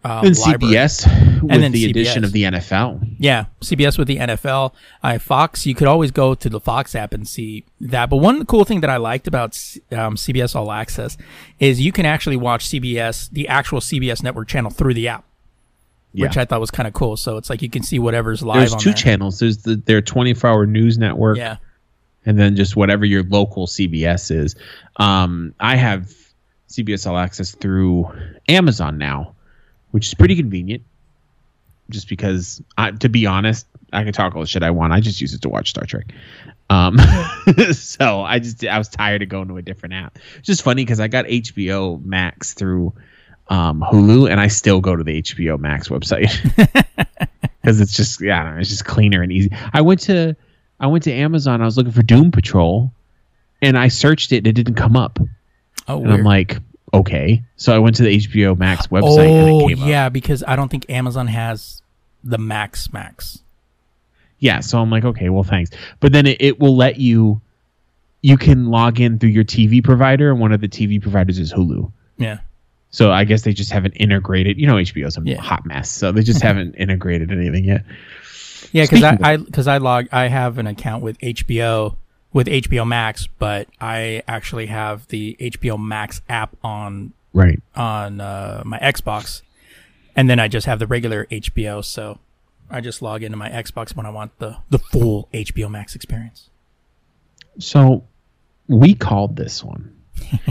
uh, 0.03 0.21
and 0.23 0.37
library. 0.37 0.73
CBS 0.75 1.41
with 1.41 1.61
then 1.61 1.71
the 1.71 1.85
CBS. 1.85 1.89
addition 1.89 2.23
of 2.23 2.31
the 2.31 2.43
NFL. 2.43 3.15
Yeah, 3.17 3.45
CBS 3.61 3.97
with 3.97 4.07
the 4.07 4.17
NFL. 4.17 4.73
I 5.03 5.15
uh, 5.15 5.19
Fox, 5.19 5.65
you 5.65 5.75
could 5.75 5.87
always 5.87 6.11
go 6.11 6.35
to 6.35 6.49
the 6.49 6.59
Fox 6.59 6.95
app 6.95 7.13
and 7.13 7.27
see 7.27 7.65
that. 7.81 8.09
But 8.09 8.17
one 8.17 8.45
cool 8.45 8.63
thing 8.63 8.81
that 8.81 8.89
I 8.89 8.97
liked 8.97 9.27
about 9.27 9.51
um, 9.91 10.15
CBS 10.15 10.55
All 10.55 10.71
Access 10.71 11.17
is 11.59 11.81
you 11.81 11.91
can 11.91 12.05
actually 12.05 12.37
watch 12.37 12.69
CBS, 12.69 13.29
the 13.29 13.47
actual 13.47 13.79
CBS 13.79 14.23
network 14.23 14.47
channel 14.47 14.71
through 14.71 14.93
the 14.93 15.07
app, 15.07 15.25
which 16.13 16.37
I 16.37 16.45
thought 16.45 16.59
was 16.59 16.71
kind 16.71 16.87
of 16.87 16.93
cool. 16.93 17.17
So 17.17 17.37
it's 17.37 17.49
like 17.49 17.61
you 17.61 17.69
can 17.69 17.83
see 17.83 17.99
whatever's 17.99 18.41
live 18.41 18.57
There's 18.57 18.75
two 18.75 18.89
there. 18.89 18.93
channels. 18.97 19.39
There's 19.39 19.59
the, 19.59 19.75
their 19.75 20.01
24 20.01 20.49
hour 20.49 20.65
news 20.65 20.97
network. 20.97 21.37
Yeah. 21.37 21.57
and 22.25 22.37
then 22.37 22.55
just 22.55 22.75
whatever 22.75 23.05
your 23.05 23.23
local 23.23 23.67
CBS 23.67 24.31
is. 24.35 24.55
Um, 24.97 25.53
I 25.59 25.75
have 25.75 26.13
CBS 26.69 27.07
All 27.07 27.17
Access 27.17 27.51
through 27.51 28.09
Amazon 28.47 28.97
now, 28.97 29.35
which 29.91 30.07
is 30.07 30.13
pretty 30.13 30.35
convenient. 30.35 30.83
Just 31.89 32.07
because, 32.07 32.61
I, 32.77 32.91
to 32.91 33.09
be 33.09 33.25
honest, 33.25 33.65
I 33.91 34.03
can 34.03 34.13
talk 34.13 34.35
all 34.35 34.41
the 34.41 34.47
shit 34.47 34.61
I 34.61 34.69
want. 34.69 34.93
I 34.93 34.99
just 34.99 35.21
use 35.21 35.33
it 35.33 35.41
to 35.41 35.49
watch 35.49 35.71
Star 35.71 35.85
Trek. 35.85 36.13
Um, 36.69 36.97
so 37.71 38.21
I 38.21 38.37
just 38.37 38.63
I 38.63 38.77
was 38.77 38.89
tired 38.89 39.23
of 39.23 39.29
going 39.29 39.47
to 39.47 39.57
a 39.57 39.63
different 39.63 39.95
app. 39.95 40.19
It's 40.37 40.45
just 40.45 40.61
funny 40.61 40.83
because 40.83 40.99
I 40.99 41.07
got 41.07 41.25
HBO 41.25 42.03
Max 42.05 42.53
through 42.53 42.93
um, 43.49 43.81
Hulu, 43.81 44.29
and 44.29 44.39
I 44.39 44.47
still 44.47 44.79
go 44.79 44.95
to 44.95 45.03
the 45.03 45.21
HBO 45.21 45.59
Max 45.59 45.89
website 45.89 46.29
because 47.61 47.81
it's 47.81 47.93
just 47.93 48.21
yeah, 48.21 48.41
I 48.41 48.43
don't 48.45 48.53
know, 48.55 48.59
it's 48.61 48.69
just 48.69 48.85
cleaner 48.85 49.21
and 49.21 49.31
easy. 49.31 49.49
I 49.73 49.81
went 49.81 50.01
to 50.01 50.35
I 50.79 50.87
went 50.87 51.03
to 51.05 51.11
Amazon. 51.11 51.61
I 51.61 51.65
was 51.65 51.75
looking 51.77 51.91
for 51.91 52.03
Doom 52.03 52.31
Patrol, 52.31 52.91
and 53.61 53.77
I 53.77 53.87
searched 53.89 54.31
it. 54.31 54.37
and 54.37 54.47
It 54.47 54.53
didn't 54.53 54.75
come 54.75 54.95
up, 54.95 55.19
Oh, 55.87 55.97
and 55.97 56.07
weird. 56.07 56.19
I'm 56.19 56.25
like, 56.25 56.57
okay. 56.93 57.43
So 57.57 57.75
I 57.75 57.79
went 57.79 57.95
to 57.97 58.03
the 58.03 58.17
HBO 58.17 58.57
Max 58.57 58.87
website, 58.93 59.27
and 59.27 59.49
oh 59.51 59.65
it 59.65 59.69
came 59.75 59.83
up. 59.83 59.89
yeah, 59.89 60.09
because 60.09 60.43
I 60.47 60.55
don't 60.55 60.69
think 60.69 60.89
Amazon 60.89 61.27
has 61.27 61.81
the 62.23 62.37
Max 62.37 62.93
Max. 62.93 63.39
Yeah, 64.41 64.61
so 64.61 64.79
I'm 64.79 64.89
like, 64.89 65.03
okay, 65.03 65.27
well, 65.29 65.43
thanks. 65.43 65.71
But 65.99 66.13
then 66.13 66.25
it, 66.25 66.37
it 66.39 66.59
will 66.61 66.77
let 66.77 66.97
you, 66.97 67.41
you 68.21 68.37
can 68.37 68.67
log 68.67 69.01
in 69.01 69.19
through 69.19 69.31
your 69.31 69.43
TV 69.43 69.83
provider, 69.83 70.31
and 70.31 70.39
one 70.39 70.53
of 70.53 70.61
the 70.61 70.69
TV 70.69 71.01
providers 71.01 71.39
is 71.39 71.51
Hulu. 71.51 71.91
Yeah. 72.17 72.37
So 72.91 73.11
I 73.11 73.23
guess 73.23 73.43
they 73.43 73.53
just 73.53 73.71
haven't 73.71 73.93
integrated. 73.93 74.57
You 74.59 74.67
know, 74.67 74.75
HBO's 74.75 75.17
a 75.17 75.21
Yeah. 75.23 75.39
hot 75.39 75.65
mess, 75.65 75.91
so 75.91 76.11
they 76.11 76.23
just 76.23 76.41
haven't 76.41 76.73
integrated 76.75 77.31
anything 77.31 77.65
yet. 77.65 77.83
Yeah, 78.71 78.83
because 78.83 79.03
I 79.03 79.37
because 79.37 79.67
I, 79.67 79.77
log 79.77 80.07
I 80.11 80.27
have 80.27 80.57
an 80.57 80.67
account 80.67 81.03
with 81.03 81.17
HBO 81.19 81.95
with 82.33 82.47
HBO 82.47 82.85
Max, 82.87 83.27
but 83.39 83.67
I 83.79 84.21
actually 84.27 84.67
have 84.67 85.07
the 85.07 85.35
HBO 85.39 85.77
Max 85.79 86.21
app 86.29 86.55
on 86.63 87.13
Right. 87.33 87.61
on 87.75 88.19
uh, 88.21 88.63
my 88.65 88.79
Xbox, 88.79 89.43
and 90.15 90.29
then 90.29 90.39
I 90.39 90.47
just 90.47 90.65
have 90.65 90.79
the 90.79 90.87
regular 90.87 91.25
HBO. 91.31 91.83
So 91.85 92.19
I 92.71 92.81
just 92.81 93.01
log 93.03 93.21
into 93.23 93.37
my 93.37 93.49
Xbox 93.49 93.95
when 93.95 94.05
I 94.07 94.09
want 94.09 94.37
the 94.39 94.57
the 94.71 94.79
full 94.79 95.29
HBO 95.33 95.69
Max 95.69 95.95
experience. 95.95 96.49
So 97.59 98.03
we 98.67 98.93
called 98.93 99.35
this 99.35 99.63
one, 99.63 99.93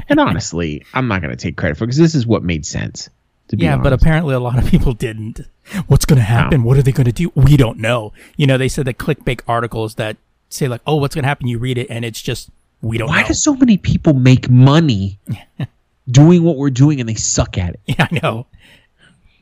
and 0.09 0.21
honestly, 0.21 0.85
I'm 0.95 1.09
not 1.09 1.23
going 1.23 1.31
to 1.31 1.37
take 1.37 1.57
credit 1.57 1.77
for 1.77 1.87
because 1.87 1.99
this 1.99 2.15
is 2.15 2.27
what 2.27 2.43
made 2.43 2.67
sense. 2.67 3.09
To 3.49 3.57
be 3.57 3.65
Yeah, 3.65 3.79
but 3.79 3.93
apparently 3.93 4.35
a 4.35 4.41
lot 4.41 4.59
of 4.59 4.67
people 4.67 4.93
didn't. 4.93 5.41
What's 5.87 6.05
going 6.05 6.19
to 6.19 6.25
happen? 6.25 6.65
What 6.65 6.77
are 6.77 6.83
they 6.83 6.93
going 6.93 7.07
to 7.07 7.13
do? 7.13 7.33
We 7.35 7.57
don't 7.57 7.79
know. 7.79 8.13
You 8.37 8.47
know, 8.47 8.59
they 8.59 8.69
said 8.69 8.85
the 8.85 8.95
clickbait 8.95 9.41
articles 9.49 9.95
that 9.95 10.19
say 10.51 10.69
like, 10.69 10.83
"Oh, 10.87 10.97
what's 10.97 11.15
going 11.15 11.23
to 11.23 11.29
happen?" 11.29 11.47
You 11.47 11.59
read 11.59 11.79
it, 11.79 11.89
and 11.89 12.05
it's 12.05 12.21
just 12.21 12.51
we 12.83 12.99
don't 12.99 13.09
know. 13.09 13.13
why 13.13 13.23
know. 13.23 13.29
do 13.29 13.35
so 13.35 13.55
many 13.55 13.79
people 13.79 14.13
make 14.13 14.51
money 14.51 15.19
doing 16.11 16.43
what 16.43 16.57
we're 16.57 16.71
doing 16.71 17.01
and 17.01 17.09
they 17.09 17.15
suck 17.15 17.57
at 17.59 17.75
it? 17.75 17.81
yeah, 17.87 18.07
I 18.11 18.21
know. 18.23 18.47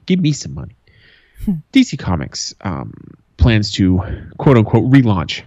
give 0.07 0.21
me 0.21 0.33
some 0.33 0.55
money. 0.55 0.77
DC 1.73 1.99
Comics 1.99 2.55
um, 2.61 2.95
plans 3.37 3.73
to 3.73 4.01
quote 4.39 4.57
unquote 4.57 4.85
relaunch 4.91 5.43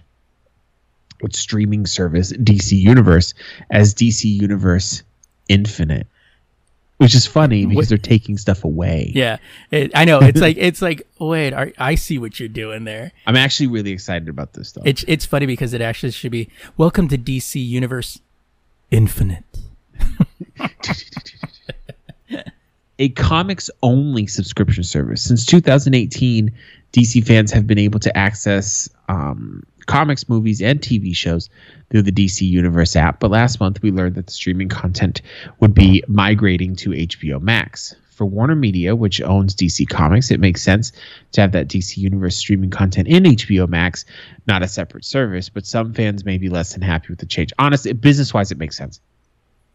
streaming 1.28 1.86
service 1.86 2.32
DC 2.32 2.72
Universe 2.72 3.34
as 3.70 3.94
DC 3.94 4.24
Universe 4.24 5.02
Infinite, 5.48 6.06
which 6.98 7.14
is 7.14 7.26
funny 7.26 7.66
because 7.66 7.88
they're 7.88 7.98
taking 7.98 8.38
stuff 8.38 8.64
away. 8.64 9.12
Yeah, 9.14 9.38
it, 9.70 9.92
I 9.94 10.04
know. 10.04 10.20
It's 10.20 10.40
like 10.40 10.56
it's 10.58 10.82
like 10.82 11.06
wait, 11.18 11.52
are, 11.52 11.72
I 11.78 11.94
see 11.94 12.18
what 12.18 12.38
you're 12.40 12.48
doing 12.48 12.84
there. 12.84 13.12
I'm 13.26 13.36
actually 13.36 13.68
really 13.68 13.90
excited 13.90 14.28
about 14.28 14.52
this 14.52 14.70
stuff. 14.70 14.84
It's 14.86 15.04
it's 15.06 15.26
funny 15.26 15.46
because 15.46 15.74
it 15.74 15.80
actually 15.80 16.12
should 16.12 16.32
be 16.32 16.48
welcome 16.76 17.08
to 17.08 17.18
DC 17.18 17.64
Universe 17.64 18.20
Infinite. 18.90 19.44
a 23.00 23.08
comics 23.08 23.70
only 23.82 24.26
subscription 24.26 24.84
service. 24.84 25.22
Since 25.22 25.46
2018, 25.46 26.52
DC 26.92 27.26
fans 27.26 27.50
have 27.50 27.66
been 27.66 27.78
able 27.78 27.98
to 27.98 28.16
access 28.16 28.88
um, 29.08 29.64
comics, 29.90 30.28
movies, 30.28 30.62
and 30.62 30.80
TV 30.80 31.14
shows 31.14 31.50
through 31.90 32.02
the 32.02 32.12
DC 32.12 32.42
Universe 32.42 32.94
app. 32.94 33.18
But 33.18 33.32
last 33.32 33.58
month, 33.58 33.82
we 33.82 33.90
learned 33.90 34.14
that 34.14 34.26
the 34.26 34.32
streaming 34.32 34.68
content 34.68 35.20
would 35.58 35.74
be 35.74 36.04
migrating 36.06 36.76
to 36.76 36.90
HBO 36.90 37.42
Max. 37.42 37.96
For 38.10 38.24
Warner 38.24 38.54
Media, 38.54 38.94
which 38.94 39.22
owns 39.22 39.56
DC 39.56 39.88
Comics, 39.88 40.30
it 40.30 40.38
makes 40.38 40.62
sense 40.62 40.92
to 41.32 41.40
have 41.40 41.52
that 41.52 41.68
DC 41.68 41.96
Universe 41.96 42.36
streaming 42.36 42.70
content 42.70 43.08
in 43.08 43.24
HBO 43.24 43.66
Max, 43.66 44.04
not 44.46 44.62
a 44.62 44.68
separate 44.68 45.06
service. 45.06 45.48
But 45.48 45.66
some 45.66 45.92
fans 45.94 46.24
may 46.24 46.38
be 46.38 46.50
less 46.50 46.74
than 46.74 46.82
happy 46.82 47.06
with 47.08 47.18
the 47.18 47.26
change. 47.26 47.52
Honestly, 47.58 47.92
business 47.92 48.32
wise, 48.32 48.52
it 48.52 48.58
makes 48.58 48.76
sense. 48.76 49.00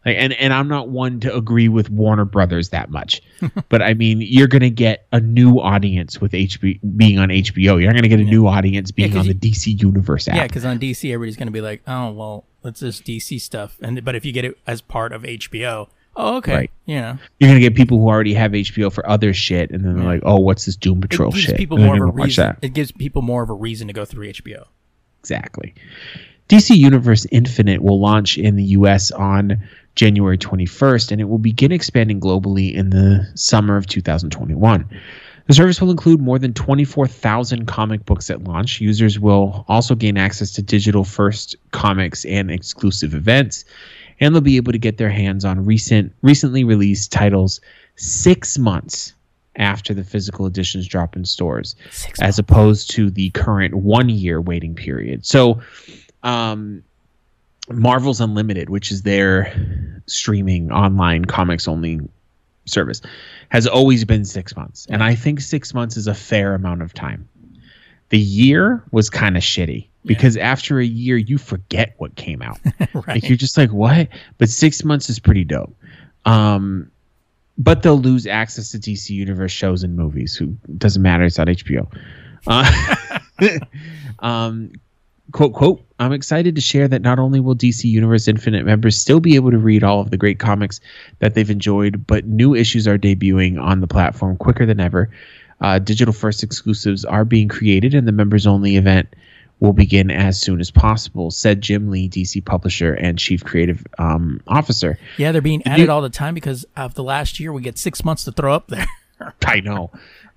Like, 0.06 0.16
and 0.18 0.32
and 0.34 0.52
I'm 0.54 0.68
not 0.68 0.88
one 0.88 1.18
to 1.20 1.34
agree 1.34 1.68
with 1.68 1.90
Warner 1.90 2.24
Brothers 2.24 2.68
that 2.70 2.90
much, 2.90 3.20
but 3.68 3.82
I 3.82 3.92
mean, 3.94 4.20
you're 4.22 4.46
gonna 4.46 4.70
get 4.70 5.06
a 5.12 5.20
new 5.20 5.58
audience 5.58 6.20
with 6.20 6.32
HB 6.32 6.96
being 6.96 7.18
on 7.18 7.28
HBO. 7.28 7.78
You're 7.82 7.92
not 7.92 7.96
gonna 7.96 8.08
get 8.08 8.20
a 8.20 8.24
new 8.24 8.46
audience 8.46 8.92
being 8.92 9.10
'cause 9.10 9.18
on 9.20 9.26
the 9.26 9.34
DC 9.34 9.72
Universe 9.78 10.28
app. 10.28 10.36
Yeah, 10.36 10.46
because 10.46 10.64
on 10.64 10.78
DC, 10.78 11.12
everybody's 11.12 11.36
going 11.36 11.48
to 11.48 11.52
be 11.52 11.60
like, 11.60 11.82
oh 11.88 12.12
well, 12.12 12.44
it's 12.64 12.80
just 12.80 13.04
DC 13.04 13.40
stuff, 13.40 13.76
and 13.82 14.02
but 14.04 14.14
if 14.14 14.24
you 14.24 14.32
get 14.32 14.44
it 14.44 14.56
as 14.66 14.80
part 14.80 15.12
of 15.12 15.22
HBO, 15.24 15.88
oh 16.16 16.36
okay, 16.36 16.54
Right. 16.54 16.70
know, 16.86 17.18
You're 17.40 17.50
gonna 17.50 17.58
get 17.60 17.74
people 17.74 17.98
who 17.98 18.06
already 18.06 18.34
have 18.34 18.52
HBO 18.52 18.92
for 18.92 19.04
other 19.10 19.34
shit, 19.34 19.70
and 19.72 19.84
then 19.84 19.96
they're 19.96 20.04
like, 20.06 20.22
"Oh, 20.24 20.38
what's 20.38 20.66
this 20.66 20.76
Doom 20.76 21.00
Patrol 21.00 21.32
shit?" 21.32 21.56
people 21.56 21.78
more 21.78 21.88
of 21.88 21.96
a 21.96 21.98
gonna 21.98 22.12
watch 22.12 22.26
reason. 22.28 22.46
that. 22.46 22.58
It 22.62 22.74
gives 22.74 22.92
people 22.92 23.22
more 23.22 23.42
of 23.42 23.50
a 23.50 23.54
reason 23.54 23.88
to 23.88 23.92
go 23.92 24.04
through 24.04 24.28
HBO. 24.28 24.66
Exactly. 25.20 25.74
DC 26.48 26.76
Universe 26.76 27.26
Infinite 27.32 27.82
will 27.82 27.98
launch 28.00 28.38
in 28.38 28.54
the 28.54 28.62
US 28.64 29.10
on 29.10 29.58
January 29.96 30.38
21st, 30.38 31.10
and 31.10 31.20
it 31.20 31.24
will 31.24 31.38
begin 31.38 31.72
expanding 31.72 32.20
globally 32.20 32.72
in 32.72 32.90
the 32.90 33.26
summer 33.34 33.76
of 33.76 33.86
2021. 33.86 34.88
The 35.46 35.54
service 35.54 35.80
will 35.80 35.90
include 35.90 36.20
more 36.20 36.38
than 36.38 36.52
24,000 36.54 37.66
comic 37.66 38.04
books 38.04 38.30
at 38.30 38.44
launch. 38.44 38.80
Users 38.80 39.18
will 39.18 39.64
also 39.68 39.94
gain 39.94 40.16
access 40.16 40.50
to 40.52 40.62
digital 40.62 41.04
first 41.04 41.56
comics 41.70 42.24
and 42.24 42.50
exclusive 42.50 43.14
events, 43.14 43.64
and 44.20 44.34
they'll 44.34 44.42
be 44.42 44.56
able 44.56 44.72
to 44.72 44.78
get 44.78 44.98
their 44.98 45.10
hands 45.10 45.44
on 45.44 45.64
recent 45.64 46.12
recently 46.22 46.64
released 46.64 47.12
titles 47.12 47.60
6 47.96 48.58
months 48.58 49.14
after 49.56 49.94
the 49.94 50.04
physical 50.04 50.46
editions 50.46 50.86
drop 50.86 51.16
in 51.16 51.24
stores 51.24 51.76
Six 51.90 52.20
as 52.20 52.38
opposed 52.38 52.90
to 52.90 53.10
the 53.10 53.30
current 53.30 53.74
one 53.74 54.10
year 54.10 54.40
waiting 54.40 54.74
period. 54.74 55.24
So, 55.24 55.60
um, 56.22 56.82
Marvel's 57.70 58.20
Unlimited, 58.20 58.70
which 58.70 58.90
is 58.90 59.02
their 59.02 59.52
streaming 60.06 60.70
online 60.70 61.24
comics 61.24 61.66
only 61.66 62.00
service, 62.64 63.00
has 63.48 63.66
always 63.66 64.04
been 64.04 64.24
six 64.24 64.56
months. 64.56 64.86
And 64.90 65.02
I 65.02 65.14
think 65.14 65.40
six 65.40 65.74
months 65.74 65.96
is 65.96 66.06
a 66.06 66.14
fair 66.14 66.54
amount 66.54 66.82
of 66.82 66.94
time. 66.94 67.28
The 68.10 68.18
year 68.18 68.84
was 68.92 69.10
kind 69.10 69.36
of 69.36 69.42
shitty 69.42 69.88
because 70.04 70.36
after 70.36 70.78
a 70.78 70.86
year, 70.86 71.16
you 71.16 71.38
forget 71.38 71.94
what 71.98 72.14
came 72.14 72.40
out. 72.40 72.58
right. 72.94 73.08
Like 73.08 73.28
you're 73.28 73.36
just 73.36 73.56
like, 73.56 73.72
what? 73.72 74.08
But 74.38 74.48
six 74.48 74.84
months 74.84 75.10
is 75.10 75.18
pretty 75.18 75.44
dope. 75.44 75.74
Um, 76.24 76.90
but 77.58 77.82
they'll 77.82 77.98
lose 77.98 78.26
access 78.26 78.70
to 78.72 78.78
DC 78.78 79.10
Universe 79.10 79.52
shows 79.52 79.82
and 79.82 79.96
movies. 79.96 80.36
Who 80.36 80.56
doesn't 80.78 81.02
matter? 81.02 81.24
It's 81.24 81.38
on 81.38 81.46
HBO. 81.46 81.88
Uh, 82.46 82.94
um, 84.20 84.72
quote 85.32 85.52
quote. 85.52 85.82
I'm 85.98 86.12
excited 86.12 86.54
to 86.54 86.60
share 86.60 86.88
that 86.88 87.02
not 87.02 87.18
only 87.18 87.40
will 87.40 87.56
DC 87.56 87.84
Universe 87.84 88.28
Infinite 88.28 88.64
members 88.64 88.96
still 88.98 89.20
be 89.20 89.34
able 89.34 89.50
to 89.50 89.58
read 89.58 89.82
all 89.82 90.00
of 90.00 90.10
the 90.10 90.16
great 90.16 90.38
comics 90.38 90.80
that 91.20 91.34
they've 91.34 91.48
enjoyed, 91.48 92.06
but 92.06 92.26
new 92.26 92.54
issues 92.54 92.86
are 92.86 92.98
debuting 92.98 93.60
on 93.60 93.80
the 93.80 93.86
platform 93.86 94.36
quicker 94.36 94.66
than 94.66 94.80
ever. 94.80 95.10
Uh, 95.60 95.78
digital 95.78 96.12
first 96.12 96.42
exclusives 96.42 97.04
are 97.04 97.24
being 97.24 97.48
created, 97.48 97.94
and 97.94 98.06
the 98.06 98.12
members 98.12 98.46
only 98.46 98.76
event 98.76 99.08
will 99.60 99.72
begin 99.72 100.10
as 100.10 100.38
soon 100.38 100.60
as 100.60 100.70
possible, 100.70 101.30
said 101.30 101.62
Jim 101.62 101.90
Lee, 101.90 102.08
DC 102.08 102.44
publisher 102.44 102.92
and 102.92 103.18
chief 103.18 103.42
creative 103.42 103.86
um, 103.98 104.40
officer. 104.46 104.98
yeah, 105.16 105.32
they're 105.32 105.40
being 105.40 105.66
added 105.66 105.88
all 105.88 106.02
the 106.02 106.10
time 106.10 106.34
because 106.34 106.66
of 106.76 106.94
the 106.94 107.02
last 107.02 107.40
year 107.40 107.52
we 107.52 107.62
get 107.62 107.78
six 107.78 108.04
months 108.04 108.24
to 108.24 108.32
throw 108.32 108.54
up 108.54 108.68
there. 108.68 108.86
I 109.46 109.60
know. 109.60 109.90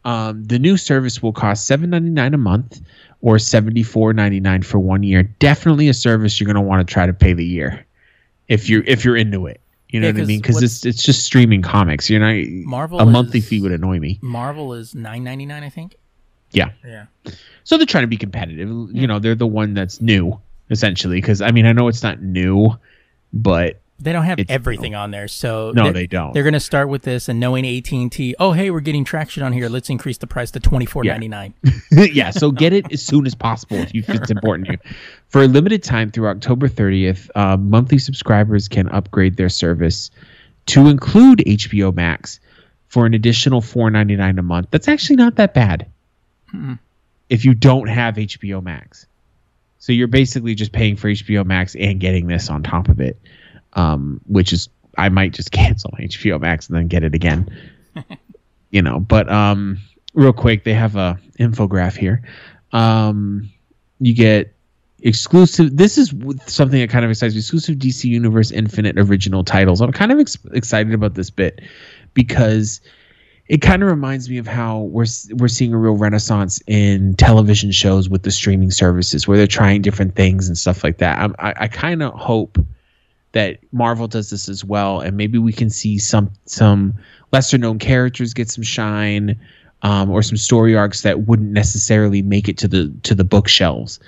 Um, 0.05 0.45
the 0.45 0.59
new 0.59 0.77
service 0.77 1.21
will 1.21 1.33
cost 1.33 1.67
seven 1.67 1.89
ninety 1.89 2.09
nine 2.09 2.33
a 2.33 2.37
month, 2.37 2.79
or 3.21 3.37
seventy 3.39 3.83
four 3.83 4.13
ninety 4.13 4.39
nine 4.39 4.61
for 4.63 4.79
one 4.79 5.03
year. 5.03 5.23
Definitely 5.23 5.89
a 5.89 5.93
service 5.93 6.39
you're 6.39 6.45
going 6.45 6.55
to 6.55 6.61
want 6.61 6.85
to 6.87 6.91
try 6.93 7.05
to 7.05 7.13
pay 7.13 7.33
the 7.33 7.45
year 7.45 7.85
if 8.47 8.69
you're 8.69 8.83
if 8.85 9.03
you're 9.05 9.17
into 9.17 9.45
it. 9.47 9.61
You 9.89 9.99
know 9.99 10.07
Yeah, 10.07 10.13
what 10.13 10.21
I 10.21 10.25
mean? 10.25 10.39
Because 10.41 10.61
it's 10.61 10.85
it's 10.85 11.01
just 11.03 11.23
streaming 11.23 11.61
comics. 11.61 12.09
You're 12.09 12.19
not 12.19 12.47
Marvel 12.65 12.99
a 12.99 13.05
monthly 13.05 13.39
is- 13.39 13.47
fee 13.47 13.59
would 13.61 13.71
annoy 13.71 13.99
me. 13.99 14.19
Marvel 14.21 14.73
is 14.73 14.93
nine 14.93 15.23
ninety 15.23 15.45
nine, 15.45 15.63
I 15.63 15.69
think. 15.69 15.95
Yeah. 16.51 16.71
Yeah. 16.85 17.05
So 17.63 17.77
they're 17.77 17.85
trying 17.85 18.03
to 18.03 18.07
be 18.07 18.17
competitive. 18.17 18.69
You 18.91 19.05
know, 19.07 19.19
they're 19.19 19.35
the 19.35 19.45
one 19.47 19.73
that's 19.73 20.01
new 20.01 20.39
essentially. 20.71 21.17
Because 21.21 21.41
I 21.41 21.51
mean, 21.51 21.65
I 21.65 21.71
know 21.73 21.87
it's 21.87 22.03
not 22.03 22.21
new, 22.21 22.71
but 23.33 23.79
They 24.01 24.13
don't 24.13 24.23
have 24.23 24.39
It's- 24.39 24.53
everything 24.53 24.95
on 24.95 25.11
there, 25.11 25.27
so 25.27 25.71
no, 25.75 25.83
they're- 25.83 25.93
they 25.93 26.07
don't. 26.07 26.33
They're 26.33 26.43
going 26.43 26.53
to 26.53 26.59
start 26.59 26.87
with 26.89 27.01
this, 27.01 27.27
and 27.27 27.39
knowing 27.39 27.65
AT 27.65 27.91
and 27.91 28.11
T, 28.11 28.33
oh 28.39 28.53
hey, 28.53 28.71
we're 28.71 28.79
getting 28.79 29.03
traction 29.03 29.43
on 29.43 29.51
here. 29.51 29.67
Let's 29.69 29.89
increase 29.89 30.17
the 30.17 30.27
price 30.27 30.51
to 30.51 30.59
twenty 30.59 30.85
four 30.85 31.03
ninety 31.03 31.27
nine. 31.27 31.53
yeah, 31.91 32.29
so 32.31 32.51
get 32.51 32.71
it 32.73 32.91
as 32.93 33.01
soon 33.03 33.25
as 33.25 33.35
possible 33.35 33.77
if 33.77 33.93
you- 33.93 33.99
if 34.07 34.09
it's 34.09 34.31
important 34.31 34.67
to 34.67 34.73
you. 34.73 34.77
For 35.27 35.43
a 35.43 35.47
limited 35.47 35.83
time 35.83 36.11
through 36.11 36.27
October 36.29 36.67
30th, 36.69 37.29
uh, 37.35 37.57
monthly 37.57 37.97
subscribers 37.99 38.67
can 38.67 38.87
upgrade 38.89 39.35
their 39.37 39.49
service 39.49 40.09
to 40.67 40.87
include 40.87 41.39
HBO 41.45 41.91
Max 41.93 42.39
for 42.87 43.05
an 43.05 43.13
additional 43.13 43.61
$4.99 43.61 44.39
a 44.39 44.41
month. 44.41 44.67
That's 44.71 44.87
actually 44.87 45.17
not 45.17 45.35
that 45.35 45.53
bad 45.53 45.85
if 47.29 47.45
you 47.45 47.53
don't 47.53 47.87
have 47.87 48.15
HBO 48.15 48.63
Max. 48.63 49.05
So 49.77 49.93
you're 49.93 50.07
basically 50.07 50.55
just 50.55 50.71
paying 50.71 50.95
for 50.95 51.09
HBO 51.09 51.45
Max 51.45 51.75
and 51.75 51.99
getting 51.99 52.27
this 52.27 52.49
on 52.49 52.63
top 52.63 52.89
of 52.89 52.99
it, 52.99 53.17
um, 53.73 54.21
which 54.27 54.53
is 54.53 54.69
I 54.97 55.09
might 55.09 55.33
just 55.33 55.51
cancel 55.53 55.91
HBO 55.99 56.39
Max 56.39 56.67
and 56.67 56.77
then 56.77 56.87
get 56.87 57.03
it 57.03 57.13
again. 57.13 57.49
you 58.71 58.81
know, 58.81 58.99
but 58.99 59.29
um, 59.31 59.79
real 60.13 60.33
quick, 60.33 60.63
they 60.63 60.73
have 60.73 60.95
a 60.95 61.19
infograph 61.39 61.95
here. 61.95 62.21
Um, 62.71 63.49
you 63.99 64.13
get 64.13 64.53
exclusive. 65.01 65.75
This 65.75 65.97
is 65.97 66.13
something 66.45 66.79
that 66.79 66.89
kind 66.89 67.05
of 67.05 67.11
excites 67.11 67.33
me. 67.33 67.39
Exclusive 67.39 67.77
DC 67.77 68.05
Universe 68.05 68.51
Infinite 68.51 68.97
original 68.97 69.43
titles. 69.43 69.81
I'm 69.81 69.91
kind 69.91 70.11
of 70.11 70.19
ex- 70.19 70.37
excited 70.53 70.93
about 70.93 71.15
this 71.15 71.29
bit 71.29 71.61
because 72.13 72.81
it 73.47 73.61
kind 73.61 73.81
of 73.81 73.89
reminds 73.89 74.29
me 74.29 74.37
of 74.37 74.45
how 74.47 74.81
we're 74.81 75.07
we're 75.37 75.47
seeing 75.47 75.73
a 75.73 75.77
real 75.77 75.97
renaissance 75.97 76.61
in 76.67 77.15
television 77.15 77.71
shows 77.71 78.07
with 78.07 78.23
the 78.23 78.31
streaming 78.31 78.71
services 78.71 79.27
where 79.27 79.37
they're 79.37 79.47
trying 79.47 79.81
different 79.81 80.15
things 80.15 80.47
and 80.47 80.57
stuff 80.57 80.83
like 80.83 80.97
that. 80.99 81.19
I'm, 81.19 81.35
I 81.39 81.53
I 81.57 81.67
kind 81.67 82.03
of 82.03 82.13
hope 82.13 82.59
that 83.33 83.59
Marvel 83.71 84.07
does 84.07 84.29
this 84.31 84.49
as 84.49 84.63
well, 84.65 84.99
and 85.01 85.15
maybe 85.17 85.37
we 85.37 85.53
can 85.53 85.69
see 85.69 85.97
some 85.97 86.31
some 86.45 86.93
lesser 87.31 87.57
known 87.57 87.77
characters 87.79 88.33
get 88.33 88.49
some 88.49 88.63
shine, 88.63 89.39
um, 89.83 90.09
or 90.09 90.21
some 90.23 90.37
story 90.37 90.75
arcs 90.75 91.01
that 91.03 91.21
wouldn't 91.27 91.51
necessarily 91.51 92.21
make 92.21 92.49
it 92.49 92.57
to 92.59 92.67
the 92.67 92.91
to 93.03 93.13
the 93.15 93.23
bookshelves, 93.23 93.99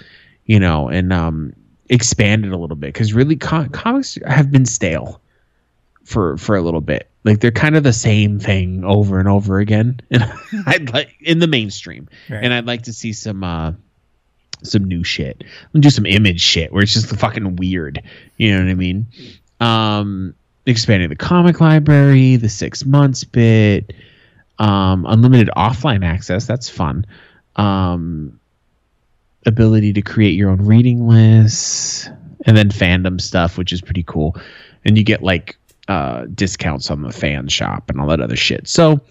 you 0.45 0.60
know, 0.60 0.89
and 0.89 1.14
um, 1.14 1.53
expand 1.89 2.45
it 2.45 2.52
a 2.52 2.57
little 2.57 2.76
bit 2.76 2.88
because 2.93 3.14
really 3.14 3.35
com- 3.35 3.69
comics 3.69 4.18
have 4.26 4.49
been 4.52 4.65
stale 4.65 5.22
for 6.03 6.35
for 6.38 6.56
a 6.56 6.61
little 6.61 6.81
bit. 6.81 7.07
Like 7.23 7.39
they're 7.41 7.52
kind 7.52 7.76
of 7.76 7.84
the 7.84 7.93
same 7.93 8.39
thing 8.39 8.84
over 8.84 9.19
and 9.19 9.27
over 9.27 9.60
again, 9.60 9.99
and 10.10 10.23
I'd 10.65 10.91
like 10.91 11.15
in 11.22 11.38
the 11.38 11.45
mainstream, 11.48 12.10
Right. 12.27 12.43
and 12.43 12.52
I'd 12.53 12.65
like 12.65 12.84
to 12.84 12.93
see 12.93 13.14
some. 13.14 13.43
uh 13.43 13.73
some 14.63 14.83
new 14.83 15.03
shit. 15.03 15.38
I'm 15.41 15.69
gonna 15.73 15.83
do 15.83 15.89
some 15.89 16.05
image 16.05 16.41
shit 16.41 16.71
where 16.71 16.83
it's 16.83 16.93
just 16.93 17.07
fucking 17.15 17.55
weird. 17.55 18.01
You 18.38 18.51
know 18.53 18.63
what 18.63 18.69
I 18.69 18.75
mean? 18.75 19.07
Um, 19.59 20.35
expanding 20.65 21.09
the 21.09 21.15
comic 21.15 21.61
library, 21.61 22.35
the 22.35 22.49
six 22.49 22.85
months 22.85 23.23
bit, 23.23 23.93
um, 24.59 25.05
unlimited 25.07 25.49
offline 25.55 26.05
access. 26.05 26.45
That's 26.45 26.69
fun. 26.69 27.05
Um, 27.55 28.39
ability 29.45 29.93
to 29.93 30.01
create 30.01 30.35
your 30.35 30.49
own 30.49 30.63
reading 30.65 31.07
lists, 31.07 32.09
and 32.45 32.55
then 32.55 32.69
fandom 32.69 33.19
stuff, 33.19 33.57
which 33.57 33.73
is 33.73 33.81
pretty 33.81 34.03
cool. 34.03 34.35
And 34.85 34.97
you 34.97 35.03
get 35.03 35.23
like 35.23 35.57
uh, 35.88 36.25
discounts 36.33 36.89
on 36.89 37.01
the 37.01 37.11
fan 37.11 37.47
shop 37.47 37.89
and 37.89 37.99
all 37.99 38.07
that 38.07 38.21
other 38.21 38.35
shit. 38.35 38.67
So 38.67 39.01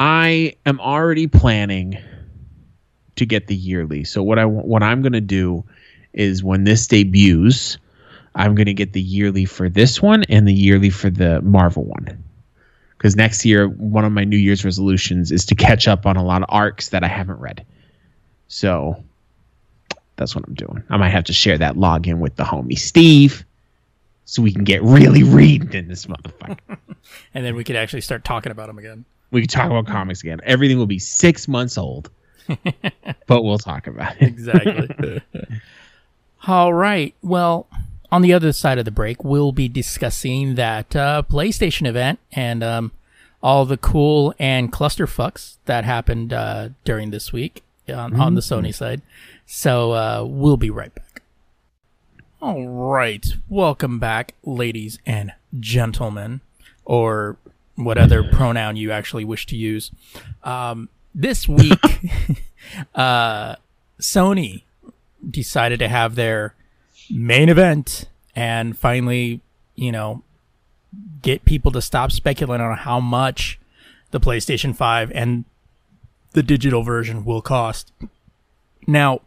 I 0.00 0.54
am 0.66 0.80
already 0.80 1.26
planning 1.26 1.98
to 3.16 3.26
get 3.26 3.46
the 3.46 3.54
yearly. 3.54 4.04
So 4.04 4.22
what 4.22 4.38
I 4.38 4.44
what 4.44 4.82
I'm 4.82 5.02
going 5.02 5.12
to 5.12 5.20
do 5.20 5.64
is 6.12 6.42
when 6.42 6.64
this 6.64 6.86
debuts, 6.86 7.78
I'm 8.34 8.54
going 8.54 8.66
to 8.66 8.74
get 8.74 8.92
the 8.92 9.00
yearly 9.00 9.44
for 9.44 9.68
this 9.68 10.00
one 10.00 10.24
and 10.24 10.46
the 10.46 10.52
yearly 10.52 10.90
for 10.90 11.10
the 11.10 11.40
Marvel 11.42 11.84
one. 11.84 12.22
Cuz 12.98 13.16
next 13.16 13.44
year 13.44 13.68
one 13.68 14.04
of 14.04 14.12
my 14.12 14.24
New 14.24 14.36
Year's 14.36 14.64
resolutions 14.64 15.32
is 15.32 15.44
to 15.46 15.54
catch 15.54 15.88
up 15.88 16.06
on 16.06 16.16
a 16.16 16.24
lot 16.24 16.42
of 16.42 16.48
arcs 16.50 16.90
that 16.90 17.02
I 17.02 17.08
haven't 17.08 17.40
read. 17.40 17.64
So 18.48 19.02
that's 20.16 20.34
what 20.34 20.46
I'm 20.46 20.54
doing. 20.54 20.82
I 20.88 20.96
might 20.98 21.10
have 21.10 21.24
to 21.24 21.32
share 21.32 21.58
that 21.58 21.74
login 21.74 22.18
with 22.18 22.36
the 22.36 22.44
homie 22.44 22.78
Steve 22.78 23.44
so 24.24 24.40
we 24.42 24.52
can 24.52 24.64
get 24.64 24.82
really 24.82 25.22
reading 25.22 25.72
in 25.72 25.88
this 25.88 26.06
motherfucker. 26.06 26.58
and 27.34 27.44
then 27.44 27.56
we 27.56 27.64
could 27.64 27.76
actually 27.76 28.02
start 28.02 28.24
talking 28.24 28.52
about 28.52 28.68
them 28.68 28.78
again. 28.78 29.04
we 29.30 29.40
can 29.40 29.48
talk 29.48 29.66
about 29.66 29.86
comics 29.86 30.22
again. 30.22 30.40
Everything 30.44 30.78
will 30.78 30.86
be 30.86 30.98
6 30.98 31.48
months 31.48 31.76
old. 31.76 32.10
but 33.26 33.42
we'll 33.42 33.58
talk 33.58 33.86
about 33.86 34.16
it. 34.20 34.22
Exactly. 34.22 35.22
All 36.46 36.74
right. 36.74 37.14
Well, 37.22 37.66
on 38.10 38.22
the 38.22 38.32
other 38.32 38.52
side 38.52 38.78
of 38.78 38.84
the 38.84 38.90
break, 38.90 39.24
we'll 39.24 39.52
be 39.52 39.68
discussing 39.68 40.56
that 40.56 40.94
uh, 40.94 41.22
PlayStation 41.30 41.86
event 41.86 42.18
and 42.32 42.62
um, 42.62 42.92
all 43.42 43.64
the 43.64 43.76
cool 43.76 44.34
and 44.38 44.70
cluster 44.72 45.06
fucks 45.06 45.56
that 45.64 45.84
happened 45.84 46.32
uh, 46.32 46.70
during 46.84 47.10
this 47.10 47.32
week 47.32 47.62
on, 47.88 48.14
on 48.20 48.34
the 48.34 48.40
Sony 48.40 48.74
side. 48.74 49.02
So 49.46 49.92
uh, 49.92 50.24
we'll 50.26 50.56
be 50.56 50.70
right 50.70 50.94
back. 50.94 51.22
All 52.40 52.68
right. 52.68 53.24
Welcome 53.48 53.98
back, 53.98 54.34
ladies 54.44 54.98
and 55.06 55.32
gentlemen, 55.60 56.40
or 56.84 57.36
what 57.76 57.98
other 57.98 58.24
pronoun 58.24 58.76
you 58.76 58.90
actually 58.90 59.24
wish 59.24 59.46
to 59.46 59.56
use. 59.56 59.90
Um, 60.42 60.88
this 61.14 61.48
week, 61.48 61.80
uh, 62.94 63.56
Sony 64.00 64.62
decided 65.28 65.78
to 65.78 65.88
have 65.88 66.14
their 66.14 66.54
main 67.10 67.48
event 67.48 68.06
and 68.34 68.76
finally, 68.76 69.40
you 69.74 69.92
know, 69.92 70.22
get 71.22 71.44
people 71.44 71.70
to 71.72 71.82
stop 71.82 72.12
speculating 72.12 72.66
on 72.66 72.76
how 72.76 73.00
much 73.00 73.58
the 74.10 74.20
PlayStation 74.20 74.74
5 74.74 75.12
and 75.12 75.44
the 76.32 76.42
digital 76.42 76.82
version 76.82 77.24
will 77.24 77.42
cost. 77.42 77.92
Now, 78.86 79.20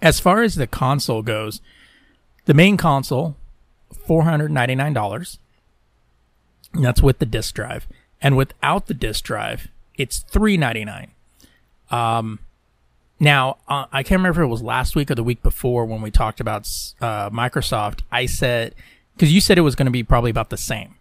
as 0.00 0.20
far 0.20 0.42
as 0.42 0.54
the 0.54 0.66
console 0.66 1.22
goes, 1.22 1.60
the 2.46 2.54
main 2.54 2.76
console, 2.76 3.36
$499. 4.08 5.38
That's 6.74 7.02
with 7.02 7.18
the 7.18 7.26
disk 7.26 7.54
drive. 7.54 7.86
And 8.20 8.36
without 8.36 8.86
the 8.86 8.94
disk 8.94 9.24
drive, 9.24 9.68
it's 9.98 10.20
399. 10.20 11.10
Um, 11.90 12.38
now, 13.20 13.58
uh, 13.66 13.86
I 13.92 14.02
can't 14.02 14.20
remember 14.20 14.42
if 14.42 14.46
it 14.46 14.50
was 14.50 14.62
last 14.62 14.94
week 14.94 15.10
or 15.10 15.14
the 15.14 15.24
week 15.24 15.42
before 15.42 15.84
when 15.84 16.00
we 16.00 16.10
talked 16.10 16.40
about 16.40 16.68
uh, 17.00 17.30
Microsoft. 17.30 18.00
I 18.12 18.26
said, 18.26 18.74
because 19.14 19.32
you 19.32 19.40
said 19.40 19.58
it 19.58 19.62
was 19.62 19.74
going 19.74 19.86
to 19.86 19.92
be 19.92 20.04
probably 20.04 20.30
about 20.30 20.50
the 20.50 20.56
same. 20.56 20.94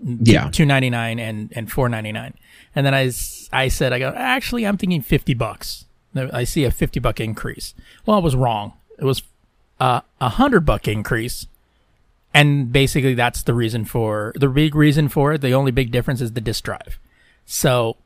Yeah. 0.00 0.48
two 0.50 0.64
ninety 0.64 0.90
nine 0.90 1.18
and 1.18 1.52
and 1.56 1.72
four 1.72 1.88
ninety 1.88 2.12
nine, 2.12 2.34
and 2.72 2.86
then 2.86 2.94
I 2.94 3.10
I 3.52 3.66
said 3.66 3.92
I 3.92 3.98
go 3.98 4.12
actually 4.14 4.64
I'm 4.64 4.76
thinking 4.76 5.02
fifty 5.02 5.34
bucks. 5.34 5.86
I 6.14 6.44
see 6.44 6.62
a 6.62 6.70
fifty 6.70 7.00
buck 7.00 7.18
increase. 7.18 7.74
Well, 8.06 8.16
I 8.16 8.20
was 8.20 8.36
wrong. 8.36 8.74
It 8.96 9.04
was 9.04 9.24
uh, 9.80 10.02
a 10.20 10.28
hundred 10.28 10.60
buck 10.60 10.86
increase, 10.86 11.48
and 12.32 12.70
basically 12.70 13.14
that's 13.14 13.42
the 13.42 13.54
reason 13.54 13.84
for 13.84 14.32
the 14.36 14.48
big 14.48 14.76
reason 14.76 15.08
for 15.08 15.32
it. 15.32 15.40
The 15.40 15.52
only 15.52 15.72
big 15.72 15.90
difference 15.90 16.20
is 16.20 16.32
the 16.32 16.40
disk 16.40 16.62
drive. 16.62 17.00
So 17.44 17.96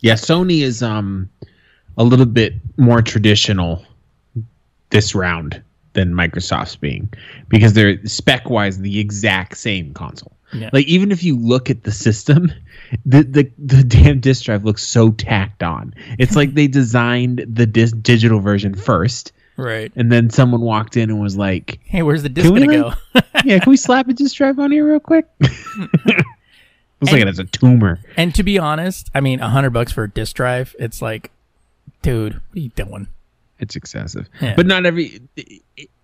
Yeah, 0.00 0.14
Sony 0.14 0.62
is 0.62 0.82
um 0.82 1.28
a 1.96 2.04
little 2.04 2.26
bit 2.26 2.54
more 2.76 3.02
traditional 3.02 3.84
this 4.90 5.14
round 5.14 5.62
than 5.94 6.12
Microsoft's 6.12 6.76
being 6.76 7.12
because 7.48 7.72
they're 7.72 8.04
spec 8.06 8.50
wise 8.50 8.78
the 8.78 8.98
exact 8.98 9.56
same 9.56 9.94
console. 9.94 10.32
Yeah. 10.52 10.70
Like 10.72 10.86
even 10.86 11.10
if 11.10 11.24
you 11.24 11.36
look 11.36 11.68
at 11.70 11.82
the 11.82 11.90
system, 11.90 12.52
the, 13.04 13.22
the 13.22 13.50
the 13.58 13.82
damn 13.82 14.20
disk 14.20 14.44
drive 14.44 14.64
looks 14.64 14.84
so 14.84 15.10
tacked 15.12 15.62
on. 15.62 15.94
It's 16.18 16.36
like 16.36 16.54
they 16.54 16.68
designed 16.68 17.44
the 17.48 17.66
dis- 17.66 17.92
digital 17.92 18.40
version 18.40 18.74
first, 18.74 19.32
right. 19.56 19.90
and 19.96 20.12
then 20.12 20.30
someone 20.30 20.60
walked 20.60 20.96
in 20.96 21.10
and 21.10 21.20
was 21.20 21.36
like, 21.36 21.80
Hey, 21.84 22.02
where's 22.02 22.22
the 22.22 22.28
disk 22.28 22.48
gonna 22.48 22.66
go? 22.66 22.92
"Yeah, 23.44 23.58
can 23.58 23.70
we 23.70 23.76
slap 23.76 24.08
a 24.08 24.12
disk 24.12 24.36
drive 24.36 24.58
on 24.58 24.70
here 24.70 24.86
real 24.86 25.00
quick?" 25.00 25.26
Looks 27.04 27.12
like 27.12 27.22
it 27.22 27.26
has 27.28 27.38
a 27.38 27.44
tumor. 27.44 28.00
and 28.16 28.34
to 28.34 28.42
be 28.42 28.58
honest, 28.58 29.10
I 29.14 29.20
mean, 29.20 29.40
a 29.40 29.48
hundred 29.48 29.70
bucks 29.70 29.92
for 29.92 30.04
a 30.04 30.10
disk 30.10 30.36
drive. 30.36 30.74
It's 30.78 31.00
like, 31.02 31.30
dude, 32.02 32.34
what 32.34 32.56
are 32.56 32.60
you 32.60 32.68
doing? 32.70 33.08
It's 33.58 33.76
excessive. 33.76 34.28
Yeah. 34.40 34.54
But 34.56 34.66
not 34.66 34.84
every 34.84 35.20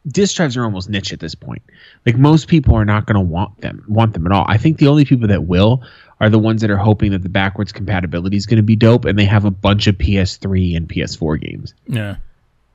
disk 0.07 0.37
drives 0.37 0.57
are 0.57 0.65
almost 0.65 0.89
niche 0.89 1.13
at 1.13 1.21
this 1.21 1.35
point. 1.35 1.63
Like 2.07 2.17
most 2.17 2.49
people 2.49 2.75
are 2.75 2.85
not 2.85 3.07
going 3.07 3.17
to 3.17 3.21
want 3.21 3.61
them, 3.61 3.85
want 3.89 4.15
them 4.15 4.25
at 4.27 4.33
all. 4.33 4.45
I 4.49 4.57
think 4.57 4.79
the 4.79 4.89
only 4.89 5.05
people 5.05 5.29
that 5.29 5.45
will 5.45 5.83
are 6.21 6.31
the 6.31 6.39
ones 6.39 6.61
that 6.63 6.71
are 6.71 6.77
hoping 6.77 7.11
that 7.13 7.23
the 7.23 7.29
backwards 7.29 7.73
compatibility 7.73 8.37
is 8.37 8.47
going 8.47 8.57
to 8.59 8.63
be 8.63 8.77
dope 8.77 9.05
and 9.05 9.19
they 9.19 9.25
have 9.25 9.45
a 9.45 9.51
bunch 9.51 9.87
of 9.89 9.97
PS3 9.97 10.77
and 10.77 10.89
PS4 10.89 11.41
games. 11.41 11.75
Yeah. 11.87 12.17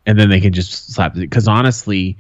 and 0.06 0.20
then 0.20 0.30
they 0.30 0.40
can 0.42 0.54
just 0.54 0.94
slap 0.94 1.16
it. 1.16 1.20
Because 1.22 1.48
honestly, 1.48 2.18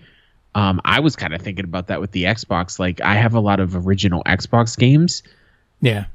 um, 0.55 0.79
I 0.85 1.01
was 1.01 1.15
kind 1.15 1.33
of 1.35 1.41
thinking 1.41 1.65
about 1.65 1.87
that 1.87 1.99
with 1.99 2.11
the 2.11 2.23
Xbox. 2.23 2.79
Like, 2.79 3.01
I 3.01 3.15
have 3.15 3.33
a 3.35 3.39
lot 3.39 3.59
of 3.59 3.85
original 3.85 4.23
Xbox 4.23 4.77
games, 4.77 5.21
Yeah. 5.81 6.05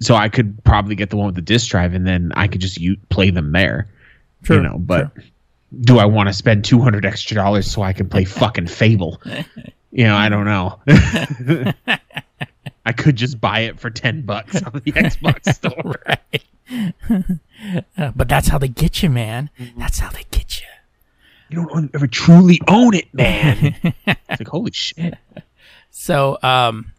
so 0.00 0.14
I 0.14 0.28
could 0.28 0.62
probably 0.64 0.94
get 0.94 1.10
the 1.10 1.16
one 1.16 1.26
with 1.26 1.34
the 1.36 1.42
disc 1.42 1.68
drive, 1.70 1.94
and 1.94 2.06
then 2.06 2.32
I 2.36 2.48
could 2.48 2.60
just 2.60 2.78
u- 2.80 2.96
play 3.10 3.30
them 3.30 3.52
there. 3.52 3.86
Sure, 4.44 4.56
you 4.56 4.62
know, 4.62 4.78
but 4.78 5.10
do 5.82 5.98
I 5.98 6.04
want 6.06 6.28
to 6.28 6.32
spend 6.32 6.64
two 6.64 6.80
hundred 6.80 7.04
extra 7.04 7.34
dollars 7.36 7.70
so 7.70 7.82
I 7.82 7.92
can 7.92 8.08
play 8.08 8.24
fucking 8.24 8.66
Fable? 8.68 9.20
You 9.92 10.04
know, 10.04 10.14
I 10.14 10.28
don't 10.28 10.44
know. 10.44 10.78
I 12.86 12.92
could 12.92 13.16
just 13.16 13.40
buy 13.40 13.60
it 13.62 13.80
for 13.80 13.90
ten 13.90 14.22
bucks 14.22 14.62
on 14.62 14.72
the 14.84 14.92
Xbox 14.92 15.52
store. 15.54 15.96
right. 16.06 17.36
Uh, 17.98 18.12
but 18.14 18.28
that's 18.28 18.46
how 18.46 18.56
they 18.58 18.68
get 18.68 19.02
you, 19.02 19.10
man. 19.10 19.50
That's 19.76 19.98
how 19.98 20.10
they 20.10 20.24
get 20.30 20.60
you. 20.60 20.66
You 21.48 21.66
don't 21.66 21.90
ever 21.92 22.06
truly 22.06 22.60
own 22.68 22.94
it, 22.94 23.12
man. 23.12 23.74
it's 24.06 24.40
like 24.40 24.46
holy 24.46 24.70
shit. 24.70 25.14
So, 25.90 26.38
um, 26.42 26.92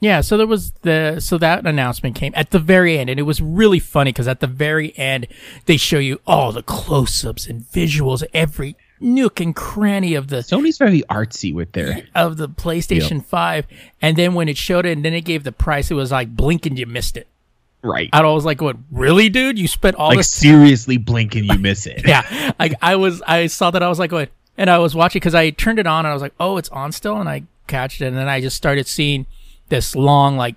yeah, 0.00 0.22
so 0.22 0.36
there 0.36 0.46
was 0.46 0.72
the 0.82 1.20
so 1.20 1.38
that 1.38 1.66
announcement 1.66 2.16
came 2.16 2.32
at 2.34 2.50
the 2.50 2.58
very 2.58 2.98
end, 2.98 3.10
and 3.10 3.20
it 3.20 3.24
was 3.24 3.40
really 3.40 3.78
funny 3.78 4.12
because 4.12 4.26
at 4.26 4.40
the 4.40 4.46
very 4.46 4.96
end 4.98 5.26
they 5.66 5.76
show 5.76 5.98
you 5.98 6.20
all 6.26 6.52
the 6.52 6.62
close-ups 6.62 7.46
and 7.46 7.62
visuals, 7.62 8.24
every 8.32 8.76
nook 8.98 9.40
and 9.40 9.54
cranny 9.54 10.14
of 10.14 10.28
the 10.28 10.36
Sony's 10.36 10.78
very 10.78 11.02
artsy 11.10 11.54
with 11.54 11.72
their 11.72 12.04
of 12.14 12.36
the 12.38 12.48
PlayStation 12.48 13.24
Five, 13.24 13.66
and 14.00 14.16
then 14.16 14.34
when 14.34 14.48
it 14.48 14.56
showed 14.56 14.86
it, 14.86 14.92
and 14.92 15.04
then 15.04 15.14
it 15.14 15.22
gave 15.22 15.44
the 15.44 15.52
price, 15.52 15.90
it 15.90 15.94
was 15.94 16.10
like 16.10 16.34
blink 16.34 16.66
and 16.66 16.78
you 16.78 16.86
missed 16.86 17.16
it. 17.16 17.26
right. 17.82 18.08
I 18.12 18.22
was 18.22 18.44
like, 18.44 18.60
"What? 18.60 18.76
Really, 18.90 19.28
dude? 19.28 19.58
You 19.58 19.68
spent 19.68 19.96
all 19.96 20.08
Like 20.08 20.18
this 20.18 20.30
seriously 20.30 20.96
blink 20.96 21.34
and 21.34 21.44
you 21.46 21.58
miss 21.58 21.86
it. 21.86 22.02
yeah 22.06 22.52
like 22.58 22.74
i 22.82 22.96
was 22.96 23.22
i 23.26 23.46
saw 23.46 23.70
that 23.70 23.82
i 23.82 23.88
was 23.88 23.98
like 23.98 24.12
what 24.12 24.30
and 24.56 24.68
i 24.70 24.78
was 24.78 24.94
watching 24.94 25.18
because 25.20 25.34
i 25.34 25.50
turned 25.50 25.78
it 25.78 25.86
on 25.86 26.00
and 26.04 26.08
i 26.08 26.12
was 26.12 26.22
like 26.22 26.34
oh 26.40 26.56
it's 26.56 26.68
on 26.70 26.92
still 26.92 27.16
and 27.18 27.28
i 27.28 27.42
catched 27.66 28.00
it 28.00 28.06
and 28.06 28.16
then 28.16 28.28
i 28.28 28.40
just 28.40 28.56
started 28.56 28.86
seeing 28.86 29.26
this 29.70 29.96
long 29.96 30.36
like 30.36 30.56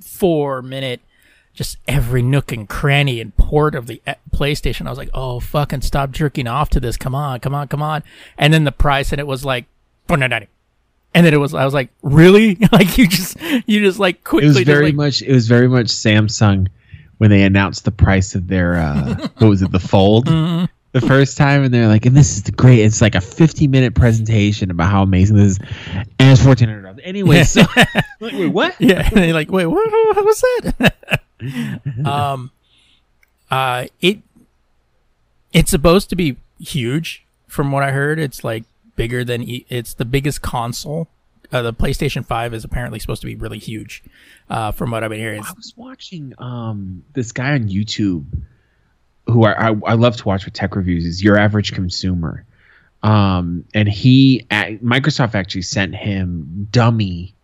four 0.00 0.62
minute 0.62 1.00
just 1.52 1.76
every 1.86 2.22
nook 2.22 2.52
and 2.52 2.68
cranny 2.68 3.20
and 3.20 3.36
port 3.36 3.74
of 3.74 3.86
the 3.86 4.00
eh, 4.06 4.14
playstation 4.34 4.86
i 4.86 4.90
was 4.90 4.98
like 4.98 5.10
oh 5.12 5.40
fucking 5.40 5.82
stop 5.82 6.10
jerking 6.10 6.46
off 6.46 6.70
to 6.70 6.80
this 6.80 6.96
come 6.96 7.14
on 7.14 7.38
come 7.40 7.54
on 7.54 7.68
come 7.68 7.82
on 7.82 8.02
and 8.38 8.54
then 8.54 8.64
the 8.64 8.72
price 8.72 9.12
and 9.12 9.20
it 9.20 9.26
was 9.26 9.44
like 9.44 9.66
$4.99. 10.08 10.46
and 11.14 11.26
then 11.26 11.34
it 11.34 11.36
was 11.36 11.52
i 11.52 11.64
was 11.64 11.74
like 11.74 11.90
really 12.02 12.54
like 12.72 12.96
you 12.96 13.06
just 13.06 13.36
you 13.66 13.80
just 13.80 13.98
like 13.98 14.24
quickly. 14.24 14.46
It 14.46 14.54
was 14.54 14.60
very 14.62 14.86
like, 14.86 14.94
much 14.94 15.22
it 15.22 15.32
was 15.32 15.48
very 15.48 15.68
much 15.68 15.88
Samsung 15.88 16.68
when 17.18 17.30
they 17.30 17.42
announced 17.42 17.84
the 17.84 17.92
price 17.92 18.34
of 18.34 18.48
their 18.48 18.76
uh 18.76 19.14
what 19.38 19.48
was 19.48 19.62
it, 19.62 19.70
the 19.70 19.80
fold 19.80 20.26
Mm-hmm. 20.26 20.64
the 20.92 21.00
first 21.06 21.36
time 21.36 21.62
and 21.62 21.72
they're 21.74 21.86
like, 21.88 22.06
and 22.06 22.16
this 22.16 22.36
is 22.36 22.42
the 22.44 22.52
great 22.52 22.80
it's 22.80 23.00
like 23.00 23.14
a 23.14 23.20
fifty 23.20 23.66
minute 23.66 23.94
presentation 23.94 24.70
about 24.70 24.90
how 24.90 25.02
amazing 25.02 25.36
this 25.36 25.52
is 25.52 25.58
and 26.18 26.30
it's 26.30 26.42
fourteen 26.42 26.68
hundred 26.68 26.82
dollars. 27.00 27.08
Anyway, 27.08 27.42
so 27.44 27.62
like, 28.20 28.32
wait, 28.32 28.48
what? 28.48 28.76
yeah 28.80 29.06
and 29.06 29.16
they're 29.16 29.32
like 29.32 29.50
wait 29.50 29.66
what, 29.66 29.90
what 29.90 30.24
was 30.24 30.40
that 30.40 31.20
um 32.04 32.50
uh 33.50 33.86
it 34.00 34.18
it's 35.52 35.70
supposed 35.70 36.10
to 36.10 36.16
be 36.16 36.36
huge 36.58 37.24
from 37.46 37.72
what 37.72 37.82
i 37.82 37.90
heard 37.90 38.18
it's 38.18 38.44
like 38.44 38.64
bigger 38.96 39.24
than 39.24 39.42
e- 39.42 39.64
it's 39.68 39.94
the 39.94 40.04
biggest 40.04 40.42
console 40.42 41.08
uh, 41.52 41.62
the 41.62 41.72
playstation 41.72 42.24
5 42.24 42.54
is 42.54 42.64
apparently 42.64 42.98
supposed 42.98 43.22
to 43.22 43.26
be 43.26 43.34
really 43.34 43.58
huge 43.58 44.02
uh 44.50 44.70
from 44.70 44.90
what 44.90 45.02
i've 45.02 45.10
been 45.10 45.18
hearing 45.18 45.42
I 45.42 45.52
was 45.56 45.72
watching 45.76 46.34
um 46.38 47.02
this 47.14 47.32
guy 47.32 47.52
on 47.54 47.68
YouTube 47.68 48.26
who 49.26 49.44
I, 49.44 49.70
I, 49.70 49.74
I 49.86 49.94
love 49.94 50.16
to 50.16 50.24
watch 50.28 50.44
with 50.44 50.54
tech 50.54 50.74
reviews 50.76 51.04
is 51.04 51.22
your 51.22 51.38
average 51.38 51.72
consumer. 51.72 52.44
Um 53.02 53.64
and 53.74 53.88
he 53.88 54.46
a 54.50 54.76
Microsoft 54.78 55.34
actually 55.34 55.62
sent 55.62 55.94
him 55.94 56.68
dummy 56.70 57.34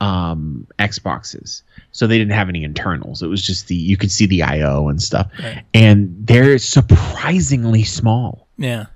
um 0.00 0.66
Xboxes. 0.78 1.62
So 1.92 2.06
they 2.06 2.18
didn't 2.18 2.32
have 2.32 2.48
any 2.48 2.64
internals. 2.64 3.22
It 3.22 3.28
was 3.28 3.42
just 3.42 3.68
the 3.68 3.74
you 3.74 3.96
could 3.96 4.10
see 4.10 4.26
the 4.26 4.42
IO 4.42 4.88
and 4.88 5.00
stuff. 5.02 5.30
Right. 5.42 5.64
And 5.72 6.14
they're 6.26 6.58
surprisingly 6.58 7.84
small. 7.84 8.46
yeah 8.58 8.86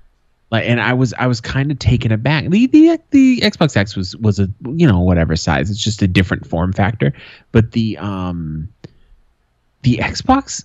Like 0.51 0.65
and 0.67 0.81
I 0.81 0.93
was 0.93 1.13
I 1.13 1.27
was 1.27 1.41
kind 1.41 1.71
of 1.71 1.79
taken 1.79 2.11
aback. 2.11 2.49
The 2.49 2.67
the 2.67 2.99
the 3.11 3.41
Xbox 3.41 3.75
X 3.77 3.95
was 3.95 4.15
was 4.17 4.39
a 4.39 4.49
you 4.65 4.87
know 4.87 4.99
whatever 4.99 5.35
size. 5.35 5.69
It's 5.69 5.83
just 5.83 6.01
a 6.01 6.07
different 6.07 6.45
form 6.47 6.73
factor. 6.73 7.13
But 7.51 7.71
the 7.71 7.97
um 7.97 8.69
the 9.83 9.97
Xbox 9.97 10.63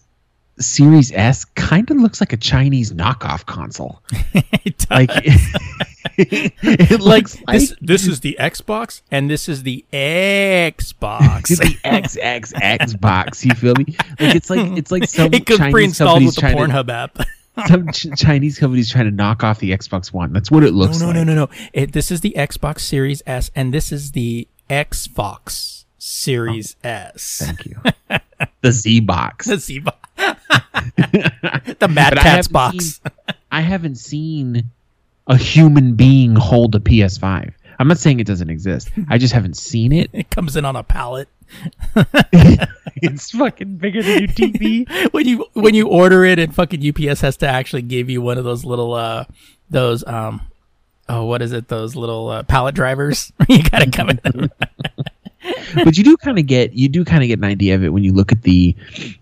Series 0.59 1.12
S 1.12 1.44
kind 1.44 1.90
of 1.90 1.97
looks 1.97 2.20
like 2.20 2.32
a 2.32 2.36
Chinese 2.36 2.93
knockoff 2.93 3.47
console. 3.47 4.02
It 4.66 4.78
does. 4.78 4.89
Like 4.90 5.10
it 6.16 7.01
looks 7.01 7.36
like 7.47 7.59
this 7.59 7.74
this 7.82 8.06
is 8.06 8.20
the 8.20 8.35
xbox 8.40 9.02
and 9.10 9.28
this 9.28 9.47
is 9.47 9.62
the 9.62 9.85
xbox 9.93 11.48
the 11.59 11.76
XXX 11.85 12.98
box. 12.98 13.44
You 13.44 13.55
feel 13.55 13.74
me? 13.74 13.85
Like 14.18 14.35
it's 14.35 14.48
like 14.48 14.78
it's 14.78 14.90
like 14.90 15.05
some 15.06 15.35
it 15.35 15.47
Chinese 15.47 15.72
pre-installed 15.72 16.24
with 16.24 16.35
the 16.35 16.40
trying 16.40 16.70
to, 16.70 16.93
app 16.93 17.18
some 17.68 17.93
ch- 17.93 18.06
Chinese 18.16 18.59
companies 18.59 18.90
trying 18.90 19.05
to 19.05 19.10
knock 19.10 19.44
off 19.44 19.59
the 19.59 19.70
Xbox 19.72 20.12
One. 20.12 20.32
That's 20.32 20.51
what 20.51 20.64
it 20.64 20.72
looks 20.72 21.01
no, 21.01 21.06
like. 21.06 21.16
no, 21.16 21.24
no, 21.24 21.35
no, 21.35 21.47
no. 21.47 21.51
It, 21.72 21.93
this 21.93 22.10
is 22.10 22.20
the 22.20 22.35
Xbox 22.36 22.81
Series 22.81 23.22
S, 23.26 23.51
and 23.55 23.72
this 23.72 23.93
is 23.93 24.12
the 24.12 24.48
Xbox 24.68 25.85
Series 25.98 26.76
oh. 26.85 26.89
S. 26.89 27.43
Thank 27.44 27.66
you. 27.66 27.76
the 28.62 28.73
Z 28.73 29.01
box. 29.01 29.47
The 29.47 29.59
Z 29.59 29.79
box. 29.81 29.99
the 30.16 31.89
Mad 31.91 32.19
I 32.19 32.23
Cat's 32.23 32.49
haven't 32.49 32.53
box. 32.53 32.85
seen- 32.85 33.12
I 33.51 33.61
haven't 33.61 33.97
seen 33.97 34.65
a 35.27 35.37
human 35.37 35.95
being 35.95 36.35
hold 36.35 36.75
a 36.75 36.81
PS5. 36.81 37.53
I'm 37.79 37.89
not 37.89 37.99
saying 37.99 38.21
it 38.21 38.27
doesn't 38.27 38.51
exist. 38.51 38.91
I 39.09 39.19
just 39.19 39.33
haven't 39.35 39.57
seen 39.57 39.93
it. 39.93 40.11
It 40.12 40.31
comes 40.31 40.57
in 40.57 40.65
on 40.65 40.77
a 40.77 40.83
pallet. 40.83 41.29
it's 42.97 43.31
fucking 43.33 43.77
bigger 43.77 44.03
than 44.03 44.19
your 44.21 44.29
TV. 44.29 45.12
when 45.12 45.27
you 45.27 45.47
when 45.55 45.75
you 45.75 45.89
order 45.89 46.25
it, 46.25 46.39
and 46.39 46.55
fucking 46.55 46.81
UPS 46.87 47.21
has 47.21 47.37
to 47.39 47.49
actually 47.49 47.83
give 47.83 48.09
you 48.11 48.23
one 48.23 48.39
of 48.39 48.45
those 48.45 48.65
little 48.65 48.95
uh 48.95 49.25
those 49.71 50.05
um 50.07 50.41
oh 51.09 51.25
what 51.25 51.43
is 51.43 51.53
it 51.53 51.69
those 51.69 51.97
little 51.97 52.29
uh, 52.29 52.43
pallet 52.45 52.75
drivers 52.75 53.33
you 53.49 53.62
gotta 53.69 53.91
come 53.91 54.11
in. 54.11 54.51
But 55.74 55.97
you 55.97 56.05
do 56.05 56.16
kind 56.16 56.39
of 56.39 56.47
get 56.47 56.73
you 56.73 56.89
do 56.89 57.05
kind 57.05 57.23
of 57.23 57.28
get 57.28 57.39
an 57.39 57.45
idea 57.45 57.74
of 57.74 57.85
it 57.85 57.91
when 57.91 58.05
you 58.05 58.12
look 58.12 58.32
at 58.32 58.43
the 58.43 58.74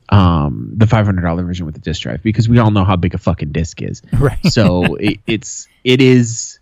um 0.09 0.73
the 0.75 0.87
five 0.87 1.07
hundred 1.07 1.23
dollar 1.23 1.43
version 1.43 1.67
with 1.67 1.75
the 1.75 1.81
disc 1.81 2.03
drive 2.03 2.23
because 2.23 2.49
we 2.49 2.59
all 2.59 2.71
know 2.71 2.85
how 2.85 2.97
big 2.97 3.15
a 3.15 3.19
fucking 3.19 3.53
disc 3.53 3.83
is. 3.83 4.03
right. 4.19 4.45
So 4.47 4.95
it, 4.97 5.21
it's 5.27 5.69
it 5.85 6.01
is. 6.01 6.59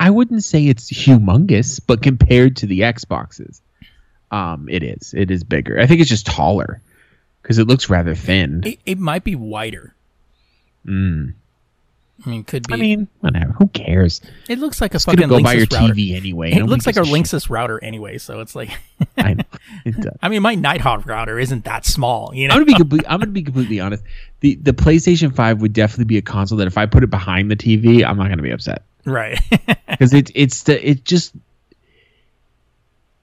I 0.00 0.10
wouldn't 0.10 0.44
say 0.44 0.66
it's 0.66 0.92
humongous, 0.92 1.80
but 1.84 2.02
compared 2.02 2.56
to 2.58 2.66
the 2.66 2.80
Xboxes, 2.80 3.60
um, 4.30 4.68
it 4.68 4.84
is. 4.84 5.12
It 5.16 5.30
is 5.30 5.42
bigger. 5.42 5.80
I 5.80 5.86
think 5.86 6.00
it's 6.00 6.10
just 6.10 6.26
taller 6.26 6.80
because 7.42 7.58
it 7.58 7.66
looks 7.66 7.90
rather 7.90 8.14
thin. 8.14 8.62
It, 8.64 8.78
it 8.86 8.98
might 8.98 9.24
be 9.24 9.34
wider. 9.34 9.94
Mm. 10.86 11.34
I 12.26 12.30
mean, 12.30 12.42
could 12.44 12.66
be. 12.66 12.74
I 12.74 12.76
mean, 12.76 13.08
whatever. 13.20 13.52
Who 13.52 13.68
cares? 13.68 14.20
it 14.48 14.58
looks 14.58 14.80
like 14.80 14.92
a 14.92 14.96
It's 14.96 15.04
fucking 15.04 15.28
go 15.28 15.40
by 15.40 15.52
your 15.52 15.66
Linksys 15.66 15.80
router. 15.80 15.94
TV 15.94 16.16
anyway. 16.16 16.50
It 16.50 16.54
Nobody 16.56 16.70
looks 16.70 16.86
like 16.86 16.96
our 16.96 17.04
a 17.04 17.06
shit. 17.06 17.14
Linksys 17.14 17.48
router 17.48 17.82
anyway, 17.82 18.18
so 18.18 18.40
it's 18.40 18.56
like. 18.56 18.70
I 19.16 19.34
know. 19.34 19.44
It 19.84 19.96
does. 19.96 20.16
I 20.20 20.28
mean, 20.28 20.42
my 20.42 20.54
Nighthawk 20.54 21.06
router 21.06 21.38
isn't 21.38 21.64
that 21.64 21.86
small, 21.86 22.34
you 22.34 22.48
know. 22.48 22.54
I'm 22.54 22.58
gonna 22.60 22.66
be 22.66 22.74
complete, 22.74 23.04
I'm 23.08 23.20
gonna 23.20 23.30
be 23.30 23.42
completely 23.42 23.78
honest. 23.80 24.02
The 24.40 24.56
the 24.56 24.72
PlayStation 24.72 25.34
Five 25.34 25.60
would 25.60 25.72
definitely 25.72 26.06
be 26.06 26.16
a 26.18 26.22
console 26.22 26.58
that 26.58 26.66
if 26.66 26.76
I 26.76 26.86
put 26.86 27.04
it 27.04 27.10
behind 27.10 27.50
the 27.50 27.56
TV, 27.56 28.04
I'm 28.04 28.16
not 28.16 28.28
gonna 28.28 28.42
be 28.42 28.50
upset 28.50 28.82
right. 29.04 29.38
because 29.88 30.12
it 30.12 30.30
it's 30.34 30.64
the 30.64 30.88
it 30.88 31.04
just 31.04 31.34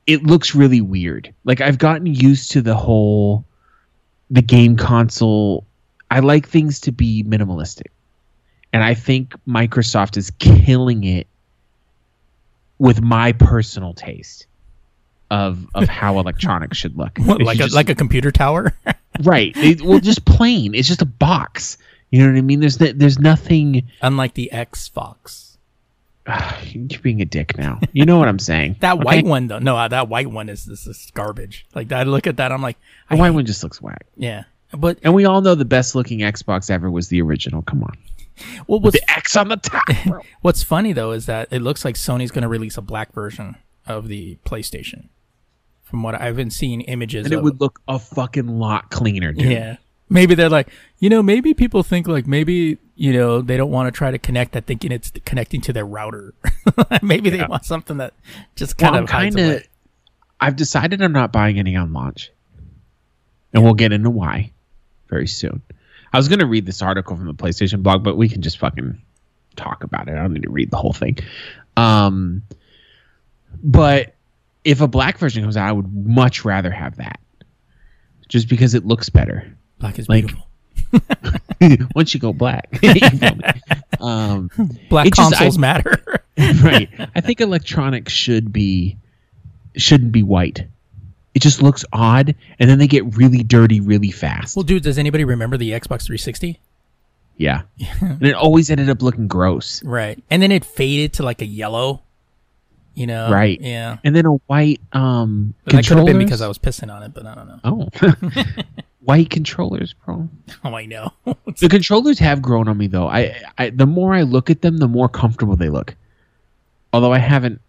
it 0.08 0.24
looks 0.24 0.56
really 0.56 0.82
weird. 0.82 1.34
Like 1.44 1.62
I've 1.62 1.78
gotten 1.78 2.06
used 2.06 2.52
to 2.52 2.62
the 2.62 2.76
whole 2.76 3.44
the 4.30 4.42
game 4.42 4.78
console. 4.78 5.66
I 6.12 6.20
like 6.20 6.48
things 6.48 6.80
to 6.82 6.92
be 6.92 7.24
minimalistic, 7.24 7.88
and 8.76 8.84
I 8.84 8.94
think 8.94 9.34
Microsoft 9.48 10.18
is 10.18 10.32
killing 10.38 11.06
it 11.06 11.28
with 12.78 13.02
my 13.02 13.32
personal 13.32 13.94
taste 13.94 14.48
of 15.32 15.66
of 15.74 15.88
how 15.88 16.20
electronics 16.24 16.76
should 16.78 16.98
look. 16.98 17.18
What, 17.20 17.42
like 17.42 17.58
you 17.58 17.64
a 17.64 17.68
just- 17.68 17.76
like 17.76 17.90
a 17.90 17.96
computer 17.96 18.32
tower. 18.32 18.74
Right. 19.24 19.56
It, 19.56 19.82
well, 19.82 20.00
just 20.02 20.26
plain. 20.26 20.76
It's 20.76 20.90
just 20.90 21.02
a 21.02 21.06
box. 21.06 21.78
You 22.12 22.20
know 22.22 22.34
what 22.34 22.38
I 22.38 22.42
mean? 22.42 22.60
There's 22.60 22.82
no, 22.82 22.92
there's 22.92 23.18
nothing. 23.18 23.84
Unlike 24.02 24.34
the 24.34 24.50
Xbox. 24.52 25.56
you're 26.74 27.00
being 27.00 27.22
a 27.22 27.26
dick 27.26 27.58
now. 27.58 27.80
You 27.94 28.04
know 28.04 28.18
what 28.20 28.28
I'm 28.28 28.40
saying? 28.40 28.76
That 28.82 28.96
Okay? 28.96 29.04
white 29.06 29.26
one 29.26 29.48
though, 29.48 29.60
no, 29.60 29.78
uh, 29.78 29.88
that 29.88 30.10
white 30.10 30.30
one 30.30 30.50
is 30.50 30.66
this 30.66 30.86
is 30.86 31.10
garbage. 31.14 31.66
Like 31.74 31.94
I 31.94 32.04
look 32.04 32.28
at 32.28 32.36
that, 32.36 32.52
I'm 32.52 32.62
like, 32.62 32.78
The 33.10 33.16
I, 33.16 33.20
white 33.20 33.30
one 33.30 33.46
just 33.46 33.64
looks 33.64 33.82
whack. 33.82 34.06
yeah. 34.18 34.44
But 34.74 35.00
And 35.02 35.14
we 35.14 35.24
all 35.24 35.40
know 35.40 35.56
the 35.56 35.64
best 35.64 35.96
looking 35.96 36.20
Xbox 36.20 36.70
ever 36.70 36.92
was 36.92 37.08
the 37.08 37.22
original. 37.22 37.62
Come 37.62 37.84
on. 37.84 37.96
what 38.66 38.82
was 38.82 38.94
The 38.94 39.12
X 39.12 39.36
on 39.36 39.50
the 39.50 39.58
top. 39.58 39.84
what's 40.42 40.64
funny 40.64 40.94
though 40.94 41.12
is 41.12 41.26
that 41.26 41.48
it 41.52 41.62
looks 41.62 41.86
like 41.86 41.96
Sony's 41.96 42.32
going 42.32 42.44
to 42.44 42.48
release 42.48 42.78
a 42.78 42.82
black 42.82 43.14
version 43.14 43.56
of 43.86 44.08
the 44.08 44.38
PlayStation. 44.46 45.10
From 45.84 46.02
what 46.02 46.20
I've 46.20 46.36
been 46.36 46.50
seeing 46.50 46.82
images 46.82 47.26
and 47.26 47.34
it 47.34 47.38
of, 47.38 47.44
would 47.44 47.62
look 47.62 47.80
a 47.88 48.00
fucking 48.00 48.48
lot 48.48 48.90
cleaner, 48.90 49.32
dude. 49.34 49.52
yeah. 49.52 49.78
Maybe 50.10 50.36
they're 50.36 50.50
like, 50.50 50.70
you 51.00 51.10
know, 51.10 51.24
maybe 51.24 51.54
people 51.54 51.82
think 51.84 52.08
like 52.08 52.28
maybe 52.28 52.78
you 52.96 53.12
know, 53.12 53.42
they 53.42 53.58
don't 53.58 53.72
want 53.72 53.94
to 53.94 53.98
try 53.98 54.10
to 54.12 54.18
connect 54.18 54.54
that 54.54 54.66
thinking 54.66 54.92
it's 54.92 55.12
connecting 55.26 55.62
to 55.62 55.74
their 55.74 55.86
router. 55.86 56.34
Maybe 57.02 57.30
they 57.30 57.44
want 57.46 57.66
something 57.66 57.98
that 57.98 58.14
just 58.56 58.78
kind 58.78 58.94
Well, 58.94 59.04
of 59.04 59.10
kinda- 59.10 59.64
I've 60.40 60.56
decided 60.56 61.02
I'm 61.02 61.12
not 61.12 61.32
buying 61.32 61.60
any 61.60 61.76
on 61.76 61.92
launch. 61.94 62.32
And 63.54 63.64
we'll 63.64 63.74
get 63.74 63.92
into 63.92 64.10
why 64.10 64.52
very 65.10 65.28
soon. 65.28 65.62
I 66.16 66.18
was 66.18 66.30
going 66.30 66.40
to 66.40 66.46
read 66.46 66.66
this 66.66 66.82
article 66.82 67.16
from 67.18 67.28
the 67.28 67.34
PlayStation 67.34 67.84
blog, 67.84 68.04
but 68.04 68.16
we 68.16 68.30
can 68.30 68.42
just 68.42 68.58
fucking 68.58 69.02
talk 69.58 69.84
about 69.84 70.08
it. 70.08 70.14
I 70.14 70.22
don't 70.22 70.34
need 70.34 70.44
to 70.44 70.50
read 70.50 70.72
the 70.72 70.78
whole 70.78 70.94
thing. 70.94 71.18
Um, 71.76 72.44
but 73.62 74.16
if 74.64 74.80
a 74.82 74.88
black 74.88 75.18
version 75.18 75.44
comes 75.44 75.58
out, 75.58 75.68
I 75.68 75.72
would 75.74 75.94
much 75.94 76.46
rather 76.46 76.72
have 76.72 76.96
that. 76.98 77.20
Just 78.30 78.48
because 78.50 78.74
it 78.74 78.86
looks 78.86 79.10
better. 79.10 79.56
Black 79.80 80.00
is 80.00 80.08
like- 80.10 80.26
beautiful. 80.28 81.90
Once 81.96 82.14
you 82.14 82.20
go 82.20 82.32
black. 82.34 82.80
You 82.84 82.94
feel 83.10 83.36
me? 83.36 83.44
um, 84.00 84.50
Black 84.90 85.08
it 85.08 85.14
just- 85.16 85.34
I- 85.34 85.38
consoles 85.38 85.58
matter. 85.58 86.02
right. 86.64 86.90
I 87.16 87.22
think 87.22 87.42
electronics 87.42 88.14
should 88.14 88.52
be 88.54 88.98
shouldn't 89.78 90.12
be 90.14 90.24
white. 90.24 90.66
It 91.36 91.42
just 91.42 91.62
looks 91.62 91.86
odd, 91.94 92.34
and 92.60 92.70
then 92.70 92.80
they 92.80 92.88
get 92.88 93.18
really 93.18 93.44
dirty 93.44 93.82
really 93.82 94.10
fast. 94.10 94.56
well, 94.56 94.64
dude, 94.64 94.84
does 94.84 94.98
anybody 94.98 95.24
remember 95.26 95.58
the 95.58 95.72
Xbox 95.72 96.06
360? 96.08 96.60
yeah, 97.38 97.64
and 98.02 98.24
it 98.24 98.34
always 98.34 98.70
ended 98.72 98.90
up 98.90 99.02
looking 99.02 99.28
gross. 99.28 99.84
Right. 99.84 100.24
And 100.30 100.42
then 100.42 100.52
it 100.52 100.64
faded 100.64 101.14
to 101.14 101.24
like 101.24 101.42
a 101.42 101.46
yellow. 101.46 102.02
You 102.94 103.08
know. 103.08 103.30
Right. 103.30 103.60
Yeah. 103.60 103.98
And 104.06 104.16
then 104.16 104.26
a 104.26 104.36
white 104.48 104.80
um 104.94 105.54
that 105.66 105.86
could 105.86 105.98
have 105.98 106.06
been 106.06 106.18
because 106.18 106.42
I 106.42 106.48
was 106.48 106.58
pissing 106.58 106.90
on 106.90 107.04
it, 107.04 107.14
but 107.14 107.26
I 107.26 107.36
don't 107.36 107.48
know. 107.48 107.60
oh, 107.66 108.64
white 109.02 109.30
controllers, 109.30 109.94
bro. 109.94 110.30
Oh, 110.64 110.74
I 110.74 110.86
know. 110.86 111.12
The 111.60 111.68
controllers 111.70 112.20
have 112.20 112.42
grown 112.42 112.70
on 112.70 112.78
me 112.78 112.88
though. 112.88 113.08
I, 113.08 113.36
I 113.58 113.70
the 113.70 113.86
more 113.86 114.14
I 114.14 114.22
look 114.22 114.50
at 114.50 114.62
them, 114.62 114.78
the 114.78 114.88
more 114.88 115.10
comfortable 115.10 115.58
they 115.58 115.70
look. 115.70 115.96
Although 116.94 117.12
I 117.12 117.18
haven't 117.20 117.60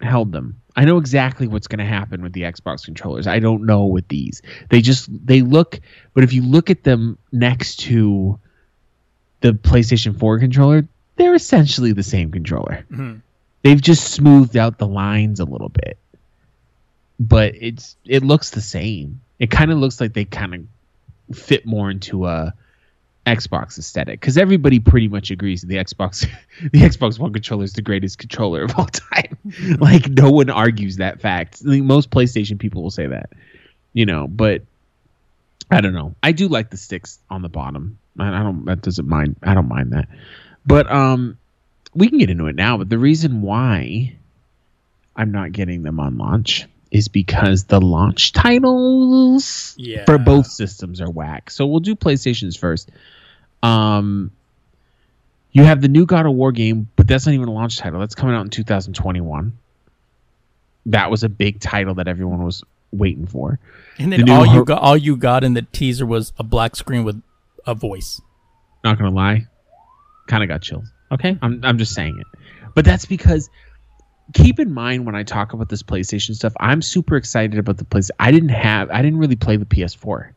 held 0.00 0.32
them. 0.32 0.60
I 0.74 0.84
know 0.84 0.96
exactly 0.98 1.46
what's 1.46 1.66
going 1.66 1.78
to 1.80 1.84
happen 1.84 2.22
with 2.22 2.32
the 2.32 2.42
Xbox 2.42 2.84
controllers. 2.84 3.26
I 3.26 3.38
don't 3.38 3.66
know 3.66 3.86
with 3.86 4.08
these. 4.08 4.42
They 4.70 4.80
just 4.80 5.08
they 5.26 5.42
look 5.42 5.80
but 6.14 6.24
if 6.24 6.32
you 6.32 6.42
look 6.42 6.70
at 6.70 6.84
them 6.84 7.18
next 7.30 7.76
to 7.80 8.38
the 9.40 9.52
PlayStation 9.52 10.18
4 10.18 10.38
controller, 10.38 10.86
they're 11.16 11.34
essentially 11.34 11.92
the 11.92 12.02
same 12.02 12.30
controller. 12.30 12.84
Mhm. 12.90 13.20
They've 13.62 13.80
just 13.80 14.12
smoothed 14.12 14.56
out 14.56 14.78
the 14.78 14.86
lines 14.86 15.40
a 15.40 15.44
little 15.44 15.68
bit. 15.68 15.98
But 17.20 17.54
it's 17.60 17.96
it 18.04 18.22
looks 18.22 18.50
the 18.50 18.60
same. 18.60 19.20
It 19.38 19.50
kind 19.50 19.70
of 19.70 19.78
looks 19.78 20.00
like 20.00 20.14
they 20.14 20.24
kind 20.24 20.54
of 21.30 21.36
fit 21.36 21.66
more 21.66 21.90
into 21.90 22.26
a 22.26 22.54
Xbox 23.26 23.78
aesthetic 23.78 24.20
because 24.20 24.36
everybody 24.36 24.80
pretty 24.80 25.06
much 25.06 25.30
agrees 25.30 25.62
the 25.62 25.76
Xbox 25.76 26.28
the 26.60 26.80
Xbox 26.80 27.18
One 27.18 27.32
controller 27.32 27.64
is 27.64 27.72
the 27.72 27.82
greatest 27.82 28.18
controller 28.18 28.64
of 28.64 28.76
all 28.76 28.86
time. 28.86 29.36
like 29.78 30.08
no 30.08 30.30
one 30.30 30.50
argues 30.50 30.96
that 30.96 31.20
fact. 31.20 31.56
Think 31.56 31.84
most 31.84 32.10
PlayStation 32.10 32.58
people 32.58 32.82
will 32.82 32.90
say 32.90 33.06
that, 33.06 33.30
you 33.92 34.06
know. 34.06 34.26
But 34.26 34.62
I 35.70 35.80
don't 35.80 35.94
know. 35.94 36.16
I 36.22 36.32
do 36.32 36.48
like 36.48 36.70
the 36.70 36.76
sticks 36.76 37.18
on 37.30 37.42
the 37.42 37.48
bottom. 37.48 37.98
I, 38.18 38.28
I 38.28 38.42
don't. 38.42 38.64
That 38.64 38.82
doesn't 38.82 39.06
mind. 39.06 39.36
I 39.42 39.54
don't 39.54 39.68
mind 39.68 39.92
that. 39.92 40.08
But 40.66 40.90
um, 40.90 41.38
we 41.94 42.08
can 42.08 42.18
get 42.18 42.28
into 42.30 42.46
it 42.46 42.56
now. 42.56 42.76
But 42.78 42.88
the 42.88 42.98
reason 42.98 43.40
why 43.40 44.16
I'm 45.14 45.30
not 45.30 45.52
getting 45.52 45.82
them 45.82 46.00
on 46.00 46.18
launch 46.18 46.66
is 46.92 47.08
because 47.08 47.64
the 47.64 47.80
launch 47.80 48.32
titles 48.32 49.74
Yeah. 49.78 50.04
for 50.04 50.18
both 50.18 50.46
systems 50.46 51.00
are 51.00 51.10
whack. 51.10 51.50
So 51.50 51.66
we'll 51.66 51.80
do 51.80 51.96
PlayStations 51.96 52.56
first. 52.56 52.90
Um, 53.62 54.30
you 55.52 55.64
have 55.64 55.80
the 55.80 55.88
new 55.88 56.06
God 56.06 56.26
of 56.26 56.32
War 56.34 56.52
game, 56.52 56.88
but 56.96 57.08
that's 57.08 57.26
not 57.26 57.32
even 57.32 57.48
a 57.48 57.52
launch 57.52 57.78
title. 57.78 57.98
That's 57.98 58.14
coming 58.14 58.34
out 58.36 58.42
in 58.42 58.50
2021. 58.50 59.56
That 60.86 61.10
was 61.10 61.24
a 61.24 61.28
big 61.28 61.60
title 61.60 61.94
that 61.94 62.08
everyone 62.08 62.44
was 62.44 62.62
waiting 62.92 63.26
for. 63.26 63.58
And 63.98 64.12
then 64.12 64.20
new 64.22 64.32
all 64.32 64.44
you 64.44 64.52
Hor- 64.52 64.64
got, 64.64 64.82
all 64.82 64.96
you 64.96 65.16
got 65.16 65.44
in 65.44 65.54
the 65.54 65.62
teaser 65.62 66.04
was 66.04 66.32
a 66.38 66.42
black 66.42 66.76
screen 66.76 67.04
with 67.04 67.22
a 67.66 67.74
voice. 67.74 68.20
Not 68.84 68.98
gonna 68.98 69.10
lie, 69.14 69.46
kind 70.26 70.42
of 70.42 70.48
got 70.48 70.60
chills. 70.62 70.88
Okay, 71.10 71.38
I'm 71.40 71.60
I'm 71.62 71.78
just 71.78 71.94
saying 71.94 72.18
it, 72.18 72.26
but 72.74 72.84
that's 72.84 73.04
because 73.06 73.48
keep 74.32 74.58
in 74.58 74.72
mind 74.72 75.06
when 75.06 75.14
I 75.14 75.22
talk 75.22 75.52
about 75.52 75.68
this 75.68 75.82
PlayStation 75.82 76.34
stuff, 76.34 76.52
I'm 76.60 76.82
super 76.82 77.16
excited 77.16 77.58
about 77.58 77.78
the 77.78 77.84
place. 77.84 78.10
I 78.18 78.30
didn't 78.30 78.50
have, 78.50 78.90
I 78.90 79.02
didn't 79.02 79.18
really 79.18 79.36
play 79.36 79.56
the 79.56 79.64
PS4, 79.64 80.32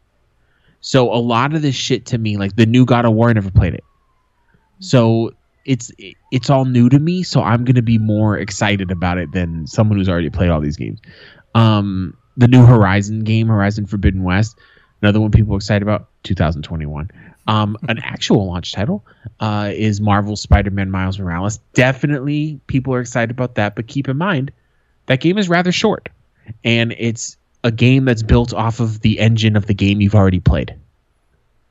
so 0.81 1.11
a 1.13 1.17
lot 1.17 1.53
of 1.53 1.61
this 1.61 1.76
shit 1.76 2.05
to 2.07 2.17
me, 2.17 2.38
like 2.38 2.55
the 2.55 2.65
new 2.65 2.85
God 2.85 3.05
of 3.05 3.13
War, 3.13 3.30
I 3.30 3.34
never 3.34 3.51
played 3.51 3.73
it, 3.73 3.84
so 4.80 5.31
it's 5.65 5.91
it's 6.31 6.49
all 6.49 6.65
new 6.65 6.89
to 6.89 6.99
me. 6.99 7.23
So 7.23 7.41
I'm 7.41 7.65
gonna 7.65 7.81
be 7.81 7.97
more 7.97 8.38
excited 8.38 8.91
about 8.91 9.17
it 9.17 9.31
than 9.31 9.67
someone 9.67 9.97
who's 9.97 10.09
already 10.09 10.30
played 10.30 10.49
all 10.49 10.61
these 10.61 10.77
games. 10.77 10.99
Um, 11.55 12.15
the 12.38 12.47
new 12.47 12.65
Horizon 12.65 13.23
game, 13.23 13.47
Horizon 13.47 13.85
Forbidden 13.85 14.23
West, 14.23 14.57
another 15.06 15.22
one 15.22 15.30
people 15.30 15.53
are 15.53 15.57
excited 15.57 15.84
about, 15.84 16.07
2021. 16.23 17.11
Um, 17.48 17.77
an 17.88 17.99
actual 17.99 18.48
launch 18.48 18.72
title 18.72 19.06
uh, 19.40 19.72
is 19.72 20.02
Marvel 20.02 20.36
Spider-Man 20.36 20.90
Miles 20.90 21.19
Morales. 21.19 21.60
Definitely, 21.73 22.60
people 22.65 22.95
are 22.95 23.02
excited 23.02 23.30
about 23.30 23.56
that. 23.56 23.76
But 23.76 23.86
keep 23.86 24.10
in 24.10 24.18
mind, 24.18 24.52
that 25.06 25.19
game 25.19 25.38
is 25.38 25.48
rather 25.48 25.72
short, 25.72 26.10
and 26.64 26.95
it's 26.98 27.38
a 27.64 27.72
game 27.72 28.06
that's 28.06 28.23
built 28.23 28.52
off 28.53 28.80
of 28.80 29.02
the 29.02 29.19
engine 29.19 29.56
of 29.56 29.68
the 29.68 29.76
game 29.76 30.02
you've 30.02 30.15
already 30.15 30.40
played. 30.40 30.76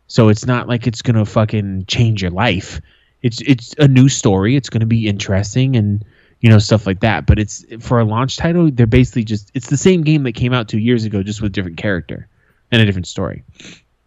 So 0.06 0.28
it's 0.28 0.47
not 0.47 0.69
like 0.69 0.86
it's 0.86 1.02
gonna 1.02 1.24
fucking 1.24 1.86
change 1.86 2.23
your 2.23 2.31
life. 2.31 2.81
It's 3.20 3.40
it's 3.40 3.74
a 3.77 3.89
new 3.89 4.09
story. 4.09 4.55
It's 4.55 4.70
gonna 4.70 4.86
be 4.86 5.09
interesting 5.09 5.74
and 5.74 6.05
you 6.40 6.51
know 6.51 6.61
stuff 6.61 6.86
like 6.86 7.01
that. 7.01 7.27
But 7.27 7.40
it's 7.40 7.65
for 7.81 7.98
a 7.98 8.05
launch 8.05 8.36
title. 8.36 8.70
They're 8.70 8.86
basically 8.86 9.24
just 9.24 9.51
it's 9.55 9.70
the 9.70 9.77
same 9.77 10.02
game 10.02 10.23
that 10.23 10.32
came 10.32 10.52
out 10.52 10.69
two 10.69 10.78
years 10.78 11.05
ago, 11.05 11.24
just 11.24 11.43
with 11.43 11.51
different 11.51 11.78
character 11.78 12.28
and 12.74 12.82
a 12.82 12.86
different 12.86 13.06
story. 13.06 13.42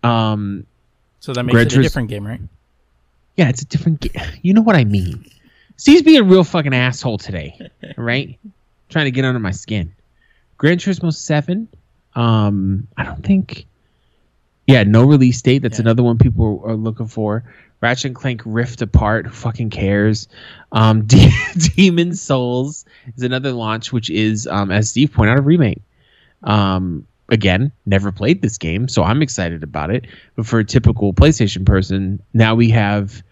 Um, 0.03 0.65
So 1.19 1.34
that 1.34 1.44
makes 1.44 1.57
it 1.60 1.73
a 1.77 1.81
different 1.81 2.10
game, 2.10 2.26
right? 2.26 2.41
yeah, 3.35 3.49
it's 3.49 3.61
a 3.61 3.65
different 3.65 3.99
game. 4.02 4.23
You 4.41 4.53
know 4.53 4.61
what 4.61 4.76
I 4.76 4.84
mean. 4.84 5.26
Steve's 5.77 6.02
being 6.03 6.19
a 6.19 6.23
real 6.23 6.44
fucking 6.44 6.73
asshole 6.73 7.18
today, 7.19 7.60
right? 7.98 8.38
Trying 8.89 9.06
to 9.06 9.11
get 9.11 9.26
under 9.26 9.39
my 9.39 9.52
skin. 9.52 9.94
Gran 10.57 10.77
Turismo 10.77 11.14
7, 11.14 11.68
um, 12.15 12.88
I 12.98 13.03
don't 13.03 13.23
think. 13.23 13.65
Yeah, 14.65 14.84
no 14.84 15.03
release 15.06 15.41
date. 15.41 15.60
That's 15.60 15.77
Yeah. 15.77 15.84
another 15.84 16.03
one 16.03 16.18
people 16.18 16.61
are 16.65 16.76
looking 16.76 17.07
for. 17.07 17.44
Ratchet 17.80 18.06
and 18.06 18.15
Clank 18.15 18.41
Rift 18.44 18.81
Apart. 18.81 19.27
Who 19.27 19.31
fucking 19.34 19.69
cares? 19.69 20.27
Um, 20.72 21.03
De- 21.06 21.31
Demon 21.76 22.15
Souls 22.15 22.85
is 23.15 23.22
another 23.23 23.52
launch, 23.52 23.94
which 23.94 24.10
is, 24.10 24.48
um, 24.48 24.72
as 24.72 24.89
Steve 24.89 25.14
pointed 25.14 25.34
out, 25.34 25.38
a 25.39 25.41
remake. 25.44 25.81
Um, 26.44 27.06
again, 27.30 27.72
never 27.86 28.12
played 28.12 28.41
this 28.41 28.58
game, 28.58 28.88
so 28.88 29.04
I'm 29.04 29.22
excited 29.22 29.64
about 29.64 29.90
it. 29.91 30.06
But 30.36 30.45
for 30.45 30.60
a 30.60 30.66
typical 30.66 31.14
PlayStation 31.14 31.66
person, 31.66 32.22
now 32.34 32.56
we 32.56 32.70
have 32.72 33.24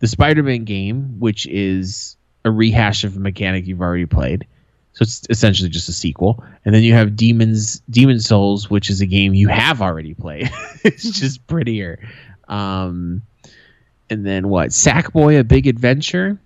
the 0.00 0.06
Spider-Man 0.08 0.64
game, 0.64 1.18
which 1.18 1.46
is 1.46 2.16
a 2.44 2.50
rehash 2.50 3.04
of 3.04 3.16
a 3.16 3.20
mechanic 3.20 3.66
you've 3.66 3.80
already 3.80 4.06
played. 4.06 4.46
So 4.92 5.02
it's 5.02 5.22
essentially 5.30 5.68
just 5.68 5.88
a 5.88 5.92
sequel. 5.92 6.42
And 6.64 6.74
then 6.74 6.82
you 6.82 6.92
have 6.94 7.14
Demons 7.14 7.80
Demon 7.90 8.18
Souls, 8.20 8.68
which 8.68 8.90
is 8.90 9.00
a 9.00 9.06
game 9.06 9.32
you 9.34 9.46
have 9.48 9.80
already 9.80 10.14
played. 10.14 10.50
it's 10.84 11.10
just 11.20 11.46
prettier. 11.46 12.00
Um, 12.48 13.22
and 14.10 14.26
then 14.26 14.48
what? 14.48 14.70
Sackboy: 14.70 15.38
A 15.38 15.44
Big 15.44 15.66
Adventure. 15.68 16.40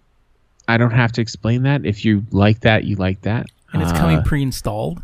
I 0.69 0.77
don't 0.77 0.90
have 0.90 1.12
to 1.12 1.20
explain 1.20 1.62
that. 1.62 1.86
If 1.86 2.05
you 2.05 2.24
like 2.31 2.60
that, 2.60 2.85
you 2.85 2.97
like 2.97 3.23
that. 3.23 3.47
And 3.73 3.82
it's 3.82 3.93
Uh, 3.93 3.98
coming 3.98 4.23
pre-installed. 4.23 5.02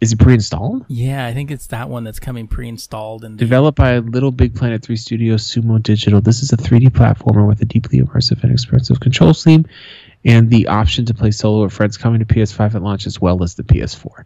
Is 0.00 0.12
it 0.12 0.18
pre-installed? 0.18 0.84
Yeah, 0.88 1.26
I 1.26 1.32
think 1.32 1.50
it's 1.50 1.68
that 1.68 1.88
one 1.88 2.04
that's 2.04 2.20
coming 2.20 2.48
pre-installed 2.48 3.24
and 3.24 3.38
Developed 3.38 3.78
by 3.78 3.98
Little 3.98 4.30
Big 4.30 4.54
Planet 4.54 4.82
3 4.82 4.94
Studios 4.96 5.42
Sumo 5.42 5.82
Digital, 5.82 6.20
this 6.20 6.42
is 6.42 6.52
a 6.52 6.56
3D 6.56 6.88
platformer 6.88 7.46
with 7.46 7.62
a 7.62 7.64
deeply 7.64 8.00
immersive 8.00 8.42
and 8.42 8.52
expressive 8.52 9.00
control 9.00 9.32
scheme 9.32 9.66
and 10.26 10.50
the 10.50 10.66
option 10.66 11.06
to 11.06 11.14
play 11.14 11.30
solo 11.30 11.62
with 11.62 11.72
friends 11.72 11.96
coming 11.96 12.18
to 12.18 12.26
PS5 12.26 12.74
at 12.74 12.82
launch 12.82 13.06
as 13.06 13.20
well 13.20 13.42
as 13.42 13.54
the 13.54 13.62
PS4. 13.62 14.24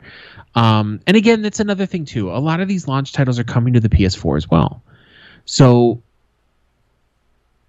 Um, 0.54 1.00
and 1.06 1.16
again, 1.16 1.42
that's 1.42 1.60
another 1.60 1.86
thing 1.86 2.04
too. 2.04 2.30
A 2.32 2.38
lot 2.40 2.60
of 2.60 2.68
these 2.68 2.88
launch 2.88 3.12
titles 3.12 3.38
are 3.38 3.44
coming 3.44 3.74
to 3.74 3.80
the 3.80 3.88
PS4 3.88 4.38
as 4.38 4.50
well. 4.50 4.82
So 5.44 6.02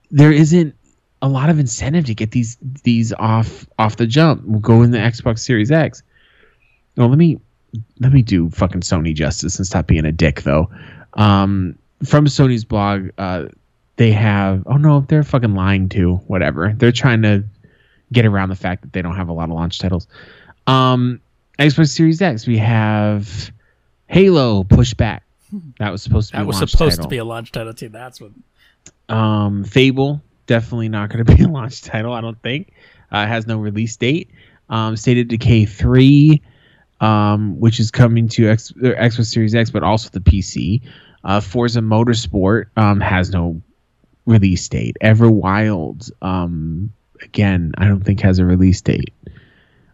there 0.09 0.31
isn't 0.31 0.75
a 1.21 1.27
lot 1.27 1.49
of 1.49 1.59
incentive 1.59 2.05
to 2.05 2.15
get 2.15 2.31
these 2.31 2.57
these 2.83 3.13
off 3.13 3.67
off 3.77 3.97
the 3.97 4.07
jump. 4.07 4.43
We'll 4.43 4.59
go 4.59 4.81
in 4.81 4.91
the 4.91 4.97
Xbox 4.97 5.39
Series 5.39 5.69
X. 5.69 6.01
Well, 6.97 7.09
let 7.09 7.17
me 7.17 7.39
let 7.99 8.11
me 8.11 8.21
do 8.21 8.49
fucking 8.49 8.81
Sony 8.81 9.13
justice 9.13 9.57
and 9.57 9.65
stop 9.65 9.87
being 9.87 10.05
a 10.05 10.11
dick 10.11 10.41
though. 10.41 10.69
Um, 11.13 11.77
from 12.03 12.25
Sony's 12.25 12.65
blog, 12.65 13.09
uh, 13.17 13.45
they 13.97 14.11
have 14.11 14.63
oh 14.65 14.77
no, 14.77 15.01
they're 15.01 15.23
fucking 15.23 15.53
lying 15.55 15.89
too. 15.89 16.15
Whatever, 16.27 16.73
they're 16.75 16.91
trying 16.91 17.21
to 17.23 17.43
get 18.11 18.25
around 18.25 18.49
the 18.49 18.55
fact 18.55 18.81
that 18.81 18.93
they 18.93 19.01
don't 19.01 19.15
have 19.15 19.29
a 19.29 19.33
lot 19.33 19.45
of 19.49 19.55
launch 19.55 19.79
titles. 19.79 20.07
Um, 20.67 21.21
Xbox 21.59 21.89
Series 21.89 22.21
X, 22.21 22.47
we 22.47 22.57
have 22.57 23.51
Halo 24.07 24.63
pushed 24.63 24.97
back. 24.97 25.23
That 25.79 25.91
was 25.91 26.01
supposed 26.01 26.29
to 26.29 26.33
be 26.33 26.37
that 26.39 26.43
a 26.43 26.47
was 26.47 26.55
launch 26.57 26.71
supposed 26.71 26.95
title. 26.97 27.03
to 27.03 27.09
be 27.09 27.17
a 27.17 27.25
launch 27.25 27.51
title 27.51 27.73
too. 27.73 27.89
That's 27.89 28.19
what 28.21 28.31
Um, 29.09 29.63
Fable 29.63 30.21
definitely 30.47 30.89
not 30.89 31.09
going 31.09 31.25
to 31.25 31.35
be 31.35 31.43
a 31.43 31.47
launch 31.47 31.81
title. 31.81 32.13
I 32.13 32.21
don't 32.21 32.41
think. 32.41 32.73
Uh, 33.11 33.27
has 33.27 33.45
no 33.47 33.57
release 33.57 33.95
date. 33.97 34.29
Um, 34.69 34.95
State 34.95 35.17
of 35.17 35.27
Decay 35.27 35.65
three, 35.65 36.41
um, 37.01 37.59
which 37.59 37.79
is 37.79 37.91
coming 37.91 38.27
to 38.29 38.47
X, 38.47 38.71
Xbox 38.71 39.25
Series 39.25 39.55
X, 39.55 39.71
but 39.71 39.83
also 39.83 40.09
the 40.09 40.19
PC. 40.21 40.81
Uh, 41.23 41.41
Forza 41.41 41.81
Motorsport 41.81 42.67
um, 42.77 42.99
has 42.99 43.31
no 43.31 43.61
release 44.25 44.67
date. 44.69 44.97
Everwild, 45.01 46.11
um, 46.21 46.93
again, 47.21 47.73
I 47.77 47.87
don't 47.87 48.01
think 48.01 48.21
has 48.21 48.39
a 48.39 48.45
release 48.45 48.81
date. 48.81 49.13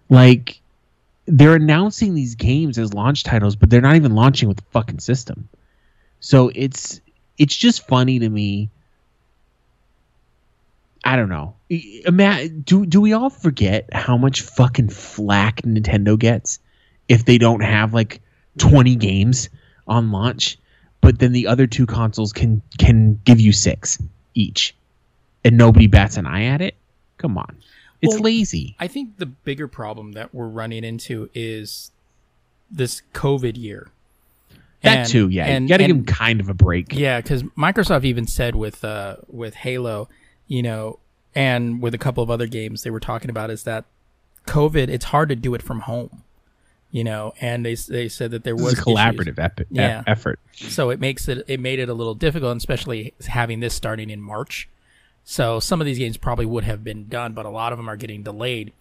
Like 0.10 0.60
they're 1.26 1.56
announcing 1.56 2.14
these 2.14 2.36
games 2.36 2.78
as 2.78 2.94
launch 2.94 3.24
titles, 3.24 3.56
but 3.56 3.70
they're 3.70 3.82
not 3.82 3.96
even 3.96 4.14
launching 4.14 4.48
with 4.48 4.58
the 4.58 4.64
fucking 4.72 5.00
system. 5.00 5.50
So 6.20 6.52
it's 6.54 7.02
it's 7.38 7.56
just 7.56 7.88
funny 7.88 8.20
to 8.20 8.30
me. 8.30 8.70
I 11.04 11.16
don't 11.16 11.30
know. 11.30 11.56
Do 11.70 12.86
do 12.86 13.00
we 13.00 13.14
all 13.14 13.30
forget 13.30 13.94
how 13.94 14.18
much 14.18 14.42
fucking 14.42 14.90
flack 14.90 15.62
Nintendo 15.62 16.18
gets 16.18 16.60
if 17.08 17.26
they 17.26 17.38
don't 17.38 17.62
have 17.62 17.94
like 17.94 18.22
twenty 18.58 18.96
games 18.96 19.50
on 19.88 20.12
launch, 20.12 20.58
but 21.02 21.20
then 21.20 21.32
the 21.32 21.48
other 21.48 21.68
two 21.68 21.86
consoles 21.86 22.34
can 22.34 22.62
can 22.78 23.20
give 23.24 23.40
you 23.40 23.52
six 23.52 24.02
each, 24.36 24.76
and 25.44 25.58
nobody 25.58 25.88
bats 25.88 26.18
an 26.18 26.26
eye 26.26 26.44
at 26.46 26.62
it? 26.62 26.76
Come 27.18 27.38
on, 27.38 27.58
it's 28.02 28.14
Well, 28.16 28.24
lazy. 28.24 28.76
I 28.80 28.88
think 28.88 29.18
the 29.18 29.26
bigger 29.26 29.68
problem 29.68 30.12
that 30.14 30.34
we're 30.34 30.48
running 30.48 30.84
into 30.84 31.30
is 31.34 31.92
this 32.70 33.02
COVID 33.14 33.58
year. 33.58 33.90
That 34.84 34.98
And- 35.00 35.10
too, 35.10 35.30
yeah. 35.30 35.46
and- 35.46 35.66
you 35.66 35.70
got 35.70 35.78
to 35.78 35.88
give 35.88 35.96
them 35.96 36.06
kind 36.06 36.40
of 36.40 36.50
a 36.50 36.54
break. 36.54 36.94
Yeah, 36.94 37.20
because 37.20 37.42
Microsoft 37.44 38.04
even 38.04 38.28
said 38.28 38.56
with 38.56 38.84
uh, 38.84 39.18
with 39.28 39.56
Halo, 39.56 40.08
you 40.48 40.62
know, 40.62 41.00
and 41.34 41.82
with 41.82 41.94
a 41.96 41.98
couple 41.98 42.22
of 42.24 42.30
other 42.30 42.46
games 42.46 42.84
they 42.84 42.92
were 42.92 43.00
talking 43.00 43.30
about 43.32 43.50
is 43.50 43.64
that 43.64 43.86
COVID, 44.46 44.88
it's 44.90 45.06
hard 45.06 45.30
to 45.30 45.36
do 45.36 45.56
it 45.56 45.62
from 45.64 45.82
home, 45.82 46.24
you 46.98 47.04
know, 47.04 47.34
and 47.40 47.64
they 47.64 47.76
they 47.76 48.10
said 48.10 48.32
that 48.32 48.44
there 48.44 48.56
This 48.56 48.64
was 48.64 48.74
a 48.80 48.82
collaborative 48.82 49.38
epi- 49.38 49.66
Yeah. 49.70 50.04
effort. 50.08 50.40
so 50.54 50.90
it 50.90 51.00
makes 51.00 51.28
it 51.28 51.46
it 51.48 51.60
made 51.60 51.78
it 51.80 51.90
a 51.90 51.94
little 51.94 52.16
difficult, 52.16 52.58
especially 52.58 53.14
having 53.28 53.60
this 53.60 53.76
starting 53.76 54.10
in 54.10 54.20
March. 54.20 54.68
So 55.24 55.60
some 55.60 55.80
of 55.82 55.86
these 55.86 56.00
games 56.00 56.18
probably 56.18 56.46
would 56.48 56.64
have 56.64 56.84
been 56.84 57.08
done, 57.08 57.34
but 57.34 57.46
a 57.46 57.50
lot 57.50 57.72
of 57.72 57.78
them 57.78 57.88
are 57.88 57.98
getting 57.98 58.24
delayed. 58.24 58.74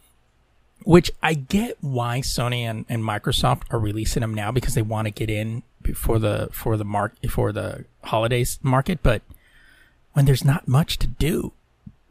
Which 0.85 1.11
I 1.23 1.35
get 1.35 1.77
why 1.83 2.21
Sony 2.21 2.61
and, 2.61 2.85
and 2.89 3.03
Microsoft 3.03 3.63
are 3.71 3.79
releasing 3.79 4.21
them 4.23 4.33
now 4.35 4.51
because 4.53 4.75
they 4.75 4.83
want 4.83 5.07
to 5.07 5.11
get 5.11 5.29
in 5.29 5.63
before 5.83 6.19
the 6.19 6.49
for 6.53 6.77
the 6.79 6.85
mark 6.85 7.15
for 7.29 7.53
the 7.53 7.85
holidays 8.05 8.59
market, 8.63 9.01
but 9.03 9.21
when 10.15 10.25
there's 10.25 10.45
not 10.45 10.67
much 10.69 10.97
to 10.99 11.07
do, 11.07 11.53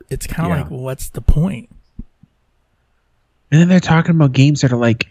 it's 0.09 0.27
kind 0.27 0.51
of 0.51 0.57
Yeah. 0.57 0.61
like, 0.63 0.71
what's 0.71 1.09
the 1.09 1.21
point? 1.21 1.69
And 3.51 3.61
then 3.61 3.69
they're 3.69 3.79
talking 3.79 4.11
about 4.15 4.33
games 4.33 4.61
that 4.61 4.71
are 4.71 4.77
like 4.77 5.07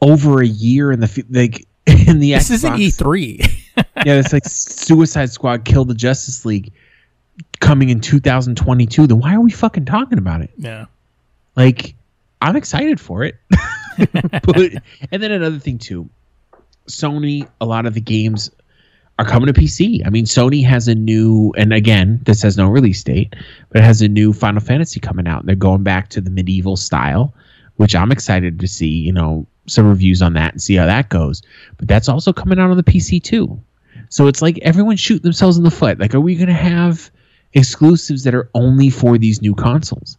over 0.00 0.42
a 0.42 0.46
year 0.46 0.92
in 0.92 1.00
the 1.00 1.24
like 1.30 1.66
in 1.86 2.18
the 2.18 2.32
This 2.32 2.50
isn't 2.50 2.80
E 2.80 2.88
Xbox- 2.88 3.38
E3. 3.76 3.84
yeah, 4.06 4.14
it's 4.14 4.32
like 4.32 4.44
Suicide 4.44 5.30
Squad 5.30 5.64
killed 5.64 5.88
the 5.88 5.94
Justice 5.94 6.44
League 6.44 6.72
coming 7.60 7.90
in 7.90 8.00
2022. 8.00 9.06
Then 9.06 9.18
why 9.18 9.34
are 9.34 9.40
we 9.40 9.50
fucking 9.50 9.84
talking 9.84 10.18
about 10.18 10.42
it? 10.42 10.50
yeah. 10.56 10.86
Like, 11.54 11.94
I'm 12.42 12.54
excited 12.54 13.00
for 13.00 13.24
it. 13.24 13.36
but 14.12 14.56
and 15.10 15.22
then 15.22 15.32
another 15.32 15.58
thing 15.58 15.78
too, 15.78 16.08
Sony. 16.86 17.48
A 17.62 17.64
lot 17.66 17.86
of 17.86 17.94
the 17.94 18.00
games 18.00 18.50
are 19.18 19.24
coming 19.24 19.46
to 19.46 19.58
PC. 19.58 20.06
I 20.06 20.10
mean, 20.10 20.26
Sony 20.26 20.62
has 20.66 20.86
a 20.86 20.94
new, 20.94 21.54
and 21.56 21.72
again, 21.72 22.20
this 22.24 22.42
has 22.42 22.58
no 22.58 22.66
release 22.68 23.02
date, 23.02 23.34
but 23.70 23.80
it 23.80 23.84
has 23.84 24.02
a 24.02 24.08
new 24.08 24.34
Final 24.34 24.60
Fantasy 24.60 25.00
coming 25.00 25.26
out. 25.26 25.40
And 25.40 25.48
they're 25.48 25.56
going 25.56 25.82
back 25.82 26.10
to 26.10 26.20
the 26.20 26.28
medieval 26.28 26.76
style, 26.76 27.32
which 27.76 27.94
I'm 27.96 28.12
excited 28.12 28.60
to 28.60 28.68
see. 28.68 28.88
You 28.88 29.12
know, 29.14 29.46
some 29.66 29.88
reviews 29.88 30.22
on 30.22 30.32
that 30.34 30.52
and 30.52 30.62
see 30.62 30.74
how 30.76 30.86
that 30.86 31.08
goes. 31.08 31.42
But 31.78 31.88
that's 31.88 32.08
also 32.08 32.32
coming 32.32 32.58
out 32.58 32.70
on 32.70 32.76
the 32.76 32.82
PC 32.82 33.22
too. 33.22 33.60
So 34.08 34.26
it's 34.28 34.42
like 34.42 34.58
everyone 34.62 34.96
shooting 34.96 35.22
themselves 35.24 35.56
in 35.58 35.64
the 35.64 35.70
foot. 35.70 35.98
Like, 35.98 36.14
are 36.14 36.20
we 36.20 36.36
going 36.36 36.48
to 36.48 36.54
have 36.54 37.10
exclusives 37.54 38.24
that 38.24 38.34
are 38.34 38.48
only 38.54 38.90
for 38.90 39.18
these 39.18 39.42
new 39.42 39.54
consoles? 39.54 40.16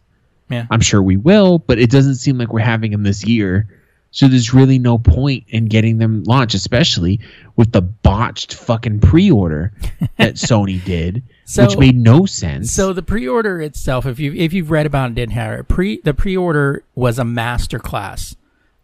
Yeah. 0.50 0.66
I'm 0.70 0.80
sure 0.80 1.02
we 1.02 1.16
will, 1.16 1.58
but 1.58 1.78
it 1.78 1.90
doesn't 1.90 2.16
seem 2.16 2.38
like 2.38 2.52
we're 2.52 2.60
having 2.60 2.90
them 2.90 3.02
this 3.02 3.24
year. 3.24 3.68
So 4.10 4.26
there's 4.26 4.54
really 4.54 4.78
no 4.78 4.96
point 4.96 5.44
in 5.48 5.66
getting 5.66 5.98
them 5.98 6.24
launched, 6.24 6.54
especially 6.54 7.20
with 7.56 7.72
the 7.72 7.82
botched 7.82 8.54
fucking 8.54 9.00
pre-order 9.00 9.72
that 10.16 10.34
Sony 10.36 10.82
did, 10.82 11.22
So- 11.44 11.66
which 11.66 11.76
made 11.76 11.96
no 11.96 12.24
sense. 12.24 12.72
So 12.72 12.94
the 12.94 13.02
pre-order 13.02 13.60
itself, 13.60 14.06
if 14.06 14.18
you 14.18 14.32
if 14.32 14.54
you've 14.54 14.70
read 14.70 14.86
about 14.86 15.04
it 15.04 15.06
and 15.08 15.16
didn't 15.16 15.32
have 15.32 15.60
it, 15.60 15.68
pre 15.68 16.00
the 16.00 16.14
pre-order 16.14 16.82
was 16.94 17.18
a 17.18 17.24
master 17.24 17.78
class 17.78 18.34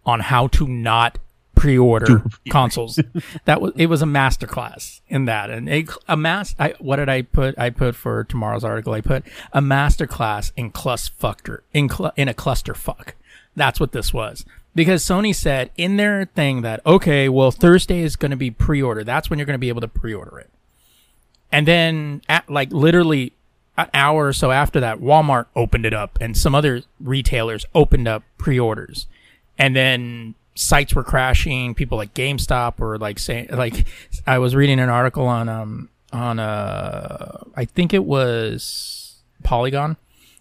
on 0.06 0.20
how 0.20 0.46
to 0.48 0.66
not 0.66 1.18
pre-order 1.54 2.24
consoles. 2.50 2.98
that 3.44 3.60
was 3.60 3.72
it 3.76 3.86
was 3.86 4.02
a 4.02 4.06
master 4.06 4.46
class 4.46 5.00
in 5.08 5.24
that, 5.26 5.50
and 5.50 5.68
a, 5.68 5.86
a 6.08 6.16
mass. 6.16 6.54
I, 6.58 6.74
what 6.78 6.96
did 6.96 7.08
I 7.08 7.22
put? 7.22 7.58
I 7.58 7.70
put 7.70 7.94
for 7.94 8.24
tomorrow's 8.24 8.64
article. 8.64 8.92
I 8.92 9.00
put 9.00 9.24
a 9.52 9.60
master 9.60 10.06
class 10.06 10.52
in 10.56 10.72
clusterfucker 10.72 11.60
in 11.72 11.88
cl- 11.88 12.12
in 12.16 12.28
a 12.28 12.34
clusterfuck. 12.34 13.12
That's 13.56 13.80
what 13.80 13.92
this 13.92 14.12
was. 14.12 14.44
Because 14.74 15.04
Sony 15.04 15.32
said 15.32 15.70
in 15.76 15.96
their 15.96 16.24
thing 16.24 16.62
that 16.62 16.84
okay, 16.84 17.28
well 17.28 17.50
Thursday 17.50 18.00
is 18.00 18.16
going 18.16 18.32
to 18.32 18.36
be 18.36 18.50
pre-order. 18.50 19.04
That's 19.04 19.30
when 19.30 19.38
you're 19.38 19.46
going 19.46 19.54
to 19.54 19.58
be 19.58 19.68
able 19.68 19.80
to 19.82 19.88
pre-order 19.88 20.38
it. 20.40 20.50
And 21.52 21.68
then, 21.68 22.22
at, 22.28 22.50
like 22.50 22.72
literally 22.72 23.32
an 23.78 23.88
hour 23.94 24.26
or 24.26 24.32
so 24.32 24.50
after 24.50 24.80
that, 24.80 24.98
Walmart 24.98 25.46
opened 25.54 25.86
it 25.86 25.94
up, 25.94 26.18
and 26.20 26.36
some 26.36 26.54
other 26.54 26.82
retailers 26.98 27.64
opened 27.74 28.08
up 28.08 28.24
pre-orders, 28.38 29.06
and 29.58 29.74
then 29.74 30.34
sites 30.54 30.94
were 30.94 31.04
crashing. 31.04 31.74
People 31.74 31.98
like 31.98 32.14
GameStop 32.14 32.78
were 32.78 32.98
like 32.98 33.18
saying, 33.18 33.48
like, 33.50 33.86
I 34.26 34.38
was 34.38 34.54
reading 34.54 34.80
an 34.80 34.88
article 34.88 35.26
on 35.26 35.48
um 35.48 35.88
on 36.12 36.38
uh 36.38 37.44
I 37.56 37.64
think 37.64 37.92
it 37.92 38.04
was 38.04 39.16
Polygon, 39.42 39.96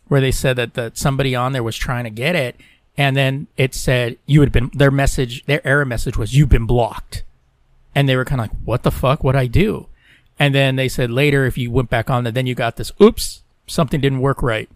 where 0.08 0.22
they 0.22 0.32
said 0.32 0.56
that 0.58 0.74
that 0.76 0.98
somebody 0.98 1.36
on 1.36 1.54
there 1.54 1.64
was 1.64 1.78
trying 1.78 2.04
to 2.04 2.10
get 2.10 2.36
it, 2.36 2.56
and 2.98 3.16
then 3.16 3.48
it 3.58 3.74
said 3.74 4.18
you 4.26 4.42
had 4.42 4.52
been 4.52 4.72
their 4.74 4.92
message, 4.92 5.46
their 5.46 5.66
error 5.66 5.86
message 5.86 6.18
was 6.18 6.36
you've 6.36 6.50
been 6.50 6.68
blocked, 6.68 7.24
and 7.96 8.08
they 8.08 8.16
were 8.16 8.26
kind 8.26 8.42
of 8.42 8.50
like, 8.50 8.58
what 8.66 8.84
the 8.84 8.92
fuck? 8.92 9.24
What 9.24 9.36
I 9.36 9.48
do? 9.48 9.88
And 10.40 10.54
then 10.54 10.76
they 10.76 10.90
said 10.90 11.12
later, 11.12 11.46
if 11.46 11.58
you 11.58 11.72
went 11.72 11.90
back 11.90 12.10
on 12.10 12.24
there, 12.24 12.32
then 12.32 12.48
you 12.48 12.56
got 12.56 12.76
this, 12.76 12.92
oops, 13.02 13.44
something 13.68 14.02
didn't 14.02 14.20
work 14.20 14.42
right. 14.42 14.70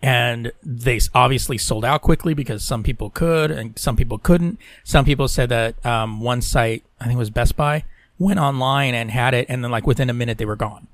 And 0.00 0.52
they 0.62 1.00
obviously 1.12 1.58
sold 1.58 1.84
out 1.84 2.02
quickly 2.02 2.32
because 2.32 2.62
some 2.62 2.82
people 2.84 3.10
could 3.10 3.50
and 3.50 3.76
some 3.78 3.96
people 3.96 4.18
couldn't. 4.18 4.58
Some 4.84 5.04
people 5.04 5.26
said 5.26 5.48
that 5.48 5.84
um, 5.84 6.20
one 6.20 6.40
site, 6.40 6.84
I 7.00 7.04
think 7.06 7.16
it 7.16 7.18
was 7.18 7.30
Best 7.30 7.56
Buy, 7.56 7.84
went 8.18 8.38
online 8.38 8.94
and 8.94 9.10
had 9.10 9.34
it, 9.34 9.46
and 9.48 9.64
then 9.64 9.70
like 9.72 9.86
within 9.86 10.08
a 10.08 10.14
minute 10.14 10.38
they 10.38 10.44
were 10.44 10.56
gone. 10.56 10.86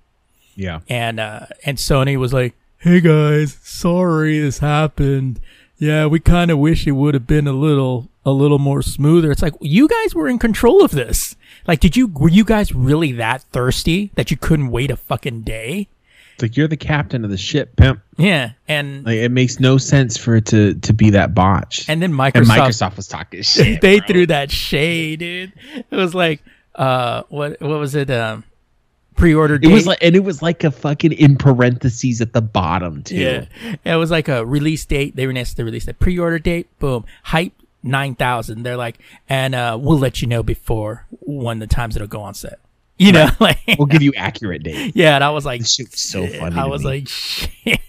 yeah, 0.57 0.81
And 0.89 1.21
uh, 1.21 1.47
and 1.67 1.77
Sony 1.79 2.17
was 2.17 2.33
like, 2.33 2.55
"Hey 2.79 3.01
guys, 3.01 3.59
sorry 3.63 4.39
this 4.39 4.61
happened. 4.61 5.39
Yeah, 5.77 6.07
we 6.07 6.21
kind 6.21 6.51
of 6.51 6.59
wish 6.59 6.87
it 6.87 6.93
would 6.93 7.13
have 7.15 7.27
been 7.27 7.47
a 7.47 7.53
little 7.53 8.09
a 8.25 8.31
little 8.31 8.59
more 8.59 8.81
smoother." 8.81 9.31
It's 9.31 9.43
like 9.43 9.55
you 9.61 9.87
guys 9.87 10.15
were 10.15 10.29
in 10.29 10.39
control 10.39 10.83
of 10.83 10.93
this. 10.93 11.37
Like, 11.67 11.81
did 11.81 11.97
you 11.97 12.07
were 12.07 12.31
you 12.31 12.45
guys 12.45 12.75
really 12.75 13.13
that 13.13 13.43
thirsty 13.53 14.13
that 14.15 14.31
you 14.31 14.37
couldn't 14.39 14.71
wait 14.71 14.91
a 14.91 14.97
fucking 14.97 15.43
day? 15.43 15.89
It's 16.35 16.43
like 16.43 16.57
you're 16.57 16.69
the 16.69 16.77
captain 16.77 17.25
of 17.25 17.31
the 17.31 17.37
ship, 17.39 17.75
pimp. 17.77 18.01
Yeah, 18.17 18.51
and 18.69 19.05
Like 19.05 19.17
it 19.17 19.31
makes 19.31 19.59
no 19.61 19.79
sense 19.79 20.17
for 20.17 20.37
it 20.37 20.47
to 20.47 20.75
to 20.75 20.93
be 20.93 21.11
that 21.11 21.35
botched. 21.35 21.89
and 21.89 22.03
then 22.03 22.13
Microsoft, 22.13 22.35
And 22.37 22.47
Microsoft 22.47 22.97
was 22.97 23.09
talking 23.09 23.43
shit. 23.43 23.81
they 23.81 23.99
bro. 23.99 24.07
threw 24.09 24.27
that 24.27 24.51
shade, 24.51 25.21
dude. 25.21 25.53
It 25.91 25.97
was 25.97 26.15
like, 26.15 26.43
uh, 26.75 27.23
what 27.29 27.61
what 27.61 27.79
was 27.79 27.95
it? 27.95 28.11
Um, 28.11 28.45
pre-order. 29.17 29.59
It 29.63 29.69
was 29.69 29.87
like, 29.87 29.99
and 30.03 30.17
it 30.17 30.25
was 30.25 30.43
like 30.43 30.65
a 30.65 30.71
fucking 30.71 31.13
in 31.13 31.37
parentheses 31.37 32.21
at 32.21 32.33
the 32.33 32.43
bottom 32.43 33.03
too. 33.03 33.15
Yeah, 33.17 33.45
it 33.85 33.97
was 33.97 34.11
like 34.11 34.29
a 34.29 34.45
release 34.45 34.85
date. 34.85 35.15
They 35.17 35.25
announced 35.25 35.57
the 35.57 35.65
release 35.65 35.85
date, 35.85 35.99
pre-order 35.99 36.39
date. 36.41 36.67
Boom, 36.81 37.05
hype 37.23 37.53
nine 37.83 38.15
thousand. 38.17 38.63
They're 38.65 38.77
like, 38.77 38.99
and 39.29 39.55
uh, 39.55 39.79
we'll 39.81 39.99
let 39.99 40.21
you 40.23 40.27
know 40.29 40.43
before 40.43 41.07
when 41.21 41.59
the 41.61 41.67
times 41.69 41.95
it'll 41.97 42.09
go 42.09 42.23
on 42.23 42.35
set. 42.35 42.59
You 42.97 43.13
know, 43.13 43.29
like 43.41 43.59
We'll 43.79 43.87
give 43.87 44.03
you 44.03 44.13
accurate 44.17 44.63
dates. 44.63 44.93
yeah. 44.97 45.17
And 45.17 45.25
I 45.25 45.31
was 45.31 45.45
like, 45.45 45.61
This 45.61 45.75
shit 45.75 45.91
was 45.91 46.01
so 46.01 46.27
funny. 46.27 46.57
I 46.57 46.67
was 46.67 46.83
me. 46.83 46.91
like, 46.91 47.09
shit. 47.09 47.81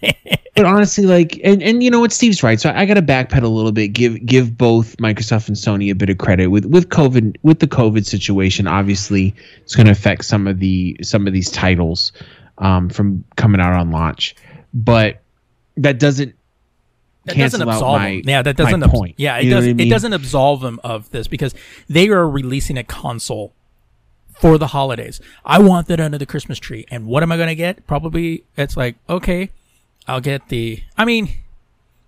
but 0.56 0.66
honestly, 0.66 1.06
like, 1.06 1.40
and, 1.44 1.62
and 1.62 1.84
you 1.84 1.92
know 1.92 2.00
what, 2.00 2.12
Steve's 2.12 2.42
right. 2.42 2.60
So 2.60 2.72
I, 2.74 2.86
got 2.86 2.96
to 2.96 3.02
backpedal 3.02 3.44
a 3.44 3.48
little 3.48 3.72
bit. 3.72 3.90
Give 3.90 4.26
give 4.26 4.58
both 4.58 4.98
Microsoft 4.98 5.48
and 5.48 5.56
Sony 5.58 5.92
a 5.92 5.96
bit 5.96 6.10
of 6.10 6.18
credit 6.18 6.48
with 6.48 6.66
with 6.66 6.90
COVID 6.90 7.36
with 7.44 7.60
the 7.60 7.68
COVID 7.68 8.06
situation. 8.06 8.68
Obviously, 8.68 9.36
it's 9.62 9.76
going 9.76 9.86
to 9.86 9.92
affect 9.92 10.26
some 10.26 10.48
of 10.48 10.60
the 10.60 10.98
some 11.04 11.28
of 11.28 11.34
these 11.34 11.52
titles 11.52 12.12
um, 12.58 12.90
from 12.90 13.24
coming 13.36 13.62
out 13.62 13.74
on 13.74 13.92
launch, 13.92 14.36
but 14.74 15.22
that 15.78 16.00
doesn't 16.00 16.34
That 17.26 17.38
doesn't 17.38 17.62
absolve 17.62 18.00
my 18.00 18.12
them. 18.12 18.22
Yeah, 18.26 18.42
that 18.42 18.56
doesn't. 18.58 18.82
abs- 18.82 18.92
point. 18.92 19.16
Yeah, 19.18 19.38
it 19.38 19.46
You 19.46 19.50
doesn't. 19.52 19.70
I 19.70 19.74
mean? 19.74 19.88
It 19.88 19.90
doesn't 19.90 20.14
absolve 20.14 20.62
them 20.62 20.80
of 20.84 21.10
this 21.12 21.28
because 21.28 21.54
they 21.90 22.08
are 22.10 22.28
releasing 22.28 22.78
a 22.78 22.84
console 22.84 23.54
for 24.40 24.58
the 24.58 24.68
holidays. 24.68 25.22
I 25.46 25.60
want 25.60 25.88
that 25.88 26.00
under 26.00 26.18
the 26.18 26.26
Christmas 26.26 26.60
tree. 26.60 26.86
And 26.92 27.06
what 27.08 27.24
am 27.24 27.32
I 27.32 27.38
going 27.38 27.48
to 27.48 27.56
get? 27.56 27.88
Probably 27.88 28.44
it's 28.58 28.76
like, 28.76 28.96
okay, 29.10 29.50
I'll 30.08 30.22
get 30.22 30.50
the, 30.50 30.84
I 30.98 31.06
mean, 31.06 31.30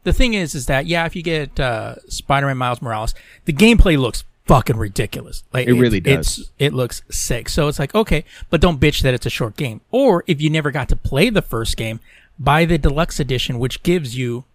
the 0.03 0.13
thing 0.13 0.33
is, 0.33 0.53
is 0.55 0.65
that, 0.67 0.85
yeah, 0.85 1.05
if 1.05 1.15
you 1.15 1.21
get, 1.21 1.59
uh, 1.59 1.95
Spider-Man 2.07 2.57
Miles 2.57 2.81
Morales, 2.81 3.13
the 3.45 3.53
gameplay 3.53 3.97
looks 3.97 4.23
fucking 4.45 4.77
ridiculous. 4.77 5.43
Like 5.53 5.67
It 5.67 5.73
really 5.73 5.99
does. 5.99 6.39
It's, 6.39 6.51
it 6.59 6.73
looks 6.73 7.01
sick. 7.09 7.49
So 7.49 7.67
it's 7.67 7.79
like, 7.79 7.93
okay, 7.93 8.23
but 8.49 8.61
don't 8.61 8.79
bitch 8.79 9.01
that 9.01 9.13
it's 9.13 9.25
a 9.25 9.29
short 9.29 9.57
game. 9.57 9.81
Or 9.91 10.23
if 10.27 10.41
you 10.41 10.49
never 10.49 10.71
got 10.71 10.89
to 10.89 10.95
play 10.95 11.29
the 11.29 11.41
first 11.41 11.75
game, 11.75 11.99
buy 12.39 12.65
the 12.65 12.77
deluxe 12.77 13.19
edition, 13.19 13.59
which 13.59 13.83
gives 13.83 14.17
you 14.17 14.45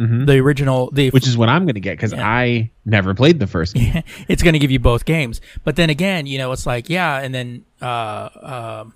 the 0.00 0.38
original, 0.38 0.90
the 0.90 1.08
Mm-hmm. 1.08 1.14
Which 1.14 1.26
is 1.26 1.36
what 1.36 1.48
I'm 1.48 1.64
going 1.64 1.74
to 1.74 1.80
get 1.80 1.92
because 1.96 2.14
I 2.14 2.70
never 2.84 3.14
played 3.14 3.38
the 3.38 3.46
first 3.46 3.74
game. 3.74 4.02
it's 4.28 4.42
going 4.42 4.52
to 4.52 4.58
give 4.58 4.70
you 4.70 4.78
both 4.78 5.04
games. 5.04 5.40
But 5.64 5.76
then 5.76 5.90
again, 5.90 6.26
you 6.26 6.38
know, 6.38 6.52
it's 6.52 6.66
like, 6.66 6.88
yeah, 6.88 7.18
and 7.18 7.34
then, 7.34 7.64
uh, 7.80 8.28
um, 8.82 8.94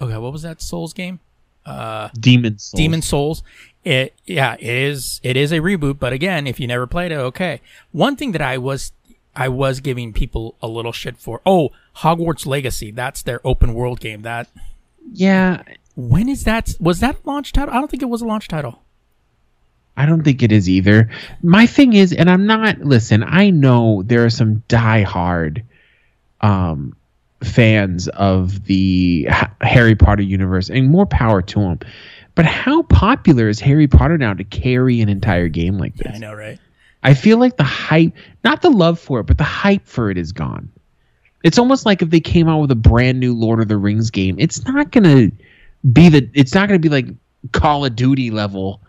okay, 0.00 0.16
what 0.16 0.32
was 0.32 0.42
that 0.42 0.62
Souls 0.62 0.92
game? 0.92 1.20
Demon 2.18 2.58
Souls. 2.58 2.78
Demon 2.78 3.02
Souls. 3.02 3.42
It, 3.84 4.14
yeah, 4.24 4.54
it 4.54 4.62
is, 4.62 5.20
it 5.22 5.36
is 5.36 5.52
a 5.52 5.58
reboot. 5.58 5.98
But 5.98 6.12
again, 6.12 6.46
if 6.46 6.58
you 6.60 6.66
never 6.66 6.86
played 6.86 7.12
it, 7.12 7.16
okay. 7.16 7.60
One 7.92 8.16
thing 8.16 8.32
that 8.32 8.42
I 8.42 8.58
was, 8.58 8.92
I 9.34 9.48
was 9.48 9.80
giving 9.80 10.12
people 10.12 10.56
a 10.62 10.68
little 10.68 10.92
shit 10.92 11.16
for. 11.18 11.40
Oh, 11.44 11.70
Hogwarts 11.96 12.46
Legacy. 12.46 12.90
That's 12.90 13.22
their 13.22 13.40
open 13.44 13.74
world 13.74 14.00
game. 14.00 14.22
That, 14.22 14.48
Yeah, 15.12 15.62
when 15.96 16.28
is 16.28 16.44
that? 16.44 16.74
Was 16.78 17.00
that 17.00 17.16
a 17.16 17.28
launch 17.28 17.52
title? 17.52 17.74
I 17.74 17.78
don't 17.78 17.90
think 17.90 18.02
it 18.02 18.08
was 18.08 18.22
a 18.22 18.26
launch 18.26 18.48
title. 18.48 18.82
I 19.96 20.06
don't 20.06 20.22
think 20.22 20.42
it 20.42 20.52
is 20.52 20.68
either. 20.68 21.10
My 21.42 21.66
thing 21.66 21.94
is, 21.94 22.12
and 22.12 22.30
I'm 22.30 22.46
not. 22.46 22.80
Listen, 22.80 23.24
I 23.26 23.50
know 23.50 24.02
there 24.02 24.24
are 24.24 24.30
some 24.30 24.62
diehard 24.68 25.62
um, 26.40 26.94
fans 27.42 28.08
of 28.08 28.64
the 28.66 29.28
Harry 29.60 29.94
Potter 29.94 30.22
universe, 30.22 30.68
and 30.68 30.90
more 30.90 31.06
power 31.06 31.42
to 31.42 31.60
them. 31.60 31.78
But 32.34 32.44
how 32.44 32.82
popular 32.82 33.48
is 33.48 33.58
Harry 33.60 33.86
Potter 33.86 34.18
now 34.18 34.34
to 34.34 34.44
carry 34.44 35.00
an 35.00 35.08
entire 35.08 35.48
game 35.48 35.78
like 35.78 35.96
this? 35.96 36.14
I 36.14 36.18
know, 36.18 36.34
right? 36.34 36.58
I 37.02 37.14
feel 37.14 37.38
like 37.38 37.56
the 37.56 37.64
hype, 37.64 38.12
not 38.44 38.62
the 38.62 38.70
love 38.70 38.98
for 38.98 39.20
it, 39.20 39.24
but 39.24 39.38
the 39.38 39.44
hype 39.44 39.86
for 39.86 40.10
it 40.10 40.18
is 40.18 40.32
gone. 40.32 40.70
It's 41.44 41.58
almost 41.58 41.86
like 41.86 42.02
if 42.02 42.10
they 42.10 42.20
came 42.20 42.48
out 42.48 42.60
with 42.60 42.70
a 42.70 42.76
brand 42.76 43.20
new 43.20 43.32
Lord 43.32 43.60
of 43.60 43.68
the 43.68 43.76
Rings 43.76 44.10
game, 44.10 44.36
it's 44.38 44.64
not 44.66 44.90
gonna 44.90 45.30
be 45.92 46.08
the, 46.08 46.28
it's 46.34 46.54
not 46.54 46.68
gonna 46.68 46.80
be 46.80 46.88
like 46.88 47.06
Call 47.52 47.84
of 47.84 47.96
Duty 47.96 48.30
level 48.30 48.82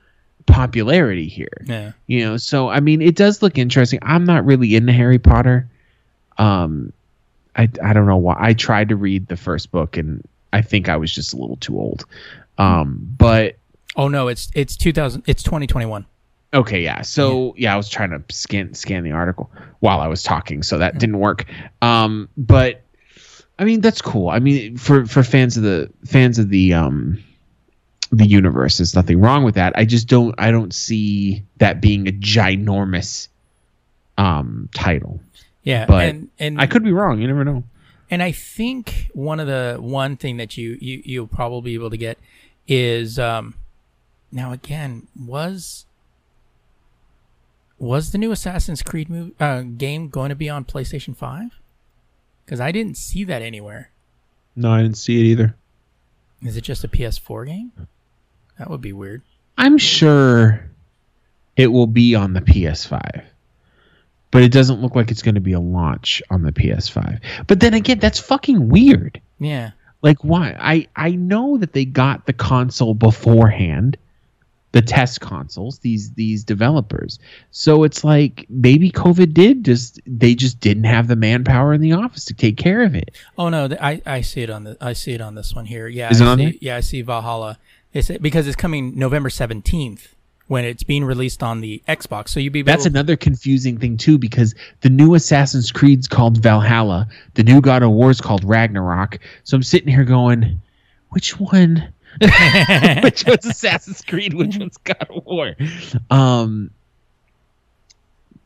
popularity 0.48 1.28
here. 1.28 1.64
Yeah. 1.66 1.92
You 2.08 2.26
know, 2.26 2.38
so 2.38 2.70
I 2.70 2.80
mean, 2.80 3.02
it 3.02 3.16
does 3.16 3.42
look 3.42 3.58
interesting. 3.58 4.00
I'm 4.02 4.26
not 4.26 4.46
really 4.46 4.76
into 4.76 4.94
Harry 4.94 5.20
Potter. 5.20 5.70
Um, 6.38 6.92
I 7.56 7.70
I 7.84 7.94
don't 7.94 8.08
know 8.08 8.18
why. 8.18 8.36
I 8.40 8.54
tried 8.54 8.90
to 8.90 8.96
read 8.96 9.28
the 9.28 9.38
first 9.38 9.72
book, 9.72 9.98
and 9.98 10.28
I 10.54 10.62
think 10.62 10.90
I 10.90 10.98
was 10.98 11.14
just 11.14 11.34
a 11.34 11.38
little 11.38 11.58
too 11.58 11.80
old. 11.80 12.06
Um, 12.58 13.16
but 13.18 13.58
Oh 13.98 14.08
no, 14.08 14.28
it's 14.28 14.50
it's 14.54 14.78
2000. 14.78 15.24
It's 15.26 15.44
2021. 15.44 16.06
Okay, 16.54 16.82
yeah. 16.82 17.02
So 17.02 17.56
yeah, 17.58 17.74
I 17.74 17.78
was 17.78 17.90
trying 17.90 18.12
to 18.12 18.24
scan 18.34 18.74
scan 18.76 19.04
the 19.04 19.12
article 19.12 19.52
while 19.80 20.00
I 20.00 20.08
was 20.08 20.24
talking, 20.24 20.64
so 20.64 20.78
that 20.78 21.00
didn't 21.00 21.20
work. 21.20 21.46
Um, 21.82 22.30
but 22.38 22.84
I 23.60 23.66
mean, 23.66 23.82
that's 23.82 24.02
cool. 24.02 24.30
I 24.30 24.40
mean, 24.40 24.78
for 24.78 25.06
for 25.08 25.24
fans 25.24 25.58
of 25.58 25.64
the 25.64 25.92
fans 26.06 26.38
of 26.38 26.50
the 26.50 26.74
um 26.76 27.22
the 28.12 28.26
universe, 28.26 28.78
there's 28.78 28.96
nothing 28.96 29.20
wrong 29.20 29.44
with 29.44 29.56
that. 29.56 29.74
I 29.76 29.86
just 29.86 30.08
don't 30.08 30.34
I 30.38 30.52
don't 30.52 30.74
see 30.74 31.44
that 31.58 31.82
being 31.82 32.08
a 32.08 32.12
ginormous 32.12 33.28
um 34.18 34.70
title. 34.74 35.20
Yeah, 35.64 35.86
But 35.86 36.06
and 36.10 36.30
and 36.40 36.62
I 36.62 36.68
could 36.68 36.84
be 36.84 36.92
wrong. 36.94 37.20
You 37.22 37.28
never 37.28 37.44
know. 37.44 37.64
And 38.10 38.24
I 38.24 38.32
think 38.32 39.10
one 39.14 39.40
of 39.40 39.48
the 39.48 39.78
one 39.82 40.16
thing 40.16 40.38
that 40.38 40.58
you, 40.58 40.78
you 40.80 41.02
you'll 41.04 41.28
probably 41.28 41.72
be 41.72 41.76
able 41.76 41.90
to 41.90 41.98
get 41.98 42.18
is 42.68 43.20
um 43.20 43.56
now 44.32 44.52
again 44.54 45.08
was 45.20 45.86
was 47.80 48.12
the 48.12 48.18
new 48.18 48.32
Assassin's 48.32 48.82
Creed 48.82 49.10
move, 49.10 49.40
uh, 49.40 49.62
game 49.62 50.10
going 50.10 50.30
to 50.30 50.36
be 50.36 50.50
on 50.50 50.66
PlayStation 50.66 51.16
Five? 51.16 51.60
Because 52.46 52.60
I 52.60 52.72
didn't 52.72 52.98
see 52.98 53.24
that 53.26 53.42
anywhere. 53.42 53.92
No, 54.56 54.72
I 54.72 54.82
didn't 54.82 54.98
see 54.98 55.20
it 55.20 55.26
either. 55.26 55.56
Is 56.42 56.58
it 56.58 56.62
just 56.62 56.84
a 56.84 56.88
PS4 56.88 57.46
game? 57.46 57.72
That 58.60 58.70
would 58.70 58.82
be 58.82 58.94
weird. 58.94 59.22
I'm 59.58 59.78
sure 59.78 60.70
it 61.56 61.68
will 61.68 61.88
be 61.88 62.16
on 62.16 62.34
the 62.34 62.42
PS5. 62.42 63.24
But 64.30 64.44
it 64.44 64.52
doesn't 64.52 64.82
look 64.82 64.96
like 64.96 65.10
it's 65.10 65.22
going 65.22 65.36
to 65.36 65.42
be 65.42 65.54
a 65.54 65.60
launch 65.60 66.22
on 66.30 66.44
the 66.44 66.52
PS5. 66.52 67.22
But 67.48 67.60
then 67.60 67.74
again, 67.74 68.00
that's 68.00 68.20
fucking 68.20 68.68
weird. 68.70 69.22
Yeah, 69.40 69.72
Like 70.02 70.18
why? 70.24 70.56
I 70.60 70.88
I 70.96 71.12
know 71.12 71.58
that 71.58 71.74
they 71.74 71.86
got 71.86 72.26
the 72.26 72.34
console 72.34 72.94
beforehand, 72.94 73.98
the 74.74 74.82
test 74.82 75.22
consoles, 75.22 75.80
these 75.80 76.12
these 76.14 76.44
developers. 76.44 77.20
So 77.52 77.84
it's 77.84 78.04
like 78.04 78.46
maybe 78.50 78.92
COVID 78.92 79.34
did 79.34 79.64
just 79.64 80.00
they 80.06 80.36
just 80.36 80.60
didn't 80.60 80.84
have 80.84 81.08
the 81.08 81.16
manpower 81.16 81.74
in 81.74 81.82
the 81.82 81.94
office 81.94 82.26
to 82.26 82.34
take 82.34 82.58
care 82.58 82.84
of 82.84 82.96
it. 82.96 83.16
Oh 83.38 83.48
no, 83.50 83.70
I 83.80 84.02
I 84.06 84.22
see 84.22 84.42
it 84.42 84.50
on 84.50 84.66
the 84.66 84.78
I 84.82 84.94
see 84.94 85.14
it 85.14 85.22
on 85.22 85.36
this 85.36 85.56
one 85.56 85.66
here. 85.66 85.88
Yeah, 85.88 86.10
Is 86.12 86.20
I 86.22 86.26
it 86.26 86.28
on 86.28 86.38
see, 86.38 86.44
there? 86.46 86.54
Yeah, 86.60 86.76
I 86.76 86.82
see 86.82 87.02
Valhalla. 87.02 87.58
It's 87.98 88.10
because 88.20 88.48
it's 88.48 88.56
coming 88.56 88.98
November 88.98 89.30
seventeenth 89.30 90.14
when 90.48 90.64
it's 90.66 90.84
being 90.84 91.04
released 91.04 91.44
on 91.44 91.62
the 91.62 91.82
Xbox. 91.88 92.30
So 92.30 92.40
you'd 92.40 92.54
be 92.54 92.62
That's 92.62 92.86
another 92.86 93.16
confusing 93.16 93.78
thing 93.78 93.98
too, 93.98 94.18
because 94.18 94.56
the 94.82 94.90
new 94.90 95.16
Assassin's 95.16 95.72
Creed's 95.72 96.08
called 96.08 96.38
Valhalla, 96.38 97.08
the 97.34 97.44
new 97.44 97.60
God 97.60 97.84
of 97.84 97.92
War's 97.92 98.22
called 98.22 98.44
Ragnarok. 98.44 99.20
So 99.44 99.58
I'm 99.58 99.64
sitting 99.64 99.90
here 99.90 100.06
going, 100.06 100.62
which 101.10 101.40
one? 101.40 101.92
which 103.04 103.26
one's 103.26 103.46
Assassin's 103.46 104.02
Creed? 104.02 104.34
Which 104.34 104.58
one's 104.58 104.78
God 104.78 105.08
of 105.10 105.26
War? 105.26 105.56
Um, 106.10 106.72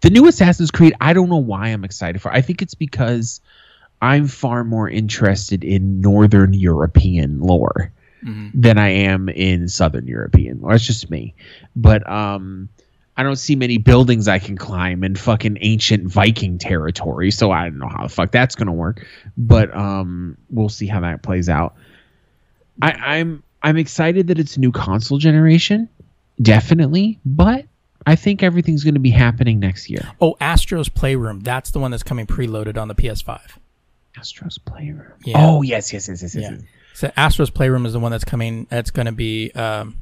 the 0.02 0.10
new 0.10 0.28
Assassin's 0.28 0.72
Creed, 0.72 0.96
I 1.00 1.14
don't 1.14 1.30
know 1.30 1.38
why 1.38 1.68
I'm 1.68 1.84
excited 1.84 2.22
for. 2.22 2.32
I 2.32 2.42
think 2.42 2.62
it's 2.62 2.74
because 2.74 3.42
I'm 4.02 4.28
far 4.28 4.64
more 4.64 4.90
interested 4.90 5.64
in 5.64 6.02
Northern 6.02 6.54
European 6.54 7.42
lore 7.42 7.92
than 8.24 8.78
I 8.78 8.90
am 8.90 9.30
in 9.30 9.68
Southern 9.68 10.08
European 10.08 10.62
lore. 10.62 10.74
It's 10.74 10.86
just 10.86 11.10
me. 11.10 11.34
But 11.76 12.08
um, 12.10 12.70
I 13.18 13.24
don't 13.24 13.36
see 13.36 13.56
many 13.56 13.78
buildings 13.78 14.28
I 14.28 14.40
can 14.40 14.58
climb 14.58 15.04
in 15.04 15.16
fucking 15.16 15.58
ancient 15.62 16.08
Viking 16.08 16.58
territory, 16.58 17.32
so 17.32 17.52
I 17.52 17.66
don't 17.66 17.80
know 17.80 17.90
how 17.90 18.04
the 18.04 18.10
fuck 18.10 18.32
that's 18.32 18.56
gonna 18.56 18.74
work. 18.74 19.06
But 19.38 19.76
um, 19.76 20.38
we'll 20.50 20.70
see 20.70 20.88
how 20.88 21.02
that 21.02 21.24
plays 21.24 21.50
out. 21.50 21.76
I, 22.82 22.92
I'm 22.92 23.44
I'm 23.62 23.78
excited 23.78 24.28
that 24.28 24.40
it's 24.40 24.58
a 24.58 24.60
new 24.60 24.72
console 24.72 25.18
generation, 25.18 25.90
definitely, 26.42 27.20
but 27.26 27.66
I 28.06 28.16
think 28.16 28.44
everything's 28.44 28.84
gonna 28.84 29.00
be 29.00 29.12
happening 29.12 29.60
next 29.60 29.90
year. 29.90 30.12
Oh, 30.20 30.36
Astro's 30.40 30.90
Playroom. 30.90 31.42
That's 31.42 31.72
the 31.72 31.80
one 31.80 31.92
that's 31.92 32.04
coming 32.04 32.26
preloaded 32.26 32.80
on 32.80 32.88
the 32.88 32.96
PS5. 32.96 33.42
Astro's 34.18 34.58
Playroom. 34.58 35.14
Yeah. 35.26 35.36
Oh 35.38 35.62
yes, 35.62 35.92
yes, 35.92 36.08
yes, 36.08 36.22
yes, 36.22 36.36
yes. 36.36 36.44
Yeah. 36.44 36.52
yes. 36.52 36.62
So 36.94 37.12
Astro's 37.18 37.50
Playroom 37.50 37.86
is 37.86 37.94
the 37.94 38.00
one 38.00 38.12
that's 38.12 38.26
coming. 38.26 38.68
That's 38.70 38.92
going 38.92 39.06
to 39.08 39.12
be 39.12 39.52
um, 39.52 39.96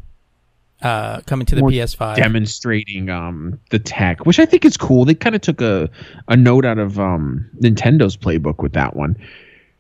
uh, 0.82 1.22
coming 1.22 1.46
to 1.46 1.56
the 1.56 1.62
More 1.62 1.70
PS5. 1.70 2.16
demonstrating 2.16 3.10
um 3.10 3.60
the 3.70 3.80
tech, 3.80 4.26
which 4.26 4.40
I 4.40 4.46
think 4.46 4.66
is 4.66 4.78
cool. 4.78 5.06
They 5.06 5.14
kind 5.16 5.36
of 5.36 5.42
took 5.42 5.62
a 5.62 5.90
a 6.28 6.36
note 6.38 6.66
out 6.66 6.78
of 6.80 7.00
um 7.00 7.50
Nintendo's 7.60 8.16
playbook 8.18 8.60
with 8.64 8.74
that 8.74 8.96
one, 8.96 9.16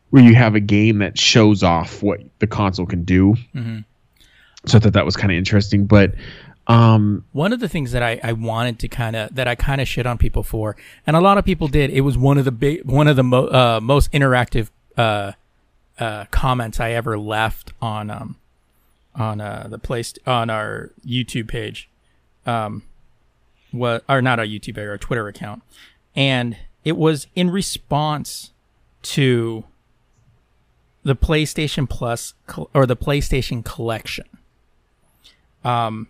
where 0.09 0.23
you 0.23 0.35
have 0.35 0.55
a 0.55 0.59
game 0.59 0.99
that 0.99 1.17
shows 1.17 1.63
off 1.63 2.01
what 2.03 2.19
the 2.39 2.47
console 2.47 2.85
can 2.85 3.03
do. 3.03 3.35
Mhm. 3.55 3.85
So 4.65 4.77
I 4.77 4.81
thought 4.81 4.93
that 4.93 5.05
was 5.05 5.15
kind 5.15 5.31
of 5.31 5.37
interesting, 5.37 5.85
but 5.85 6.13
um 6.67 7.23
One 7.31 7.53
of 7.53 7.59
the 7.61 7.69
things 7.69 7.93
that 7.93 8.03
I, 8.03 8.19
I 8.23 8.33
wanted 8.33 8.77
to 8.79 8.87
kind 8.89 9.15
of 9.15 9.33
that 9.35 9.47
I 9.47 9.55
kind 9.55 9.79
of 9.81 9.87
shit 9.87 10.05
on 10.05 10.17
people 10.17 10.43
for, 10.43 10.75
and 11.07 11.15
a 11.15 11.21
lot 11.21 11.37
of 11.37 11.45
people 11.45 11.67
did. 11.69 11.89
It 11.91 12.01
was 12.01 12.17
one 12.17 12.37
of 12.37 12.45
the 12.45 12.51
big, 12.51 12.83
one 12.85 13.07
of 13.07 13.15
the 13.15 13.23
mo- 13.23 13.47
uh, 13.47 13.79
most 13.81 14.11
interactive 14.11 14.69
uh, 14.97 15.31
uh, 15.99 16.25
comments 16.31 16.79
I 16.79 16.91
ever 16.91 17.17
left 17.17 17.73
on 17.81 18.09
um 18.09 18.37
on 19.15 19.41
uh, 19.41 19.67
the 19.69 19.77
place 19.79 20.13
on 20.25 20.49
our 20.49 20.91
YouTube 21.05 21.47
page, 21.47 21.89
um, 22.45 22.83
what 23.71 24.03
or 24.07 24.21
not 24.21 24.39
our 24.39 24.45
YouTube 24.45 24.75
page, 24.75 24.87
our 24.87 24.97
Twitter 24.97 25.27
account, 25.27 25.61
and 26.15 26.57
it 26.85 26.95
was 26.95 27.27
in 27.35 27.49
response 27.49 28.51
to 29.01 29.65
the 31.03 31.15
PlayStation 31.15 31.89
Plus 31.89 32.33
or 32.73 32.85
the 32.85 32.95
PlayStation 32.95 33.63
Collection. 33.63 34.25
Um, 35.63 36.07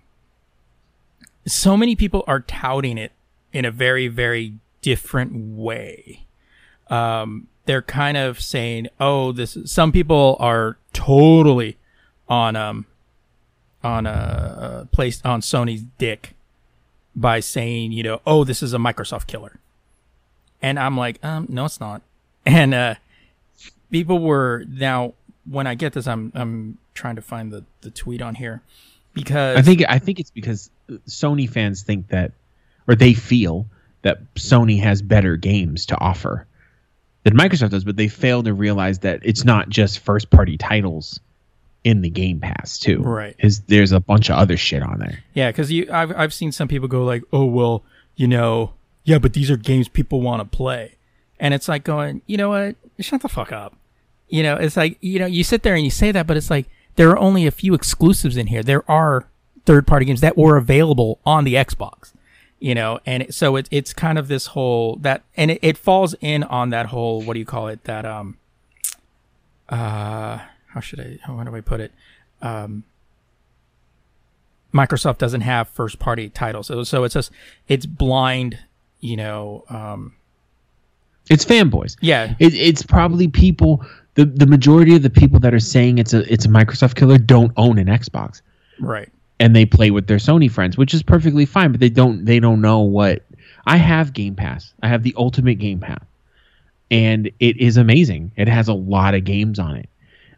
so 1.48 1.76
many 1.76 1.96
people 1.96 2.24
are 2.28 2.42
touting 2.42 2.98
it 2.98 3.12
in 3.52 3.66
a 3.66 3.72
very 3.72 4.08
very 4.08 4.54
different 4.82 5.58
way. 5.58 6.26
Um 6.90 7.48
they're 7.70 7.84
kind 7.84 8.18
of 8.18 8.42
saying 8.42 8.88
oh 9.00 9.32
this 9.32 9.56
is, 9.56 9.72
some 9.72 9.92
people 9.92 10.36
are 10.40 10.80
totally 10.92 11.78
on 12.28 12.56
um 12.56 12.88
on 13.84 14.08
a 14.08 14.10
uh, 14.10 14.86
place 14.86 15.24
on 15.24 15.42
Sony's 15.42 15.84
dick 16.00 16.34
by 17.16 17.40
saying 17.40 17.92
you 17.92 18.02
know 18.02 18.22
oh 18.26 18.44
this 18.44 18.64
is 18.64 18.74
a 18.74 18.80
Microsoft 18.80 19.28
killer. 19.28 19.60
And 20.64 20.80
I'm 20.80 20.98
like 20.98 21.24
um 21.24 21.46
no 21.48 21.66
it's 21.66 21.80
not. 21.80 22.02
And 22.46 22.74
uh 22.74 22.96
people 23.92 24.18
were 24.18 24.66
now 24.68 25.14
when 25.48 25.68
I 25.68 25.76
get 25.76 25.94
this, 25.94 26.08
I'm 26.08 26.32
I'm 26.34 26.80
trying 26.96 27.18
to 27.18 27.22
find 27.22 27.52
the 27.52 27.66
the 27.82 27.92
tweet 27.92 28.24
on 28.24 28.34
here 28.34 28.64
because 29.14 29.58
I 29.58 29.62
think 29.62 29.84
I 29.88 30.00
think 30.00 30.20
it's 30.20 30.32
because 30.32 30.72
Sony 31.08 31.48
fans 31.48 31.84
think 31.84 32.08
that, 32.08 32.32
or 32.88 32.96
they 32.96 33.14
feel 33.14 33.68
that 34.02 34.34
Sony 34.34 34.80
has 34.80 35.04
better 35.04 35.36
games 35.36 35.86
to 35.88 36.00
offer 36.00 36.48
than 37.24 37.36
Microsoft 37.36 37.72
does, 37.72 37.84
but 37.84 37.98
they 37.98 38.08
fail 38.08 38.44
to 38.44 38.54
realize 38.54 39.00
that 39.00 39.20
it's 39.24 39.44
not 39.44 39.70
just 39.70 40.00
first 40.00 40.30
party 40.30 40.58
titles 40.58 41.20
in 41.84 42.02
the 42.02 42.10
Game 42.10 42.40
Pass 42.40 42.78
too. 42.78 43.02
Right. 43.02 43.36
Is 43.40 43.62
there's 43.62 43.92
a 43.92 44.00
bunch 44.00 44.30
of 44.30 44.38
other 44.38 44.58
shit 44.58 44.84
on 44.84 45.00
there. 45.00 45.24
Yeah, 45.34 45.52
because 45.52 45.72
you, 45.72 45.88
I've 45.92 46.16
I've 46.16 46.34
seen 46.34 46.52
some 46.52 46.68
people 46.68 46.88
go 46.88 47.04
like, 47.04 47.24
oh 47.32 47.46
well, 47.46 47.84
you 48.16 48.28
know, 48.28 48.74
yeah, 49.04 49.20
but 49.20 49.34
these 49.34 49.50
are 49.50 49.58
games 49.58 49.88
people 49.88 50.22
want 50.22 50.40
to 50.42 50.58
play, 50.58 50.96
and 51.40 51.54
it's 51.54 51.68
like 51.68 51.84
going, 51.84 52.22
you 52.28 52.38
know 52.38 52.50
what, 52.50 52.76
shut 53.00 53.22
the 53.22 53.30
fuck 53.30 53.52
up. 53.52 53.76
You 54.28 54.44
know, 54.44 54.56
it's 54.56 54.78
like 54.78 54.98
you 55.02 55.20
know, 55.20 55.26
you 55.26 55.44
sit 55.44 55.64
there 55.64 55.76
and 55.76 55.84
you 55.84 55.92
say 55.92 56.12
that, 56.12 56.28
but 56.28 56.38
it's 56.38 56.50
like 56.50 56.68
there 56.96 57.10
are 57.10 57.18
only 57.18 57.48
a 57.48 57.52
few 57.52 57.74
exclusives 57.74 58.38
in 58.38 58.48
here. 58.48 58.64
There 58.64 58.90
are 58.90 59.28
third 59.66 59.88
party 59.88 60.06
games 60.06 60.22
that 60.22 60.38
were 60.38 60.58
available 60.58 61.20
on 61.26 61.44
the 61.44 61.56
Xbox. 61.56 62.14
You 62.62 62.76
know, 62.76 63.00
and 63.06 63.34
so 63.34 63.56
it, 63.56 63.70
it's 63.72 63.94
kind 63.94 64.18
of 64.18 64.28
this 64.28 64.48
whole 64.48 64.98
that, 64.98 65.24
and 65.38 65.52
it, 65.52 65.60
it 65.62 65.78
falls 65.78 66.14
in 66.20 66.44
on 66.44 66.72
that 66.72 66.88
whole 66.88 67.22
what 67.22 67.34
do 67.34 67.40
you 67.40 67.46
call 67.46 67.70
it? 67.70 67.86
That 67.86 68.06
um, 68.06 68.38
uh, 69.70 70.40
how 70.68 70.80
should 70.82 71.00
I? 71.00 71.20
How 71.24 71.42
do 71.42 71.56
I 71.56 71.62
put 71.62 71.80
it? 71.80 71.94
Um, 72.42 72.84
Microsoft 74.74 75.18
doesn't 75.18 75.42
have 75.42 75.68
first 75.70 76.00
party 76.00 76.30
titles, 76.30 76.68
so, 76.68 76.84
so 76.84 77.04
it's 77.04 77.14
just 77.14 77.32
it's 77.68 77.86
blind. 77.86 78.60
You 79.00 79.16
know, 79.16 79.64
um, 79.70 80.16
It's 81.30 81.46
fanboys. 81.46 81.96
yeah, 82.02 82.34
It, 82.40 82.54
it's 82.54 82.84
probably 82.84 83.28
people. 83.30 83.86
The, 84.16 84.26
the 84.26 84.46
majority 84.48 84.96
of 84.98 85.02
the 85.02 85.10
people 85.10 85.40
that 85.40 85.54
are 85.54 85.60
saying 85.62 85.98
it's 85.98 86.14
a 86.14 86.32
it's 86.32 86.46
a 86.46 86.50
Microsoft 86.50 86.96
killer 86.96 87.18
don't 87.18 87.54
own 87.56 87.80
an 87.80 87.88
Xbox. 87.88 88.42
right. 88.82 89.10
And 89.40 89.56
they 89.56 89.66
play 89.66 89.92
with 89.92 90.08
their 90.08 90.18
Sony 90.18 90.52
friends, 90.52 90.78
which 90.78 90.94
is 90.94 91.04
perfectly 91.04 91.46
fine. 91.46 91.72
But 91.72 91.80
they 91.80 91.90
don't 91.90 92.26
they 92.26 92.40
don't 92.40 92.62
know 92.62 92.82
what 92.82 93.24
I 93.66 93.78
have 93.78 94.14
Game 94.14 94.36
Pass. 94.36 94.74
I 94.82 94.88
have 94.88 95.04
the 95.04 95.16
Ultimate 95.18 95.56
Game 95.56 95.80
Pass, 95.80 96.04
and 96.92 97.32
it 97.40 97.58
is 97.58 97.78
amazing. 97.78 98.32
It 98.36 98.48
has 98.48 98.68
a 98.68 98.74
lot 98.74 99.16
of 99.16 99.24
games 99.24 99.60
on 99.60 99.78
it. 99.78 99.90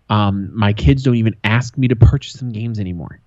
Um, 0.10 0.52
my 0.54 0.74
kids 0.74 1.04
don't 1.04 1.16
even 1.16 1.38
ask 1.44 1.78
me 1.78 1.88
to 1.88 1.96
purchase 1.96 2.34
some 2.34 2.52
games 2.52 2.80
anymore 2.80 3.22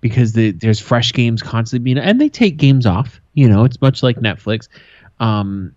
because 0.00 0.32
the, 0.32 0.52
there's 0.52 0.80
fresh 0.80 1.12
games 1.12 1.42
constantly 1.42 1.84
being 1.84 1.98
and 1.98 2.20
they 2.20 2.30
take 2.30 2.56
games 2.56 2.86
off. 2.86 3.20
You 3.34 3.48
know, 3.48 3.64
it's 3.64 3.80
much 3.80 4.02
like 4.02 4.16
Netflix. 4.16 4.68
Um, 5.20 5.74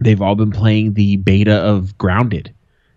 they've 0.00 0.20
all 0.20 0.34
been 0.34 0.50
playing 0.50 0.94
the 0.94 1.16
beta 1.16 1.54
of 1.54 1.96
Grounded, 1.96 2.52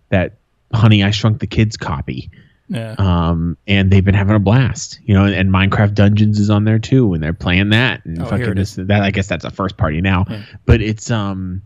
that 0.08 0.34
Honey 0.72 1.04
I 1.04 1.10
Shrunk 1.10 1.38
the 1.38 1.46
Kids 1.46 1.76
copy 1.76 2.30
Yeah. 2.68 2.94
um, 2.98 3.56
and 3.66 3.90
they've 3.90 4.04
been 4.04 4.14
having 4.14 4.36
a 4.36 4.40
blast. 4.40 4.98
You 5.04 5.14
know, 5.14 5.24
and, 5.26 5.50
Minecraft 5.50 5.94
Dungeons 5.94 6.38
is 6.38 6.48
on 6.50 6.64
there 6.64 6.78
too, 6.78 7.12
and 7.14 7.22
they're 7.22 7.32
playing 7.34 7.68
that. 7.70 8.04
And 8.04 8.20
Oh, 8.22 8.26
fucking 8.26 8.54
this, 8.54 8.74
that 8.76 9.02
I 9.02 9.10
guess 9.10 9.26
that's 9.28 9.44
a 9.44 9.50
first 9.50 9.76
party 9.76 10.00
now, 10.00 10.24
Yeah. 10.28 10.42
but 10.66 10.80
it's 10.80 11.10
um. 11.10 11.62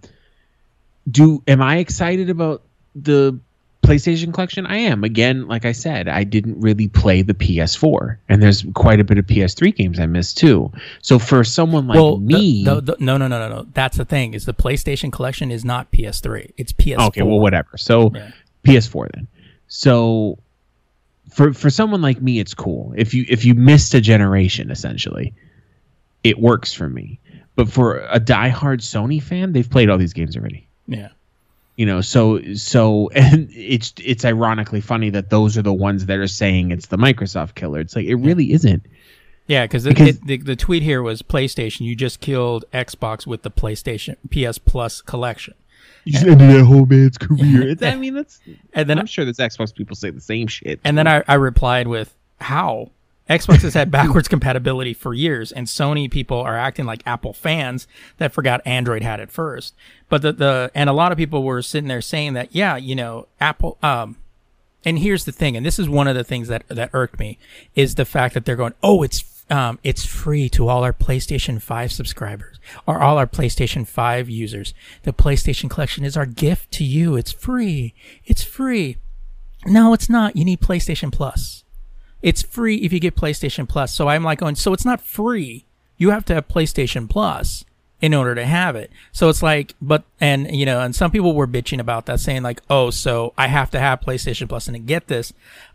Do 1.10 1.42
am 1.48 1.62
I 1.62 1.78
excited 1.78 2.28
about 2.28 2.62
the 2.94 3.38
PlayStation 3.82 4.34
collection? 4.34 4.66
I 4.66 4.76
am. 4.78 5.04
Again, 5.04 5.48
like 5.48 5.64
I 5.64 5.72
said, 5.72 6.06
I 6.08 6.24
didn't 6.24 6.60
really 6.60 6.88
play 6.88 7.22
the 7.22 7.32
PS4, 7.32 8.18
and 8.28 8.42
there's 8.42 8.66
quite 8.74 9.00
a 9.00 9.04
bit 9.04 9.16
of 9.16 9.26
PS3 9.26 9.74
games 9.74 9.98
I 9.98 10.04
missed 10.06 10.36
too. 10.36 10.70
So 11.00 11.18
for 11.18 11.44
someone 11.44 11.86
like 11.86 11.96
well, 11.96 12.18
me, 12.18 12.62
the, 12.64 12.80
the, 12.82 12.96
no, 12.98 13.16
no, 13.16 13.26
no, 13.28 13.38
no, 13.38 13.48
no. 13.48 13.66
That's 13.72 13.96
the 13.96 14.04
thing. 14.04 14.34
Is 14.34 14.44
the 14.44 14.52
PlayStation 14.52 15.10
collection 15.10 15.50
is 15.50 15.64
not 15.64 15.90
PS3. 15.92 16.50
It's 16.58 16.72
PS4. 16.72 17.06
Okay, 17.08 17.22
well, 17.22 17.40
whatever. 17.40 17.78
So 17.78 18.10
Yeah. 18.14 18.30
PS4 18.66 19.08
then. 19.14 19.28
So 19.68 20.38
for 21.30 21.52
for 21.52 21.70
someone 21.70 22.02
like 22.02 22.20
me, 22.22 22.38
it's 22.38 22.55
cool. 22.55 22.92
If 22.96 23.14
you 23.14 23.24
if 23.28 23.44
you 23.44 23.55
missed 23.55 23.94
a 23.94 24.00
generation, 24.00 24.70
essentially, 24.70 25.34
it 26.24 26.38
works 26.38 26.72
for 26.72 26.88
me. 26.88 27.20
But 27.55 27.68
for 27.68 27.98
a 27.98 28.20
diehard 28.20 28.80
Sony 28.80 29.22
fan, 29.22 29.52
they've 29.52 29.68
played 29.68 29.90
all 29.90 29.98
these 29.98 30.12
games 30.12 30.36
already. 30.36 30.68
Yeah. 30.86 31.09
You 31.76 31.86
know, 31.86 32.00
so 32.00 32.55
so 32.55 33.09
and 33.14 33.48
it's 33.52 33.92
it's 34.02 34.24
ironically 34.24 34.80
funny 34.80 35.10
that 35.10 35.30
those 35.30 35.59
are 35.59 35.62
the 35.62 35.72
ones 35.72 36.06
that 36.06 36.18
are 36.18 36.26
saying 36.28 36.70
it's 36.70 36.86
the 36.86 36.98
Microsoft 36.98 37.55
killer. 37.55 37.80
It's 37.80 37.94
like 37.96 38.06
it 38.06 38.16
really 38.16 38.52
isn't. 38.52 38.84
Yeah, 39.46 39.66
cause 39.66 39.84
Because- 39.84 40.20
the, 40.20 40.36
the 40.36 40.56
tweet 40.56 40.82
here 40.82 41.02
was 41.02 41.22
PlayStation. 41.22 41.80
You 41.80 41.96
just 41.96 42.20
killed 42.20 42.66
Xbox 42.72 43.26
with 43.26 43.42
the 43.42 43.50
PlayStation 43.50 44.16
PS 44.30 44.59
Plus 44.59 45.00
collection. 45.00 45.55
You 46.04 46.12
just 46.12 46.26
ended 46.26 46.50
that 46.50 46.64
whole 46.64 46.86
man's 46.86 47.18
career. 47.18 47.68
It's, 47.68 47.82
I 47.84 47.94
mean, 47.96 48.14
that's. 48.14 48.40
And 48.72 48.88
then 48.88 48.98
I'm 48.98 49.06
sure 49.06 49.24
there's 49.24 49.38
Xbox 49.38 49.74
people 49.74 49.96
say 49.96 50.10
the 50.10 50.20
same 50.20 50.46
shit. 50.46 50.80
and 50.84 50.96
then 50.96 51.06
I, 51.06 51.22
I 51.28 51.34
replied 51.34 51.88
with 51.88 52.14
how 52.40 52.90
Xbox 53.28 53.62
has 53.62 53.74
had 53.74 53.90
backwards 53.90 54.28
compatibility 54.28 54.94
for 54.94 55.12
years, 55.12 55.52
and 55.52 55.66
Sony 55.66 56.10
people 56.10 56.38
are 56.38 56.56
acting 56.56 56.86
like 56.86 57.02
Apple 57.06 57.32
fans 57.32 57.86
that 58.16 58.32
forgot 58.32 58.60
Android 58.64 59.02
had 59.02 59.20
it 59.20 59.30
first. 59.30 59.74
But 60.08 60.22
the 60.22 60.32
the 60.32 60.70
and 60.74 60.88
a 60.88 60.92
lot 60.92 61.12
of 61.12 61.18
people 61.18 61.42
were 61.42 61.62
sitting 61.62 61.88
there 61.88 62.00
saying 62.00 62.34
that 62.34 62.54
yeah, 62.54 62.76
you 62.76 62.94
know, 62.94 63.28
Apple. 63.40 63.78
Um, 63.82 64.16
and 64.84 65.00
here's 65.00 65.24
the 65.24 65.32
thing, 65.32 65.56
and 65.56 65.66
this 65.66 65.78
is 65.78 65.88
one 65.88 66.08
of 66.08 66.14
the 66.14 66.24
things 66.24 66.48
that 66.48 66.66
that 66.68 66.90
irked 66.92 67.18
me 67.18 67.38
is 67.74 67.96
the 67.96 68.04
fact 68.04 68.34
that 68.34 68.44
they're 68.44 68.56
going, 68.56 68.74
oh, 68.82 69.02
it's 69.02 69.38
um, 69.50 69.78
it's 69.82 70.04
free 70.04 70.48
to 70.50 70.68
all 70.68 70.84
our 70.84 70.92
PlayStation 70.92 71.60
5 71.60 71.92
subscribers 71.92 72.58
or 72.86 73.00
all 73.00 73.16
our 73.16 73.26
PlayStation 73.26 73.86
5 73.86 74.28
users. 74.28 74.74
The 75.04 75.12
PlayStation 75.12 75.70
collection 75.70 76.04
is 76.04 76.16
our 76.16 76.26
gift 76.26 76.70
to 76.72 76.84
you. 76.84 77.16
It's 77.16 77.32
free. 77.32 77.94
It's 78.26 78.42
free. 78.42 78.96
No, 79.64 79.92
it's 79.94 80.08
not. 80.08 80.36
You 80.36 80.44
need 80.44 80.60
PlayStation 80.60 81.12
Plus. 81.12 81.64
It's 82.22 82.42
free 82.42 82.76
if 82.76 82.92
you 82.92 83.00
get 83.00 83.16
PlayStation 83.16 83.68
Plus. 83.68 83.92
So 83.94 84.08
I'm 84.08 84.24
like 84.24 84.40
going, 84.40 84.56
so 84.56 84.72
it's 84.72 84.84
not 84.84 85.00
free. 85.00 85.66
You 85.96 86.10
have 86.10 86.24
to 86.26 86.34
have 86.34 86.48
PlayStation 86.48 87.08
Plus 87.08 87.64
in 88.00 88.14
order 88.14 88.34
to 88.34 88.44
have 88.46 88.76
it. 88.76 88.90
So 89.12 89.28
it's 89.28 89.42
like, 89.42 89.74
but, 89.82 90.04
and, 90.20 90.54
you 90.54 90.64
know, 90.64 90.80
and 90.80 90.94
some 90.94 91.10
people 91.10 91.34
were 91.34 91.46
bitching 91.48 91.80
about 91.80 92.06
that 92.06 92.20
saying 92.20 92.42
like, 92.42 92.60
oh, 92.70 92.90
so 92.90 93.32
I 93.36 93.48
have 93.48 93.70
to 93.72 93.80
have 93.80 94.00
PlayStation 94.00 94.48
Plus 94.48 94.68
and 94.68 94.74
to 94.76 94.78
get 94.78 95.08
this. 95.08 95.32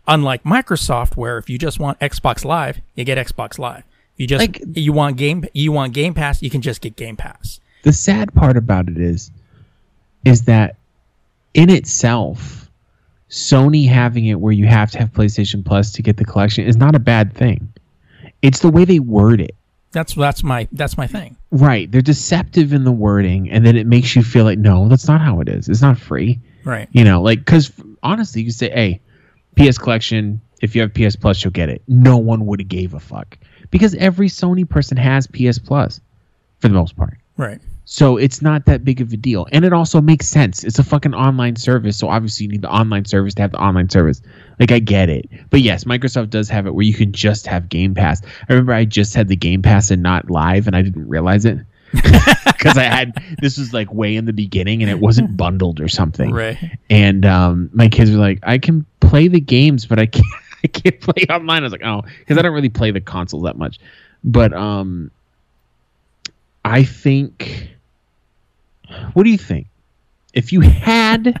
Unlike 0.08 0.44
Microsoft, 0.44 1.16
where 1.16 1.36
if 1.38 1.50
you 1.50 1.58
just 1.58 1.78
want 1.78 1.98
Xbox 2.00 2.44
Live, 2.44 2.80
you 2.94 3.04
get 3.04 3.18
Xbox 3.18 3.58
Live. 3.58 3.84
You 4.16 4.26
just, 4.26 4.40
Like- 4.40 4.62
you 4.74 4.92
want 4.92 5.16
game, 5.16 5.44
you 5.52 5.70
want 5.72 5.92
Game 5.92 6.14
Pass, 6.14 6.40
you 6.42 6.48
can 6.50 6.62
just 6.62 6.80
get 6.80 6.96
Game 6.96 7.16
Pass. 7.16 7.60
the 7.82 7.92
sad 7.92 8.32
part 8.34 8.56
about 8.56 8.88
it 8.88 8.96
is 8.96 9.30
is 10.24 10.42
that 10.44 10.76
in 11.52 11.68
itself 11.68 12.70
sony 13.30 13.86
having 13.88 14.24
it 14.26 14.40
where 14.40 14.52
you 14.52 14.66
have 14.66 14.90
to 14.90 14.98
have 14.98 15.12
playstation 15.12 15.64
plus 15.64 15.92
to 15.92 16.02
get 16.02 16.16
the 16.16 16.24
collection 16.24 16.64
is 16.66 16.76
not 16.76 16.94
a 16.94 16.98
bad 16.98 17.34
thing 17.34 17.68
it's 18.42 18.60
the 18.60 18.70
way 18.70 18.84
they 18.84 18.98
word 19.00 19.40
it 19.40 19.54
That's, 19.94 20.14
that's 20.14 20.42
my, 20.44 20.68
that's 20.72 20.98
my 20.98 21.06
thing. 21.06 21.36
right 21.50 21.90
they're 21.90 22.02
deceptive 22.02 22.72
in 22.74 22.84
the 22.84 22.92
wording 22.92 23.48
and 23.50 23.64
then 23.64 23.76
it 23.76 23.86
makes 23.86 24.14
you 24.14 24.22
feel 24.22 24.44
like 24.44 24.58
no 24.58 24.88
that's 24.88 25.08
not 25.08 25.20
how 25.22 25.40
it 25.40 25.48
is 25.48 25.68
it's 25.70 25.80
not 25.82 25.96
free 25.98 26.40
Right. 26.64 26.88
you 26.92 27.04
know 27.04 27.22
like 27.22 27.38
because 27.38 27.72
honestly 28.02 28.42
you 28.42 28.50
say 28.50 28.68
hey 28.70 29.00
ps 29.56 29.78
collection 29.78 30.40
if 30.60 30.74
you 30.74 30.82
have 30.82 30.92
ps 30.92 31.14
plus 31.16 31.42
you'll 31.44 31.52
get 31.52 31.68
it 31.68 31.82
no 31.88 32.16
one 32.18 32.44
would 32.46 32.60
have 32.60 32.68
gave 32.68 32.92
a 32.94 33.00
fuck 33.00 33.38
because 33.70 33.94
every 33.94 34.28
sony 34.28 34.68
person 34.68 34.96
has 34.96 35.26
ps 35.26 35.58
plus 35.58 36.00
for 36.60 36.68
the 36.68 36.74
most 36.74 36.96
part 36.96 37.16
Right. 37.36 37.60
So 37.86 38.16
it's 38.16 38.40
not 38.40 38.64
that 38.64 38.84
big 38.84 39.00
of 39.00 39.12
a 39.12 39.16
deal. 39.16 39.46
And 39.52 39.64
it 39.64 39.72
also 39.72 40.00
makes 40.00 40.26
sense. 40.26 40.64
It's 40.64 40.78
a 40.78 40.84
fucking 40.84 41.14
online 41.14 41.56
service. 41.56 41.98
So 41.98 42.08
obviously 42.08 42.46
you 42.46 42.52
need 42.52 42.62
the 42.62 42.70
online 42.70 43.04
service 43.04 43.34
to 43.34 43.42
have 43.42 43.52
the 43.52 43.62
online 43.62 43.90
service. 43.90 44.22
Like 44.58 44.72
I 44.72 44.78
get 44.78 45.10
it. 45.10 45.28
But 45.50 45.60
yes, 45.60 45.84
Microsoft 45.84 46.30
does 46.30 46.48
have 46.48 46.66
it 46.66 46.74
where 46.74 46.84
you 46.84 46.94
can 46.94 47.12
just 47.12 47.46
have 47.46 47.68
Game 47.68 47.94
Pass. 47.94 48.22
I 48.24 48.52
remember 48.52 48.72
I 48.72 48.86
just 48.86 49.14
had 49.14 49.28
the 49.28 49.36
Game 49.36 49.60
Pass 49.60 49.90
and 49.90 50.02
not 50.02 50.30
live 50.30 50.66
and 50.66 50.74
I 50.74 50.82
didn't 50.82 51.08
realize 51.08 51.44
it. 51.44 51.58
Because 52.64 52.78
I 52.78 52.84
had 52.84 53.22
this 53.42 53.58
was 53.58 53.74
like 53.74 53.92
way 53.92 54.16
in 54.16 54.24
the 54.24 54.32
beginning 54.32 54.80
and 54.80 54.90
it 54.90 54.98
wasn't 54.98 55.36
bundled 55.36 55.82
or 55.82 55.88
something. 55.88 56.32
Right. 56.32 56.56
And 56.88 57.26
um, 57.26 57.68
my 57.74 57.88
kids 57.88 58.10
were 58.10 58.16
like, 58.16 58.38
I 58.42 58.56
can 58.56 58.86
play 59.00 59.28
the 59.28 59.38
games, 59.40 59.84
but 59.84 59.98
I 59.98 60.06
can't 60.06 60.24
I 60.64 60.68
can't 60.68 60.98
play 60.98 61.26
online. 61.28 61.60
I 61.60 61.64
was 61.64 61.72
like, 61.72 61.84
oh, 61.84 62.04
because 62.20 62.38
I 62.38 62.42
don't 62.42 62.54
really 62.54 62.70
play 62.70 62.90
the 62.90 63.02
consoles 63.02 63.42
that 63.42 63.58
much. 63.58 63.78
But 64.24 64.54
um 64.54 65.10
I 66.64 66.84
think 66.84 67.73
what 69.12 69.24
do 69.24 69.30
you 69.30 69.38
think? 69.38 69.66
If 70.32 70.52
you 70.52 70.60
had 70.60 71.40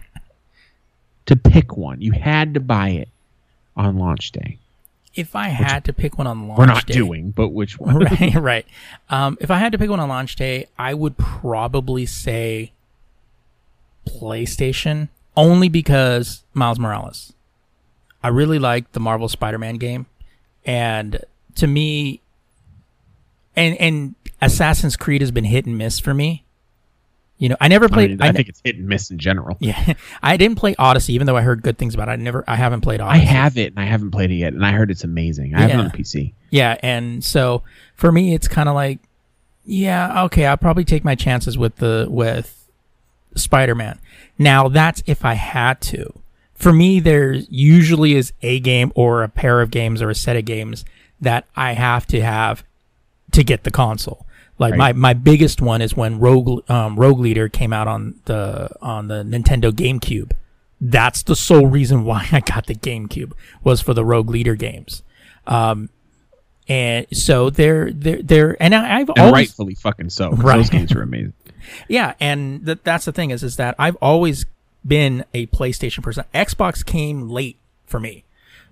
to 1.26 1.36
pick 1.36 1.76
one, 1.76 2.00
you 2.00 2.12
had 2.12 2.54
to 2.54 2.60
buy 2.60 2.90
it 2.90 3.08
on 3.76 3.98
launch 3.98 4.32
day. 4.32 4.58
If 5.14 5.36
I 5.36 5.48
had 5.48 5.84
to 5.84 5.92
pick 5.92 6.18
one 6.18 6.26
on 6.26 6.48
launch 6.48 6.58
We're 6.58 6.66
not 6.66 6.86
day, 6.86 6.94
doing, 6.94 7.30
but 7.30 7.48
which 7.48 7.78
one? 7.78 7.98
right, 8.20 8.34
right. 8.34 8.66
Um, 9.08 9.38
if 9.40 9.50
I 9.50 9.58
had 9.58 9.72
to 9.72 9.78
pick 9.78 9.88
one 9.88 10.00
on 10.00 10.08
launch 10.08 10.34
day, 10.34 10.66
I 10.76 10.94
would 10.94 11.16
probably 11.16 12.04
say 12.04 12.72
PlayStation, 14.08 15.08
only 15.36 15.68
because 15.68 16.42
Miles 16.52 16.78
Morales. 16.78 17.32
I 18.22 18.28
really 18.28 18.58
like 18.58 18.90
the 18.92 19.00
Marvel 19.00 19.28
Spider-Man 19.28 19.76
game, 19.76 20.06
and 20.64 21.24
to 21.56 21.66
me, 21.66 22.20
and 23.54 23.76
and 23.76 24.14
Assassin's 24.40 24.96
Creed 24.96 25.20
has 25.20 25.30
been 25.30 25.44
hit 25.44 25.66
and 25.66 25.76
miss 25.76 26.00
for 26.00 26.14
me. 26.14 26.43
You 27.38 27.48
know, 27.48 27.56
I 27.60 27.68
never 27.68 27.86
I, 27.86 27.88
played. 27.88 28.10
mean, 28.10 28.22
I, 28.22 28.28
I 28.28 28.32
think 28.32 28.48
it's 28.48 28.60
hit 28.64 28.76
and 28.76 28.86
miss 28.86 29.10
in 29.10 29.18
general. 29.18 29.56
yeah, 29.60 29.94
I 30.22 30.36
didn't 30.36 30.56
play 30.56 30.74
Odyssey, 30.78 31.14
even 31.14 31.26
though 31.26 31.36
I 31.36 31.42
heard 31.42 31.62
good 31.62 31.78
things 31.78 31.94
about 31.94 32.08
it. 32.08 32.12
I 32.12 32.16
never, 32.16 32.44
I 32.46 32.54
haven't 32.54 32.82
played 32.82 33.00
Odyssey. 33.00 33.26
I 33.26 33.28
have 33.28 33.58
it 33.58 33.72
and 33.72 33.80
I 33.80 33.84
haven't 33.84 34.12
played 34.12 34.30
it 34.30 34.36
yet, 34.36 34.54
and 34.54 34.64
I 34.64 34.72
heard 34.72 34.90
it's 34.90 35.04
amazing. 35.04 35.54
I 35.54 35.62
have 35.62 35.70
it 35.70 35.76
on 35.76 35.90
PC. 35.90 36.32
Yeah, 36.50 36.76
and 36.80 37.24
so 37.24 37.62
for 37.94 38.12
me, 38.12 38.34
it's 38.34 38.46
kind 38.46 38.68
of 38.68 38.74
like, 38.74 39.00
yeah, 39.64 40.24
okay, 40.24 40.46
I'll 40.46 40.56
probably 40.56 40.84
take 40.84 41.04
my 41.04 41.14
chances 41.14 41.58
with 41.58 41.76
the 41.76 42.06
with 42.08 42.68
Spider-Man. 43.34 43.98
Now 44.38 44.68
that's 44.68 45.02
if 45.06 45.24
I 45.24 45.34
had 45.34 45.80
to. 45.82 46.20
For 46.54 46.72
me, 46.72 47.00
there 47.00 47.32
usually 47.32 48.14
is 48.14 48.32
a 48.42 48.60
game 48.60 48.92
or 48.94 49.22
a 49.22 49.28
pair 49.28 49.60
of 49.60 49.70
games 49.70 50.00
or 50.00 50.08
a 50.08 50.14
set 50.14 50.36
of 50.36 50.44
games 50.44 50.84
that 51.20 51.46
I 51.56 51.72
have 51.72 52.06
to 52.08 52.22
have 52.22 52.62
to 53.32 53.42
get 53.42 53.64
the 53.64 53.70
console. 53.70 54.24
Like 54.58 54.72
Right. 54.72 54.78
my, 54.78 54.92
my 54.92 55.14
biggest 55.14 55.60
one 55.60 55.82
is 55.82 55.96
when 55.96 56.18
Rogue 56.20 56.68
um, 56.70 56.96
Rogue 56.96 57.18
Leader 57.18 57.48
came 57.48 57.72
out 57.72 57.88
on 57.88 58.20
the 58.26 58.68
on 58.80 59.08
the 59.08 59.22
Nintendo 59.24 59.70
GameCube. 59.72 60.32
That's 60.80 61.22
the 61.22 61.34
sole 61.36 61.66
reason 61.66 62.04
why 62.04 62.28
I 62.32 62.40
got 62.40 62.66
the 62.66 62.74
GameCube 62.74 63.32
was 63.64 63.80
for 63.80 63.94
the 63.94 64.04
Rogue 64.04 64.30
Leader 64.30 64.54
games. 64.54 65.02
Um, 65.46 65.90
and 66.68 67.06
so 67.12 67.50
they're 67.50 67.90
they're 67.92 68.22
they're 68.22 68.62
and 68.62 68.74
I, 68.74 69.00
I've 69.00 69.08
And 69.10 69.18
always 69.18 69.32
rightfully 69.32 69.74
fucking 69.74 70.10
so. 70.10 70.30
Right. 70.30 70.56
Those 70.56 70.70
games 70.70 70.92
are 70.92 71.02
amazing. 71.02 71.32
yeah, 71.88 72.14
and 72.20 72.64
th- 72.64 72.78
that's 72.84 73.04
the 73.06 73.12
thing 73.12 73.30
is 73.30 73.42
is 73.42 73.56
that 73.56 73.74
I've 73.78 73.96
always 73.96 74.46
been 74.86 75.24
a 75.34 75.46
PlayStation 75.48 76.02
person. 76.02 76.24
Xbox 76.34 76.84
came 76.84 77.28
late 77.28 77.58
for 77.86 77.98
me. 77.98 78.24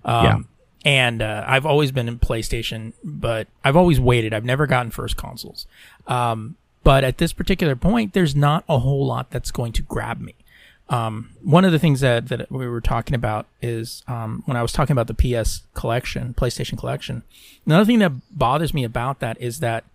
Um, 0.05 0.23
Yeah. 0.25 0.37
And 0.85 1.21
uh, 1.21 1.45
I've 1.47 1.65
always 1.65 1.91
been 1.91 2.07
in 2.07 2.19
PlayStation, 2.19 2.93
but 3.03 3.47
I've 3.63 3.77
always 3.77 3.99
waited. 3.99 4.33
I've 4.33 4.43
never 4.43 4.67
gotten 4.67 4.91
first 4.91 5.15
consoles. 5.15 5.65
Um, 6.07 6.57
but 6.83 7.03
at 7.03 7.17
this 7.17 7.31
particular 7.31 7.75
point, 7.75 8.13
there's 8.13 8.35
not 8.35 8.65
a 8.67 8.79
whole 8.79 9.05
lot 9.05 9.31
that's 9.31 9.51
going 9.51 9.71
to 9.73 9.81
grab 9.81 10.19
me. 10.19 10.35
Um, 10.89 11.29
one 11.41 11.63
of 11.63 11.71
the 11.71 11.79
things 11.79 12.01
that, 12.01 12.27
that 12.27 12.51
we 12.51 12.67
were 12.67 12.81
talking 12.81 13.15
about 13.15 13.47
is 13.61 14.03
um, 14.07 14.43
when 14.45 14.57
I 14.57 14.61
was 14.61 14.73
talking 14.73 14.91
about 14.91 15.07
the 15.07 15.13
PS 15.13 15.63
collection, 15.73 16.33
PlayStation 16.33 16.77
collection. 16.77 17.23
Another 17.65 17.85
thing 17.85 17.99
that 17.99 18.11
bothers 18.37 18.73
me 18.73 18.83
about 18.83 19.19
that 19.19 19.39
is 19.39 19.59
that 19.59 19.85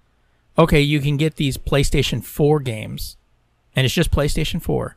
okay, 0.58 0.80
you 0.80 1.00
can 1.00 1.16
get 1.16 1.36
these 1.36 1.56
PlayStation 1.56 2.24
4 2.24 2.58
games, 2.60 3.16
and 3.76 3.84
it's 3.84 3.94
just 3.94 4.10
PlayStation 4.10 4.60
4, 4.60 4.96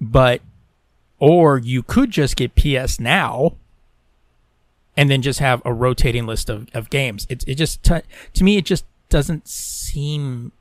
but 0.00 0.40
or 1.18 1.58
you 1.58 1.82
could 1.82 2.10
just 2.10 2.36
get 2.36 2.54
PS 2.54 3.00
Now, 3.00 3.54
and 4.96 5.10
then 5.10 5.22
just 5.22 5.38
have 5.38 5.62
a 5.64 5.72
rotating 5.72 6.26
list 6.26 6.48
of, 6.50 6.68
of 6.74 6.90
games. 6.90 7.26
It 7.30 7.44
it 7.46 7.54
just 7.56 7.82
t- 7.82 8.00
to 8.34 8.44
me 8.44 8.56
it 8.56 8.64
just 8.64 8.84
doesn't 9.08 9.48
seem 9.48 10.52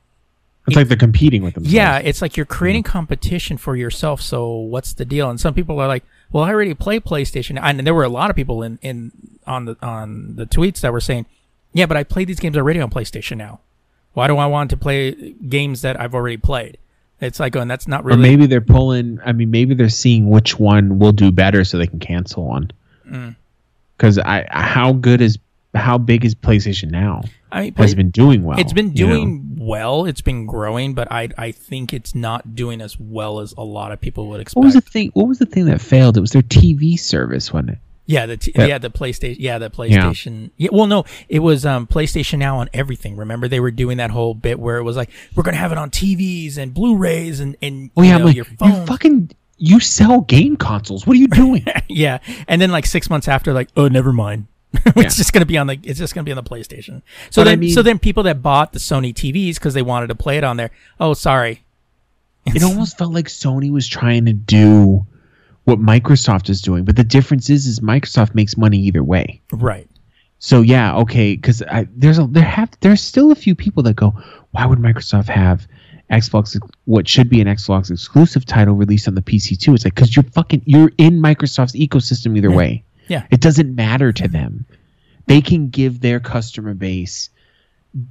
It's 0.67 0.75
like 0.75 0.87
they're 0.87 0.97
competing 0.97 1.43
with 1.43 1.53
themselves. 1.55 1.73
yeah, 1.73 1.97
it's 1.97 2.21
like 2.21 2.35
you're 2.37 2.45
creating 2.45 2.83
competition 2.83 3.57
for 3.57 3.75
yourself. 3.75 4.21
So 4.21 4.49
what's 4.55 4.93
the 4.93 5.05
deal? 5.05 5.29
And 5.29 5.39
some 5.39 5.53
people 5.53 5.79
are 5.79 5.87
like, 5.87 6.03
"Well, 6.31 6.43
I 6.43 6.49
already 6.49 6.73
play 6.73 6.99
PlayStation." 6.99 7.59
And 7.61 7.85
there 7.85 7.93
were 7.93 8.03
a 8.03 8.09
lot 8.09 8.29
of 8.29 8.35
people 8.35 8.63
in, 8.63 8.79
in 8.81 9.11
on 9.47 9.65
the 9.65 9.77
on 9.81 10.35
the 10.35 10.45
tweets 10.45 10.81
that 10.81 10.91
were 10.93 11.01
saying, 11.01 11.25
"Yeah, 11.73 11.85
but 11.85 11.97
I 11.97 12.03
played 12.03 12.27
these 12.27 12.39
games 12.39 12.57
already 12.57 12.79
on 12.79 12.89
PlayStation 12.89 13.37
now. 13.37 13.59
Why 14.13 14.27
do 14.27 14.37
I 14.37 14.47
want 14.47 14.69
to 14.71 14.77
play 14.77 15.11
games 15.47 15.81
that 15.81 15.99
I've 15.99 16.13
already 16.15 16.37
played?" 16.37 16.77
It's 17.21 17.39
like 17.39 17.55
and 17.55 17.69
"That's 17.69 17.87
not 17.87 18.03
really. 18.03 18.15
Or 18.15 18.21
really." 18.21 18.29
maybe 18.37 18.45
they're 18.47 18.61
pulling. 18.61 19.19
I 19.25 19.31
mean, 19.33 19.51
maybe 19.51 19.73
they're 19.75 19.89
seeing 19.89 20.29
which 20.29 20.57
one 20.59 20.99
will 20.99 21.11
do 21.11 21.31
better, 21.31 21.63
so 21.63 21.77
they 21.77 21.87
can 21.87 21.99
cancel 21.99 22.45
one. 22.45 22.71
Mm. 23.07 23.35
Because 23.99 24.17
I, 24.17 24.47
how 24.49 24.93
good 24.93 25.19
is 25.19 25.37
how 25.75 25.97
big 25.97 26.23
is 26.23 26.33
PlayStation 26.33 26.89
now? 26.89 27.21
I 27.51 27.61
mean, 27.63 27.73
Has 27.75 27.93
been 27.95 28.11
doing 28.11 28.43
well. 28.43 28.57
it's 28.59 28.73
been 28.73 28.95
you 28.95 29.07
know? 29.07 29.13
doing 29.15 29.57
well. 29.59 30.05
It's 30.05 30.21
been 30.21 30.45
growing, 30.45 30.93
but 30.93 31.11
I 31.11 31.29
I 31.37 31.51
think 31.51 31.93
it's 31.93 32.15
not 32.15 32.55
doing 32.55 32.79
as 32.79 32.97
well 32.97 33.39
as 33.41 33.53
a 33.57 33.63
lot 33.63 33.91
of 33.91 33.99
people 33.99 34.27
would 34.29 34.39
expect. 34.39 34.57
What 34.57 34.65
was 34.65 34.75
the 34.75 34.81
thing? 34.81 35.11
What 35.15 35.27
was 35.27 35.39
the 35.39 35.45
thing 35.45 35.65
that 35.65 35.81
failed? 35.81 36.15
It 36.17 36.21
was 36.21 36.31
their 36.31 36.43
TV 36.43 36.97
service, 36.97 37.51
wasn't 37.51 37.71
it? 37.71 37.77
Yeah, 38.05 38.25
the 38.25 38.37
t- 38.37 38.51
Yeah. 38.55 38.65
yeah 38.65 38.77
the 38.79 38.89
PlayStation 38.89 39.35
yeah 39.37 39.59
the 39.59 39.69
PlayStation 39.69 40.49
yeah. 40.57 40.69
well 40.71 40.87
no 40.87 41.05
it 41.27 41.39
was 41.39 41.63
um 41.63 41.85
PlayStation 41.85 42.39
Now 42.39 42.57
on 42.57 42.69
everything. 42.73 43.15
Remember 43.15 43.47
they 43.47 43.59
were 43.59 43.69
doing 43.69 43.97
that 43.97 44.09
whole 44.09 44.33
bit 44.33 44.59
where 44.59 44.77
it 44.77 44.83
was 44.83 44.95
like 44.97 45.11
we're 45.35 45.43
gonna 45.43 45.57
have 45.57 45.71
it 45.71 45.77
on 45.77 45.91
TVs 45.91 46.57
and 46.57 46.73
Blu-rays 46.73 47.39
and 47.39 47.55
and 47.61 47.91
Oh 47.95 48.01
yeah, 48.01 48.17
know, 48.17 48.25
like, 48.25 48.35
your 48.35 48.47
you 48.47 48.85
fucking 48.87 49.29
you 49.59 49.79
sell 49.79 50.21
game 50.21 50.55
consoles. 50.57 51.05
What 51.05 51.15
are 51.15 51.19
you 51.19 51.27
doing? 51.27 51.65
yeah, 51.89 52.19
and 52.47 52.61
then 52.61 52.71
like 52.71 52.85
six 52.85 53.09
months 53.09 53.27
after, 53.27 53.53
like 53.53 53.69
oh 53.77 53.87
never 53.87 54.11
mind. 54.13 54.47
it's 54.73 54.95
Yeah. 54.95 55.03
just 55.03 55.33
gonna 55.33 55.45
be 55.45 55.57
on 55.57 55.67
the 55.67 55.79
it's 55.83 55.99
just 55.99 56.13
gonna 56.15 56.25
be 56.25 56.31
on 56.31 56.35
the 56.35 56.43
PlayStation. 56.49 57.01
So 57.29 57.41
But 57.41 57.47
I 57.47 57.51
then 57.51 57.59
mean- 57.59 57.73
so 57.73 57.81
then 57.81 57.99
people 57.99 58.23
that 58.23 58.41
bought 58.41 58.73
the 58.73 58.79
Sony 58.79 59.13
TVs 59.13 59.55
because 59.55 59.73
they 59.73 59.81
wanted 59.81 60.07
to 60.07 60.15
play 60.15 60.37
it 60.37 60.43
on 60.43 60.57
there. 60.57 60.71
Oh 60.99 61.13
sorry. 61.13 61.63
it 62.45 62.63
almost 62.69 62.97
felt 62.97 63.13
like 63.13 63.27
Sony 63.27 63.71
was 63.71 63.87
trying 63.87 64.25
to 64.25 64.33
do 64.33 65.05
what 65.65 65.79
Microsoft 65.79 66.49
is 66.49 66.61
doing, 66.61 66.83
but 66.83 66.95
the 66.95 67.03
difference 67.03 67.49
is, 67.49 67.67
is 67.67 67.79
Microsoft 67.79 68.33
makes 68.33 68.57
money 68.57 68.77
either 68.79 69.03
way. 69.03 69.39
Right. 69.51 69.87
So 70.39 70.61
yeah, 70.61 70.95
okay, 70.97 71.35
because 71.35 71.61
there's 71.95 72.17
a 72.17 72.25
there 72.27 72.43
have 72.43 72.69
there's 72.79 73.01
still 73.01 73.31
a 73.31 73.35
few 73.35 73.55
people 73.55 73.83
that 73.83 73.95
go, 73.95 74.13
why 74.51 74.65
would 74.65 74.79
Microsoft 74.79 75.27
have 75.27 75.67
Xbox 76.11 76.57
what 76.85 77.07
should 77.07 77.29
be 77.29 77.39
an 77.41 77.47
Xbox 77.47 77.91
exclusive 77.91 78.45
title 78.45 78.73
released 78.75 79.07
on 79.07 79.15
the 79.15 79.21
PC 79.21 79.57
too? 79.59 79.73
It's 79.73 79.85
like 79.85 79.95
because 79.95 80.15
you're 80.15 80.23
fucking 80.23 80.63
you're 80.65 80.91
in 80.97 81.19
Microsoft's 81.21 81.73
ecosystem 81.75 82.35
either 82.37 82.49
Yeah. 82.49 82.55
way. 82.55 82.83
Yeah. 83.07 83.23
It 83.31 83.41
doesn't 83.41 83.75
matter 83.75 84.11
to 84.13 84.27
them. 84.27 84.65
They 85.27 85.41
can 85.41 85.69
give 85.69 86.01
their 86.01 86.19
customer 86.19 86.73
base 86.73 87.29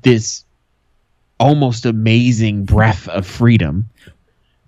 this 0.03 0.45
almost 1.41 1.87
amazing 1.87 2.65
breath 2.65 3.09
of 3.09 3.27
freedom. 3.27 3.89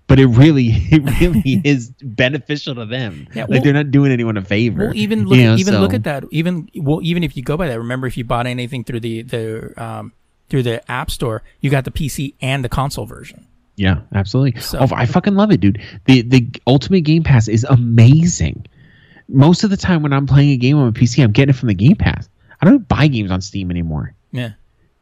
But 0.07 0.19
it 0.19 0.27
really, 0.27 0.67
it 0.91 1.03
really 1.21 1.61
is 1.63 1.89
beneficial 2.01 2.75
to 2.75 2.85
them. 2.85 3.27
Yeah, 3.33 3.43
like 3.43 3.49
well- 3.49 3.61
they're 3.63 3.73
not 3.73 3.91
doing 3.91 4.11
anyone 4.11 4.35
a 4.35 4.41
favor. 4.41 4.87
Well, 4.87 4.95
even 4.95 5.25
look, 5.25 5.37
you 5.37 5.43
know, 5.45 5.55
even 5.55 5.79
look 5.79 5.93
at 5.93 6.03
that. 6.03 6.25
Even 6.31 6.69
well, 6.75 6.99
even 7.01 7.23
if 7.23 7.37
you 7.37 7.43
go 7.43 7.55
by 7.55 7.67
that, 7.67 7.77
remember 7.77 8.07
if 8.07 8.17
you 8.17 8.25
bought 8.25 8.45
anything 8.45 8.83
through 8.83 8.99
the 8.99 9.21
the 9.21 9.73
um 9.81 10.11
through 10.51 10.63
the 10.63 10.91
App 10.91 11.09
Store, 11.09 11.41
you 11.61 11.71
got 11.71 11.85
the 11.85 11.91
PC 11.91 12.35
and 12.41 12.63
the 12.63 12.69
console 12.69 13.05
version. 13.07 13.47
Yeah, 13.77 14.01
absolutely. 14.13 14.61
So- 14.61 14.77
oh, 14.81 14.87
I 14.93 15.07
fucking 15.07 15.33
love 15.33 15.51
it, 15.51 15.59
dude. 15.61 15.81
The 16.05 16.21
the 16.21 16.47
Ultimate 16.67 17.01
Game 17.01 17.23
Pass 17.23 17.47
is 17.47 17.63
amazing. 17.63 18.67
Most 19.27 19.63
of 19.63 19.69
the 19.69 19.77
time 19.77 20.03
when 20.03 20.13
I'm 20.13 20.27
playing 20.27 20.51
a 20.51 20.57
game 20.57 20.77
on 20.77 20.87
a 20.89 20.91
PC, 20.91 21.23
I'm 21.23 21.31
getting 21.31 21.55
it 21.55 21.57
from 21.57 21.67
the 21.69 21.73
Game 21.73 21.95
Pass. 21.95 22.27
I 22.61 22.65
don't 22.65 22.87
buy 22.87 23.07
games 23.07 23.31
on 23.31 23.41
Steam 23.41 23.71
anymore. 23.71 24.13
Yeah. 24.31 24.51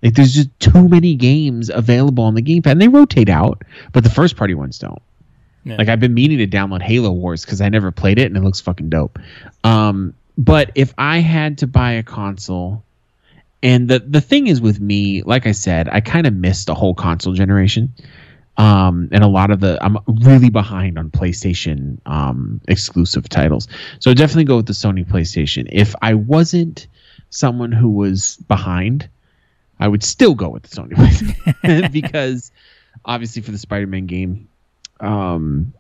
Like 0.02 0.14
there's 0.14 0.34
just 0.34 0.50
too 0.60 0.88
many 0.88 1.16
games 1.16 1.70
available 1.70 2.24
on 2.24 2.36
the 2.36 2.42
Game 2.42 2.62
Pass, 2.62 2.72
and 2.74 2.82
they 2.82 2.88
rotate 2.88 3.28
out, 3.28 3.64
but 3.92 4.04
the 4.06 4.10
first 4.10 4.38
party 4.38 4.54
ones 4.54 4.80
don't. 4.80 5.02
Yeah. 5.66 5.76
Like 5.76 5.90
I've 5.90 6.00
been 6.00 6.14
meaning 6.14 6.38
to 6.38 6.48
download 6.48 6.82
Halo 6.82 7.12
Wars 7.12 7.44
because 7.44 7.60
I 7.60 7.68
never 7.70 7.92
played 7.92 8.18
it, 8.20 8.28
and 8.28 8.38
it 8.38 8.44
looks 8.44 8.62
fucking 8.62 8.90
dope. 8.90 9.20
Um, 9.66 10.14
but 10.38 10.72
if 10.76 10.94
I 10.98 11.18
had 11.18 11.58
to 11.58 11.68
buy 11.68 11.94
a 11.94 12.04
console, 12.04 12.86
and 13.62 13.90
the 13.90 14.00
the 14.00 14.22
thing 14.22 14.48
is 14.48 14.62
with 14.62 14.80
me, 14.80 15.22
like 15.24 15.46
I 15.46 15.52
said, 15.52 15.90
I 15.90 16.02
kind 16.02 16.26
of 16.26 16.34
missed 16.34 16.68
the 16.68 16.76
whole 16.76 16.94
console 16.94 17.34
generation. 17.34 17.94
Um, 18.58 19.08
and 19.14 19.24
a 19.24 19.28
lot 19.28 19.52
of 19.52 19.62
the 19.62 19.78
I'm 19.82 19.98
really 20.08 20.50
behind 20.50 21.00
on 21.00 21.12
PlayStation 21.12 21.98
um, 22.06 22.60
exclusive 22.68 23.30
titles, 23.30 23.70
so 24.00 24.14
definitely 24.14 24.44
go 24.44 24.58
with 24.58 24.66
the 24.66 24.74
Sony 24.74 25.06
PlayStation. 25.06 25.68
If 25.72 25.96
I 26.02 26.14
wasn't 26.14 26.88
someone 27.30 27.72
who 27.72 27.90
was 27.90 28.36
behind, 28.50 29.08
I 29.80 29.88
would 29.88 30.04
still 30.04 30.36
go 30.36 30.50
with 30.50 30.64
the 30.64 30.76
Sony 30.76 30.92
PlayStation 30.94 31.92
because 31.92 32.52
obviously 33.06 33.42
for 33.42 33.52
the 33.52 33.58
Spider-Man 33.58 34.08
game, 34.08 34.50
um, 35.00 35.74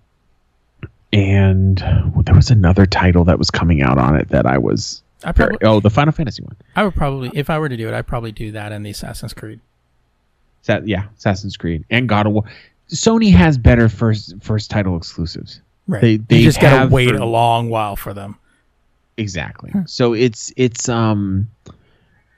and 1.11 1.79
well, 2.13 2.23
there 2.23 2.35
was 2.35 2.49
another 2.49 2.85
title 2.85 3.25
that 3.25 3.37
was 3.37 3.51
coming 3.51 3.81
out 3.81 3.97
on 3.97 4.15
it 4.15 4.29
that 4.29 4.45
I 4.45 4.57
was 4.57 5.01
I 5.23 5.31
probably, 5.33 5.57
oh 5.63 5.79
the 5.79 5.89
Final 5.89 6.11
Fantasy 6.13 6.43
one. 6.43 6.55
I 6.75 6.83
would 6.83 6.95
probably, 6.95 7.31
if 7.33 7.49
I 7.49 7.59
were 7.59 7.69
to 7.69 7.75
do 7.77 7.87
it, 7.87 7.93
I'd 7.93 8.07
probably 8.07 8.31
do 8.31 8.51
that 8.53 8.71
and 8.71 8.85
the 8.85 8.89
Assassin's 8.91 9.33
Creed. 9.33 9.59
Sa- 10.61 10.79
yeah, 10.85 11.05
Assassin's 11.17 11.57
Creed 11.57 11.85
and 11.89 12.07
God 12.07 12.25
of 12.27 12.33
War. 12.33 12.43
Sony 12.89 13.31
has 13.33 13.57
better 13.57 13.87
first 13.89 14.33
first 14.41 14.69
title 14.71 14.95
exclusives. 14.97 15.61
Right. 15.87 16.01
They- 16.01 16.17
they 16.17 16.37
you 16.37 16.43
just 16.45 16.61
gotta 16.61 16.87
wait 16.89 17.09
for- 17.09 17.15
a 17.17 17.25
long 17.25 17.69
while 17.69 17.95
for 17.95 18.13
them. 18.13 18.37
Exactly. 19.17 19.71
So 19.85 20.13
it's 20.13 20.53
it's 20.55 20.87
um 20.87 21.49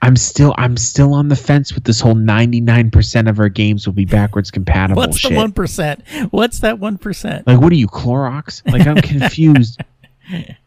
I'm 0.04 0.16
still 0.16 0.52
I'm 0.58 0.76
still 0.76 1.14
on 1.14 1.28
the 1.28 1.36
fence 1.36 1.72
with 1.74 1.84
this 1.84 2.00
whole 2.00 2.16
99% 2.16 3.28
of 3.28 3.38
our 3.38 3.48
games 3.48 3.86
will 3.86 3.94
be 3.94 4.04
backwards 4.04 4.50
compatible 4.50 5.00
What's 5.00 5.18
shit. 5.18 5.30
the 5.30 5.36
one 5.36 5.52
percent? 5.52 6.02
What's 6.30 6.58
that 6.60 6.80
one 6.80 6.98
percent? 6.98 7.46
Like 7.46 7.60
what 7.60 7.70
are 7.72 7.76
you 7.76 7.86
Clorox? 7.86 8.68
Like 8.70 8.84
I'm 8.86 8.96
confused. 9.02 9.80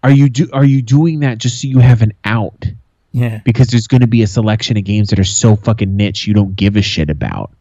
Are 0.04 0.12
you 0.12 0.30
do 0.30 0.50
are 0.54 0.66
you 0.66 0.82
doing 0.82 1.22
that 1.22 1.38
just 1.38 1.62
so 1.62 1.68
you 1.68 1.80
have 1.80 2.02
an 2.02 2.14
out? 2.24 2.66
Yeah. 3.12 3.40
because 3.46 3.70
there's 3.70 3.88
going 3.88 4.02
to 4.02 4.08
be 4.08 4.24
a 4.24 4.28
selection 4.28 4.76
of 4.76 4.84
games 4.84 5.10
that 5.12 5.20
are 5.20 5.24
so 5.24 5.56
fucking 5.56 5.96
niche 5.96 6.28
you 6.28 6.34
don't 6.34 6.54
give 6.54 6.76
a 6.76 6.82
shit 6.82 7.10
about 7.10 7.52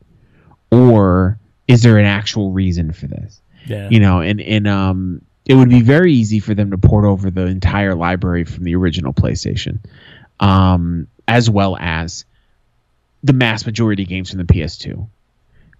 or 0.72 1.38
is 1.68 1.82
there 1.82 1.98
an 1.98 2.06
actual 2.06 2.50
reason 2.50 2.92
for 2.92 3.06
this 3.06 3.40
Yeah. 3.66 3.88
you 3.88 4.00
know 4.00 4.20
and 4.20 4.40
and 4.40 4.66
um 4.66 5.22
it 5.46 5.54
would 5.54 5.68
be 5.68 5.80
very 5.80 6.12
easy 6.12 6.40
for 6.40 6.54
them 6.54 6.70
to 6.72 6.78
port 6.78 7.04
over 7.04 7.30
the 7.30 7.46
entire 7.46 7.94
library 7.94 8.44
from 8.44 8.64
the 8.64 8.74
original 8.74 9.12
PlayStation 9.12 9.78
um 10.40 11.06
as 11.28 11.48
well 11.48 11.76
as 11.78 12.24
the 13.22 13.32
mass 13.32 13.64
majority 13.64 14.02
of 14.02 14.08
games 14.08 14.30
from 14.30 14.38
the 14.38 14.44
PS2 14.52 15.06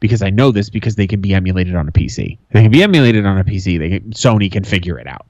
because 0.01 0.23
I 0.23 0.31
know 0.31 0.53
this 0.53 0.71
because 0.71 0.95
they 0.97 1.07
can 1.07 1.21
be 1.21 1.35
emulated 1.35 1.75
on 1.75 1.89
a 1.89 1.93
PC. 1.93 2.39
They 2.53 2.63
can 2.63 2.71
be 2.71 2.83
emulated 2.83 3.25
on 3.27 3.39
a 3.39 3.45
PC. 3.45 3.79
They 3.79 3.89
can, 3.99 4.11
Sony 4.13 4.53
can 4.53 4.63
figure 4.65 4.99
it 4.99 5.07
out. 5.07 5.27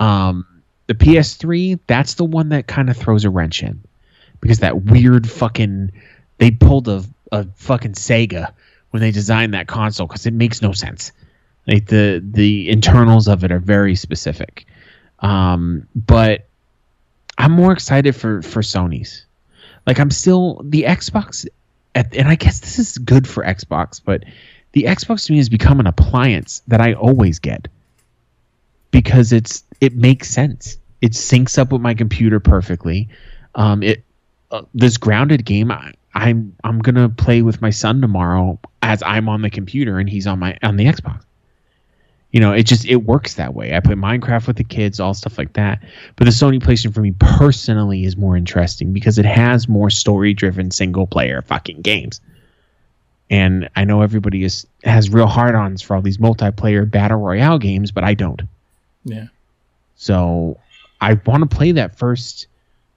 Um, 0.00 0.46
the 0.86 0.94
PS3, 0.94 1.78
that's 1.86 2.14
the 2.14 2.24
one 2.24 2.48
that 2.48 2.66
kind 2.66 2.90
of 2.90 2.96
throws 2.96 3.24
a 3.24 3.30
wrench 3.30 3.62
in 3.62 3.80
because 4.40 4.60
that 4.60 4.84
weird 4.84 5.28
fucking 5.30 5.92
they 6.38 6.50
pulled 6.50 6.88
a 6.88 7.04
a 7.32 7.44
fucking 7.56 7.92
Sega 7.92 8.52
when 8.90 9.00
they 9.00 9.10
designed 9.10 9.54
that 9.54 9.66
console 9.66 10.06
because 10.06 10.26
it 10.26 10.32
makes 10.32 10.62
no 10.62 10.72
sense. 10.72 11.12
Like 11.66 11.86
the 11.86 12.24
the 12.24 12.70
internals 12.70 13.28
of 13.28 13.44
it 13.44 13.52
are 13.52 13.58
very 13.58 13.94
specific. 13.94 14.66
Um, 15.20 15.86
but 15.94 16.46
I'm 17.36 17.52
more 17.52 17.72
excited 17.72 18.16
for 18.16 18.42
for 18.42 18.62
Sony's. 18.62 19.24
Like 19.86 19.98
I'm 19.98 20.10
still 20.10 20.60
the 20.64 20.84
Xbox, 20.84 21.46
at, 21.94 22.14
and 22.16 22.28
I 22.28 22.34
guess 22.34 22.60
this 22.60 22.78
is 22.78 22.98
good 22.98 23.26
for 23.26 23.44
Xbox, 23.44 24.00
but 24.02 24.24
the 24.72 24.84
Xbox 24.84 25.26
to 25.26 25.32
me 25.32 25.38
has 25.38 25.48
become 25.48 25.80
an 25.80 25.86
appliance 25.86 26.62
that 26.68 26.80
I 26.80 26.94
always 26.94 27.38
get 27.38 27.68
because 28.90 29.32
it's 29.32 29.64
it 29.80 29.94
makes 29.94 30.30
sense. 30.30 30.78
It 31.00 31.12
syncs 31.12 31.58
up 31.58 31.72
with 31.72 31.80
my 31.80 31.94
computer 31.94 32.40
perfectly. 32.40 33.08
Um, 33.54 33.82
it 33.82 34.04
uh, 34.50 34.62
this 34.74 34.96
grounded 34.96 35.44
game 35.44 35.70
I, 35.70 35.92
I'm 36.14 36.56
I'm 36.64 36.80
gonna 36.80 37.08
play 37.08 37.42
with 37.42 37.60
my 37.60 37.70
son 37.70 38.00
tomorrow 38.00 38.58
as 38.82 39.02
I'm 39.02 39.28
on 39.28 39.42
the 39.42 39.50
computer 39.50 39.98
and 39.98 40.08
he's 40.08 40.26
on 40.26 40.38
my 40.38 40.58
on 40.62 40.76
the 40.76 40.86
Xbox. 40.86 41.22
You 42.32 42.40
know, 42.40 42.52
it 42.52 42.64
just 42.64 42.84
it 42.84 42.96
works 42.96 43.34
that 43.34 43.54
way. 43.54 43.74
I 43.74 43.80
play 43.80 43.94
Minecraft 43.94 44.46
with 44.48 44.56
the 44.56 44.64
kids, 44.64 45.00
all 45.00 45.14
stuff 45.14 45.38
like 45.38 45.54
that. 45.54 45.82
But 46.16 46.24
the 46.24 46.30
Sony 46.30 46.60
PlayStation 46.60 46.92
for 46.92 47.00
me 47.00 47.12
personally 47.18 48.04
is 48.04 48.16
more 48.16 48.36
interesting 48.36 48.92
because 48.92 49.18
it 49.18 49.24
has 49.24 49.66
more 49.66 49.88
story 49.88 50.34
driven 50.34 50.70
single 50.70 51.06
player 51.06 51.40
fucking 51.40 51.80
games. 51.80 52.20
And 53.30 53.68
I 53.76 53.84
know 53.84 54.02
everybody 54.02 54.44
is 54.44 54.66
has 54.84 55.10
real 55.10 55.26
hard 55.26 55.54
ons 55.54 55.80
for 55.80 55.96
all 55.96 56.02
these 56.02 56.18
multiplayer 56.18 56.90
battle 56.90 57.18
royale 57.18 57.58
games, 57.58 57.92
but 57.92 58.04
I 58.04 58.14
don't. 58.14 58.42
Yeah. 59.04 59.26
So 59.96 60.58
I 61.00 61.14
want 61.26 61.48
to 61.48 61.56
play 61.56 61.72
that 61.72 61.96
first 61.98 62.46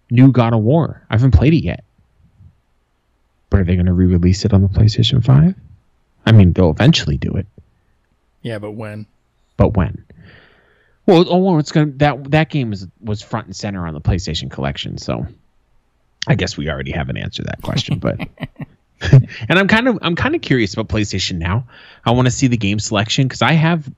new 0.10 0.32
God 0.32 0.54
of 0.54 0.62
War. 0.62 1.02
I 1.10 1.14
haven't 1.16 1.32
played 1.32 1.54
it 1.54 1.64
yet. 1.64 1.84
But 3.50 3.62
are 3.62 3.64
they 3.64 3.76
going 3.76 3.86
to 3.88 3.94
re-release 3.94 4.46
it 4.46 4.54
on 4.54 4.62
the 4.62 4.70
PlayStation 4.70 5.24
5? 5.24 5.56
I 6.26 6.32
mean, 6.32 6.54
they'll 6.54 6.70
eventually 6.70 7.18
do 7.18 7.32
it, 7.34 7.48
Yeah, 8.42 8.60
but 8.60 8.72
when? 8.72 9.06
but 9.58 9.76
when? 9.76 10.06
Well, 11.08 11.26
oh, 11.28 11.38
well, 11.38 11.60
it's 11.60 11.72
going 11.72 11.98
that 11.98 12.30
that 12.32 12.50
game 12.50 12.70
was 12.70 12.88
was 13.02 13.22
front 13.22 13.48
and 13.48 13.56
center 13.56 13.88
on 13.88 13.94
the 13.96 14.02
PlayStation 14.02 14.50
collection, 14.52 15.00
so 15.00 15.26
I 16.28 16.36
guess 16.36 16.56
we 16.56 16.70
already 16.70 16.92
have 16.92 17.10
an 17.10 17.18
answer 17.18 17.42
to 17.42 17.48
that 17.48 17.62
question, 17.64 17.98
but 17.98 18.20
and 19.50 19.60
I'm 19.60 19.68
kind 19.68 19.88
of 19.88 19.98
I'm 20.04 20.16
kind 20.16 20.36
of 20.36 20.42
curious 20.42 20.74
about 20.74 20.88
PlayStation 20.90 21.40
now. 21.40 21.66
I 22.06 22.12
want 22.12 22.28
to 22.28 22.32
see 22.32 22.48
the 22.48 22.58
game 22.58 22.80
selection 22.80 23.28
cuz 23.28 23.42
I 23.42 23.54
have 23.54 23.92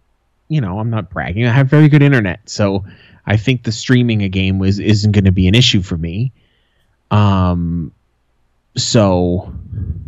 you 0.54 0.62
know, 0.62 0.80
I'm 0.80 0.90
not 0.92 1.10
bragging. 1.10 1.46
I 1.48 1.52
have 1.52 1.68
very 1.68 1.90
good 1.90 2.04
internet, 2.04 2.48
so 2.48 2.86
I 3.26 3.38
think 3.38 3.64
the 3.64 3.72
streaming 3.72 4.22
a 4.22 4.30
game 4.30 4.60
was 4.60 4.78
isn't 4.80 5.12
going 5.12 5.26
to 5.26 5.32
be 5.32 5.48
an 5.48 5.56
issue 5.56 5.82
for 5.82 5.98
me. 5.98 6.32
Um 7.10 7.92
so, 8.76 9.54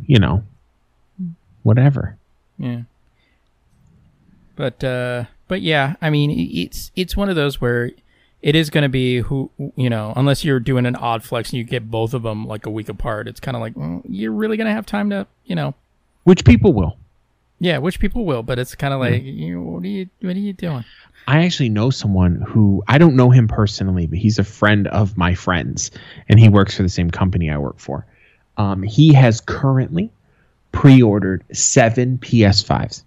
you 0.05 0.19
know, 0.19 0.43
whatever. 1.63 2.17
Yeah. 2.57 2.81
But 4.55 4.84
uh 4.84 5.26
but 5.47 5.61
yeah, 5.61 5.95
I 6.01 6.09
mean 6.09 6.30
it's 6.31 6.91
it's 6.95 7.17
one 7.17 7.30
of 7.30 7.35
those 7.35 7.59
where 7.59 7.91
it 8.41 8.55
is 8.55 8.69
going 8.69 8.84
to 8.84 8.89
be 8.89 9.22
who 9.22 9.49
you 9.76 9.89
know, 9.89 10.13
unless 10.15 10.45
you're 10.45 10.59
doing 10.59 10.85
an 10.85 10.95
odd 10.95 11.23
flex 11.23 11.49
and 11.49 11.57
you 11.57 11.63
get 11.63 11.89
both 11.89 12.13
of 12.13 12.22
them 12.22 12.45
like 12.45 12.67
a 12.67 12.69
week 12.69 12.89
apart, 12.89 13.27
it's 13.27 13.39
kind 13.39 13.57
of 13.57 13.61
like 13.61 13.73
mm, 13.73 14.03
you're 14.07 14.31
really 14.31 14.57
going 14.57 14.67
to 14.67 14.73
have 14.73 14.85
time 14.85 15.09
to, 15.09 15.26
you 15.45 15.55
know, 15.55 15.73
Which 16.23 16.45
people 16.45 16.72
will. 16.72 16.97
Yeah, 17.60 17.77
which 17.77 17.99
people 17.99 18.26
will, 18.26 18.44
but 18.44 18.60
it's 18.60 18.76
kind 18.76 18.94
of 18.94 18.99
like 18.99 19.23
you 19.23 19.61
what 19.61 19.84
are 19.84 19.88
you 19.88 20.10
what 20.22 20.36
are 20.36 20.40
you 20.40 20.53
doing? 20.53 20.84
I 21.27 21.44
actually 21.44 21.69
know 21.69 21.90
someone 21.90 22.41
who 22.41 22.84
I 22.88 22.98
don't 22.98 23.15
know 23.15 23.30
him 23.30 23.48
personally, 23.48 24.07
but 24.07 24.19
he's 24.19 24.38
a 24.38 24.44
friend 24.44 24.88
of 24.88 25.18
my 25.18 25.34
friends, 25.34 25.91
and 26.30 26.40
he 26.40 26.49
works 26.49 26.76
for 26.76 26.84
the 26.84 26.90
same 26.90 27.10
company 27.10 27.49
I 27.49 27.57
work 27.57 27.80
for. 27.80 28.06
Um, 28.57 28.84
he 28.84 29.14
has 29.14 29.41
currently 29.41 30.11
pre-ordered 30.72 31.44
seven 31.53 32.18
PS5s. 32.18 33.03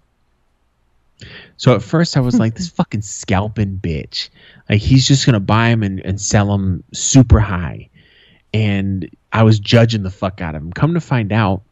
So 1.56 1.74
at 1.74 1.82
first 1.82 2.16
I 2.16 2.20
was 2.20 2.38
like, 2.38 2.54
"This 2.54 2.68
fucking 2.80 3.02
scalping 3.02 3.78
bitch! 3.78 4.30
Like 4.70 4.80
he's 4.80 5.06
just 5.06 5.26
gonna 5.26 5.40
buy 5.40 5.68
them 5.68 5.82
and, 5.82 6.00
and 6.00 6.20
sell 6.20 6.46
them 6.46 6.82
super 6.92 7.40
high," 7.40 7.90
and 8.54 9.08
I 9.32 9.42
was 9.42 9.60
judging 9.60 10.02
the 10.02 10.10
fuck 10.10 10.40
out 10.40 10.54
of 10.54 10.62
him. 10.62 10.72
Come 10.72 10.94
to 10.94 11.00
find 11.00 11.32
out, 11.32 11.62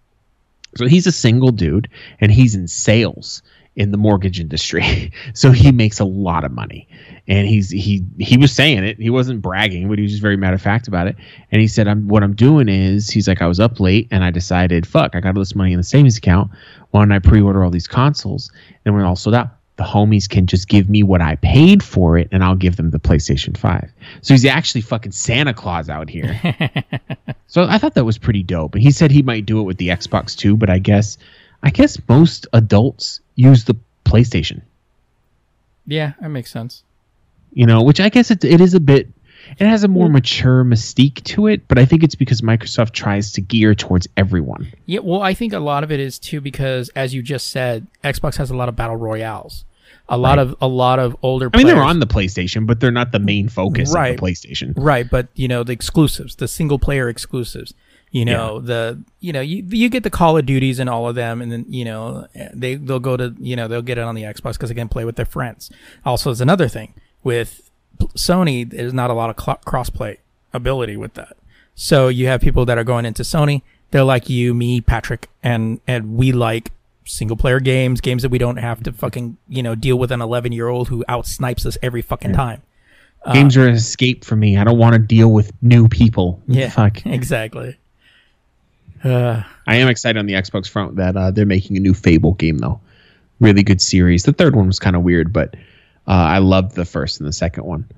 so 0.76 0.86
he's 0.86 1.06
a 1.06 1.12
single 1.12 1.50
dude 1.50 1.88
and 2.20 2.30
he's 2.30 2.54
in 2.54 2.68
sales 2.68 3.42
in 3.76 3.90
the 3.90 3.98
mortgage 3.98 4.40
industry. 4.40 5.12
so 5.34 5.52
he 5.52 5.70
makes 5.70 6.00
a 6.00 6.04
lot 6.04 6.44
of 6.44 6.50
money. 6.50 6.88
And 7.28 7.46
he's 7.46 7.70
he 7.70 8.04
he 8.18 8.36
was 8.36 8.52
saying 8.52 8.84
it. 8.84 8.98
He 8.98 9.10
wasn't 9.10 9.42
bragging, 9.42 9.88
but 9.88 9.98
he 9.98 10.02
was 10.02 10.12
just 10.12 10.22
very 10.22 10.36
matter 10.36 10.54
of 10.54 10.62
fact 10.62 10.88
about 10.88 11.08
it. 11.08 11.16
And 11.50 11.60
he 11.60 11.66
said, 11.68 11.88
I'm 11.88 12.08
what 12.08 12.22
I'm 12.22 12.34
doing 12.34 12.68
is 12.68 13.10
he's 13.10 13.28
like, 13.28 13.42
I 13.42 13.46
was 13.46 13.60
up 13.60 13.80
late 13.80 14.08
and 14.10 14.24
I 14.24 14.30
decided, 14.30 14.86
fuck, 14.86 15.14
I 15.14 15.20
got 15.20 15.36
all 15.36 15.40
this 15.40 15.54
money 15.54 15.72
in 15.72 15.78
the 15.78 15.84
savings 15.84 16.16
account. 16.16 16.50
Why 16.90 17.00
don't 17.02 17.12
I 17.12 17.18
pre-order 17.18 17.64
all 17.64 17.70
these 17.70 17.88
consoles? 17.88 18.50
And 18.84 18.96
they're 18.96 19.04
all 19.04 19.16
sold 19.16 19.34
out, 19.34 19.48
the 19.76 19.84
homies 19.84 20.28
can 20.28 20.46
just 20.46 20.68
give 20.68 20.88
me 20.88 21.02
what 21.02 21.20
I 21.20 21.36
paid 21.36 21.82
for 21.82 22.16
it 22.16 22.28
and 22.32 22.42
I'll 22.42 22.56
give 22.56 22.76
them 22.76 22.90
the 22.90 22.98
PlayStation 22.98 23.56
5. 23.56 23.92
So 24.22 24.34
he's 24.34 24.44
actually 24.44 24.80
fucking 24.80 25.12
Santa 25.12 25.52
Claus 25.52 25.88
out 25.88 26.08
here. 26.08 26.40
So 27.48 27.64
I 27.64 27.78
thought 27.78 27.94
that 27.94 28.04
was 28.04 28.18
pretty 28.18 28.42
dope. 28.42 28.74
And 28.74 28.82
he 28.82 28.90
said 28.90 29.10
he 29.10 29.22
might 29.22 29.46
do 29.46 29.60
it 29.60 29.62
with 29.62 29.78
the 29.78 29.88
Xbox 29.88 30.36
too, 30.36 30.56
but 30.56 30.68
I 30.68 30.78
guess 30.78 31.16
I 31.62 31.70
guess 31.70 31.98
most 32.08 32.46
adults 32.52 33.20
use 33.34 33.64
the 33.64 33.76
PlayStation. 34.04 34.60
Yeah, 35.86 36.12
that 36.20 36.28
makes 36.28 36.50
sense. 36.50 36.82
You 37.52 37.66
know, 37.66 37.82
which 37.82 38.00
I 38.00 38.08
guess 38.08 38.30
it 38.30 38.44
it 38.44 38.60
is 38.60 38.74
a 38.74 38.80
bit 38.80 39.08
it 39.58 39.66
has 39.66 39.84
a 39.84 39.88
more 39.88 40.08
mature 40.08 40.64
mystique 40.64 41.22
to 41.24 41.46
it, 41.46 41.66
but 41.68 41.78
I 41.78 41.84
think 41.84 42.02
it's 42.02 42.14
because 42.14 42.40
Microsoft 42.40 42.92
tries 42.92 43.32
to 43.32 43.40
gear 43.40 43.74
towards 43.74 44.08
everyone. 44.16 44.72
Yeah, 44.86 45.00
well, 45.00 45.22
I 45.22 45.34
think 45.34 45.52
a 45.52 45.58
lot 45.58 45.84
of 45.84 45.90
it 45.92 46.00
is 46.00 46.18
too 46.18 46.40
because, 46.40 46.88
as 46.90 47.14
you 47.14 47.22
just 47.22 47.48
said, 47.50 47.86
Xbox 48.04 48.36
has 48.36 48.50
a 48.50 48.56
lot 48.56 48.68
of 48.68 48.76
battle 48.76 48.96
royales, 48.96 49.64
a 50.08 50.16
lot 50.18 50.38
of 50.38 50.54
a 50.60 50.68
lot 50.68 50.98
of 50.98 51.16
older. 51.22 51.50
I 51.52 51.58
mean, 51.58 51.66
they're 51.66 51.82
on 51.82 52.00
the 52.00 52.06
PlayStation, 52.06 52.66
but 52.66 52.80
they're 52.80 52.90
not 52.90 53.12
the 53.12 53.18
main 53.18 53.48
focus 53.48 53.92
Right. 53.92 54.14
of 54.14 54.16
the 54.20 54.22
PlayStation. 54.22 54.72
right, 54.76 55.08
but 55.10 55.28
you 55.34 55.48
know 55.48 55.62
the 55.64 55.72
exclusives, 55.72 56.36
the 56.36 56.48
single 56.48 56.78
player 56.78 57.08
exclusives. 57.08 57.74
You 58.12 58.24
know 58.24 58.60
the 58.60 59.02
you 59.20 59.32
know 59.32 59.40
you 59.42 59.62
you 59.68 59.90
get 59.90 60.02
the 60.02 60.10
Call 60.10 60.38
of 60.38 60.46
Duties 60.46 60.78
and 60.78 60.88
all 60.88 61.08
of 61.08 61.16
them, 61.16 61.42
and 61.42 61.50
then 61.52 61.66
you 61.68 61.84
know 61.84 62.26
they 62.54 62.76
they'll 62.76 63.00
go 63.00 63.16
to 63.16 63.34
you 63.38 63.56
know 63.56 63.68
they'll 63.68 63.82
get 63.82 63.98
it 63.98 64.04
on 64.04 64.14
the 64.14 64.22
Xbox 64.22 64.52
because 64.54 64.68
they 64.70 64.74
can 64.74 64.88
play 64.88 65.04
with 65.04 65.16
their 65.16 65.26
friends. 65.26 65.70
Also, 66.04 66.30
is 66.30 66.40
another 66.40 66.66
thing 66.68 66.94
with 67.24 67.65
Sony. 67.98 68.68
There's 68.68 68.94
not 68.94 69.10
a 69.10 69.14
lot 69.14 69.30
of 69.30 69.42
cl- 69.42 69.60
crossplay 69.66 70.18
ability 70.52 70.96
with 70.96 71.14
that. 71.14 71.36
So 71.74 72.08
you 72.08 72.26
have 72.26 72.40
people 72.40 72.64
that 72.66 72.78
are 72.78 72.84
going 72.84 73.04
into 73.04 73.22
Sony. 73.22 73.62
They're 73.90 74.04
like 74.04 74.28
you, 74.28 74.54
me, 74.54 74.80
Patrick, 74.80 75.28
and 75.42 75.80
and 75.86 76.16
we 76.16 76.32
like 76.32 76.72
single 77.04 77.36
player 77.36 77.60
games, 77.60 78.00
games 78.00 78.22
that 78.22 78.30
we 78.30 78.38
don't 78.38 78.56
have 78.56 78.82
to 78.82 78.92
fucking 78.92 79.36
you 79.48 79.62
know 79.62 79.74
deal 79.74 79.98
with 79.98 80.10
an 80.10 80.20
11 80.20 80.52
year 80.52 80.68
old 80.68 80.88
who 80.88 81.04
out 81.08 81.26
snipes 81.26 81.64
us 81.66 81.78
every 81.82 82.02
fucking 82.02 82.32
time. 82.32 82.62
Games 83.32 83.56
are 83.56 83.66
an 83.66 83.74
escape 83.74 84.24
for 84.24 84.36
me. 84.36 84.56
I 84.56 84.62
don't 84.62 84.78
want 84.78 84.92
to 84.92 85.00
deal 85.00 85.32
with 85.32 85.50
new 85.60 85.88
people. 85.88 86.40
Yeah, 86.46 86.70
Fuck. 86.70 87.04
exactly. 87.06 87.76
Uh, 89.02 89.42
I 89.66 89.76
am 89.76 89.88
excited 89.88 90.18
on 90.18 90.26
the 90.26 90.34
Xbox 90.34 90.68
front 90.68 90.96
that 90.96 91.16
uh, 91.16 91.30
they're 91.32 91.44
making 91.44 91.76
a 91.76 91.80
new 91.80 91.94
Fable 91.94 92.34
game 92.34 92.58
though. 92.58 92.80
Really 93.40 93.62
good 93.62 93.80
series. 93.80 94.22
The 94.22 94.32
third 94.32 94.54
one 94.54 94.66
was 94.66 94.78
kind 94.78 94.96
of 94.96 95.02
weird, 95.02 95.32
but 95.32 95.54
uh, 96.06 96.10
I 96.10 96.38
loved 96.38 96.74
the 96.74 96.84
first 96.84 97.20
and 97.20 97.28
the 97.28 97.32
second 97.32 97.64
one. 97.64 97.88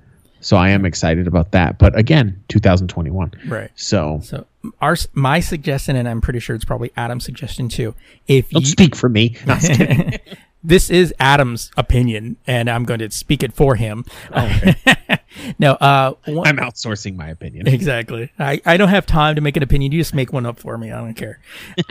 So 0.41 0.55
I 0.55 0.69
am 0.69 0.85
excited 0.85 1.27
about 1.27 1.51
that. 1.51 1.77
But 1.77 1.97
again, 1.97 2.41
2021. 2.47 3.33
right. 3.47 3.71
So 3.75 4.21
So 4.23 4.45
our 4.81 4.95
my 5.13 5.39
suggestion, 5.39 5.95
and 5.95 6.07
I'm 6.07 6.21
pretty 6.21 6.39
sure 6.39 6.55
it's 6.55 6.65
probably 6.65 6.91
Adam's 6.95 7.25
suggestion 7.25 7.69
too. 7.69 7.93
If 8.27 8.49
don't 8.49 8.61
you, 8.61 8.67
speak 8.67 8.95
for 8.95 9.09
me. 9.09 9.35
No, 9.45 9.57
this 10.63 10.89
is 10.89 11.13
Adam's 11.19 11.71
opinion, 11.77 12.37
and 12.47 12.69
I'm 12.69 12.83
going 12.85 12.99
to 12.99 13.11
speak 13.11 13.43
it 13.43 13.53
for 13.53 13.75
him. 13.75 14.05
no, 15.59 15.73
uh, 15.73 16.13
one, 16.25 16.47
I'm 16.47 16.57
outsourcing 16.57 17.15
my 17.15 17.29
opinion. 17.29 17.67
exactly. 17.67 18.31
I, 18.39 18.61
I 18.65 18.77
don't 18.77 18.89
have 18.89 19.05
time 19.05 19.35
to 19.35 19.41
make 19.41 19.57
an 19.57 19.63
opinion. 19.63 19.91
You 19.91 19.99
just 19.99 20.15
make 20.15 20.31
one 20.33 20.45
up 20.45 20.59
for 20.59 20.77
me. 20.77 20.91
I 20.91 20.99
don't 20.99 21.13
care. 21.15 21.39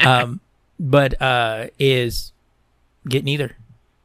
Um, 0.04 0.40
but 0.78 1.20
uh, 1.20 1.66
is 1.78 2.32
get 3.08 3.24
neither 3.24 3.56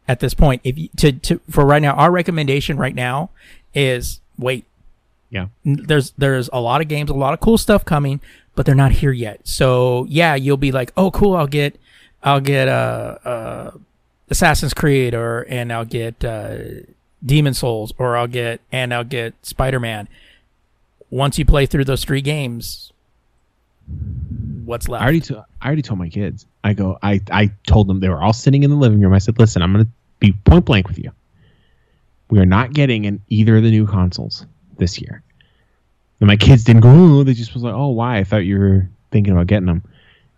at 0.08 0.20
this 0.20 0.34
point. 0.34 0.62
If 0.64 0.78
you, 0.78 0.90
to 0.98 1.12
to 1.12 1.40
for 1.50 1.66
right 1.66 1.82
now, 1.82 1.94
our 1.94 2.12
recommendation 2.12 2.78
right 2.78 2.96
now 2.96 3.30
is 3.74 4.20
wait. 4.38 4.66
Yeah. 5.30 5.48
There's 5.66 6.12
there's 6.18 6.50
a 6.54 6.62
lot 6.62 6.82
of 6.82 6.88
games, 6.88 7.10
a 7.10 7.14
lot 7.14 7.34
of 7.34 7.40
cool 7.40 7.58
stuff 7.58 7.84
coming, 7.86 8.22
but 8.56 8.66
they're 8.66 8.76
not 8.76 8.92
here 8.92 9.12
yet. 9.12 9.42
So 9.44 10.06
yeah, 10.10 10.36
you'll 10.36 10.58
be 10.58 10.72
like, 10.72 10.92
oh 10.96 11.12
cool, 11.12 11.36
I'll 11.36 11.48
get 11.48 11.80
I'll 12.22 12.42
get 12.42 12.68
uh, 12.68 13.18
uh 13.26 13.72
Assassin's 14.30 14.74
Creed 14.74 15.14
or 15.14 15.46
and 15.50 15.74
I'll 15.74 15.86
get 15.86 16.24
uh 16.24 16.58
Demon 17.26 17.54
Souls 17.54 17.94
or 17.98 18.18
I'll 18.18 18.28
get 18.28 18.62
and 18.72 18.94
I'll 18.94 19.04
get 19.04 19.34
Spider 19.42 19.80
Man. 19.80 20.08
Once 21.10 21.38
you 21.38 21.46
play 21.46 21.66
through 21.66 21.86
those 21.86 22.04
three 22.04 22.22
games, 22.22 22.92
what's 24.66 24.88
left? 24.88 25.02
I 25.02 25.06
already, 25.06 25.22
to, 25.22 25.46
I 25.62 25.68
already 25.68 25.84
told 25.84 26.00
my 26.00 26.10
kids. 26.10 26.48
I 26.64 26.74
go. 26.74 26.98
I, 27.04 27.22
I 27.32 27.52
told 27.68 27.88
them 27.88 28.00
they 28.00 28.10
were 28.10 28.22
all 28.22 28.34
sitting 28.34 28.64
in 28.64 28.70
the 28.70 28.76
living 28.76 29.02
room. 29.02 29.14
I 29.14 29.20
said, 29.20 29.38
"Listen, 29.40 29.62
I'm 29.62 29.74
going 29.74 29.86
to 29.86 29.92
be 30.20 30.32
point 30.32 30.66
blank 30.66 30.88
with 30.88 30.98
you. 30.98 31.12
We 32.30 32.40
are 32.40 32.46
not 32.46 32.74
getting 32.74 33.06
in 33.06 33.22
either 33.30 33.58
of 33.58 33.64
the 33.64 33.72
new 33.72 33.86
consoles 33.86 34.46
this 34.78 35.00
year." 35.00 35.22
And 36.20 36.28
my 36.28 36.38
kids 36.38 36.64
didn't 36.64 36.82
go. 36.82 36.90
Oh, 36.90 37.24
they 37.24 37.34
just 37.34 37.54
was 37.54 37.64
like, 37.64 37.74
"Oh, 37.74 37.90
why? 37.90 38.18
I 38.18 38.24
thought 38.24 38.46
you 38.46 38.60
were 38.60 38.90
thinking 39.12 39.34
about 39.34 39.48
getting 39.48 39.66
them." 39.66 39.84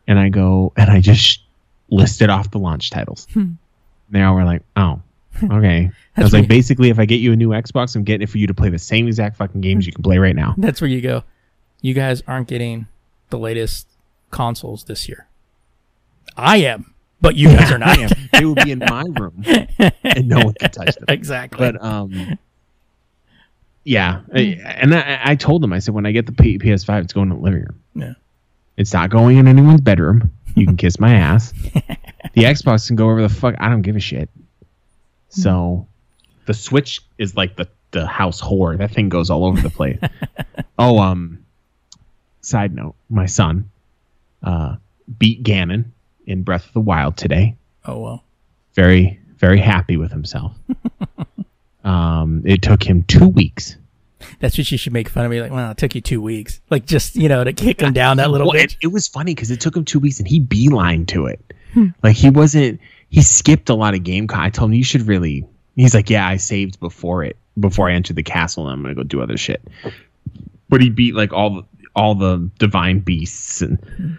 And 0.07 0.19
I 0.19 0.29
go, 0.29 0.73
and 0.77 0.89
I 0.89 0.99
just 0.99 1.41
listed 1.89 2.29
off 2.29 2.51
the 2.51 2.59
launch 2.59 2.89
titles. 2.89 3.27
Hmm. 3.33 3.53
They 4.09 4.21
all 4.21 4.33
were 4.33 4.45
like, 4.45 4.63
"Oh, 4.75 5.01
okay." 5.43 5.91
I 6.17 6.23
was 6.23 6.31
where 6.31 6.41
like, 6.41 6.49
basically, 6.49 6.89
if 6.89 6.97
I 6.97 7.05
get 7.05 7.19
you 7.19 7.33
a 7.33 7.35
new 7.35 7.49
Xbox, 7.49 7.95
I'm 7.95 8.03
getting 8.03 8.23
it 8.23 8.29
for 8.29 8.37
you 8.37 8.47
to 8.47 8.53
play 8.53 8.69
the 8.69 8.79
same 8.79 9.07
exact 9.07 9.35
fucking 9.37 9.61
games 9.61 9.85
you 9.85 9.91
can 9.91 10.01
play 10.01 10.17
right 10.17 10.35
now. 10.35 10.55
That's 10.57 10.81
where 10.81 10.89
you 10.89 11.01
go. 11.01 11.23
You 11.81 11.93
guys 11.93 12.23
aren't 12.25 12.47
getting 12.47 12.87
the 13.29 13.37
latest 13.37 13.87
consoles 14.31 14.85
this 14.85 15.07
year. 15.09 15.27
I 16.37 16.57
am, 16.57 16.93
but 17.21 17.35
you 17.35 17.49
guys 17.49 17.71
are 17.71 17.77
not. 17.79 17.97
I 17.97 18.01
am. 18.01 18.09
They 18.31 18.45
will 18.45 18.55
be 18.55 18.71
in 18.71 18.79
my 18.79 19.03
room, 19.03 19.43
and 20.03 20.27
no 20.27 20.45
one 20.45 20.53
can 20.55 20.71
touch 20.71 20.95
them. 20.95 21.05
exactly. 21.07 21.57
But 21.59 21.83
um, 21.83 22.37
yeah, 23.83 24.21
I, 24.33 24.39
and 24.65 24.93
I, 24.95 25.19
I 25.23 25.35
told 25.35 25.61
them, 25.61 25.71
I 25.73 25.79
said, 25.79 25.93
when 25.93 26.05
I 26.05 26.11
get 26.11 26.25
the 26.25 26.31
P- 26.31 26.57
PS5, 26.59 27.03
it's 27.03 27.13
going 27.13 27.29
to 27.29 27.35
the 27.35 27.41
living 27.41 27.61
room. 27.61 27.81
yeah. 27.93 28.13
It's 28.77 28.91
not 28.93 29.09
going 29.09 29.37
in 29.37 29.47
anyone's 29.47 29.79
bedroom. 29.81 30.31
You 30.55 30.65
can 30.65 30.75
kiss 30.75 30.99
my 30.99 31.13
ass. 31.13 31.53
The 32.33 32.43
Xbox 32.43 32.87
can 32.87 32.95
go 32.97 33.09
over 33.09 33.21
the 33.21 33.29
fuck. 33.29 33.55
I 33.59 33.69
don't 33.69 33.83
give 33.83 33.95
a 33.95 34.01
shit. 34.01 34.29
So, 35.29 35.87
the 36.45 36.53
Switch 36.53 37.01
is 37.17 37.35
like 37.37 37.55
the 37.55 37.69
the 37.91 38.05
house 38.05 38.41
whore. 38.41 38.77
That 38.77 38.91
thing 38.91 39.07
goes 39.07 39.29
all 39.29 39.45
over 39.45 39.61
the 39.61 39.69
place. 39.69 39.99
oh, 40.79 40.99
um. 40.99 41.45
Side 42.41 42.75
note: 42.75 42.95
My 43.09 43.25
son, 43.25 43.69
uh, 44.43 44.75
beat 45.17 45.43
Ganon 45.43 45.85
in 46.25 46.43
Breath 46.43 46.65
of 46.67 46.73
the 46.73 46.79
Wild 46.81 47.17
today. 47.17 47.55
Oh 47.85 47.99
well. 47.99 48.23
Very, 48.73 49.19
very 49.37 49.59
happy 49.59 49.95
with 49.97 50.11
himself. 50.11 50.53
um, 51.83 52.41
it 52.45 52.61
took 52.61 52.83
him 52.83 53.03
two 53.03 53.27
weeks. 53.27 53.77
That's 54.39 54.57
what 54.57 54.69
you 54.71 54.77
should 54.77 54.93
make 54.93 55.07
fun 55.07 55.25
of 55.25 55.31
me. 55.31 55.39
Like, 55.41 55.51
well, 55.51 55.71
it 55.71 55.77
took 55.77 55.93
you 55.93 56.01
two 56.01 56.21
weeks. 56.21 56.59
Like, 56.69 56.85
just 56.85 57.15
you 57.15 57.29
know, 57.29 57.43
to 57.43 57.53
kick 57.53 57.79
him 57.81 57.93
down 57.93 58.17
that 58.17 58.31
little 58.31 58.47
Well, 58.47 58.53
bit. 58.53 58.73
it, 58.73 58.77
it 58.83 58.87
was 58.87 59.07
funny 59.07 59.35
because 59.35 59.51
it 59.51 59.61
took 59.61 59.75
him 59.75 59.85
two 59.85 59.99
weeks 59.99 60.19
and 60.19 60.27
he 60.27 60.39
beeline 60.39 61.05
to 61.07 61.27
it. 61.27 61.39
Like 62.01 62.15
he 62.15 62.29
wasn't. 62.29 62.79
He 63.09 63.21
skipped 63.21 63.69
a 63.69 63.75
lot 63.75 63.93
of 63.95 64.03
game. 64.03 64.27
Con- 64.27 64.39
I 64.39 64.49
told 64.49 64.71
him 64.71 64.75
you 64.75 64.83
should 64.83 65.03
really. 65.07 65.45
He's 65.75 65.93
like, 65.93 66.09
yeah, 66.09 66.25
I 66.25 66.37
saved 66.37 66.79
before 66.79 67.23
it 67.25 67.35
before 67.59 67.89
I 67.89 67.93
entered 67.93 68.15
the 68.15 68.23
castle, 68.23 68.63
and 68.67 68.73
I'm 68.73 68.81
gonna 68.81 68.95
go 68.95 69.03
do 69.03 69.21
other 69.21 69.35
shit. 69.37 69.61
But 70.69 70.81
he 70.81 70.89
beat 70.89 71.15
like 71.15 71.33
all 71.33 71.49
the 71.55 71.63
all 71.93 72.15
the 72.15 72.49
divine 72.59 72.99
beasts 72.99 73.61
and 73.61 74.17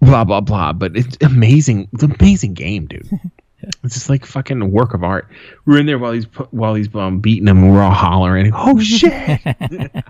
blah 0.00 0.24
blah 0.24 0.40
blah. 0.40 0.72
But 0.72 0.96
it's 0.96 1.16
amazing. 1.20 1.88
It's 1.92 2.02
an 2.02 2.16
amazing 2.18 2.54
game, 2.54 2.86
dude. 2.86 3.08
It's 3.84 3.92
just 3.92 4.08
like 4.08 4.24
fucking 4.24 4.62
a 4.62 4.66
work 4.66 4.94
of 4.94 5.04
art. 5.04 5.28
We're 5.66 5.78
in 5.80 5.84
there 5.84 5.98
while 5.98 6.12
he's 6.12 6.24
while 6.50 6.74
he's 6.74 6.92
um, 6.94 7.20
beating 7.20 7.46
him, 7.46 7.62
and 7.62 7.72
we're 7.72 7.82
all 7.82 7.90
hollering. 7.92 8.52
Oh 8.54 8.78
shit! 8.80 9.12
I 9.44 10.02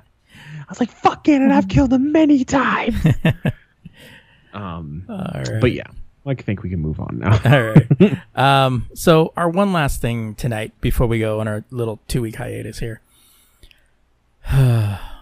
was 0.69 0.79
like, 0.79 0.91
"Fuck 0.93 1.27
it," 1.29 1.43
and 1.43 1.53
I've 1.53 1.67
killed 1.69 1.93
him 1.93 2.13
many 2.13 2.45
times. 2.45 2.95
um, 4.55 5.05
All 5.09 5.17
right. 5.17 5.61
but 5.61 5.73
yeah, 5.73 5.89
I 6.25 6.35
think 6.35 6.63
we 6.63 6.71
can 6.71 6.79
move 6.79 7.01
on 7.01 7.19
now. 7.19 7.41
All 7.45 7.63
right. 7.75 8.19
um, 8.37 8.87
so 8.95 9.33
our 9.37 9.49
one 9.49 9.73
last 9.73 10.01
thing 10.01 10.37
tonight 10.37 10.73
before 10.81 11.09
we 11.09 11.19
go 11.19 11.41
on 11.41 11.49
our 11.49 11.65
little 11.71 11.99
two 12.07 12.23
week 12.23 12.37
hiatus 12.37 12.79
here. 12.79 13.01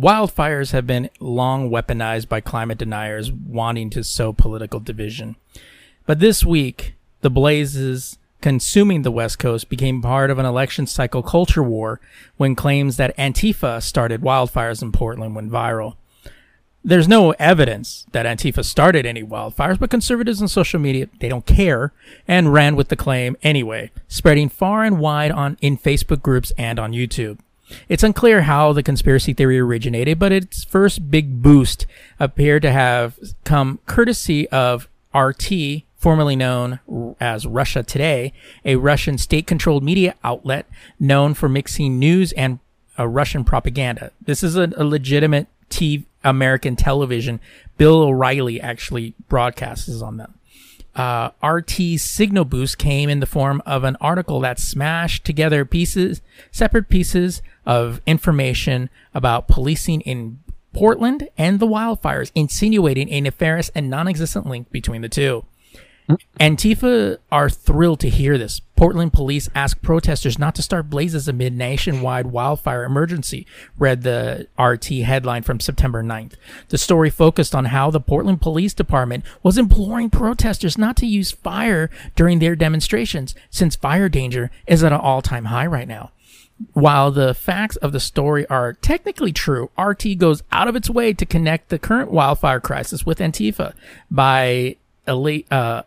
Wildfires 0.00 0.72
have 0.72 0.86
been 0.86 1.10
long 1.20 1.68
weaponized 1.68 2.26
by 2.26 2.40
climate 2.40 2.78
deniers 2.78 3.30
wanting 3.30 3.90
to 3.90 4.02
sow 4.02 4.32
political 4.32 4.80
division. 4.80 5.36
But 6.06 6.20
this 6.20 6.42
week, 6.42 6.94
the 7.20 7.28
blazes 7.28 8.16
consuming 8.40 9.02
the 9.02 9.10
West 9.10 9.38
Coast 9.38 9.68
became 9.68 10.00
part 10.00 10.30
of 10.30 10.38
an 10.38 10.46
election 10.46 10.86
cycle 10.86 11.22
culture 11.22 11.62
war 11.62 12.00
when 12.38 12.54
claims 12.54 12.96
that 12.96 13.14
Antifa 13.18 13.82
started 13.82 14.22
wildfires 14.22 14.80
in 14.80 14.90
Portland 14.90 15.34
went 15.34 15.52
viral. 15.52 15.96
There's 16.82 17.06
no 17.06 17.32
evidence 17.32 18.06
that 18.12 18.24
Antifa 18.24 18.64
started 18.64 19.04
any 19.04 19.22
wildfires, 19.22 19.78
but 19.78 19.90
conservatives 19.90 20.40
on 20.40 20.48
social 20.48 20.80
media, 20.80 21.08
they 21.20 21.28
don't 21.28 21.44
care 21.44 21.92
and 22.26 22.54
ran 22.54 22.74
with 22.74 22.88
the 22.88 22.96
claim 22.96 23.36
anyway, 23.42 23.90
spreading 24.08 24.48
far 24.48 24.82
and 24.82 24.98
wide 24.98 25.30
on 25.30 25.58
in 25.60 25.76
Facebook 25.76 26.22
groups 26.22 26.54
and 26.56 26.78
on 26.78 26.92
YouTube. 26.92 27.38
It's 27.88 28.02
unclear 28.02 28.42
how 28.42 28.72
the 28.72 28.82
conspiracy 28.82 29.32
theory 29.32 29.58
originated, 29.58 30.18
but 30.18 30.32
its 30.32 30.64
first 30.64 31.10
big 31.10 31.42
boost 31.42 31.86
appeared 32.18 32.62
to 32.62 32.72
have 32.72 33.18
come 33.44 33.80
courtesy 33.86 34.48
of 34.48 34.88
RT, 35.14 35.82
formerly 35.96 36.36
known 36.36 36.80
as 37.20 37.46
Russia 37.46 37.82
Today, 37.82 38.32
a 38.64 38.76
Russian 38.76 39.18
state-controlled 39.18 39.82
media 39.82 40.14
outlet 40.24 40.66
known 40.98 41.34
for 41.34 41.48
mixing 41.48 41.98
news 41.98 42.32
and 42.32 42.58
uh, 42.98 43.06
Russian 43.06 43.44
propaganda. 43.44 44.12
This 44.20 44.42
is 44.42 44.56
a, 44.56 44.72
a 44.76 44.84
legitimate 44.84 45.48
TV, 45.68 46.04
American 46.22 46.76
television. 46.76 47.40
Bill 47.78 48.02
O'Reilly 48.02 48.60
actually 48.60 49.14
broadcasts 49.28 50.02
on 50.02 50.18
them. 50.18 50.34
Uh, 50.94 51.30
RT's 51.42 52.02
signal 52.02 52.44
boost 52.44 52.78
came 52.78 53.08
in 53.08 53.20
the 53.20 53.26
form 53.26 53.62
of 53.64 53.84
an 53.84 53.96
article 54.00 54.40
that 54.40 54.58
smashed 54.58 55.24
together 55.24 55.64
pieces, 55.64 56.20
separate 56.50 56.88
pieces 56.88 57.42
of 57.64 58.00
information 58.06 58.90
about 59.14 59.46
policing 59.46 60.00
in 60.02 60.40
Portland 60.72 61.28
and 61.38 61.60
the 61.60 61.66
wildfires, 61.66 62.32
insinuating 62.34 63.08
a 63.10 63.20
nefarious 63.20 63.70
and 63.74 63.88
non-existent 63.88 64.46
link 64.46 64.70
between 64.70 65.02
the 65.02 65.08
two. 65.08 65.44
Antifa 66.38 67.18
are 67.30 67.50
thrilled 67.50 68.00
to 68.00 68.08
hear 68.08 68.38
this. 68.38 68.60
Portland 68.76 69.12
police 69.12 69.50
ask 69.54 69.82
protesters 69.82 70.38
not 70.38 70.54
to 70.54 70.62
start 70.62 70.88
blazes 70.88 71.28
amid 71.28 71.54
nationwide 71.54 72.26
wildfire 72.26 72.84
emergency, 72.84 73.46
read 73.78 74.02
the 74.02 74.46
RT 74.58 74.86
headline 75.04 75.42
from 75.42 75.60
September 75.60 76.02
9th. 76.02 76.32
The 76.68 76.78
story 76.78 77.10
focused 77.10 77.54
on 77.54 77.66
how 77.66 77.90
the 77.90 78.00
Portland 78.00 78.40
Police 78.40 78.72
Department 78.72 79.24
was 79.42 79.58
imploring 79.58 80.08
protesters 80.08 80.78
not 80.78 80.96
to 80.96 81.06
use 81.06 81.30
fire 81.30 81.90
during 82.16 82.38
their 82.38 82.56
demonstrations, 82.56 83.34
since 83.50 83.76
fire 83.76 84.08
danger 84.08 84.50
is 84.66 84.82
at 84.82 84.92
an 84.92 85.00
all 85.00 85.20
time 85.20 85.46
high 85.46 85.66
right 85.66 85.88
now. 85.88 86.10
While 86.74 87.10
the 87.10 87.32
facts 87.32 87.76
of 87.76 87.92
the 87.92 88.00
story 88.00 88.46
are 88.48 88.74
technically 88.74 89.32
true, 89.32 89.70
RT 89.78 90.18
goes 90.18 90.42
out 90.52 90.68
of 90.68 90.76
its 90.76 90.90
way 90.90 91.14
to 91.14 91.24
connect 91.24 91.70
the 91.70 91.78
current 91.78 92.10
wildfire 92.10 92.60
crisis 92.60 93.06
with 93.06 93.18
Antifa 93.18 93.72
by 94.10 94.76
elite, 95.06 95.46
uh, 95.50 95.82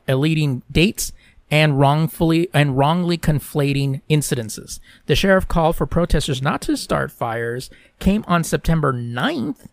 dates 0.71 1.13
and 1.53 1.79
wrongfully 1.79 2.49
and 2.51 2.77
wrongly 2.77 3.17
conflating 3.17 4.01
incidences. 4.09 4.79
The 5.05 5.15
sheriff 5.15 5.47
called 5.47 5.75
for 5.75 5.85
protesters 5.85 6.41
not 6.41 6.61
to 6.63 6.75
start 6.75 7.11
fires 7.11 7.69
came 7.99 8.25
on 8.27 8.43
September 8.43 8.91
9th. 8.91 9.67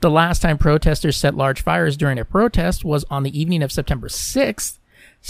The 0.00 0.10
last 0.10 0.42
time 0.42 0.58
protesters 0.58 1.16
set 1.16 1.34
large 1.34 1.62
fires 1.62 1.96
during 1.96 2.18
a 2.18 2.24
protest 2.24 2.84
was 2.84 3.04
on 3.10 3.24
the 3.24 3.36
evening 3.36 3.62
of 3.62 3.72
September 3.72 4.08
6th, 4.08 4.78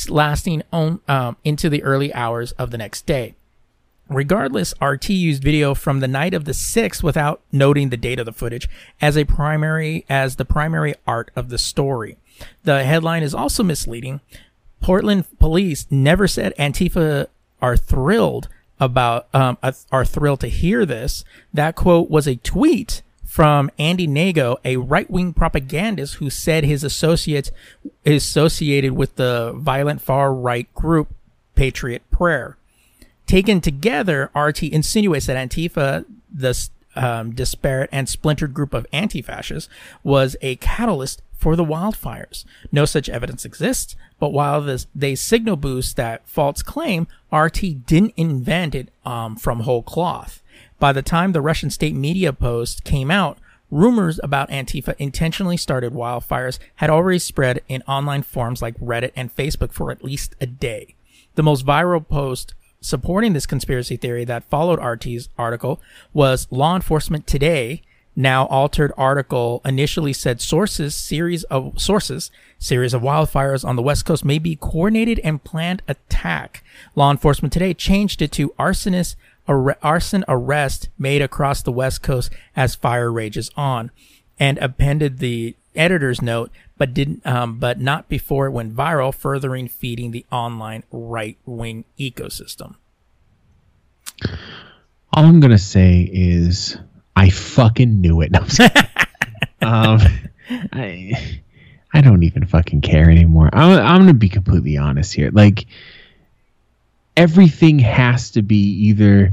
lasting 0.08 0.62
on, 0.72 1.00
um, 1.08 1.36
into 1.42 1.70
the 1.70 1.82
early 1.82 2.12
hours 2.12 2.52
of 2.52 2.70
the 2.70 2.78
next 2.78 3.06
day. 3.06 3.34
Regardless, 4.10 4.74
RT 4.82 5.08
used 5.08 5.42
video 5.42 5.74
from 5.74 6.00
the 6.00 6.08
night 6.08 6.34
of 6.34 6.44
the 6.44 6.52
6th 6.52 7.02
without 7.02 7.40
noting 7.50 7.88
the 7.88 7.96
date 7.96 8.18
of 8.18 8.26
the 8.26 8.32
footage 8.32 8.68
as 9.00 9.16
a 9.16 9.24
primary 9.24 10.04
as 10.10 10.36
the 10.36 10.44
primary 10.44 10.94
art 11.06 11.30
of 11.34 11.48
the 11.48 11.56
story. 11.56 12.18
The 12.64 12.84
headline 12.84 13.22
is 13.22 13.34
also 13.34 13.62
misleading. 13.62 14.20
Portland 14.80 15.26
police 15.38 15.86
never 15.90 16.28
said 16.28 16.52
Antifa 16.58 17.28
are 17.62 17.76
thrilled 17.76 18.48
about 18.80 19.28
um, 19.32 19.56
are 19.90 20.04
thrilled 20.04 20.40
to 20.40 20.48
hear 20.48 20.84
this. 20.84 21.24
That 21.52 21.74
quote 21.74 22.10
was 22.10 22.26
a 22.26 22.36
tweet 22.36 23.02
from 23.24 23.70
Andy 23.78 24.06
Ngo, 24.06 24.58
a 24.64 24.76
right-wing 24.76 25.32
propagandist 25.32 26.16
who 26.16 26.30
said 26.30 26.62
his 26.62 26.84
associates 26.84 27.50
is 28.04 28.22
associated 28.22 28.92
with 28.92 29.16
the 29.16 29.52
violent 29.56 30.00
far-right 30.00 30.72
group 30.74 31.12
Patriot 31.54 32.08
Prayer. 32.10 32.56
Taken 33.26 33.60
together, 33.60 34.30
RT 34.36 34.64
insinuates 34.64 35.26
that 35.26 35.36
Antifa, 35.36 36.04
the 36.32 36.68
um, 36.96 37.32
disparate 37.32 37.90
and 37.92 38.08
splintered 38.08 38.54
group 38.54 38.74
of 38.74 38.86
anti-fascists, 38.92 39.68
was 40.02 40.36
a 40.40 40.56
catalyst 40.56 41.22
for 41.36 41.56
the 41.56 41.64
wildfires. 41.64 42.44
No 42.72 42.84
such 42.84 43.08
evidence 43.08 43.44
exists, 43.44 43.96
but 44.18 44.32
while 44.32 44.60
this, 44.60 44.86
they 44.94 45.14
signal 45.14 45.56
boost 45.56 45.96
that 45.96 46.26
false 46.28 46.62
claim, 46.62 47.06
RT 47.32 47.86
didn't 47.86 48.14
invent 48.16 48.74
it 48.74 48.88
um, 49.04 49.36
from 49.36 49.60
whole 49.60 49.82
cloth. 49.82 50.42
By 50.78 50.92
the 50.92 51.02
time 51.02 51.32
the 51.32 51.40
Russian 51.40 51.70
state 51.70 51.94
media 51.94 52.32
post 52.32 52.84
came 52.84 53.10
out, 53.10 53.38
rumors 53.70 54.20
about 54.22 54.50
Antifa 54.50 54.94
intentionally 54.98 55.56
started 55.56 55.92
wildfires 55.92 56.58
had 56.76 56.90
already 56.90 57.18
spread 57.18 57.60
in 57.68 57.82
online 57.82 58.22
forums 58.22 58.62
like 58.62 58.78
Reddit 58.78 59.12
and 59.16 59.34
Facebook 59.34 59.72
for 59.72 59.90
at 59.90 60.04
least 60.04 60.34
a 60.40 60.46
day. 60.46 60.94
The 61.34 61.42
most 61.42 61.66
viral 61.66 62.06
post 62.06 62.54
supporting 62.84 63.32
this 63.32 63.46
conspiracy 63.46 63.96
theory 63.96 64.24
that 64.24 64.44
followed 64.44 64.78
RT's 64.78 65.28
article 65.38 65.80
was 66.12 66.46
Law 66.50 66.76
Enforcement 66.76 67.26
Today 67.26 67.82
now 68.16 68.46
altered 68.46 68.92
article 68.96 69.60
initially 69.64 70.12
said 70.12 70.40
sources 70.40 70.94
series 70.94 71.42
of 71.44 71.80
sources 71.80 72.30
series 72.58 72.94
of 72.94 73.02
wildfires 73.02 73.64
on 73.64 73.74
the 73.76 73.82
west 73.82 74.04
coast 74.04 74.24
may 74.24 74.38
be 74.38 74.56
coordinated 74.56 75.20
and 75.24 75.42
planned 75.42 75.82
attack. 75.88 76.62
Law 76.94 77.10
enforcement 77.10 77.52
today 77.52 77.74
changed 77.74 78.22
it 78.22 78.30
to 78.32 78.50
arsonist 78.50 79.16
ar- 79.48 79.76
arson 79.82 80.24
arrest 80.28 80.88
made 80.98 81.22
across 81.22 81.62
the 81.62 81.72
west 81.72 82.02
coast 82.02 82.30
as 82.54 82.74
fire 82.74 83.10
rages 83.10 83.50
on, 83.56 83.90
and 84.38 84.58
appended 84.58 85.18
the 85.18 85.56
editor's 85.74 86.22
note, 86.22 86.50
but 86.76 86.94
didn't, 86.94 87.24
um, 87.26 87.58
but 87.58 87.80
not 87.80 88.08
before 88.08 88.46
it 88.46 88.50
went 88.50 88.74
viral, 88.74 89.14
furthering 89.14 89.68
feeding 89.68 90.10
the 90.10 90.24
online 90.30 90.82
right 90.90 91.38
wing 91.46 91.84
ecosystem. 91.98 92.76
All 95.12 95.24
I'm 95.24 95.40
gonna 95.40 95.58
say 95.58 96.08
is 96.12 96.76
I 97.14 97.30
fucking 97.30 98.00
knew 98.00 98.20
it. 98.20 98.32
No, 99.62 99.68
um, 99.68 100.00
I 100.72 101.40
I 101.92 102.00
don't 102.00 102.24
even 102.24 102.44
fucking 102.44 102.80
care 102.80 103.08
anymore. 103.08 103.48
I'm, 103.52 103.78
I'm 103.78 104.00
gonna 104.00 104.14
be 104.14 104.28
completely 104.28 104.76
honest 104.76 105.14
here. 105.14 105.30
Like 105.32 105.66
everything 107.16 107.78
has 107.78 108.32
to 108.32 108.42
be 108.42 108.88
either 108.88 109.32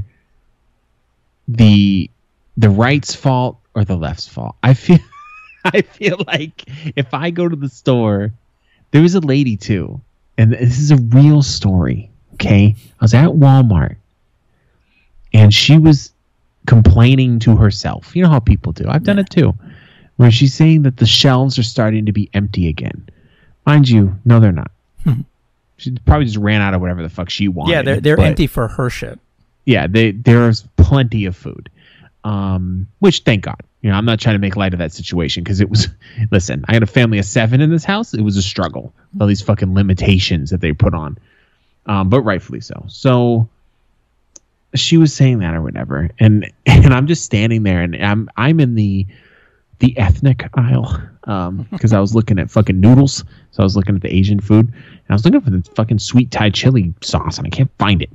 the 1.48 2.08
the 2.56 2.70
right's 2.70 3.14
fault 3.14 3.58
or 3.74 3.84
the 3.84 3.96
left's 3.96 4.28
fault. 4.28 4.56
I 4.62 4.74
feel 4.74 5.00
I 5.64 5.82
feel 5.82 6.18
like 6.26 6.64
if 6.96 7.12
I 7.14 7.30
go 7.30 7.48
to 7.48 7.56
the 7.56 7.68
store, 7.68 8.32
there 8.90 9.02
was 9.02 9.14
a 9.14 9.20
lady 9.20 9.56
too, 9.56 10.00
and 10.38 10.52
this 10.52 10.78
is 10.78 10.90
a 10.90 10.96
real 10.96 11.42
story. 11.42 12.10
Okay, 12.34 12.74
I 13.00 13.04
was 13.04 13.14
at 13.14 13.28
Walmart, 13.28 13.96
and 15.32 15.52
she 15.52 15.78
was 15.78 16.12
complaining 16.66 17.38
to 17.40 17.56
herself. 17.56 18.14
You 18.16 18.22
know 18.22 18.28
how 18.30 18.40
people 18.40 18.72
do. 18.72 18.84
I've 18.88 19.04
done 19.04 19.18
it 19.18 19.30
too, 19.30 19.54
where 20.16 20.30
she's 20.30 20.54
saying 20.54 20.82
that 20.82 20.96
the 20.96 21.06
shelves 21.06 21.58
are 21.58 21.62
starting 21.62 22.06
to 22.06 22.12
be 22.12 22.28
empty 22.34 22.68
again. 22.68 23.08
Mind 23.66 23.88
you, 23.88 24.16
no, 24.24 24.40
they're 24.40 24.52
not. 24.52 24.70
she 25.76 25.92
probably 26.04 26.24
just 26.26 26.38
ran 26.38 26.60
out 26.60 26.74
of 26.74 26.80
whatever 26.80 27.02
the 27.02 27.08
fuck 27.08 27.30
she 27.30 27.48
wanted. 27.48 27.72
Yeah, 27.72 27.82
they're 27.82 28.00
they're 28.00 28.20
empty 28.20 28.46
for 28.46 28.68
her 28.68 28.90
shit. 28.90 29.18
yeah, 29.64 29.86
they, 29.86 30.10
there's 30.12 30.62
plenty 30.76 31.26
of 31.26 31.36
food, 31.36 31.68
um, 32.24 32.88
which 32.98 33.20
thank 33.20 33.44
God. 33.44 33.60
You 33.82 33.90
know, 33.90 33.96
I'm 33.96 34.04
not 34.04 34.20
trying 34.20 34.36
to 34.36 34.38
make 34.38 34.56
light 34.56 34.72
of 34.72 34.78
that 34.78 34.92
situation 34.92 35.42
because 35.42 35.60
it 35.60 35.68
was. 35.68 35.88
Listen, 36.30 36.64
I 36.68 36.74
had 36.74 36.82
a 36.82 36.86
family 36.86 37.18
of 37.18 37.24
seven 37.24 37.60
in 37.60 37.70
this 37.70 37.84
house. 37.84 38.14
It 38.14 38.22
was 38.22 38.36
a 38.36 38.42
struggle. 38.42 38.94
All 39.20 39.26
these 39.26 39.42
fucking 39.42 39.74
limitations 39.74 40.50
that 40.50 40.60
they 40.60 40.72
put 40.72 40.94
on, 40.94 41.18
um, 41.86 42.08
but 42.08 42.22
rightfully 42.22 42.60
so. 42.60 42.84
So 42.88 43.48
she 44.74 44.96
was 44.96 45.12
saying 45.12 45.40
that 45.40 45.54
or 45.54 45.62
whatever, 45.62 46.10
and 46.18 46.50
and 46.66 46.94
I'm 46.94 47.06
just 47.06 47.24
standing 47.24 47.64
there, 47.64 47.82
and 47.82 47.96
I'm 47.96 48.28
I'm 48.36 48.60
in 48.60 48.76
the 48.76 49.06
the 49.80 49.98
ethnic 49.98 50.48
aisle 50.54 51.02
because 51.70 51.92
I 51.92 51.98
was 51.98 52.14
looking 52.14 52.38
at 52.38 52.50
fucking 52.50 52.80
noodles. 52.80 53.24
So 53.50 53.62
I 53.62 53.64
was 53.64 53.76
looking 53.76 53.96
at 53.96 54.02
the 54.02 54.14
Asian 54.14 54.40
food, 54.40 54.68
and 54.68 55.10
I 55.10 55.12
was 55.12 55.24
looking 55.24 55.40
for 55.40 55.50
the 55.50 55.62
fucking 55.74 55.98
sweet 55.98 56.30
Thai 56.30 56.50
chili 56.50 56.94
sauce, 57.02 57.38
and 57.38 57.46
I 57.46 57.50
can't 57.50 57.70
find 57.78 58.00
it. 58.00 58.10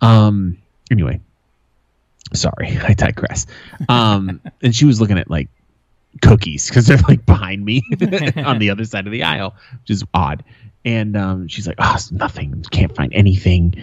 Um, 0.00 0.58
anyway, 0.90 1.20
sorry, 2.34 2.78
I 2.82 2.94
digress. 2.94 3.46
Um, 3.88 4.40
and 4.62 4.74
she 4.74 4.84
was 4.84 5.00
looking 5.00 5.18
at 5.18 5.30
like 5.30 5.48
cookies 6.20 6.68
because 6.68 6.86
they're 6.86 6.98
like 7.08 7.24
behind 7.24 7.64
me 7.64 7.82
on 8.44 8.58
the 8.58 8.70
other 8.70 8.84
side 8.84 9.06
of 9.06 9.12
the 9.12 9.22
aisle, 9.22 9.54
which 9.80 9.90
is 9.90 10.04
odd. 10.14 10.44
And 10.84 11.16
um, 11.16 11.46
she's 11.46 11.68
like, 11.68 11.76
"Oh, 11.78 11.92
it's 11.94 12.10
nothing. 12.10 12.64
Can't 12.72 12.94
find 12.96 13.12
anything. 13.14 13.74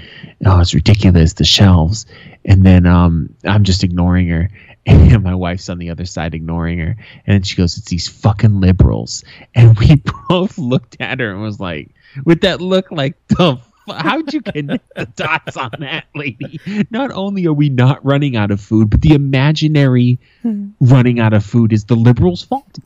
Oh, 0.46 0.60
it's 0.60 0.74
ridiculous. 0.74 1.34
The 1.34 1.46
shelves." 1.46 2.06
And 2.44 2.66
then 2.66 2.86
um, 2.86 3.34
I'm 3.46 3.64
just 3.64 3.86
ignoring 3.86 4.28
her, 4.28 4.50
and 4.86 5.24
my 5.24 5.34
wife's 5.34 5.70
on 5.70 5.78
the 5.78 5.92
other 5.92 6.04
side 6.04 6.36
ignoring 6.36 6.80
her. 6.80 6.98
And 7.26 7.34
then 7.34 7.44
she 7.44 7.56
goes, 7.56 7.78
"It's 7.78 7.88
these 7.88 8.10
fucking 8.10 8.60
liberals." 8.60 9.24
And 9.56 9.80
we 9.80 10.02
both 10.28 10.58
looked 10.58 10.98
at 11.00 11.22
her 11.22 11.32
and 11.32 11.42
was 11.42 11.62
like, 11.62 11.92
with 12.26 12.42
that 12.42 12.62
look, 12.62 12.92
like 12.92 13.16
the. 13.28 13.60
Fu- 13.90 14.10
How'd 14.10 14.34
you 14.34 14.42
connect 14.42 14.96
the 14.96 15.06
dots 15.06 15.58
on 15.58 15.72
that, 15.80 16.06
lady? 16.16 16.60
Not 16.90 17.12
only 17.12 17.46
are 17.48 17.54
we 17.54 17.70
not 17.70 18.04
running 18.06 18.36
out 18.36 18.52
of 18.52 18.62
food, 18.62 18.90
but 18.90 19.02
the 19.02 19.14
imaginary 19.14 20.20
hmm. 20.42 20.70
running 20.80 21.20
out 21.20 21.34
of 21.34 21.46
food 21.46 21.74
is 21.74 21.86
the 21.86 21.96
liberals' 21.96 22.44
fault. 22.44 22.78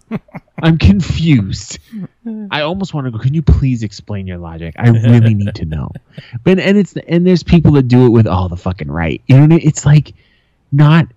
I'm 0.61 0.77
confused. 0.77 1.79
I 2.51 2.61
almost 2.61 2.93
want 2.93 3.05
to 3.05 3.11
go. 3.11 3.17
Can 3.17 3.33
you 3.33 3.41
please 3.41 3.83
explain 3.83 4.27
your 4.27 4.37
logic? 4.37 4.75
I 4.77 4.89
really 4.89 5.33
need 5.33 5.55
to 5.55 5.65
know. 5.65 5.91
But 6.43 6.59
and 6.59 6.77
it's 6.77 6.95
and 7.07 7.27
there's 7.27 7.43
people 7.43 7.73
that 7.73 7.87
do 7.87 8.05
it 8.05 8.09
with 8.09 8.27
all 8.27 8.49
the 8.49 8.57
fucking 8.57 8.89
right. 8.89 9.21
You 9.27 9.35
know, 9.35 9.41
what 9.41 9.53
I 9.53 9.55
mean? 9.57 9.67
it's 9.67 9.85
like 9.85 10.13
not 10.71 11.07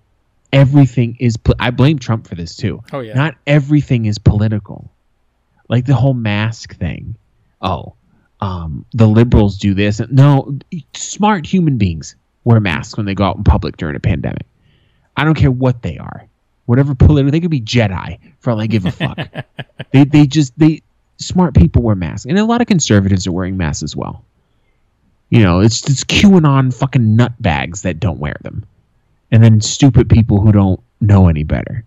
everything 0.52 1.16
is. 1.20 1.36
po- 1.36 1.54
I 1.58 1.70
blame 1.70 1.98
Trump 1.98 2.26
for 2.26 2.34
this 2.34 2.56
too. 2.56 2.82
Oh, 2.92 3.00
yeah. 3.00 3.14
Not 3.14 3.36
everything 3.46 4.06
is 4.06 4.18
political. 4.18 4.90
Like 5.68 5.86
the 5.86 5.94
whole 5.94 6.14
mask 6.14 6.76
thing. 6.76 7.16
Oh, 7.60 7.94
um, 8.40 8.84
the 8.92 9.06
liberals 9.06 9.58
do 9.58 9.74
this. 9.74 10.00
No, 10.10 10.58
smart 10.94 11.46
human 11.46 11.78
beings 11.78 12.14
wear 12.44 12.60
masks 12.60 12.96
when 12.96 13.06
they 13.06 13.14
go 13.14 13.24
out 13.24 13.36
in 13.36 13.44
public 13.44 13.76
during 13.76 13.96
a 13.96 14.00
pandemic. 14.00 14.46
I 15.16 15.24
don't 15.24 15.34
care 15.34 15.50
what 15.50 15.82
they 15.82 15.98
are. 15.98 16.26
Whatever 16.66 16.94
political, 16.94 17.30
they 17.30 17.40
could 17.40 17.50
be 17.50 17.60
Jedi 17.60 18.18
for 18.40 18.50
all 18.50 18.60
I 18.60 18.66
give 18.66 18.86
a 18.86 18.90
fuck. 18.90 19.18
they 19.92 20.04
they 20.04 20.26
just 20.26 20.58
they 20.58 20.82
smart 21.18 21.54
people 21.54 21.82
wear 21.82 21.94
masks, 21.94 22.26
and 22.26 22.38
a 22.38 22.44
lot 22.44 22.60
of 22.60 22.66
conservatives 22.66 23.26
are 23.26 23.32
wearing 23.32 23.56
masks 23.56 23.82
as 23.82 23.96
well. 23.96 24.24
You 25.30 25.42
know, 25.42 25.60
it's 25.60 25.88
it's 25.88 26.04
QAnon 26.04 26.74
fucking 26.74 27.16
nutbags 27.16 27.82
that 27.82 28.00
don't 28.00 28.18
wear 28.18 28.36
them, 28.42 28.66
and 29.30 29.42
then 29.42 29.60
stupid 29.60 30.10
people 30.10 30.40
who 30.40 30.52
don't 30.52 30.80
know 31.00 31.28
any 31.28 31.44
better. 31.44 31.84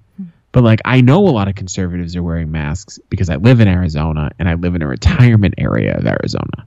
But 0.52 0.64
like, 0.64 0.82
I 0.86 1.02
know 1.02 1.28
a 1.28 1.30
lot 1.30 1.48
of 1.48 1.56
conservatives 1.56 2.16
are 2.16 2.24
wearing 2.24 2.52
masks 2.52 3.00
because 3.10 3.30
I 3.30 3.36
live 3.36 3.60
in 3.60 3.68
Arizona 3.68 4.32
and 4.40 4.50
I 4.50 4.56
live 4.56 4.76
in 4.76 4.82
a 4.82 4.88
retirement 4.88 5.56
area 5.58 5.96
of 5.96 6.08
Arizona, 6.08 6.66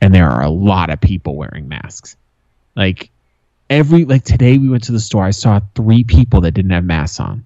and 0.00 0.14
there 0.14 0.30
are 0.30 0.42
a 0.42 0.50
lot 0.50 0.90
of 0.90 1.00
people 1.00 1.36
wearing 1.36 1.68
masks. 1.68 2.16
Like 2.76 3.10
every 3.68 4.04
like 4.04 4.24
today 4.24 4.58
we 4.58 4.68
went 4.68 4.84
to 4.84 4.92
the 4.92 5.00
store, 5.00 5.24
I 5.24 5.30
saw 5.30 5.60
three 5.74 6.04
people 6.04 6.42
that 6.42 6.52
didn't 6.52 6.70
have 6.70 6.84
masks 6.84 7.18
on, 7.18 7.44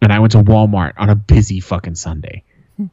and 0.00 0.12
I 0.12 0.18
went 0.18 0.32
to 0.32 0.38
Walmart 0.42 0.94
on 0.96 1.10
a 1.10 1.14
busy 1.14 1.60
fucking 1.60 1.96
Sunday, 1.96 2.42
hmm. 2.76 2.86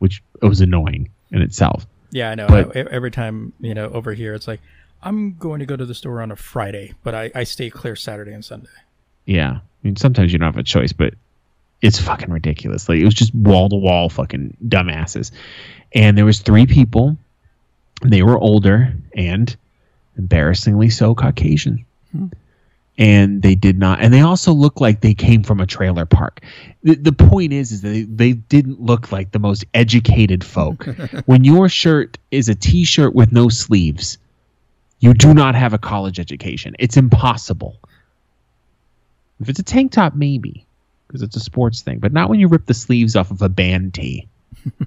which 0.00 0.22
it 0.42 0.46
was 0.46 0.60
annoying 0.60 1.10
in 1.30 1.40
itself. 1.40 1.86
Yeah, 2.10 2.30
I 2.30 2.34
know. 2.34 2.46
But- 2.46 2.76
I- 2.76 2.80
every 2.90 3.10
time 3.10 3.54
you 3.58 3.72
know 3.74 3.88
over 3.88 4.12
here, 4.12 4.34
it's 4.34 4.46
like 4.46 4.60
I'm 5.02 5.36
going 5.38 5.60
to 5.60 5.66
go 5.66 5.76
to 5.76 5.84
the 5.86 5.94
store 5.94 6.20
on 6.20 6.30
a 6.30 6.36
Friday, 6.36 6.92
but 7.02 7.14
I, 7.14 7.30
I 7.34 7.44
stay 7.44 7.70
clear 7.70 7.96
Saturday 7.96 8.32
and 8.32 8.44
Sunday. 8.44 8.68
Yeah, 9.26 9.50
I 9.52 9.60
mean 9.84 9.96
sometimes 9.96 10.32
you 10.32 10.38
don't 10.38 10.46
have 10.46 10.58
a 10.58 10.62
choice, 10.62 10.92
but 10.92 11.14
it's 11.82 12.00
fucking 12.00 12.30
ridiculous. 12.30 12.88
Like 12.88 12.98
it 12.98 13.04
was 13.04 13.14
just 13.14 13.34
wall 13.34 13.68
to 13.68 13.76
wall 13.76 14.08
fucking 14.08 14.56
dumbasses, 14.66 15.30
and 15.94 16.16
there 16.16 16.24
was 16.24 16.40
three 16.40 16.66
people. 16.66 17.16
They 18.02 18.22
were 18.22 18.38
older 18.38 18.92
and 19.14 19.54
embarrassingly 20.16 20.90
so 20.90 21.14
Caucasian. 21.14 21.84
Hmm. 22.12 22.26
And 22.96 23.42
they 23.42 23.56
did 23.56 23.76
not, 23.76 24.00
and 24.00 24.14
they 24.14 24.20
also 24.20 24.52
looked 24.52 24.80
like 24.80 25.00
they 25.00 25.14
came 25.14 25.42
from 25.42 25.58
a 25.58 25.66
trailer 25.66 26.06
park. 26.06 26.40
The, 26.84 26.94
the 26.94 27.12
point 27.12 27.52
is, 27.52 27.72
is 27.72 27.80
that 27.80 27.88
they, 27.88 28.02
they 28.02 28.32
didn't 28.34 28.80
look 28.80 29.10
like 29.10 29.32
the 29.32 29.40
most 29.40 29.64
educated 29.74 30.44
folk. 30.44 30.84
when 31.26 31.42
your 31.42 31.68
shirt 31.68 32.18
is 32.30 32.48
a 32.48 32.54
t-shirt 32.54 33.12
with 33.12 33.32
no 33.32 33.48
sleeves, 33.48 34.16
you 35.00 35.12
do 35.12 35.34
not 35.34 35.56
have 35.56 35.72
a 35.72 35.78
college 35.78 36.20
education. 36.20 36.76
It's 36.78 36.96
impossible. 36.96 37.80
If 39.44 39.50
it's 39.50 39.58
a 39.58 39.62
tank 39.62 39.92
top, 39.92 40.14
maybe 40.14 40.64
because 41.06 41.20
it's 41.20 41.36
a 41.36 41.40
sports 41.40 41.82
thing, 41.82 41.98
but 41.98 42.14
not 42.14 42.30
when 42.30 42.40
you 42.40 42.48
rip 42.48 42.64
the 42.64 42.72
sleeves 42.72 43.14
off 43.14 43.30
of 43.30 43.42
a 43.42 43.48
band 43.50 43.92
tee. 43.92 44.26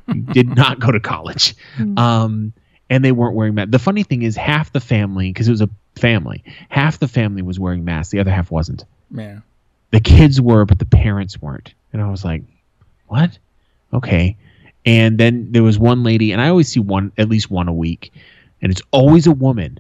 you 0.08 0.22
did 0.34 0.56
not 0.56 0.80
go 0.80 0.92
to 0.92 1.00
college, 1.00 1.56
um, 1.96 2.52
and 2.90 3.06
they 3.06 3.12
weren't 3.12 3.36
wearing 3.36 3.54
masks. 3.54 3.72
The 3.72 3.80
funny 3.80 4.02
thing 4.02 4.24
is, 4.24 4.36
half 4.36 4.74
the 4.74 4.80
family, 4.80 5.30
because 5.30 5.48
it 5.48 5.52
was 5.52 5.62
a 5.62 5.70
family, 5.96 6.44
half 6.70 6.98
the 6.98 7.08
family 7.08 7.44
was 7.44 7.60
wearing 7.60 7.86
masks, 7.86 8.12
the 8.12 8.20
other 8.20 8.32
half 8.32 8.50
wasn't. 8.50 8.84
Yeah. 9.12 9.42
The 9.92 10.00
kids 10.00 10.42
were, 10.42 10.66
but 10.66 10.80
the 10.80 10.86
parents 10.86 11.40
weren't, 11.40 11.76
and 11.94 12.02
I 12.02 12.10
was 12.10 12.26
like, 12.26 12.42
"What? 13.08 13.38
Okay." 13.94 14.38
And 14.88 15.18
then 15.18 15.52
there 15.52 15.64
was 15.64 15.78
one 15.78 16.04
lady, 16.04 16.32
and 16.32 16.42
I 16.42 16.50
always 16.50 16.70
see 16.70 16.80
one, 16.80 17.12
at 17.18 17.30
least 17.30 17.52
one 17.52 17.68
a 17.68 17.74
week, 17.74 18.12
and 18.62 18.72
it's 18.72 18.82
always 18.92 19.28
a 19.28 19.32
woman. 19.32 19.80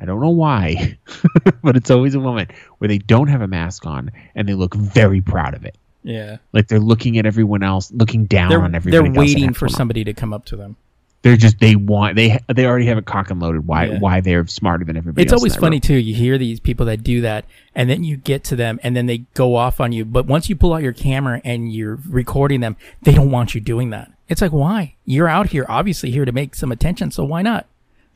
I 0.00 0.04
don't 0.04 0.20
know 0.20 0.30
why, 0.30 0.96
but 1.62 1.76
it's 1.76 1.90
always 1.90 2.14
a 2.14 2.20
woman 2.20 2.46
where 2.78 2.88
they 2.88 2.98
don't 2.98 3.28
have 3.28 3.40
a 3.42 3.48
mask 3.48 3.84
on 3.86 4.10
and 4.34 4.48
they 4.48 4.54
look 4.54 4.74
very 4.74 5.20
proud 5.20 5.54
of 5.54 5.64
it. 5.64 5.76
Yeah. 6.04 6.36
Like 6.52 6.68
they're 6.68 6.78
looking 6.78 7.18
at 7.18 7.26
everyone 7.26 7.62
else, 7.62 7.90
looking 7.92 8.26
down 8.26 8.50
They're 8.50 8.62
on 8.62 8.70
they're 8.72 8.78
everybody. 8.78 9.08
else 9.08 9.16
waiting 9.18 9.52
for 9.54 9.66
one 9.66 9.74
on. 9.74 9.76
somebody 9.76 10.04
to 10.04 10.14
come 10.14 10.32
up 10.32 10.44
to 10.46 10.56
them. 10.56 10.76
They're 11.22 11.36
just 11.36 11.58
they 11.58 11.74
want 11.74 12.14
they 12.14 12.38
they 12.54 12.64
already 12.64 12.86
have 12.86 12.96
it 12.96 13.04
cock 13.04 13.30
and 13.30 13.40
loaded. 13.40 13.66
Why 13.66 13.86
Yeah. 13.86 13.98
why 13.98 14.20
they're 14.20 14.46
smarter 14.46 14.84
than 14.84 14.96
everybody. 14.96 15.24
It's 15.24 15.32
always 15.32 15.56
funny 15.56 15.74
room. 15.76 15.80
too. 15.80 15.94
You 15.96 16.14
hear 16.14 16.38
these 16.38 16.60
people 16.60 16.86
that 16.86 17.02
do 17.02 17.20
that, 17.22 17.44
and 17.74 17.90
then 17.90 18.04
you 18.04 18.16
get 18.16 18.44
to 18.44 18.56
them, 18.56 18.78
and 18.84 18.94
then 18.96 19.06
they 19.06 19.18
go 19.34 19.56
off 19.56 19.80
on 19.80 19.90
you. 19.90 20.04
But 20.04 20.26
once 20.26 20.48
you 20.48 20.54
pull 20.54 20.72
out 20.72 20.82
your 20.82 20.92
camera 20.92 21.40
and 21.44 21.72
you're 21.72 21.98
recording 22.08 22.60
them, 22.60 22.76
they 23.02 23.12
don't 23.12 23.32
want 23.32 23.52
you 23.56 23.60
doing 23.60 23.90
that. 23.90 24.12
It's 24.28 24.40
like, 24.40 24.52
why? 24.52 24.94
You're 25.06 25.28
out 25.28 25.48
here, 25.48 25.66
obviously 25.68 26.12
here 26.12 26.24
to 26.24 26.30
make 26.32 26.54
some 26.54 26.70
attention, 26.70 27.10
so 27.10 27.24
why 27.24 27.42
not? 27.42 27.66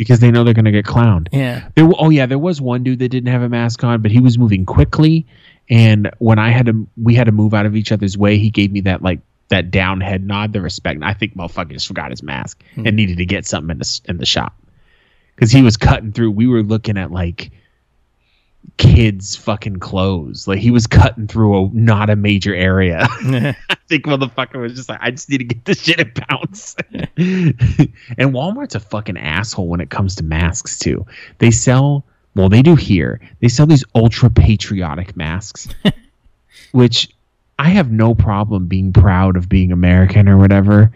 Because 0.03 0.21
they 0.21 0.31
know 0.31 0.45
they're 0.45 0.55
gonna 0.55 0.73
get 0.73 0.85
clowned. 0.85 1.29
Yeah. 1.33 1.69
There, 1.75 1.89
oh 1.99 2.11
yeah, 2.11 2.27
there 2.27 2.39
was 2.39 2.61
one 2.61 2.83
dude 2.83 2.99
that 2.99 3.09
didn't 3.09 3.31
have 3.33 3.43
a 3.43 3.49
mask 3.49 3.83
on, 3.85 4.03
but 4.03 4.11
he 4.11 4.21
was 4.21 4.37
moving 4.39 4.67
quickly, 4.67 5.27
And 5.71 6.11
when 6.19 6.39
I 6.39 6.51
had 6.51 6.67
to, 6.67 6.87
we 7.01 7.15
had 7.15 7.25
to 7.25 7.33
move 7.33 7.55
out 7.55 7.67
of 7.67 7.77
each 7.77 7.93
other's 7.93 8.19
way. 8.19 8.37
He 8.39 8.51
gave 8.51 8.73
me 8.73 8.81
that 8.83 9.01
like 9.03 9.21
that 9.49 9.71
down 9.71 10.01
head 10.01 10.27
nod, 10.27 10.53
the 10.53 10.61
respect. 10.61 10.97
And 10.97 11.05
I 11.05 11.15
think 11.15 11.37
motherfucker 11.37 11.73
just 11.73 11.87
forgot 11.87 12.11
his 12.11 12.23
mask 12.23 12.63
Hmm. 12.75 12.87
and 12.87 12.97
needed 12.97 13.19
to 13.19 13.25
get 13.27 13.47
something 13.47 13.71
in 13.71 13.79
the 13.79 14.01
in 14.09 14.17
the 14.19 14.27
shop 14.27 14.55
because 15.35 15.51
he 15.53 15.63
was 15.63 15.77
cutting 15.77 16.13
through. 16.13 16.31
We 16.33 16.47
were 16.47 16.63
looking 16.63 16.99
at 16.99 17.11
like 17.11 17.51
kids' 18.77 19.37
fucking 19.37 19.79
clothes. 19.79 20.49
Like 20.49 20.59
he 20.59 20.71
was 20.71 20.87
cutting 20.87 21.27
through 21.27 21.67
a 21.67 21.71
not 21.73 22.11
a 22.11 22.17
major 22.17 22.55
area. 22.55 23.07
I 23.11 23.77
think 23.89 24.05
motherfucker 24.05 24.61
was 24.61 24.75
just 24.75 24.89
like, 24.89 24.99
I 25.01 25.11
just 25.11 25.29
need 25.31 25.39
to 25.39 25.45
get 25.45 25.65
this 25.65 25.83
shit 25.83 26.01
and 26.01 26.27
bounce. 26.29 26.77
and 26.93 28.35
Walmart's 28.35 28.75
a 28.75 28.81
fucking 28.81 29.17
asshole 29.17 29.69
when 29.69 29.81
it 29.81 29.91
comes 29.91 30.17
to 30.17 30.25
masks 30.25 30.79
too. 30.79 31.07
They 31.39 31.51
sell, 31.51 32.05
well, 32.35 32.49
they 32.49 32.63
do 32.63 32.77
here. 32.77 33.21
They 33.41 33.49
sell 33.49 33.67
these 33.67 33.85
ultra 33.95 34.31
patriotic 34.31 35.17
masks, 35.17 35.69
which 36.73 37.09
I 37.59 37.69
have 37.69 37.93
no 37.93 38.15
problem 38.15 38.67
being 38.67 38.93
proud 38.93 39.37
of 39.37 39.49
being 39.49 39.73
American 39.73 40.29
or 40.29 40.39
whatever. 40.39 40.93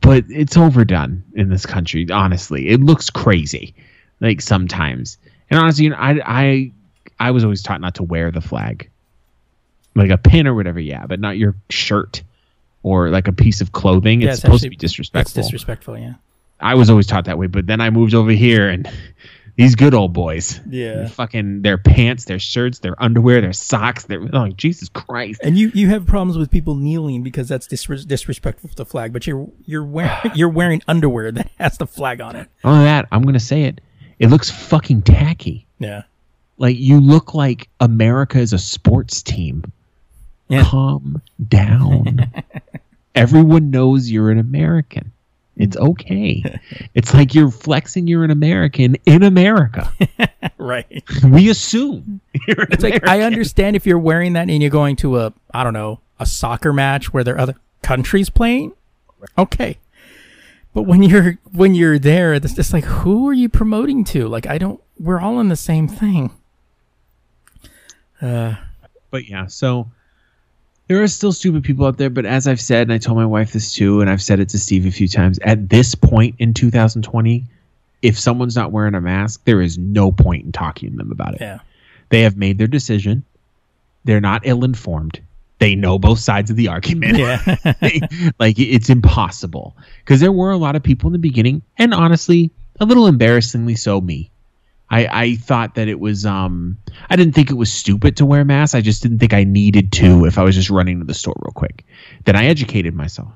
But 0.00 0.24
it's 0.28 0.56
overdone 0.56 1.24
in 1.34 1.48
this 1.48 1.66
country. 1.66 2.06
Honestly, 2.10 2.68
it 2.68 2.80
looks 2.80 3.10
crazy, 3.10 3.74
like 4.20 4.40
sometimes. 4.40 5.16
And 5.50 5.58
honestly, 5.58 5.84
you 5.84 5.90
know, 5.90 5.96
I 5.96 6.20
I 6.24 6.72
I 7.22 7.30
was 7.30 7.44
always 7.44 7.62
taught 7.62 7.80
not 7.80 7.94
to 7.96 8.02
wear 8.02 8.30
the 8.30 8.40
flag 8.40 8.90
like 9.94 10.10
a 10.10 10.18
pin 10.18 10.46
or 10.46 10.54
whatever, 10.54 10.80
yeah, 10.80 11.06
but 11.06 11.20
not 11.20 11.36
your 11.38 11.54
shirt 11.70 12.22
or 12.82 13.10
like 13.10 13.28
a 13.28 13.32
piece 13.32 13.60
of 13.60 13.72
clothing. 13.72 14.20
Yeah, 14.22 14.28
it's, 14.28 14.34
it's 14.36 14.40
supposed 14.42 14.60
actually- 14.64 14.66
to 14.68 14.70
be 14.70 14.76
disrespectful. 14.76 15.38
It's 15.40 15.46
disrespectful, 15.48 15.98
yeah. 15.98 16.14
I 16.60 16.74
was 16.74 16.90
always 16.90 17.06
taught 17.06 17.24
that 17.26 17.38
way, 17.38 17.46
but 17.48 17.66
then 17.66 17.80
I 17.80 17.90
moved 17.90 18.14
over 18.14 18.30
here 18.30 18.68
and 18.68 18.90
these 19.56 19.74
good 19.74 19.94
old 19.94 20.12
boys, 20.12 20.60
Yeah. 20.68 21.08
fucking 21.08 21.62
their 21.62 21.76
pants, 21.76 22.24
their 22.24 22.38
shirts, 22.38 22.78
their 22.78 22.94
underwear, 23.02 23.40
their 23.40 23.52
socks, 23.52 24.04
their 24.04 24.26
oh 24.32 24.48
Jesus 24.48 24.88
Christ. 24.88 25.40
And 25.44 25.58
you, 25.58 25.70
you 25.74 25.88
have 25.90 26.06
problems 26.06 26.38
with 26.38 26.50
people 26.50 26.74
kneeling 26.76 27.22
because 27.22 27.48
that's 27.48 27.66
disres- 27.68 28.06
disrespectful 28.06 28.70
to 28.70 28.76
the 28.76 28.86
flag, 28.86 29.12
but 29.12 29.26
you're 29.26 29.48
you're 29.66 29.84
wearing 29.84 30.16
you're 30.34 30.48
wearing 30.48 30.82
underwear 30.88 31.30
that 31.32 31.50
has 31.58 31.76
the 31.78 31.86
flag 31.86 32.20
on 32.20 32.34
it. 32.36 32.48
All 32.64 32.74
of 32.74 32.82
that, 32.84 33.08
I'm 33.12 33.22
gonna 33.22 33.38
say 33.40 33.64
it. 33.64 33.80
It 34.18 34.28
looks 34.30 34.50
fucking 34.50 35.02
tacky. 35.02 35.66
Yeah. 35.78 36.02
Like 36.62 36.78
you 36.78 37.00
look 37.00 37.34
like 37.34 37.68
America 37.80 38.38
is 38.38 38.52
a 38.52 38.58
sports 38.58 39.20
team. 39.20 39.64
Yeah. 40.46 40.62
Calm 40.62 41.20
down. 41.48 42.30
Everyone 43.16 43.70
knows 43.70 44.08
you're 44.08 44.30
an 44.30 44.38
American. 44.38 45.10
It's 45.56 45.76
okay. 45.76 46.60
It's 46.94 47.12
like 47.14 47.34
you're 47.34 47.50
flexing 47.50 48.06
you're 48.06 48.22
an 48.22 48.30
American 48.30 48.96
in 49.04 49.24
America. 49.24 49.92
Right. 50.58 51.02
We 51.24 51.50
assume 51.50 52.20
you're 52.46 52.60
an 52.60 52.68
It's 52.70 52.84
like 52.84 53.08
I 53.08 53.22
understand 53.22 53.74
if 53.74 53.84
you're 53.84 53.98
wearing 53.98 54.34
that 54.34 54.48
and 54.48 54.62
you're 54.62 54.70
going 54.70 54.94
to 54.96 55.18
a 55.18 55.32
I 55.52 55.64
don't 55.64 55.72
know 55.72 55.98
a 56.20 56.26
soccer 56.26 56.72
match 56.72 57.12
where 57.12 57.24
there 57.24 57.34
are 57.34 57.40
other 57.40 57.56
countries 57.82 58.30
playing. 58.30 58.72
Okay, 59.36 59.78
but 60.72 60.82
when 60.82 61.02
you're 61.02 61.38
when 61.52 61.74
you're 61.74 61.98
there, 61.98 62.34
it's 62.34 62.54
just 62.54 62.72
like 62.72 62.84
who 62.84 63.28
are 63.28 63.32
you 63.32 63.48
promoting 63.48 64.04
to? 64.04 64.28
Like 64.28 64.46
I 64.46 64.58
don't. 64.58 64.80
We're 65.00 65.20
all 65.20 65.40
in 65.40 65.48
the 65.48 65.56
same 65.56 65.88
thing. 65.88 66.30
Uh, 68.22 68.54
But 69.10 69.28
yeah, 69.28 69.46
so 69.46 69.90
there 70.88 71.02
are 71.02 71.08
still 71.08 71.32
stupid 71.32 71.64
people 71.64 71.86
out 71.86 71.98
there. 71.98 72.10
But 72.10 72.24
as 72.26 72.46
I've 72.46 72.60
said, 72.60 72.82
and 72.82 72.92
I 72.92 72.98
told 72.98 73.18
my 73.18 73.26
wife 73.26 73.52
this 73.52 73.74
too, 73.74 74.00
and 74.00 74.08
I've 74.08 74.22
said 74.22 74.40
it 74.40 74.48
to 74.50 74.58
Steve 74.58 74.86
a 74.86 74.90
few 74.90 75.08
times, 75.08 75.38
at 75.42 75.68
this 75.68 75.94
point 75.94 76.36
in 76.38 76.54
2020, 76.54 77.44
if 78.02 78.18
someone's 78.18 78.56
not 78.56 78.72
wearing 78.72 78.94
a 78.94 79.00
mask, 79.00 79.42
there 79.44 79.60
is 79.60 79.78
no 79.78 80.10
point 80.10 80.44
in 80.44 80.52
talking 80.52 80.90
to 80.90 80.96
them 80.96 81.12
about 81.12 81.34
it. 81.34 81.40
yeah. 81.40 81.58
They 82.08 82.22
have 82.22 82.36
made 82.36 82.58
their 82.58 82.66
decision. 82.66 83.24
They're 84.04 84.20
not 84.20 84.42
ill 84.44 84.64
informed. 84.64 85.20
They 85.60 85.74
know 85.76 85.98
both 85.98 86.18
sides 86.18 86.50
of 86.50 86.56
the 86.56 86.68
argument. 86.68 87.16
Yeah. 87.18 87.56
like 88.40 88.58
it's 88.58 88.90
impossible 88.90 89.76
because 90.00 90.20
there 90.20 90.32
were 90.32 90.50
a 90.50 90.56
lot 90.56 90.74
of 90.74 90.82
people 90.82 91.08
in 91.08 91.12
the 91.12 91.18
beginning, 91.20 91.62
and 91.78 91.94
honestly, 91.94 92.50
a 92.80 92.84
little 92.84 93.06
embarrassingly 93.06 93.76
so. 93.76 94.00
Me, 94.00 94.28
I, 94.92 95.08
I 95.10 95.36
thought 95.36 95.74
that 95.76 95.88
it 95.88 95.98
was 95.98 96.26
um 96.26 96.76
I 97.08 97.16
didn't 97.16 97.34
think 97.34 97.50
it 97.50 97.54
was 97.54 97.72
stupid 97.72 98.14
to 98.18 98.26
wear 98.26 98.44
masks. 98.44 98.74
I 98.74 98.82
just 98.82 99.02
didn't 99.02 99.18
think 99.18 99.32
I 99.32 99.42
needed 99.42 99.90
to 99.92 100.26
if 100.26 100.36
I 100.38 100.42
was 100.42 100.54
just 100.54 100.68
running 100.68 100.98
to 100.98 101.04
the 101.06 101.14
store 101.14 101.34
real 101.40 101.52
quick. 101.52 101.84
Then 102.26 102.36
I 102.36 102.44
educated 102.44 102.94
myself. 102.94 103.32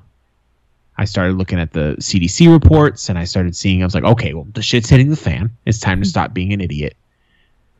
I 0.99 1.05
started 1.05 1.35
looking 1.35 1.59
at 1.59 1.73
the 1.73 1.95
CDC 1.99 2.51
reports 2.51 3.09
and 3.09 3.17
I 3.17 3.23
started 3.23 3.55
seeing 3.55 3.81
I 3.81 3.85
was 3.85 3.95
like, 3.95 4.03
okay, 4.03 4.35
well 4.35 4.47
the 4.53 4.61
shit's 4.61 4.87
hitting 4.87 5.09
the 5.09 5.15
fan. 5.15 5.49
It's 5.65 5.79
time 5.79 5.99
to 6.01 6.07
stop 6.07 6.31
being 6.31 6.53
an 6.53 6.61
idiot. 6.61 6.95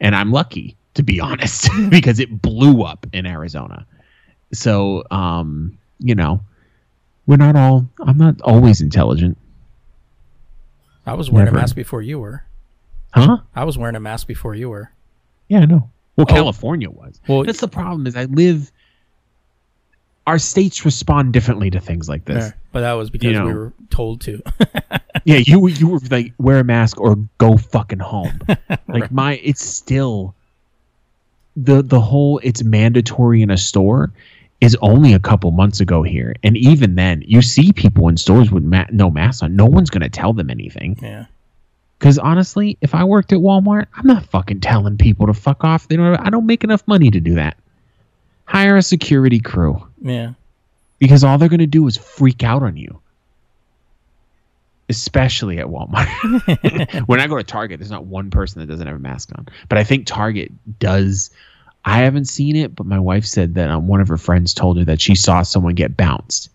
And 0.02 0.16
I'm 0.16 0.32
lucky 0.32 0.76
to 0.96 1.04
be 1.04 1.20
honest 1.22 1.70
because 1.90 2.20
it 2.20 2.42
blew 2.42 2.82
up 2.82 3.06
in 3.14 3.28
Arizona. 3.28 3.86
So 4.54 5.04
um, 5.12 5.78
you 6.00 6.16
know, 6.16 6.42
we're 7.28 7.38
not 7.38 7.56
all 7.56 7.88
I'm 8.00 8.18
not 8.18 8.42
always 8.42 8.82
intelligent. 8.82 9.38
I 11.06 11.14
was 11.14 11.30
wearing 11.30 11.46
Never. 11.46 11.58
a 11.58 11.62
mask 11.62 11.76
before 11.76 12.02
you 12.02 12.20
were. 12.20 12.44
Huh? 13.14 13.38
I 13.56 13.64
was 13.64 13.78
wearing 13.78 13.96
a 13.96 14.00
mask 14.00 14.28
before 14.28 14.54
you 14.56 14.70
were. 14.70 14.92
Yeah, 15.48 15.60
I 15.60 15.66
know. 15.66 15.90
Well, 16.16 16.26
Oh. 16.30 16.34
California 16.34 16.90
was. 16.90 17.20
Well- 17.28 17.44
That's 17.44 17.60
the 17.62 17.68
problem 17.68 18.06
is 18.08 18.16
I 18.16 18.26
live 18.26 18.72
our 20.26 20.38
states 20.40 20.84
respond 20.84 21.32
differently 21.32 21.70
to 21.70 21.80
things 21.80 22.10
like 22.10 22.26
this. 22.26 22.48
Yeah, 22.48 22.52
but 22.74 22.82
that 22.82 22.94
was 22.94 23.10
because 23.10 23.28
You 23.28 23.34
know. 23.40 23.46
we 23.46 23.54
were 23.54 23.74
told 23.90 24.22
to. 24.22 24.42
Yeah, 25.26 25.38
you 25.46 25.68
you 25.68 25.90
were 25.90 26.00
like 26.10 26.32
wear 26.38 26.60
a 26.60 26.64
mask 26.64 27.02
or 27.02 27.18
go 27.38 27.58
fucking 27.58 28.00
home. 28.00 28.40
Like 28.88 29.12
my 29.12 29.34
it's 29.44 29.62
still 29.66 30.34
the 31.58 31.82
the 31.82 32.00
whole 32.00 32.40
it's 32.44 32.64
mandatory 32.64 33.42
in 33.42 33.50
a 33.52 33.58
store 33.58 34.12
is 34.62 34.78
only 34.82 35.14
a 35.14 35.20
couple 35.20 35.52
months 35.52 35.82
ago 35.82 36.02
here. 36.02 36.34
And 36.44 36.56
even 36.56 36.96
then, 36.96 37.24
you 37.28 37.42
see 37.42 37.74
people 37.74 38.08
in 38.08 38.16
stores 38.16 38.52
with 38.52 38.64
ma- 38.64 38.86
no 38.92 39.12
masks 39.12 39.42
on. 39.44 39.56
No 39.56 39.66
one's 39.66 39.90
going 39.90 40.02
to 40.02 40.10
tell 40.10 40.32
them 40.34 40.50
anything. 40.50 40.98
yeah. 41.02 41.26
Because 42.00 42.20
honestly, 42.20 42.78
if 42.82 42.94
I 42.94 43.04
worked 43.06 43.34
at 43.34 43.40
Walmart, 43.40 43.88
I'm 43.96 44.06
not 44.06 44.26
fucking 44.26 44.60
telling 44.62 44.98
people 44.98 45.28
to 45.28 45.34
fuck 45.34 45.64
off. 45.64 45.88
They 45.88 45.96
don't. 45.96 46.16
I 46.16 46.30
don't 46.30 46.46
make 46.46 46.64
enough 46.64 46.88
money 46.88 47.10
to 47.10 47.20
do 47.20 47.36
that. 47.36 47.58
Hire 48.46 48.78
a 48.78 48.82
security 48.82 49.40
crew 49.40 49.86
Yeah. 50.02 50.34
because 51.00 51.24
all 51.24 51.38
they're 51.38 51.50
going 51.50 51.60
to 51.60 51.66
do 51.66 51.86
is 51.88 51.98
freak 51.98 52.44
out 52.44 52.64
on 52.64 52.78
you. 52.78 53.00
Especially 54.90 55.60
at 55.60 55.66
Walmart. 55.66 56.08
when 57.08 57.20
I 57.20 57.28
go 57.28 57.36
to 57.36 57.44
Target, 57.44 57.80
there's 57.80 57.92
not 57.92 58.06
one 58.06 58.30
person 58.30 58.62
that 58.62 58.68
doesn't 58.68 58.88
have 58.88 58.96
a 58.96 59.00
mask 59.00 59.32
on. 59.38 59.48
But 59.68 59.80
I 59.80 59.84
think 59.84 60.08
Target 60.08 60.52
does. 60.80 61.30
I 61.84 62.00
haven't 62.00 62.26
seen 62.26 62.56
it, 62.56 62.74
but 62.74 62.86
my 62.86 63.00
wife 63.00 63.26
said 63.26 63.56
that 63.56 63.70
um, 63.70 63.88
one 63.88 64.00
of 64.00 64.08
her 64.08 64.18
friends 64.18 64.54
told 64.54 64.78
her 64.78 64.86
that 64.86 65.02
she 65.02 65.16
saw 65.16 65.42
someone 65.42 65.76
get 65.76 65.98
bounced 65.98 66.50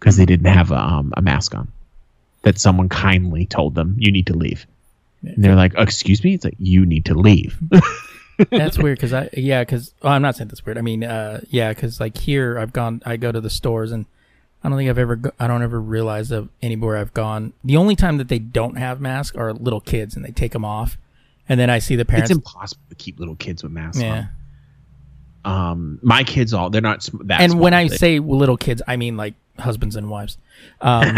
because 0.00 0.16
they 0.16 0.26
didn't 0.26 0.46
have 0.52 0.72
a, 0.72 0.78
um, 0.78 1.12
a 1.16 1.22
mask 1.22 1.54
on. 1.54 1.68
That 2.42 2.58
someone 2.58 2.88
kindly 2.88 3.46
told 3.46 3.74
them, 3.76 3.94
you 3.98 4.10
need 4.10 4.26
to 4.28 4.36
leave. 4.36 4.66
And 5.26 5.44
they're 5.44 5.56
like, 5.56 5.74
excuse 5.76 6.22
me? 6.22 6.34
It's 6.34 6.44
like, 6.44 6.56
you 6.58 6.86
need 6.86 7.04
to 7.06 7.14
leave. 7.14 7.58
That's 8.50 8.78
weird 8.78 8.98
because 8.98 9.14
I 9.14 9.30
yeah 9.32 9.62
because 9.62 9.94
well, 10.02 10.12
I'm 10.12 10.20
not 10.20 10.36
saying 10.36 10.48
that's 10.48 10.64
weird. 10.66 10.76
I 10.76 10.82
mean 10.82 11.02
uh 11.02 11.40
yeah 11.48 11.70
because 11.72 12.00
like 12.00 12.18
here 12.18 12.58
I've 12.58 12.70
gone 12.70 13.00
I 13.06 13.16
go 13.16 13.32
to 13.32 13.40
the 13.40 13.48
stores 13.48 13.92
and 13.92 14.04
I 14.62 14.68
don't 14.68 14.76
think 14.76 14.90
I've 14.90 14.98
ever 14.98 15.16
go, 15.16 15.30
I 15.38 15.46
don't 15.46 15.62
ever 15.62 15.80
realize 15.80 16.30
of 16.30 16.48
anywhere 16.60 16.96
I've 16.96 17.14
gone. 17.14 17.52
The 17.64 17.76
only 17.76 17.96
time 17.96 18.18
that 18.18 18.28
they 18.28 18.38
don't 18.38 18.76
have 18.76 19.00
masks 19.00 19.36
are 19.36 19.52
little 19.52 19.80
kids 19.80 20.16
and 20.16 20.24
they 20.24 20.32
take 20.32 20.52
them 20.52 20.64
off, 20.64 20.98
and 21.48 21.60
then 21.60 21.70
I 21.70 21.78
see 21.78 21.96
the 21.96 22.04
parents. 22.04 22.30
it's 22.30 22.36
impossible 22.36 22.82
to 22.88 22.94
keep 22.96 23.18
little 23.18 23.36
kids 23.36 23.62
with 23.62 23.72
masks 23.72 24.02
yeah, 24.02 24.26
on. 25.44 25.70
Um, 25.70 25.98
my 26.02 26.24
kids 26.24 26.52
all, 26.52 26.68
they're 26.68 26.80
not 26.82 27.08
that 27.24 27.40
and 27.40 27.60
when. 27.60 27.74
I 27.74 27.88
They- 27.88 27.96
say 27.96 28.18
little 28.18 28.56
kids, 28.56 28.82
I 28.86 28.96
mean 28.96 29.16
like 29.16 29.34
husbands 29.58 29.96
and 29.96 30.08
wives. 30.08 30.38
Um, 30.80 31.16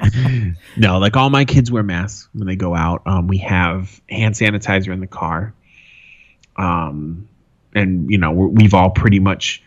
No, 0.76 0.98
like 0.98 1.16
all 1.16 1.30
my 1.30 1.44
kids 1.44 1.70
wear 1.70 1.82
masks 1.82 2.28
when 2.32 2.46
they 2.46 2.56
go 2.56 2.74
out. 2.74 3.02
Um, 3.06 3.28
we 3.28 3.38
have 3.38 4.00
hand 4.08 4.34
sanitizer 4.34 4.92
in 4.92 5.00
the 5.00 5.06
car. 5.06 5.54
Um, 6.56 7.28
and 7.74 8.10
you 8.10 8.18
know 8.18 8.30
we're, 8.32 8.48
we've 8.48 8.74
all 8.74 8.90
pretty 8.90 9.20
much. 9.20 9.62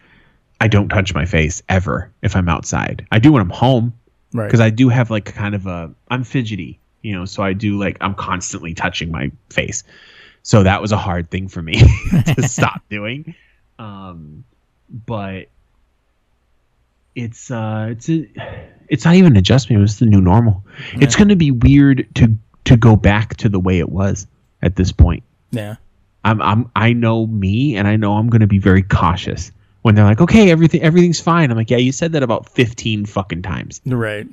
I 0.62 0.68
don't 0.68 0.90
touch 0.90 1.14
my 1.14 1.26
face 1.26 1.64
ever 1.70 2.12
if 2.22 2.36
I'm 2.36 2.50
outside. 2.50 3.08
I 3.12 3.20
do 3.20 3.32
when 3.32 3.42
I'm 3.42 3.50
home 3.50 3.94
right. 4.34 4.46
because 4.46 4.60
I 4.60 4.70
do 4.70 4.90
have 4.90 5.10
like 5.10 5.26
kind 5.26 5.56
of 5.56 5.66
a. 5.68 5.92
I'm 6.10 6.24
fidgety, 6.24 6.80
you 7.02 7.16
know, 7.16 7.26
so 7.26 7.44
I 7.44 7.54
do 7.54 7.80
like 7.80 7.98
I'm 8.02 8.16
constantly 8.16 8.74
touching 8.74 9.12
my 9.12 9.32
face. 9.50 9.84
So 10.44 10.64
that 10.64 10.82
was 10.82 10.92
a 10.92 10.98
hard 10.98 11.30
thing 11.30 11.48
for 11.48 11.62
me 11.62 11.82
to 12.36 12.48
stop 12.48 12.82
doing. 12.90 13.36
Um, 13.78 14.44
but 14.90 15.50
it's 17.16 17.52
uh 17.52 17.88
it's 17.92 18.10
a 18.10 18.28
it's 18.88 19.06
not 19.06 19.16
even 19.16 19.34
an 19.34 19.38
adjustment. 19.38 19.80
It 19.80 19.82
was 19.82 20.00
the 20.00 20.06
new 20.06 20.22
normal. 20.22 20.64
It's 20.94 21.16
going 21.16 21.28
to 21.30 21.36
be 21.36 21.52
weird 21.52 22.08
to 22.16 22.36
to 22.66 22.78
go 22.78 22.96
back 22.96 23.36
to 23.38 23.50
the 23.50 23.60
way 23.60 23.80
it 23.80 23.90
was 23.90 24.28
at 24.62 24.76
this 24.76 24.92
point. 24.92 25.24
yeah. 25.52 25.76
I'm 26.24 26.42
I'm 26.42 26.72
I 26.76 26.92
know 26.94 27.26
me, 27.28 27.78
and 27.78 27.88
I 27.88 27.96
know 27.96 28.14
I'm 28.18 28.30
going 28.30 28.42
to 28.42 28.48
be 28.48 28.60
very 28.60 28.84
cautious 28.84 29.52
when 29.84 29.96
they're 29.96 30.04
like, 30.06 30.20
"Okay, 30.20 30.52
everything 30.52 30.82
everything's 30.82 31.22
fine." 31.22 31.50
I'm 31.50 31.56
like, 31.58 31.70
"Yeah, 31.70 31.78
you 31.78 31.94
said 31.94 32.12
that 32.12 32.24
about 32.24 32.50
15 32.50 33.06
fucking 33.06 33.42
times." 33.42 33.80
Right. 33.86 34.28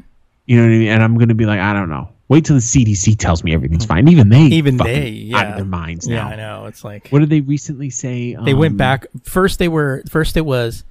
You 0.47 0.57
know 0.57 0.63
what 0.65 0.75
I 0.75 0.79
mean? 0.79 0.89
And 0.89 1.03
I'm 1.03 1.15
going 1.15 1.29
to 1.29 1.35
be 1.35 1.47
like, 1.47 1.61
I 1.61 1.73
don't 1.73 1.89
know. 1.89 2.09
Wait 2.29 2.45
till 2.45 2.57
the 2.57 2.61
CDC 2.63 3.19
tells 3.19 3.43
me 3.45 3.55
everything's 3.55 3.85
fine. 3.85 4.09
Even 4.09 4.29
they, 4.31 4.43
Even 4.43 4.77
they, 4.77 5.09
yeah. 5.11 5.39
out 5.39 5.47
of 5.51 5.57
their 5.57 5.65
minds 5.65 6.07
Yeah, 6.09 6.17
now. 6.17 6.29
I 6.29 6.37
know. 6.37 6.67
It's 6.67 6.85
like 6.85 7.09
What 7.11 7.19
did 7.21 7.31
they 7.31 7.41
recently 7.41 7.91
say? 7.91 8.37
they 8.45 8.55
went 8.55 8.73
Um, 8.73 8.77
back. 8.77 9.07
First, 9.25 9.59
they 9.61 9.67
were 9.69 10.03
first. 10.09 10.37
It 10.37 10.45
was, 10.47 10.85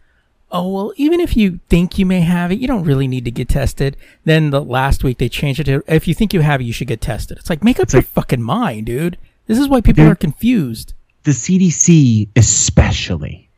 oh 0.56 0.68
well, 0.68 0.94
even 0.96 1.20
if 1.20 1.36
you 1.38 1.60
think 1.70 1.98
you 1.98 2.06
may 2.06 2.22
have 2.22 2.52
it, 2.52 2.60
you 2.60 2.68
don't 2.68 2.84
really 2.84 3.08
need 3.08 3.26
to 3.26 3.32
get 3.32 3.50
tested. 3.50 3.98
Then 4.24 4.50
the 4.50 4.62
last 4.62 5.04
week 5.04 5.18
they 5.18 5.30
changed 5.30 5.60
it 5.60 5.66
to 5.66 5.84
if 5.88 6.08
you 6.08 6.14
think 6.14 6.34
you 6.34 6.42
have 6.42 6.62
it, 6.62 6.66
you 6.66 6.74
should 6.74 6.88
get 6.88 7.02
tested. 7.02 7.38
It's 7.38 7.50
like 7.50 7.64
make 7.64 7.80
up 7.80 7.92
your 7.92 8.02
like- 8.02 8.08
fucking 8.10 8.42
mind, 8.42 8.86
dude. 8.88 9.18
This 9.48 9.60
is 9.60 9.68
why 9.68 9.82
people 9.82 10.06
are 10.06 10.16
confused. 10.16 10.94
the 11.24 11.32
CDC, 11.32 12.30
especially. 12.36 13.50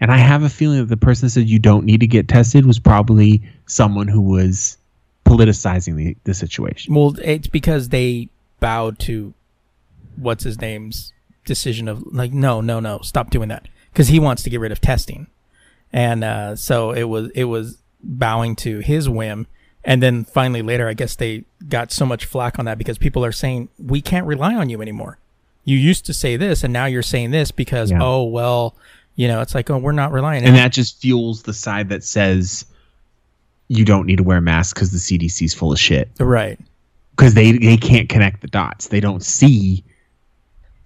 And 0.00 0.10
I 0.10 0.16
have 0.18 0.42
a 0.44 0.48
feeling 0.48 0.78
that 0.78 0.86
the 0.86 0.96
person 0.96 1.26
that 1.26 1.30
said 1.30 1.48
you 1.48 1.58
don't 1.58 1.84
need 1.84 2.00
to 2.00 2.06
get 2.06 2.28
tested 2.28 2.64
was 2.64 2.78
probably 2.78 3.42
someone 3.66 4.08
who 4.08 4.20
was 4.20 4.78
politicizing 5.26 5.96
the, 5.96 6.16
the 6.24 6.32
situation. 6.34 6.94
Well, 6.94 7.16
it's 7.22 7.48
because 7.48 7.90
they 7.90 8.28
bowed 8.60 8.98
to 9.00 9.34
what's 10.16 10.44
his 10.44 10.60
name's 10.60 11.12
decision 11.44 11.88
of 11.88 12.02
like, 12.12 12.32
no, 12.32 12.60
no, 12.60 12.80
no, 12.80 13.00
stop 13.02 13.30
doing 13.30 13.48
that 13.48 13.68
because 13.92 14.08
he 14.08 14.18
wants 14.18 14.42
to 14.44 14.50
get 14.50 14.60
rid 14.60 14.72
of 14.72 14.80
testing, 14.80 15.26
and 15.92 16.22
uh, 16.24 16.56
so 16.56 16.92
it 16.92 17.04
was 17.04 17.30
it 17.34 17.44
was 17.44 17.78
bowing 18.02 18.56
to 18.56 18.78
his 18.80 19.08
whim. 19.08 19.46
And 19.82 20.02
then 20.02 20.24
finally 20.24 20.60
later, 20.60 20.88
I 20.88 20.92
guess 20.94 21.16
they 21.16 21.44
got 21.68 21.90
so 21.90 22.04
much 22.04 22.26
flack 22.26 22.58
on 22.58 22.66
that 22.66 22.76
because 22.76 22.98
people 22.98 23.24
are 23.24 23.32
saying 23.32 23.70
we 23.78 24.02
can't 24.02 24.26
rely 24.26 24.54
on 24.54 24.68
you 24.68 24.82
anymore. 24.82 25.16
You 25.64 25.76
used 25.78 26.04
to 26.06 26.12
say 26.14 26.36
this, 26.36 26.62
and 26.64 26.72
now 26.72 26.84
you're 26.86 27.02
saying 27.02 27.30
this 27.30 27.50
because 27.50 27.90
Yeah. 27.90 27.98
oh 28.02 28.24
well, 28.24 28.74
you 29.16 29.26
know, 29.26 29.40
it's 29.40 29.54
like 29.54 29.70
oh 29.70 29.78
we're 29.78 29.92
not 29.92 30.12
relying. 30.12 30.44
And 30.44 30.54
that 30.56 30.72
just 30.72 31.00
fuels 31.00 31.42
the 31.44 31.54
side 31.54 31.88
that 31.88 32.04
says 32.04 32.66
you 33.68 33.84
don't 33.84 34.04
need 34.06 34.16
to 34.16 34.22
wear 34.24 34.40
masks 34.40 34.74
because 34.74 34.90
the 34.92 34.98
CDC's 34.98 35.54
full 35.54 35.72
of 35.72 35.78
shit. 35.78 36.10
right. 36.18 36.58
Because 37.16 37.34
they, 37.34 37.52
they 37.52 37.76
can't 37.76 38.08
connect 38.08 38.40
the 38.40 38.48
dots. 38.48 38.88
They 38.88 38.98
don't 39.00 39.22
see 39.22 39.84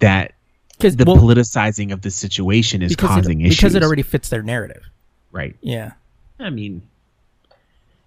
that 0.01 0.35
Because 0.77 0.97
the 0.97 1.05
well, 1.05 1.17
politicizing 1.17 1.93
of 1.93 2.03
the 2.03 2.11
situation 2.11 2.83
is 2.83 2.95
causing 2.97 3.41
it, 3.41 3.47
issues. 3.47 3.57
because 3.59 3.75
it 3.77 3.83
already 3.85 4.03
fits 4.03 4.29
their 4.31 4.43
narrative. 4.43 4.83
Right. 5.35 5.56
Yeah. 5.61 5.93
I 6.39 6.51
mean, 6.51 6.82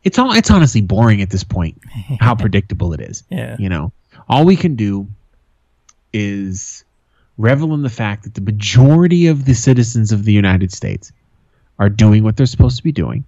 it's 0.03 0.17
all 0.17 0.31
it's 0.33 0.49
honestly 0.49 0.81
boring 0.81 1.21
at 1.21 1.29
this 1.29 1.43
point. 1.43 1.79
How 2.19 2.33
predictable 2.45 2.93
it 2.93 3.01
is. 3.01 3.23
Yeah. 3.29 3.57
You 3.59 3.69
know, 3.69 3.91
all 4.27 4.45
we 4.45 4.55
can 4.55 4.75
do 4.75 5.07
is 6.13 6.83
revel 7.37 7.73
in 7.73 7.83
the 7.83 7.89
fact 7.89 8.23
that 8.23 8.33
the 8.33 8.41
majority 8.41 9.27
of 9.27 9.45
the 9.45 9.53
citizens 9.53 10.11
of 10.11 10.25
the 10.25 10.33
United 10.33 10.71
States 10.71 11.11
are 11.77 11.89
doing 11.89 12.23
what 12.23 12.37
they're 12.37 12.47
supposed 12.47 12.77
to 12.77 12.83
be 12.83 12.91
doing. 12.91 13.23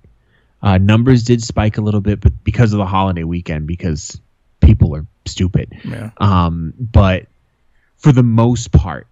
Uh, 0.61 0.77
numbers 0.77 1.23
did 1.23 1.43
spike 1.43 1.77
a 1.77 1.81
little 1.81 2.01
bit, 2.01 2.19
but 2.19 2.43
because 2.43 2.73
of 2.73 2.79
the 2.79 2.85
holiday 2.85 3.23
weekend, 3.23 3.67
because 3.67 4.19
people 4.61 4.95
are 4.95 5.05
stupid. 5.25 5.71
Yeah. 5.85 6.09
Um, 6.17 6.73
but 6.79 7.27
for 7.97 8.11
the 8.11 8.23
most 8.23 8.71
part, 8.71 9.07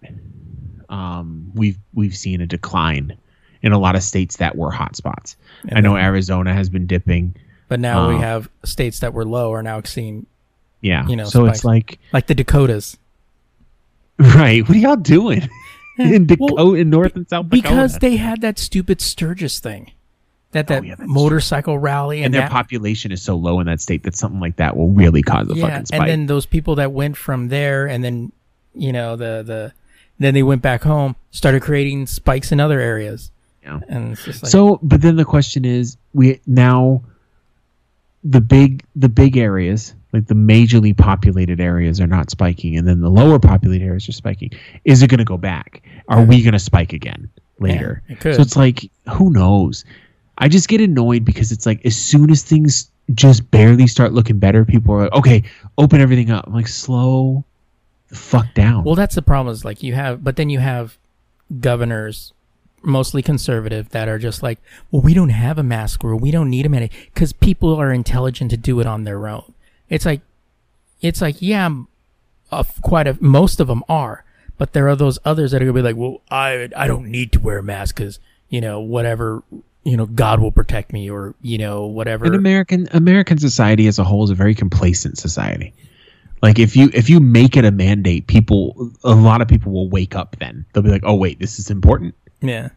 um, 0.88 1.50
we've 1.54 1.78
we've 1.94 2.16
seen 2.16 2.40
a 2.40 2.46
decline 2.46 3.16
in 3.62 3.72
a 3.72 3.78
lot 3.78 3.96
of 3.96 4.02
states 4.02 4.36
that 4.36 4.56
were 4.56 4.70
hotspots. 4.72 5.34
I 5.72 5.80
know 5.80 5.96
Arizona 5.96 6.54
has 6.54 6.68
been 6.68 6.86
dipping. 6.86 7.34
But 7.68 7.80
now 7.80 8.08
we 8.08 8.14
Um, 8.14 8.20
have 8.22 8.48
states 8.64 9.00
that 9.00 9.12
were 9.12 9.24
low 9.24 9.52
are 9.52 9.62
now 9.62 9.80
seeing 9.84 10.26
Yeah. 10.80 11.06
You 11.08 11.16
know, 11.16 11.24
so 11.24 11.46
it's 11.46 11.60
spikes. 11.60 11.64
like 11.64 11.98
like 12.12 12.26
the 12.28 12.34
Dakotas 12.34 12.96
right. 14.18 14.62
What 14.68 14.76
are 14.76 14.80
y'all 14.80 14.96
doing 14.96 15.48
in 15.98 16.26
Dakota, 16.26 16.54
Well, 16.54 16.74
in 16.74 16.90
North 16.90 17.14
and 17.16 17.28
South 17.28 17.48
Dakota? 17.48 17.62
because 17.62 17.98
they 17.98 18.16
had 18.16 18.40
that 18.40 18.58
stupid 18.58 19.00
Sturgis 19.00 19.60
thing, 19.60 19.92
that 20.52 20.66
that 20.68 20.82
Oh, 20.82 20.86
yeah, 20.86 20.94
motorcycle 21.00 21.78
rally, 21.78 22.18
and, 22.18 22.26
and 22.26 22.34
their 22.34 22.42
that, 22.42 22.50
population 22.50 23.12
is 23.12 23.22
so 23.22 23.36
low 23.36 23.60
in 23.60 23.66
that 23.66 23.80
state 23.80 24.02
that 24.04 24.16
something 24.16 24.40
like 24.40 24.56
that 24.56 24.76
will 24.76 24.90
really 24.90 25.22
cause 25.22 25.50
a 25.50 25.54
yeah, 25.54 25.68
fucking 25.68 25.86
spike. 25.86 26.00
and 26.00 26.08
then 26.10 26.26
those 26.26 26.46
people 26.46 26.74
that 26.76 26.92
went 26.92 27.16
from 27.16 27.48
there, 27.48 27.86
and 27.86 28.02
then 28.02 28.32
you 28.74 28.92
know 28.92 29.14
the 29.16 29.42
the 29.46 29.72
then 30.18 30.34
they 30.34 30.42
went 30.42 30.62
back 30.62 30.82
home, 30.82 31.14
started 31.30 31.62
creating 31.62 32.06
spikes 32.06 32.50
in 32.50 32.58
other 32.58 32.80
areas, 32.80 33.30
Yeah. 33.68 33.80
and 33.88 34.12
it's 34.12 34.24
just 34.24 34.42
like 34.42 34.50
so, 34.50 34.78
but 34.82 35.02
then 35.02 35.16
the 35.16 35.24
question 35.24 35.64
is, 35.64 35.96
we 36.14 36.40
now 36.46 37.02
the 38.24 38.40
big 38.40 38.84
the 38.96 39.08
big 39.08 39.36
areas, 39.36 39.94
like 40.12 40.26
the 40.26 40.34
majorly 40.34 40.96
populated 40.96 41.60
areas, 41.60 42.00
are 42.00 42.06
not 42.06 42.30
spiking, 42.30 42.76
and 42.76 42.88
then 42.88 43.00
the 43.00 43.10
lower 43.10 43.38
populated 43.38 43.84
areas 43.84 44.08
are 44.08 44.12
spiking. 44.12 44.50
Is 44.84 45.02
it 45.02 45.08
going 45.08 45.18
to 45.18 45.24
go 45.24 45.36
back? 45.36 45.82
Are 46.08 46.24
we 46.24 46.42
going 46.42 46.52
to 46.52 46.58
spike 46.58 46.92
again 46.92 47.28
later? 47.60 48.02
it 48.08 48.20
could. 48.20 48.34
So 48.36 48.42
it's 48.42 48.56
like, 48.56 48.90
who 49.12 49.30
knows? 49.30 49.84
I 50.38 50.48
just 50.48 50.68
get 50.68 50.80
annoyed 50.80 51.24
because 51.24 51.52
it's 51.52 51.66
like 51.66 51.84
as 51.84 51.96
soon 51.96 52.30
as 52.30 52.42
things 52.42 52.90
just 53.14 53.50
barely 53.50 53.86
start 53.86 54.12
looking 54.12 54.38
better, 54.38 54.64
people 54.64 54.94
are 54.94 55.02
like, 55.04 55.12
okay, 55.12 55.42
open 55.76 56.00
everything 56.00 56.30
up. 56.30 56.46
I'm 56.46 56.54
like, 56.54 56.68
slow 56.68 57.44
the 58.08 58.16
fuck 58.16 58.52
down. 58.54 58.84
Well, 58.84 58.94
that's 58.94 59.14
the 59.14 59.22
problem. 59.22 59.52
Is 59.52 59.64
like 59.64 59.82
you 59.82 59.94
have, 59.94 60.24
but 60.24 60.36
then 60.36 60.50
you 60.50 60.58
have 60.58 60.98
governors, 61.60 62.32
mostly 62.88 63.22
conservative, 63.22 63.90
that 63.90 64.08
are 64.08 64.18
just 64.18 64.42
like, 64.42 64.58
well, 64.90 65.02
we 65.02 65.14
don't 65.14 65.28
have 65.28 65.58
a 65.58 65.62
mask 65.62 66.02
rule. 66.02 66.18
We 66.18 66.30
don't 66.30 66.50
need 66.50 66.66
a 66.66 66.68
mandate 66.68 66.92
because 67.14 67.32
people 67.32 67.74
are 67.74 67.92
intelligent 67.92 68.50
to 68.50 68.56
do 68.56 68.80
it 68.80 68.86
on 68.86 69.04
their 69.04 69.28
own. 69.28 69.54
It's 69.88 70.04
like, 70.04 70.20
it's 71.00 71.20
like, 71.20 71.36
yeah, 71.40 71.70
uh, 72.50 72.64
quite 72.82 73.06
a 73.06 73.16
most 73.20 73.60
of 73.60 73.66
them 73.66 73.84
are, 73.88 74.24
but 74.56 74.72
there 74.72 74.88
are 74.88 74.96
those 74.96 75.18
others 75.24 75.52
that 75.52 75.62
are 75.62 75.66
gonna 75.66 75.74
be 75.74 75.82
like, 75.82 75.96
well, 75.96 76.20
I 76.30 76.68
I 76.76 76.86
don't 76.86 77.06
need 77.06 77.32
to 77.32 77.40
wear 77.40 77.58
a 77.58 77.62
mask 77.62 77.96
because 77.96 78.18
you 78.48 78.60
know 78.60 78.80
whatever. 78.80 79.42
You 79.84 79.96
know, 79.96 80.06
God 80.06 80.40
will 80.40 80.52
protect 80.52 80.92
me, 80.92 81.08
or 81.08 81.34
you 81.40 81.56
know, 81.56 81.86
whatever. 81.86 82.26
And 82.26 82.34
American 82.34 82.88
American 82.92 83.38
society 83.38 83.86
as 83.86 83.98
a 83.98 84.04
whole 84.04 84.24
is 84.24 84.30
a 84.30 84.34
very 84.34 84.54
complacent 84.54 85.18
society. 85.18 85.72
Like 86.42 86.58
if 86.58 86.76
you 86.76 86.90
if 86.92 87.08
you 87.10 87.20
make 87.20 87.56
it 87.56 87.64
a 87.64 87.70
mandate, 87.70 88.26
people 88.26 88.92
a 89.04 89.14
lot 89.14 89.40
of 89.40 89.48
people 89.48 89.72
will 89.72 89.88
wake 89.88 90.14
up 90.14 90.36
then. 90.38 90.64
They'll 90.72 90.82
be 90.82 90.90
like, 90.90 91.02
"Oh 91.04 91.14
wait, 91.14 91.38
this 91.38 91.58
is 91.58 91.70
important." 91.70 92.14
yeah, 92.40 92.68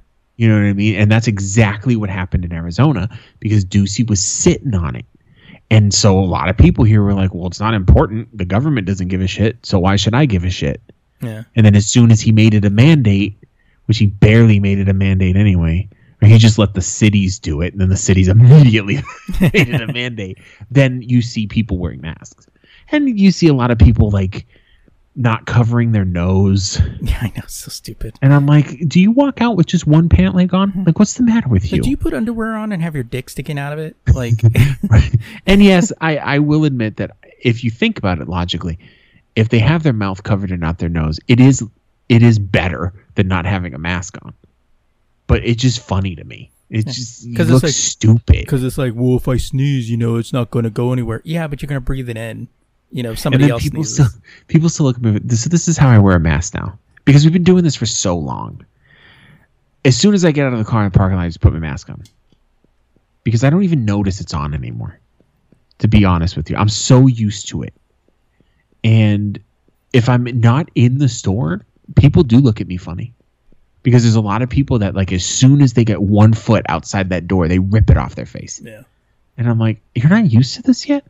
You 0.42 0.48
know 0.48 0.56
what 0.56 0.70
I 0.70 0.74
mean? 0.74 0.96
And 0.96 1.12
that's 1.12 1.28
exactly 1.28 1.96
what 1.96 2.10
happened 2.10 2.46
in 2.46 2.52
Arizona 2.52 3.08
because 3.40 3.64
Ducey 3.64 4.10
was 4.10 4.20
sitting 4.20 4.74
on 4.74 4.96
it. 4.96 5.06
And 5.70 5.94
so 5.94 6.18
a 6.18 6.26
lot 6.26 6.50
of 6.50 6.58
people 6.58 6.84
here 6.84 7.04
were 7.04 7.14
like, 7.14 7.32
"Well, 7.32 7.46
it's 7.46 7.60
not 7.60 7.76
important. 7.76 8.36
The 8.36 8.46
government 8.46 8.88
doesn't 8.88 9.10
give 9.10 9.22
a 9.22 9.28
shit, 9.28 9.64
so 9.64 9.78
why 9.78 9.98
should 9.98 10.16
I 10.16 10.26
give 10.26 10.44
a 10.44 10.50
shit?" 10.50 10.82
yeah, 11.22 11.44
And 11.56 11.64
then 11.64 11.76
as 11.76 11.86
soon 11.86 12.10
as 12.10 12.22
he 12.22 12.32
made 12.32 12.56
it 12.56 12.66
a 12.66 12.72
mandate, 12.72 13.38
which 13.86 14.00
he 14.00 14.08
barely 14.08 14.60
made 14.60 14.80
it 14.80 14.90
a 14.90 14.96
mandate 14.96 15.36
anyway, 15.36 15.88
or 16.24 16.28
he 16.28 16.40
just 16.40 16.58
let 16.58 16.74
the 16.74 16.82
cities 16.82 17.38
do 17.38 17.62
it, 17.62 17.74
and 17.74 17.80
then 17.80 17.90
the 17.90 17.96
cities 17.96 18.28
immediately 18.36 18.96
made 19.40 19.70
it 19.70 19.80
a 19.80 19.94
mandate, 19.94 20.40
then 20.72 21.04
you 21.04 21.22
see 21.22 21.46
people 21.46 21.78
wearing 21.78 22.02
masks. 22.02 22.48
And 22.92 23.20
you 23.20 23.30
see 23.30 23.48
a 23.48 23.54
lot 23.54 23.70
of 23.70 23.78
people 23.78 24.10
like 24.10 24.48
not 25.16 25.46
covering 25.46 25.92
their 25.92 26.06
nose. 26.06 26.80
yeah. 27.02 27.18
I 27.22 27.34
know, 27.36 27.44
so 27.48 27.70
stupid. 27.70 28.16
And 28.22 28.34
I'm 28.34 28.46
like, 28.46 28.88
do 28.88 29.02
you 29.02 29.12
walk 29.12 29.42
out 29.42 29.58
with 29.58 29.66
just 29.68 29.86
one 29.86 30.08
pant 30.08 30.36
leg 30.36 30.54
on? 30.54 30.70
Mm-hmm. 30.72 30.84
Like, 30.86 31.00
what's 31.00 31.16
the 31.16 31.24
matter 31.24 31.50
with 31.50 31.70
you? 31.72 31.78
Like, 31.78 31.84
do 31.84 31.90
you 31.90 31.98
put 31.98 32.14
underwear 32.14 32.56
on 32.56 32.72
and 32.72 32.82
have 32.82 32.96
your 32.96 33.04
dick 33.04 33.30
sticking 33.30 33.60
out 33.60 33.74
of 33.74 33.80
it? 33.80 33.96
Like, 34.14 34.36
Right. 34.90 35.14
And 35.46 35.62
yes, 35.64 35.92
I, 36.00 36.18
I 36.18 36.40
will 36.40 36.64
admit 36.66 36.98
that 36.98 37.12
if 37.42 37.64
you 37.64 37.72
think 37.72 37.98
about 37.98 38.20
it 38.20 38.28
logically, 38.30 38.80
if 39.36 39.50
they 39.50 39.60
have 39.60 39.84
their 39.84 39.94
mouth 39.94 40.24
covered 40.24 40.52
and 40.52 40.60
not 40.62 40.80
their 40.80 40.90
nose, 40.90 41.20
it 41.28 41.40
is 41.40 41.64
it 42.10 42.22
is 42.24 42.40
better 42.40 42.94
than 43.16 43.28
not 43.28 43.46
having 43.46 43.74
a 43.74 43.78
mask 43.78 44.18
on. 44.22 44.34
But 45.28 45.44
it's 45.46 45.62
just 45.62 45.80
funny 45.82 46.16
to 46.16 46.24
me. 46.26 46.52
It's 46.70 46.96
just 46.96 47.24
'Cause 47.36 47.40
it 47.40 47.42
it's 47.42 47.50
looks 47.52 47.64
like- 47.64 47.74
stupid. 47.74 48.42
Because 48.46 48.64
it's 48.64 48.78
like, 48.78 48.94
well, 48.96 49.16
if 49.18 49.28
I 49.28 49.38
sneeze, 49.38 49.90
you 49.90 49.98
know, 49.98 50.16
it's 50.18 50.32
not 50.34 50.52
going 50.52 50.64
to 50.64 50.70
go 50.70 50.92
anywhere. 50.94 51.22
Yeah, 51.26 51.48
but 51.48 51.62
you're 51.62 51.68
going 51.68 51.82
to 51.82 51.86
breathe 51.86 52.10
it 52.10 52.18
in. 52.18 52.48
You 52.92 53.04
know, 53.04 53.16
somebody 53.16 53.50
else 53.50 53.64
people 53.64 53.84
sneezes. 53.84 54.12
still 54.12 54.22
people 54.48 54.70
still 54.70 54.86
look 54.86 54.98
at 54.98 55.02
me. 55.02 55.20
This 55.24 55.46
this 55.46 55.68
is 55.68 55.78
how 55.78 55.90
I 55.90 55.98
wear 56.00 56.16
a 56.16 56.20
mask 56.20 56.54
now 56.54 56.78
because 57.06 57.24
we've 57.24 57.34
been 57.34 57.44
doing 57.44 57.64
this 57.64 57.76
for 57.76 57.86
so 57.86 58.18
long. 58.18 58.66
As 59.84 59.98
soon 59.98 60.14
as 60.14 60.24
I 60.26 60.32
get 60.32 60.46
out 60.46 60.54
of 60.54 60.60
the 60.60 60.66
car 60.66 60.84
in 60.84 60.92
the 60.92 60.98
parking 60.98 61.18
lot, 61.18 61.24
I 61.24 61.28
just 61.28 61.42
put 61.42 61.54
my 61.54 61.60
mask 61.60 61.90
on 61.90 62.04
because 63.24 63.44
I 63.44 63.50
don't 63.50 63.64
even 63.64 63.86
notice 63.86 64.22
it's 64.22 64.34
on 64.34 64.54
anymore. 64.54 65.00
To 65.80 65.88
be 65.88 66.06
honest 66.06 66.38
with 66.38 66.50
you, 66.50 66.56
I'm 66.58 66.70
so 66.70 67.08
used 67.08 67.48
to 67.50 67.64
it. 67.64 67.74
And 68.84 69.40
if 69.94 70.10
I'm 70.10 70.24
not 70.40 70.70
in 70.76 71.00
the 71.00 71.10
store, 71.10 71.66
people 71.96 72.24
do 72.24 72.38
look 72.38 72.62
at 72.62 72.68
me 72.68 72.78
funny 72.78 73.14
because 73.84 74.04
there's 74.04 74.16
a 74.16 74.22
lot 74.22 74.42
of 74.42 74.50
people 74.50 74.80
that 74.80 74.96
like 74.96 75.12
as 75.12 75.26
soon 75.26 75.62
as 75.62 75.74
they 75.74 75.84
get 75.84 76.02
one 76.02 76.34
foot 76.34 76.66
outside 76.70 77.10
that 77.10 77.28
door, 77.28 77.48
they 77.48 77.60
rip 77.60 77.90
it 77.90 77.98
off 77.98 78.16
their 78.16 78.26
face. 78.26 78.62
yeah. 78.64 78.84
And 79.38 79.50
I'm 79.50 79.58
like, 79.58 79.82
you're 79.96 80.10
not 80.10 80.30
used 80.30 80.56
to 80.56 80.62
this 80.62 80.88
yet. 80.88 81.04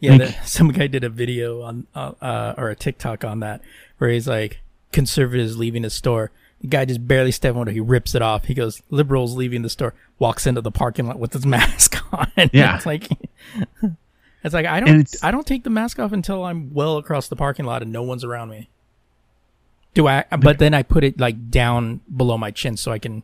Yeah, 0.00 0.12
Like- 0.12 0.20
the, 0.28 0.32
some 0.46 0.68
guy 0.72 0.86
did 0.86 1.04
a 1.04 1.08
video 1.08 1.62
on, 1.62 1.86
uh, 1.94 2.12
uh, 2.20 2.54
or 2.56 2.70
a 2.70 2.76
TikTok 2.76 3.24
on 3.24 3.40
that 3.40 3.60
where 3.98 4.10
he's 4.10 4.28
like, 4.28 4.60
conservatives 4.92 5.56
leaving 5.56 5.82
the 5.82 5.90
store. 5.90 6.30
The 6.60 6.68
guy 6.68 6.84
just 6.84 7.06
barely 7.08 7.32
stepped 7.32 7.56
on 7.56 7.66
it. 7.68 7.72
He 7.72 7.80
rips 7.80 8.14
it 8.14 8.22
off. 8.22 8.44
He 8.44 8.54
goes, 8.54 8.82
liberals 8.90 9.34
leaving 9.36 9.62
the 9.62 9.70
store, 9.70 9.94
walks 10.18 10.46
into 10.46 10.60
the 10.60 10.70
parking 10.70 11.06
lot 11.06 11.18
with 11.18 11.32
his 11.32 11.44
mask 11.56 11.96
on. 12.12 12.30
Yeah. 12.52 12.76
it's 12.76 12.86
like, 12.86 13.08
it's 14.44 14.54
like, 14.54 14.66
I 14.66 14.80
don't, 14.80 15.08
I 15.22 15.30
don't 15.30 15.46
take 15.46 15.64
the 15.64 15.70
mask 15.70 15.98
off 15.98 16.12
until 16.12 16.44
I'm 16.44 16.72
well 16.72 16.98
across 16.98 17.28
the 17.28 17.36
parking 17.36 17.64
lot 17.64 17.82
and 17.82 17.90
no 17.92 18.02
one's 18.02 18.22
around 18.24 18.50
me. 18.50 18.68
Do 19.94 20.06
I, 20.06 20.24
but 20.40 20.58
then 20.58 20.72
I 20.72 20.82
put 20.82 21.04
it 21.04 21.18
like 21.20 21.50
down 21.50 22.00
below 22.14 22.38
my 22.38 22.50
chin 22.50 22.76
so 22.76 22.92
I 22.92 22.98
can, 22.98 23.22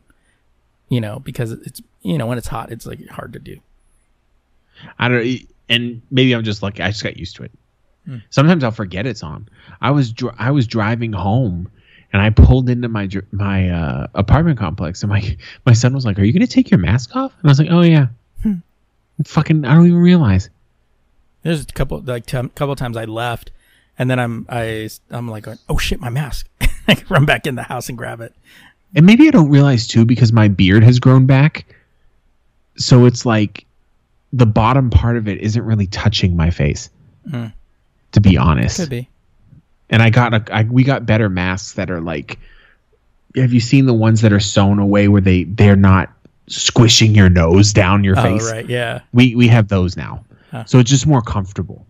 you 0.89 1.01
know, 1.01 1.19
because 1.19 1.51
it's, 1.51 1.81
you 2.01 2.17
know, 2.17 2.27
when 2.27 2.37
it's 2.37 2.47
hot, 2.47 2.71
it's 2.71 2.85
like 2.85 3.07
hard 3.07 3.33
to 3.33 3.39
do. 3.39 3.57
I 4.97 5.07
don't. 5.07 5.39
And 5.69 6.01
maybe 6.11 6.33
I'm 6.33 6.43
just 6.43 6.63
lucky. 6.63 6.81
I 6.81 6.89
just 6.89 7.03
got 7.03 7.17
used 7.17 7.35
to 7.37 7.43
it. 7.43 7.51
Sometimes 8.31 8.63
I'll 8.63 8.71
forget 8.71 9.05
it's 9.05 9.21
on. 9.21 9.47
I 9.81 9.91
was 9.91 10.11
dri- 10.11 10.33
I 10.39 10.49
was 10.49 10.65
driving 10.65 11.13
home, 11.13 11.69
and 12.11 12.21
I 12.21 12.31
pulled 12.31 12.67
into 12.67 12.89
my 12.89 13.05
dr- 13.05 13.31
my 13.31 13.69
uh, 13.69 14.07
apartment 14.15 14.57
complex, 14.57 15.03
and 15.03 15.11
my 15.11 15.37
my 15.65 15.73
son 15.73 15.93
was 15.93 16.05
like, 16.05 16.17
"Are 16.17 16.23
you 16.23 16.33
gonna 16.33 16.47
take 16.47 16.71
your 16.71 16.79
mask 16.79 17.15
off?" 17.15 17.33
And 17.39 17.49
I 17.49 17.51
was 17.51 17.59
like, 17.59 17.69
"Oh 17.69 17.81
yeah." 17.81 18.07
Fucking, 19.25 19.65
I 19.65 19.75
don't 19.75 19.85
even 19.85 19.99
realize. 19.99 20.49
There's 21.43 21.61
a 21.61 21.65
couple 21.65 21.99
like 21.99 22.25
t- 22.25 22.49
couple 22.55 22.75
times 22.75 22.97
I 22.97 23.05
left, 23.05 23.51
and 23.97 24.09
then 24.09 24.19
I'm 24.19 24.45
I 24.49 24.89
I'm 25.11 25.27
like, 25.27 25.43
going, 25.43 25.59
oh 25.67 25.77
shit, 25.77 25.99
my 25.99 26.09
mask. 26.09 26.47
I 26.87 26.95
can 26.95 27.05
run 27.09 27.25
back 27.25 27.45
in 27.45 27.55
the 27.55 27.63
house 27.63 27.89
and 27.89 27.97
grab 27.97 28.21
it. 28.21 28.33
And 28.95 29.05
maybe 29.05 29.27
I 29.27 29.31
don't 29.31 29.49
realize 29.49 29.87
too 29.87 30.05
because 30.05 30.33
my 30.33 30.47
beard 30.47 30.83
has 30.83 30.99
grown 30.99 31.27
back. 31.27 31.65
So 32.77 33.05
it's 33.05 33.25
like 33.25 33.65
the 34.33 34.45
bottom 34.45 34.89
part 34.89 35.17
of 35.17 35.27
it 35.27 35.39
isn't 35.39 35.63
really 35.63 35.87
touching 35.87 36.35
my 36.35 36.49
face. 36.51 36.89
Mm. 37.29 37.53
To 38.13 38.21
be 38.21 38.37
honest. 38.37 38.77
Could 38.77 38.89
be. 38.89 39.09
And 39.89 40.01
I 40.01 40.09
got 40.09 40.33
a 40.33 40.55
I, 40.55 40.63
we 40.63 40.83
got 40.83 41.05
better 41.05 41.29
masks 41.29 41.73
that 41.73 41.89
are 41.89 42.01
like 42.01 42.39
have 43.35 43.53
you 43.53 43.59
seen 43.59 43.85
the 43.85 43.93
ones 43.93 44.21
that 44.21 44.33
are 44.33 44.39
sewn 44.39 44.79
away 44.79 45.07
where 45.07 45.21
they 45.21 45.43
they're 45.43 45.75
not 45.75 46.11
squishing 46.47 47.13
your 47.13 47.29
nose 47.29 47.73
down 47.73 48.03
your 48.03 48.17
Oh 48.17 48.23
face? 48.23 48.51
right, 48.51 48.67
yeah. 48.67 49.01
We 49.13 49.35
we 49.35 49.47
have 49.47 49.67
those 49.67 49.95
now. 49.97 50.25
Huh. 50.51 50.65
So 50.65 50.79
it's 50.79 50.89
just 50.89 51.05
more 51.05 51.21
comfortable. 51.21 51.85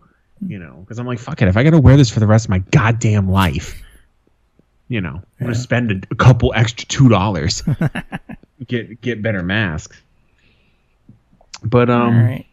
You 0.46 0.60
know, 0.60 0.78
because 0.82 1.00
I'm 1.00 1.06
like, 1.06 1.20
fuck 1.20 1.42
it. 1.42 1.50
If 1.50 1.58
I 1.58 1.64
got 1.64 1.72
to 1.72 1.80
wear 1.80 1.98
this 1.98 2.10
for 2.10 2.22
the 2.22 2.28
rest 2.28 2.46
of 2.46 2.50
my 2.50 2.60
goddamn 2.72 3.30
life, 3.30 3.82
you 4.88 5.02
know, 5.02 5.22
I'm 5.40 5.48
gonna 5.48 5.56
spend 5.56 5.92
a, 5.92 6.02
a 6.12 6.16
couple 6.16 6.54
extra 6.56 6.88
two 6.88 7.10
dollars 7.10 7.62
get 8.68 9.02
get 9.02 9.22
better 9.22 9.44
masks. 9.44 10.02
But 11.64 11.90
um, 11.90 12.18
right. 12.26 12.46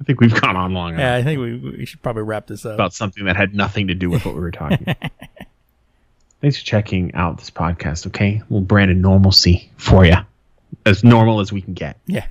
I 0.00 0.04
think 0.04 0.20
we've 0.20 0.40
gone 0.40 0.56
on 0.56 0.72
long 0.74 0.90
enough 0.90 1.00
Yeah, 1.00 1.14
I 1.16 1.22
think 1.22 1.40
we 1.40 1.56
we 1.78 1.84
should 1.86 2.02
probably 2.02 2.22
wrap 2.22 2.46
this 2.46 2.64
up. 2.64 2.74
about 2.74 2.94
something 2.94 3.24
that 3.26 3.36
had 3.36 3.54
nothing 3.54 3.88
to 3.88 3.94
do 3.94 4.08
with 4.10 4.24
what 4.24 4.34
we 4.34 4.40
were 4.40 4.50
talking. 4.50 4.82
about. 4.82 4.96
Thanks 6.40 6.56
for 6.58 6.64
checking 6.64 7.12
out 7.14 7.38
this 7.38 7.50
podcast. 7.50 8.06
Okay, 8.06 8.42
We'll 8.48 8.60
brand 8.60 8.90
a 8.90 8.94
normalcy 8.94 9.70
for 9.76 10.04
you, 10.06 10.14
as 10.86 11.02
normal 11.02 11.40
as 11.40 11.52
we 11.52 11.60
can 11.60 11.74
get. 11.74 11.98
yeah. 12.06 12.26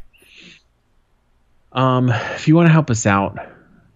Um, 1.74 2.10
if 2.10 2.48
you 2.48 2.56
want 2.56 2.68
to 2.68 2.72
help 2.72 2.90
us 2.90 3.06
out, 3.06 3.38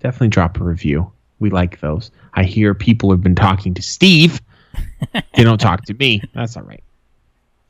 definitely 0.01 0.27
drop 0.27 0.59
a 0.59 0.63
review. 0.63 1.11
We 1.39 1.49
like 1.49 1.79
those. 1.79 2.11
I 2.33 2.43
hear 2.43 2.73
people 2.75 3.09
have 3.11 3.21
been 3.23 3.35
talking 3.35 3.73
to 3.73 3.81
Steve. 3.81 4.41
they 5.13 5.43
don't 5.43 5.59
talk 5.59 5.85
to 5.85 5.93
me. 5.95 6.21
That's 6.35 6.55
all 6.57 6.63
right. 6.63 6.83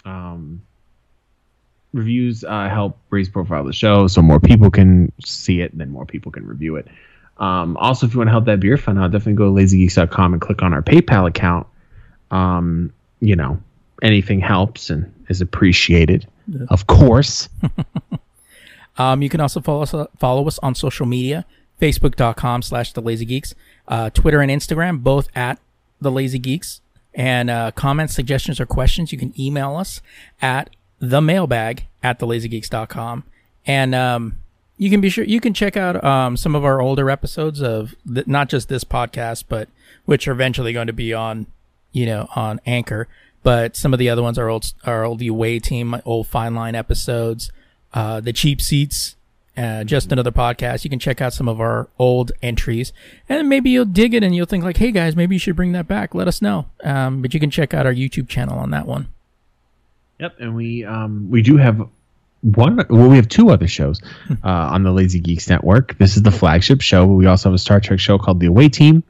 Um, 0.03 0.61
reviews 1.93 2.43
uh, 2.43 2.69
help 2.69 2.97
raise 3.09 3.30
profile 3.30 3.61
of 3.61 3.68
the 3.68 3.73
show, 3.73 4.07
so 4.07 4.22
more 4.22 4.39
people 4.39 4.72
can 4.72 5.11
see 5.23 5.61
it, 5.61 5.72
and 5.72 5.81
then 5.81 5.89
more 5.89 6.05
people 6.05 6.31
can 6.31 6.45
review 6.45 6.76
it. 6.76 6.88
Um, 7.38 7.76
also, 7.77 8.05
if 8.05 8.13
you 8.13 8.19
want 8.19 8.27
to 8.27 8.31
help 8.31 8.45
that 8.45 8.59
beer 8.59 8.77
fund 8.77 8.99
out, 8.99 9.11
definitely 9.11 9.34
go 9.34 9.45
to 9.45 9.51
lazygeeks.com 9.51 10.34
and 10.34 10.41
click 10.41 10.61
on 10.61 10.73
our 10.73 10.81
PayPal 10.81 11.27
account. 11.27 11.68
Um, 12.30 12.93
you 13.19 13.35
know, 13.35 13.61
anything 14.01 14.39
helps 14.39 14.89
and 14.89 15.11
is 15.30 15.41
appreciated, 15.41 16.27
of 16.69 16.88
course. 16.88 17.49
Um, 18.97 19.22
you 19.22 19.30
can 19.30 19.39
also 19.39 19.61
follow 19.61 19.81
us 19.81 19.95
follow 20.19 20.47
us 20.47 20.59
on 20.59 20.76
social 20.76 21.05
media, 21.05 21.45
facebook.com 21.81 22.61
slash 22.61 22.93
the 22.93 23.01
lazy 23.01 23.26
geeks, 23.26 23.55
uh, 23.88 24.09
Twitter 24.09 24.41
and 24.41 24.51
Instagram, 24.51 25.01
both 25.01 25.30
at 25.35 25.59
the 25.99 26.11
lazy 26.11 26.39
geeks. 26.39 26.81
And 27.13 27.49
uh, 27.49 27.72
comments, 27.72 28.13
suggestions, 28.13 28.59
or 28.59 28.65
questions, 28.65 29.11
you 29.11 29.18
can 29.18 29.34
email 29.39 29.76
us 29.76 30.01
at 30.41 30.69
the 31.02 31.19
mailbag 31.19 31.88
at 32.02 32.19
thelazygeeks.com. 32.19 33.23
And 33.65 33.94
um, 33.94 34.38
you 34.78 34.90
can 34.90 35.02
be 35.02 35.10
sure 35.10 35.26
you 35.26 35.41
can 35.41 35.53
check 35.53 35.76
out 35.76 36.02
um, 36.03 36.38
some 36.38 36.56
of 36.56 36.64
our 36.64 36.80
older 36.80 37.10
episodes 37.10 37.61
of 37.61 37.95
th- 38.11 38.28
not 38.28 38.48
just 38.48 38.69
this 38.69 38.84
podcast, 38.84 39.45
but 39.49 39.68
which 40.06 40.28
are 40.28 40.32
eventually 40.32 40.72
going 40.72 40.88
to 40.88 40.94
be 40.94 41.14
on, 41.14 41.48
you 41.91 42.06
know, 42.06 42.28
on 42.36 42.61
Anchor. 42.65 43.07
But 43.44 43.76
some 43.76 43.94
of 43.94 43.99
the 43.99 44.10
other 44.10 44.22
ones 44.22 44.38
are 44.38 44.48
old, 44.48 44.72
our 44.86 45.03
old 45.03 45.22
away 45.22 45.60
team, 45.60 45.99
old 46.06 46.28
fine 46.28 46.53
line 46.53 46.76
episodes, 46.76 47.52
uh, 47.94 48.22
the 48.22 48.34
cheap 48.34 48.61
seats, 48.61 49.15
uh, 49.57 49.84
just 49.84 50.11
another 50.11 50.32
podcast. 50.32 50.84
You 50.84 50.91
can 50.91 50.99
check 50.99 51.22
out 51.22 51.34
some 51.34 51.48
of 51.48 51.60
our 51.60 51.90
old 51.98 52.32
entries, 52.44 52.94
and 53.28 53.49
maybe 53.49 53.72
you'll 53.72 53.86
dig 53.86 54.14
it 54.14 54.23
and 54.23 54.36
you'll 54.36 54.45
think 54.45 54.64
like, 54.64 54.78
"Hey 54.78 54.91
guys, 54.91 55.15
maybe 55.15 55.36
you 55.36 55.40
should 55.40 55.56
bring 55.56 55.72
that 55.72 55.88
back." 55.88 56.14
Let 56.15 56.28
us 56.28 56.41
know. 56.41 56.68
Um, 56.84 57.22
but 57.22 57.34
you 57.34 57.40
can 57.40 57.49
check 57.49 57.73
out 57.73 57.88
our 57.88 57.94
YouTube 57.94 58.30
channel 58.30 58.57
on 58.57 58.69
that 58.72 58.86
one. 58.86 59.07
Yep, 60.22 60.35
and 60.39 60.56
we 60.56 60.85
um 60.85 61.31
we 61.31 61.41
do 61.41 61.57
have 61.57 61.81
one. 62.41 62.85
Well, 62.89 63.10
we 63.10 63.15
have 63.15 63.27
two 63.27 63.49
other 63.49 63.68
shows 63.68 63.99
uh, 64.30 64.48
on 64.48 64.84
the 64.84 64.91
Lazy 64.91 65.19
Geeks 65.19 65.49
Network. 65.49 65.98
This 65.98 66.15
is 66.15 66.22
the 66.22 66.31
flagship 66.31 66.81
show, 66.81 67.07
but 67.07 67.14
we 67.14 67.26
also 67.26 67.49
have 67.49 67.56
a 67.56 67.60
Star 67.60 67.80
Trek 67.80 67.99
show 67.99 68.19
called 68.19 68.39
The 68.39 68.45
Away 68.45 68.69
Team, 68.69 69.03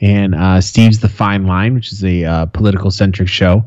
and 0.00 0.34
uh, 0.34 0.60
Steve's 0.60 0.98
The 0.98 1.08
Fine 1.08 1.46
Line, 1.46 1.74
which 1.74 1.92
is 1.92 2.02
a 2.04 2.24
uh, 2.24 2.46
political 2.46 2.90
centric 2.90 3.28
show, 3.28 3.64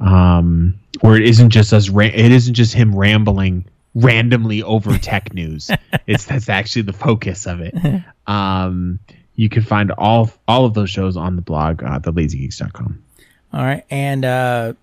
um, 0.00 0.74
where 1.00 1.16
it 1.16 1.28
isn't 1.28 1.50
just 1.50 1.72
us. 1.72 1.88
Ra- 1.88 2.06
it 2.06 2.32
isn't 2.32 2.54
just 2.54 2.74
him 2.74 2.92
rambling 2.92 3.64
randomly 3.94 4.64
over 4.64 4.98
tech 4.98 5.32
news. 5.32 5.70
It's 6.08 6.24
that's 6.24 6.48
actually 6.48 6.82
the 6.82 6.92
focus 6.92 7.46
of 7.46 7.60
it. 7.60 7.74
Um, 8.24 9.00
you 9.34 9.48
can 9.48 9.62
find 9.64 9.90
all 9.90 10.30
all 10.46 10.64
of 10.64 10.74
those 10.74 10.90
shows 10.90 11.16
on 11.16 11.34
the 11.34 11.42
blog, 11.42 11.82
uh, 11.82 11.98
thelazygeeks.com. 11.98 13.02
All 13.52 13.64
right, 13.64 13.84
and 13.90 14.24
uh, 14.24 14.74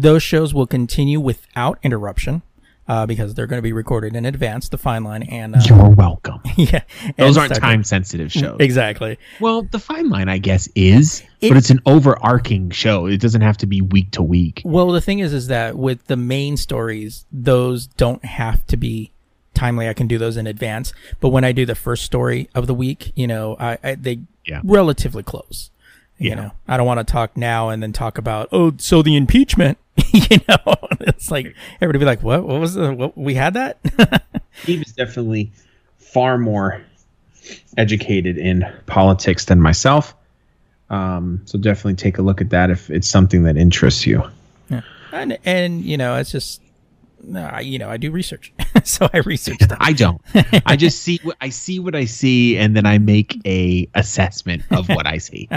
those 0.00 0.22
shows 0.22 0.54
will 0.54 0.66
continue 0.66 1.20
without 1.20 1.78
interruption 1.82 2.42
uh, 2.86 3.04
because 3.04 3.34
they're 3.34 3.46
going 3.46 3.58
to 3.58 3.62
be 3.62 3.72
recorded 3.72 4.16
in 4.16 4.24
advance. 4.24 4.68
The 4.70 4.78
Fine 4.78 5.04
Line 5.04 5.22
and 5.24 5.54
uh, 5.56 5.60
You're 5.64 5.90
welcome. 5.90 6.40
yeah, 6.56 6.80
Those 7.18 7.36
aren't 7.36 7.54
time 7.56 7.84
sensitive 7.84 8.32
shows. 8.32 8.56
Exactly. 8.60 9.18
Well, 9.40 9.62
the 9.62 9.78
fine 9.78 10.08
line, 10.08 10.28
I 10.28 10.38
guess, 10.38 10.68
is, 10.74 11.22
It- 11.40 11.48
but 11.50 11.56
it's 11.58 11.70
an 11.70 11.80
overarching 11.84 12.70
show. 12.70 13.06
It 13.06 13.20
doesn't 13.20 13.42
have 13.42 13.58
to 13.58 13.66
be 13.66 13.80
week 13.82 14.10
to 14.12 14.22
week. 14.22 14.62
Well, 14.64 14.90
the 14.92 15.00
thing 15.02 15.18
is, 15.18 15.32
is 15.34 15.48
that 15.48 15.76
with 15.76 16.06
the 16.06 16.16
main 16.16 16.56
stories, 16.56 17.26
those 17.30 17.86
don't 17.86 18.24
have 18.24 18.66
to 18.68 18.76
be 18.76 19.10
timely. 19.54 19.88
I 19.88 19.92
can 19.92 20.06
do 20.06 20.16
those 20.18 20.36
in 20.36 20.46
advance. 20.46 20.92
But 21.20 21.28
when 21.30 21.44
I 21.44 21.52
do 21.52 21.66
the 21.66 21.74
first 21.74 22.04
story 22.04 22.48
of 22.54 22.66
the 22.66 22.74
week, 22.74 23.12
you 23.16 23.26
know, 23.26 23.56
I, 23.60 23.76
I 23.84 23.94
they 23.96 24.20
Yeah. 24.46 24.60
relatively 24.64 25.22
close. 25.24 25.70
You 26.16 26.30
Yeah. 26.30 26.34
know, 26.36 26.50
I 26.66 26.76
don't 26.76 26.86
want 26.86 26.98
to 27.06 27.12
talk 27.12 27.36
now 27.36 27.68
and 27.68 27.82
then 27.82 27.92
talk 27.92 28.18
about 28.18 28.48
oh, 28.50 28.72
so 28.78 29.02
the 29.02 29.14
impeachment. 29.16 29.76
you 30.12 30.38
know, 30.48 30.76
it's 31.00 31.30
like 31.30 31.54
everybody 31.80 31.98
be 31.98 32.04
like, 32.04 32.22
what? 32.22 32.44
What 32.44 32.60
was 32.60 32.74
the? 32.74 32.92
What, 32.92 33.16
we 33.16 33.34
had 33.34 33.54
that? 33.54 33.78
he 34.64 34.80
is 34.80 34.92
definitely 34.92 35.52
far 35.98 36.38
more 36.38 36.82
educated 37.76 38.38
in 38.38 38.64
politics 38.86 39.46
than 39.46 39.60
myself. 39.60 40.14
Um, 40.90 41.42
so 41.44 41.58
definitely 41.58 41.94
take 41.94 42.18
a 42.18 42.22
look 42.22 42.40
at 42.40 42.50
that 42.50 42.70
if 42.70 42.90
it's 42.90 43.08
something 43.08 43.42
that 43.44 43.56
interests 43.56 44.06
you. 44.06 44.22
and 45.12 45.38
and 45.44 45.84
you 45.84 45.96
know, 45.96 46.16
it's 46.16 46.30
just. 46.30 46.62
Uh, 47.34 47.58
you 47.60 47.80
know, 47.80 47.90
I 47.90 47.96
do 47.96 48.12
research, 48.12 48.52
so 48.84 49.10
I 49.12 49.18
research 49.18 49.58
them. 49.58 49.76
I 49.80 49.92
don't. 49.92 50.20
I 50.64 50.76
just 50.76 51.00
see 51.00 51.18
what 51.24 51.36
I 51.40 51.48
see 51.48 51.80
what 51.80 51.96
I 51.96 52.04
see, 52.04 52.56
and 52.56 52.76
then 52.76 52.86
I 52.86 52.98
make 52.98 53.36
a 53.44 53.88
assessment 53.96 54.62
of 54.70 54.88
what 54.88 55.04
I 55.04 55.18
see. 55.18 55.48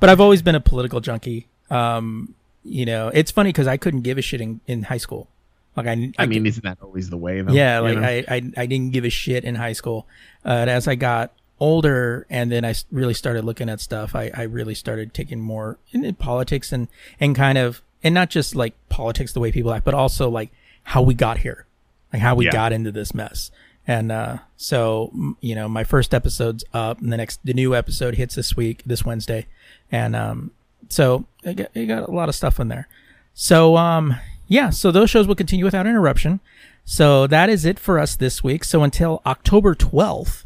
but 0.00 0.10
I've 0.10 0.20
always 0.20 0.42
been 0.42 0.56
a 0.56 0.60
political 0.60 0.98
junkie. 1.00 1.46
Um, 1.70 2.34
you 2.64 2.84
know, 2.84 3.08
it's 3.08 3.30
funny 3.30 3.50
because 3.50 3.66
I 3.66 3.76
couldn't 3.76 4.02
give 4.02 4.18
a 4.18 4.22
shit 4.22 4.40
in, 4.40 4.60
in 4.66 4.82
high 4.84 4.98
school. 4.98 5.28
Like 5.76 5.86
I, 5.86 6.12
I 6.18 6.26
mean, 6.26 6.46
isn't 6.46 6.64
that 6.64 6.78
always 6.82 7.10
the 7.10 7.16
way? 7.16 7.40
Though? 7.40 7.52
yeah, 7.52 7.78
You 7.78 7.84
like 7.84 7.98
know? 7.98 8.02
I, 8.06 8.24
I, 8.28 8.52
I 8.62 8.66
didn't 8.66 8.90
give 8.92 9.04
a 9.04 9.10
shit 9.10 9.44
in 9.44 9.54
high 9.54 9.72
school. 9.72 10.06
Uh, 10.44 10.48
and 10.50 10.70
as 10.70 10.88
I 10.88 10.94
got 10.96 11.32
older, 11.60 12.26
and 12.28 12.50
then 12.50 12.64
I 12.64 12.74
really 12.90 13.14
started 13.14 13.44
looking 13.44 13.68
at 13.68 13.80
stuff, 13.80 14.14
I, 14.14 14.30
I 14.34 14.42
really 14.42 14.74
started 14.74 15.14
taking 15.14 15.40
more 15.40 15.78
into 15.92 16.12
politics 16.12 16.72
and 16.72 16.88
and 17.20 17.36
kind 17.36 17.56
of 17.58 17.82
and 18.02 18.14
not 18.14 18.30
just 18.30 18.54
like 18.56 18.74
politics 18.88 19.32
the 19.32 19.40
way 19.40 19.52
people 19.52 19.72
act, 19.72 19.84
but 19.84 19.94
also 19.94 20.28
like 20.28 20.50
how 20.82 21.02
we 21.02 21.14
got 21.14 21.38
here, 21.38 21.66
like 22.12 22.20
how 22.22 22.34
we 22.34 22.46
Yeah. 22.46 22.52
got 22.52 22.72
into 22.72 22.90
this 22.90 23.14
mess. 23.14 23.50
And 23.86 24.10
uh, 24.12 24.38
so, 24.56 25.34
you 25.40 25.54
know, 25.54 25.68
my 25.68 25.84
first 25.84 26.14
episode's 26.14 26.64
up, 26.72 27.00
and 27.00 27.12
the 27.12 27.16
next, 27.16 27.40
the 27.44 27.54
new 27.54 27.74
episode 27.74 28.14
hits 28.16 28.34
this 28.34 28.56
week, 28.56 28.82
this 28.84 29.04
Wednesday, 29.04 29.46
and 29.90 30.14
um, 30.14 30.50
so 30.88 31.24
I 31.44 31.52
got, 31.54 31.72
got 31.74 32.08
a 32.08 32.12
lot 32.12 32.28
of 32.28 32.34
stuff 32.34 32.60
in 32.60 32.68
there. 32.68 32.88
So, 33.34 33.76
um, 33.76 34.16
yeah, 34.46 34.70
so 34.70 34.90
those 34.90 35.08
shows 35.10 35.26
will 35.26 35.34
continue 35.34 35.64
without 35.64 35.86
interruption. 35.86 36.40
So 36.84 37.26
that 37.28 37.48
is 37.48 37.64
it 37.64 37.78
for 37.78 37.98
us 37.98 38.16
this 38.16 38.42
week. 38.42 38.64
So 38.64 38.82
until 38.82 39.22
October 39.24 39.74
12th, 39.74 40.44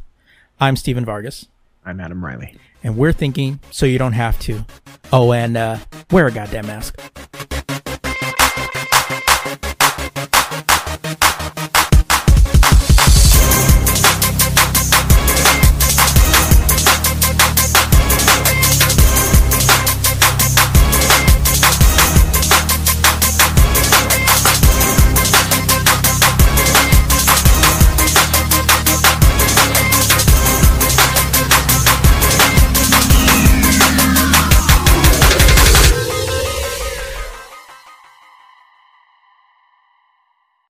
I'm 0.61 0.77
Steven 0.77 1.05
Vargas, 1.05 1.49
I'm 1.85 2.01
Adam 2.01 2.25
Riley. 2.25 2.57
and 2.83 2.97
we're 2.97 3.13
thinking 3.13 3.61
so 3.71 3.87
you 3.87 3.99
don't 3.99 4.13
have 4.13 4.39
to. 4.41 4.65
Oh, 5.13 5.33
and 5.33 5.57
uh, 5.57 5.79
wear 6.11 6.27
a 6.27 6.33
goddamn 6.33 6.67
mask. 6.67 6.99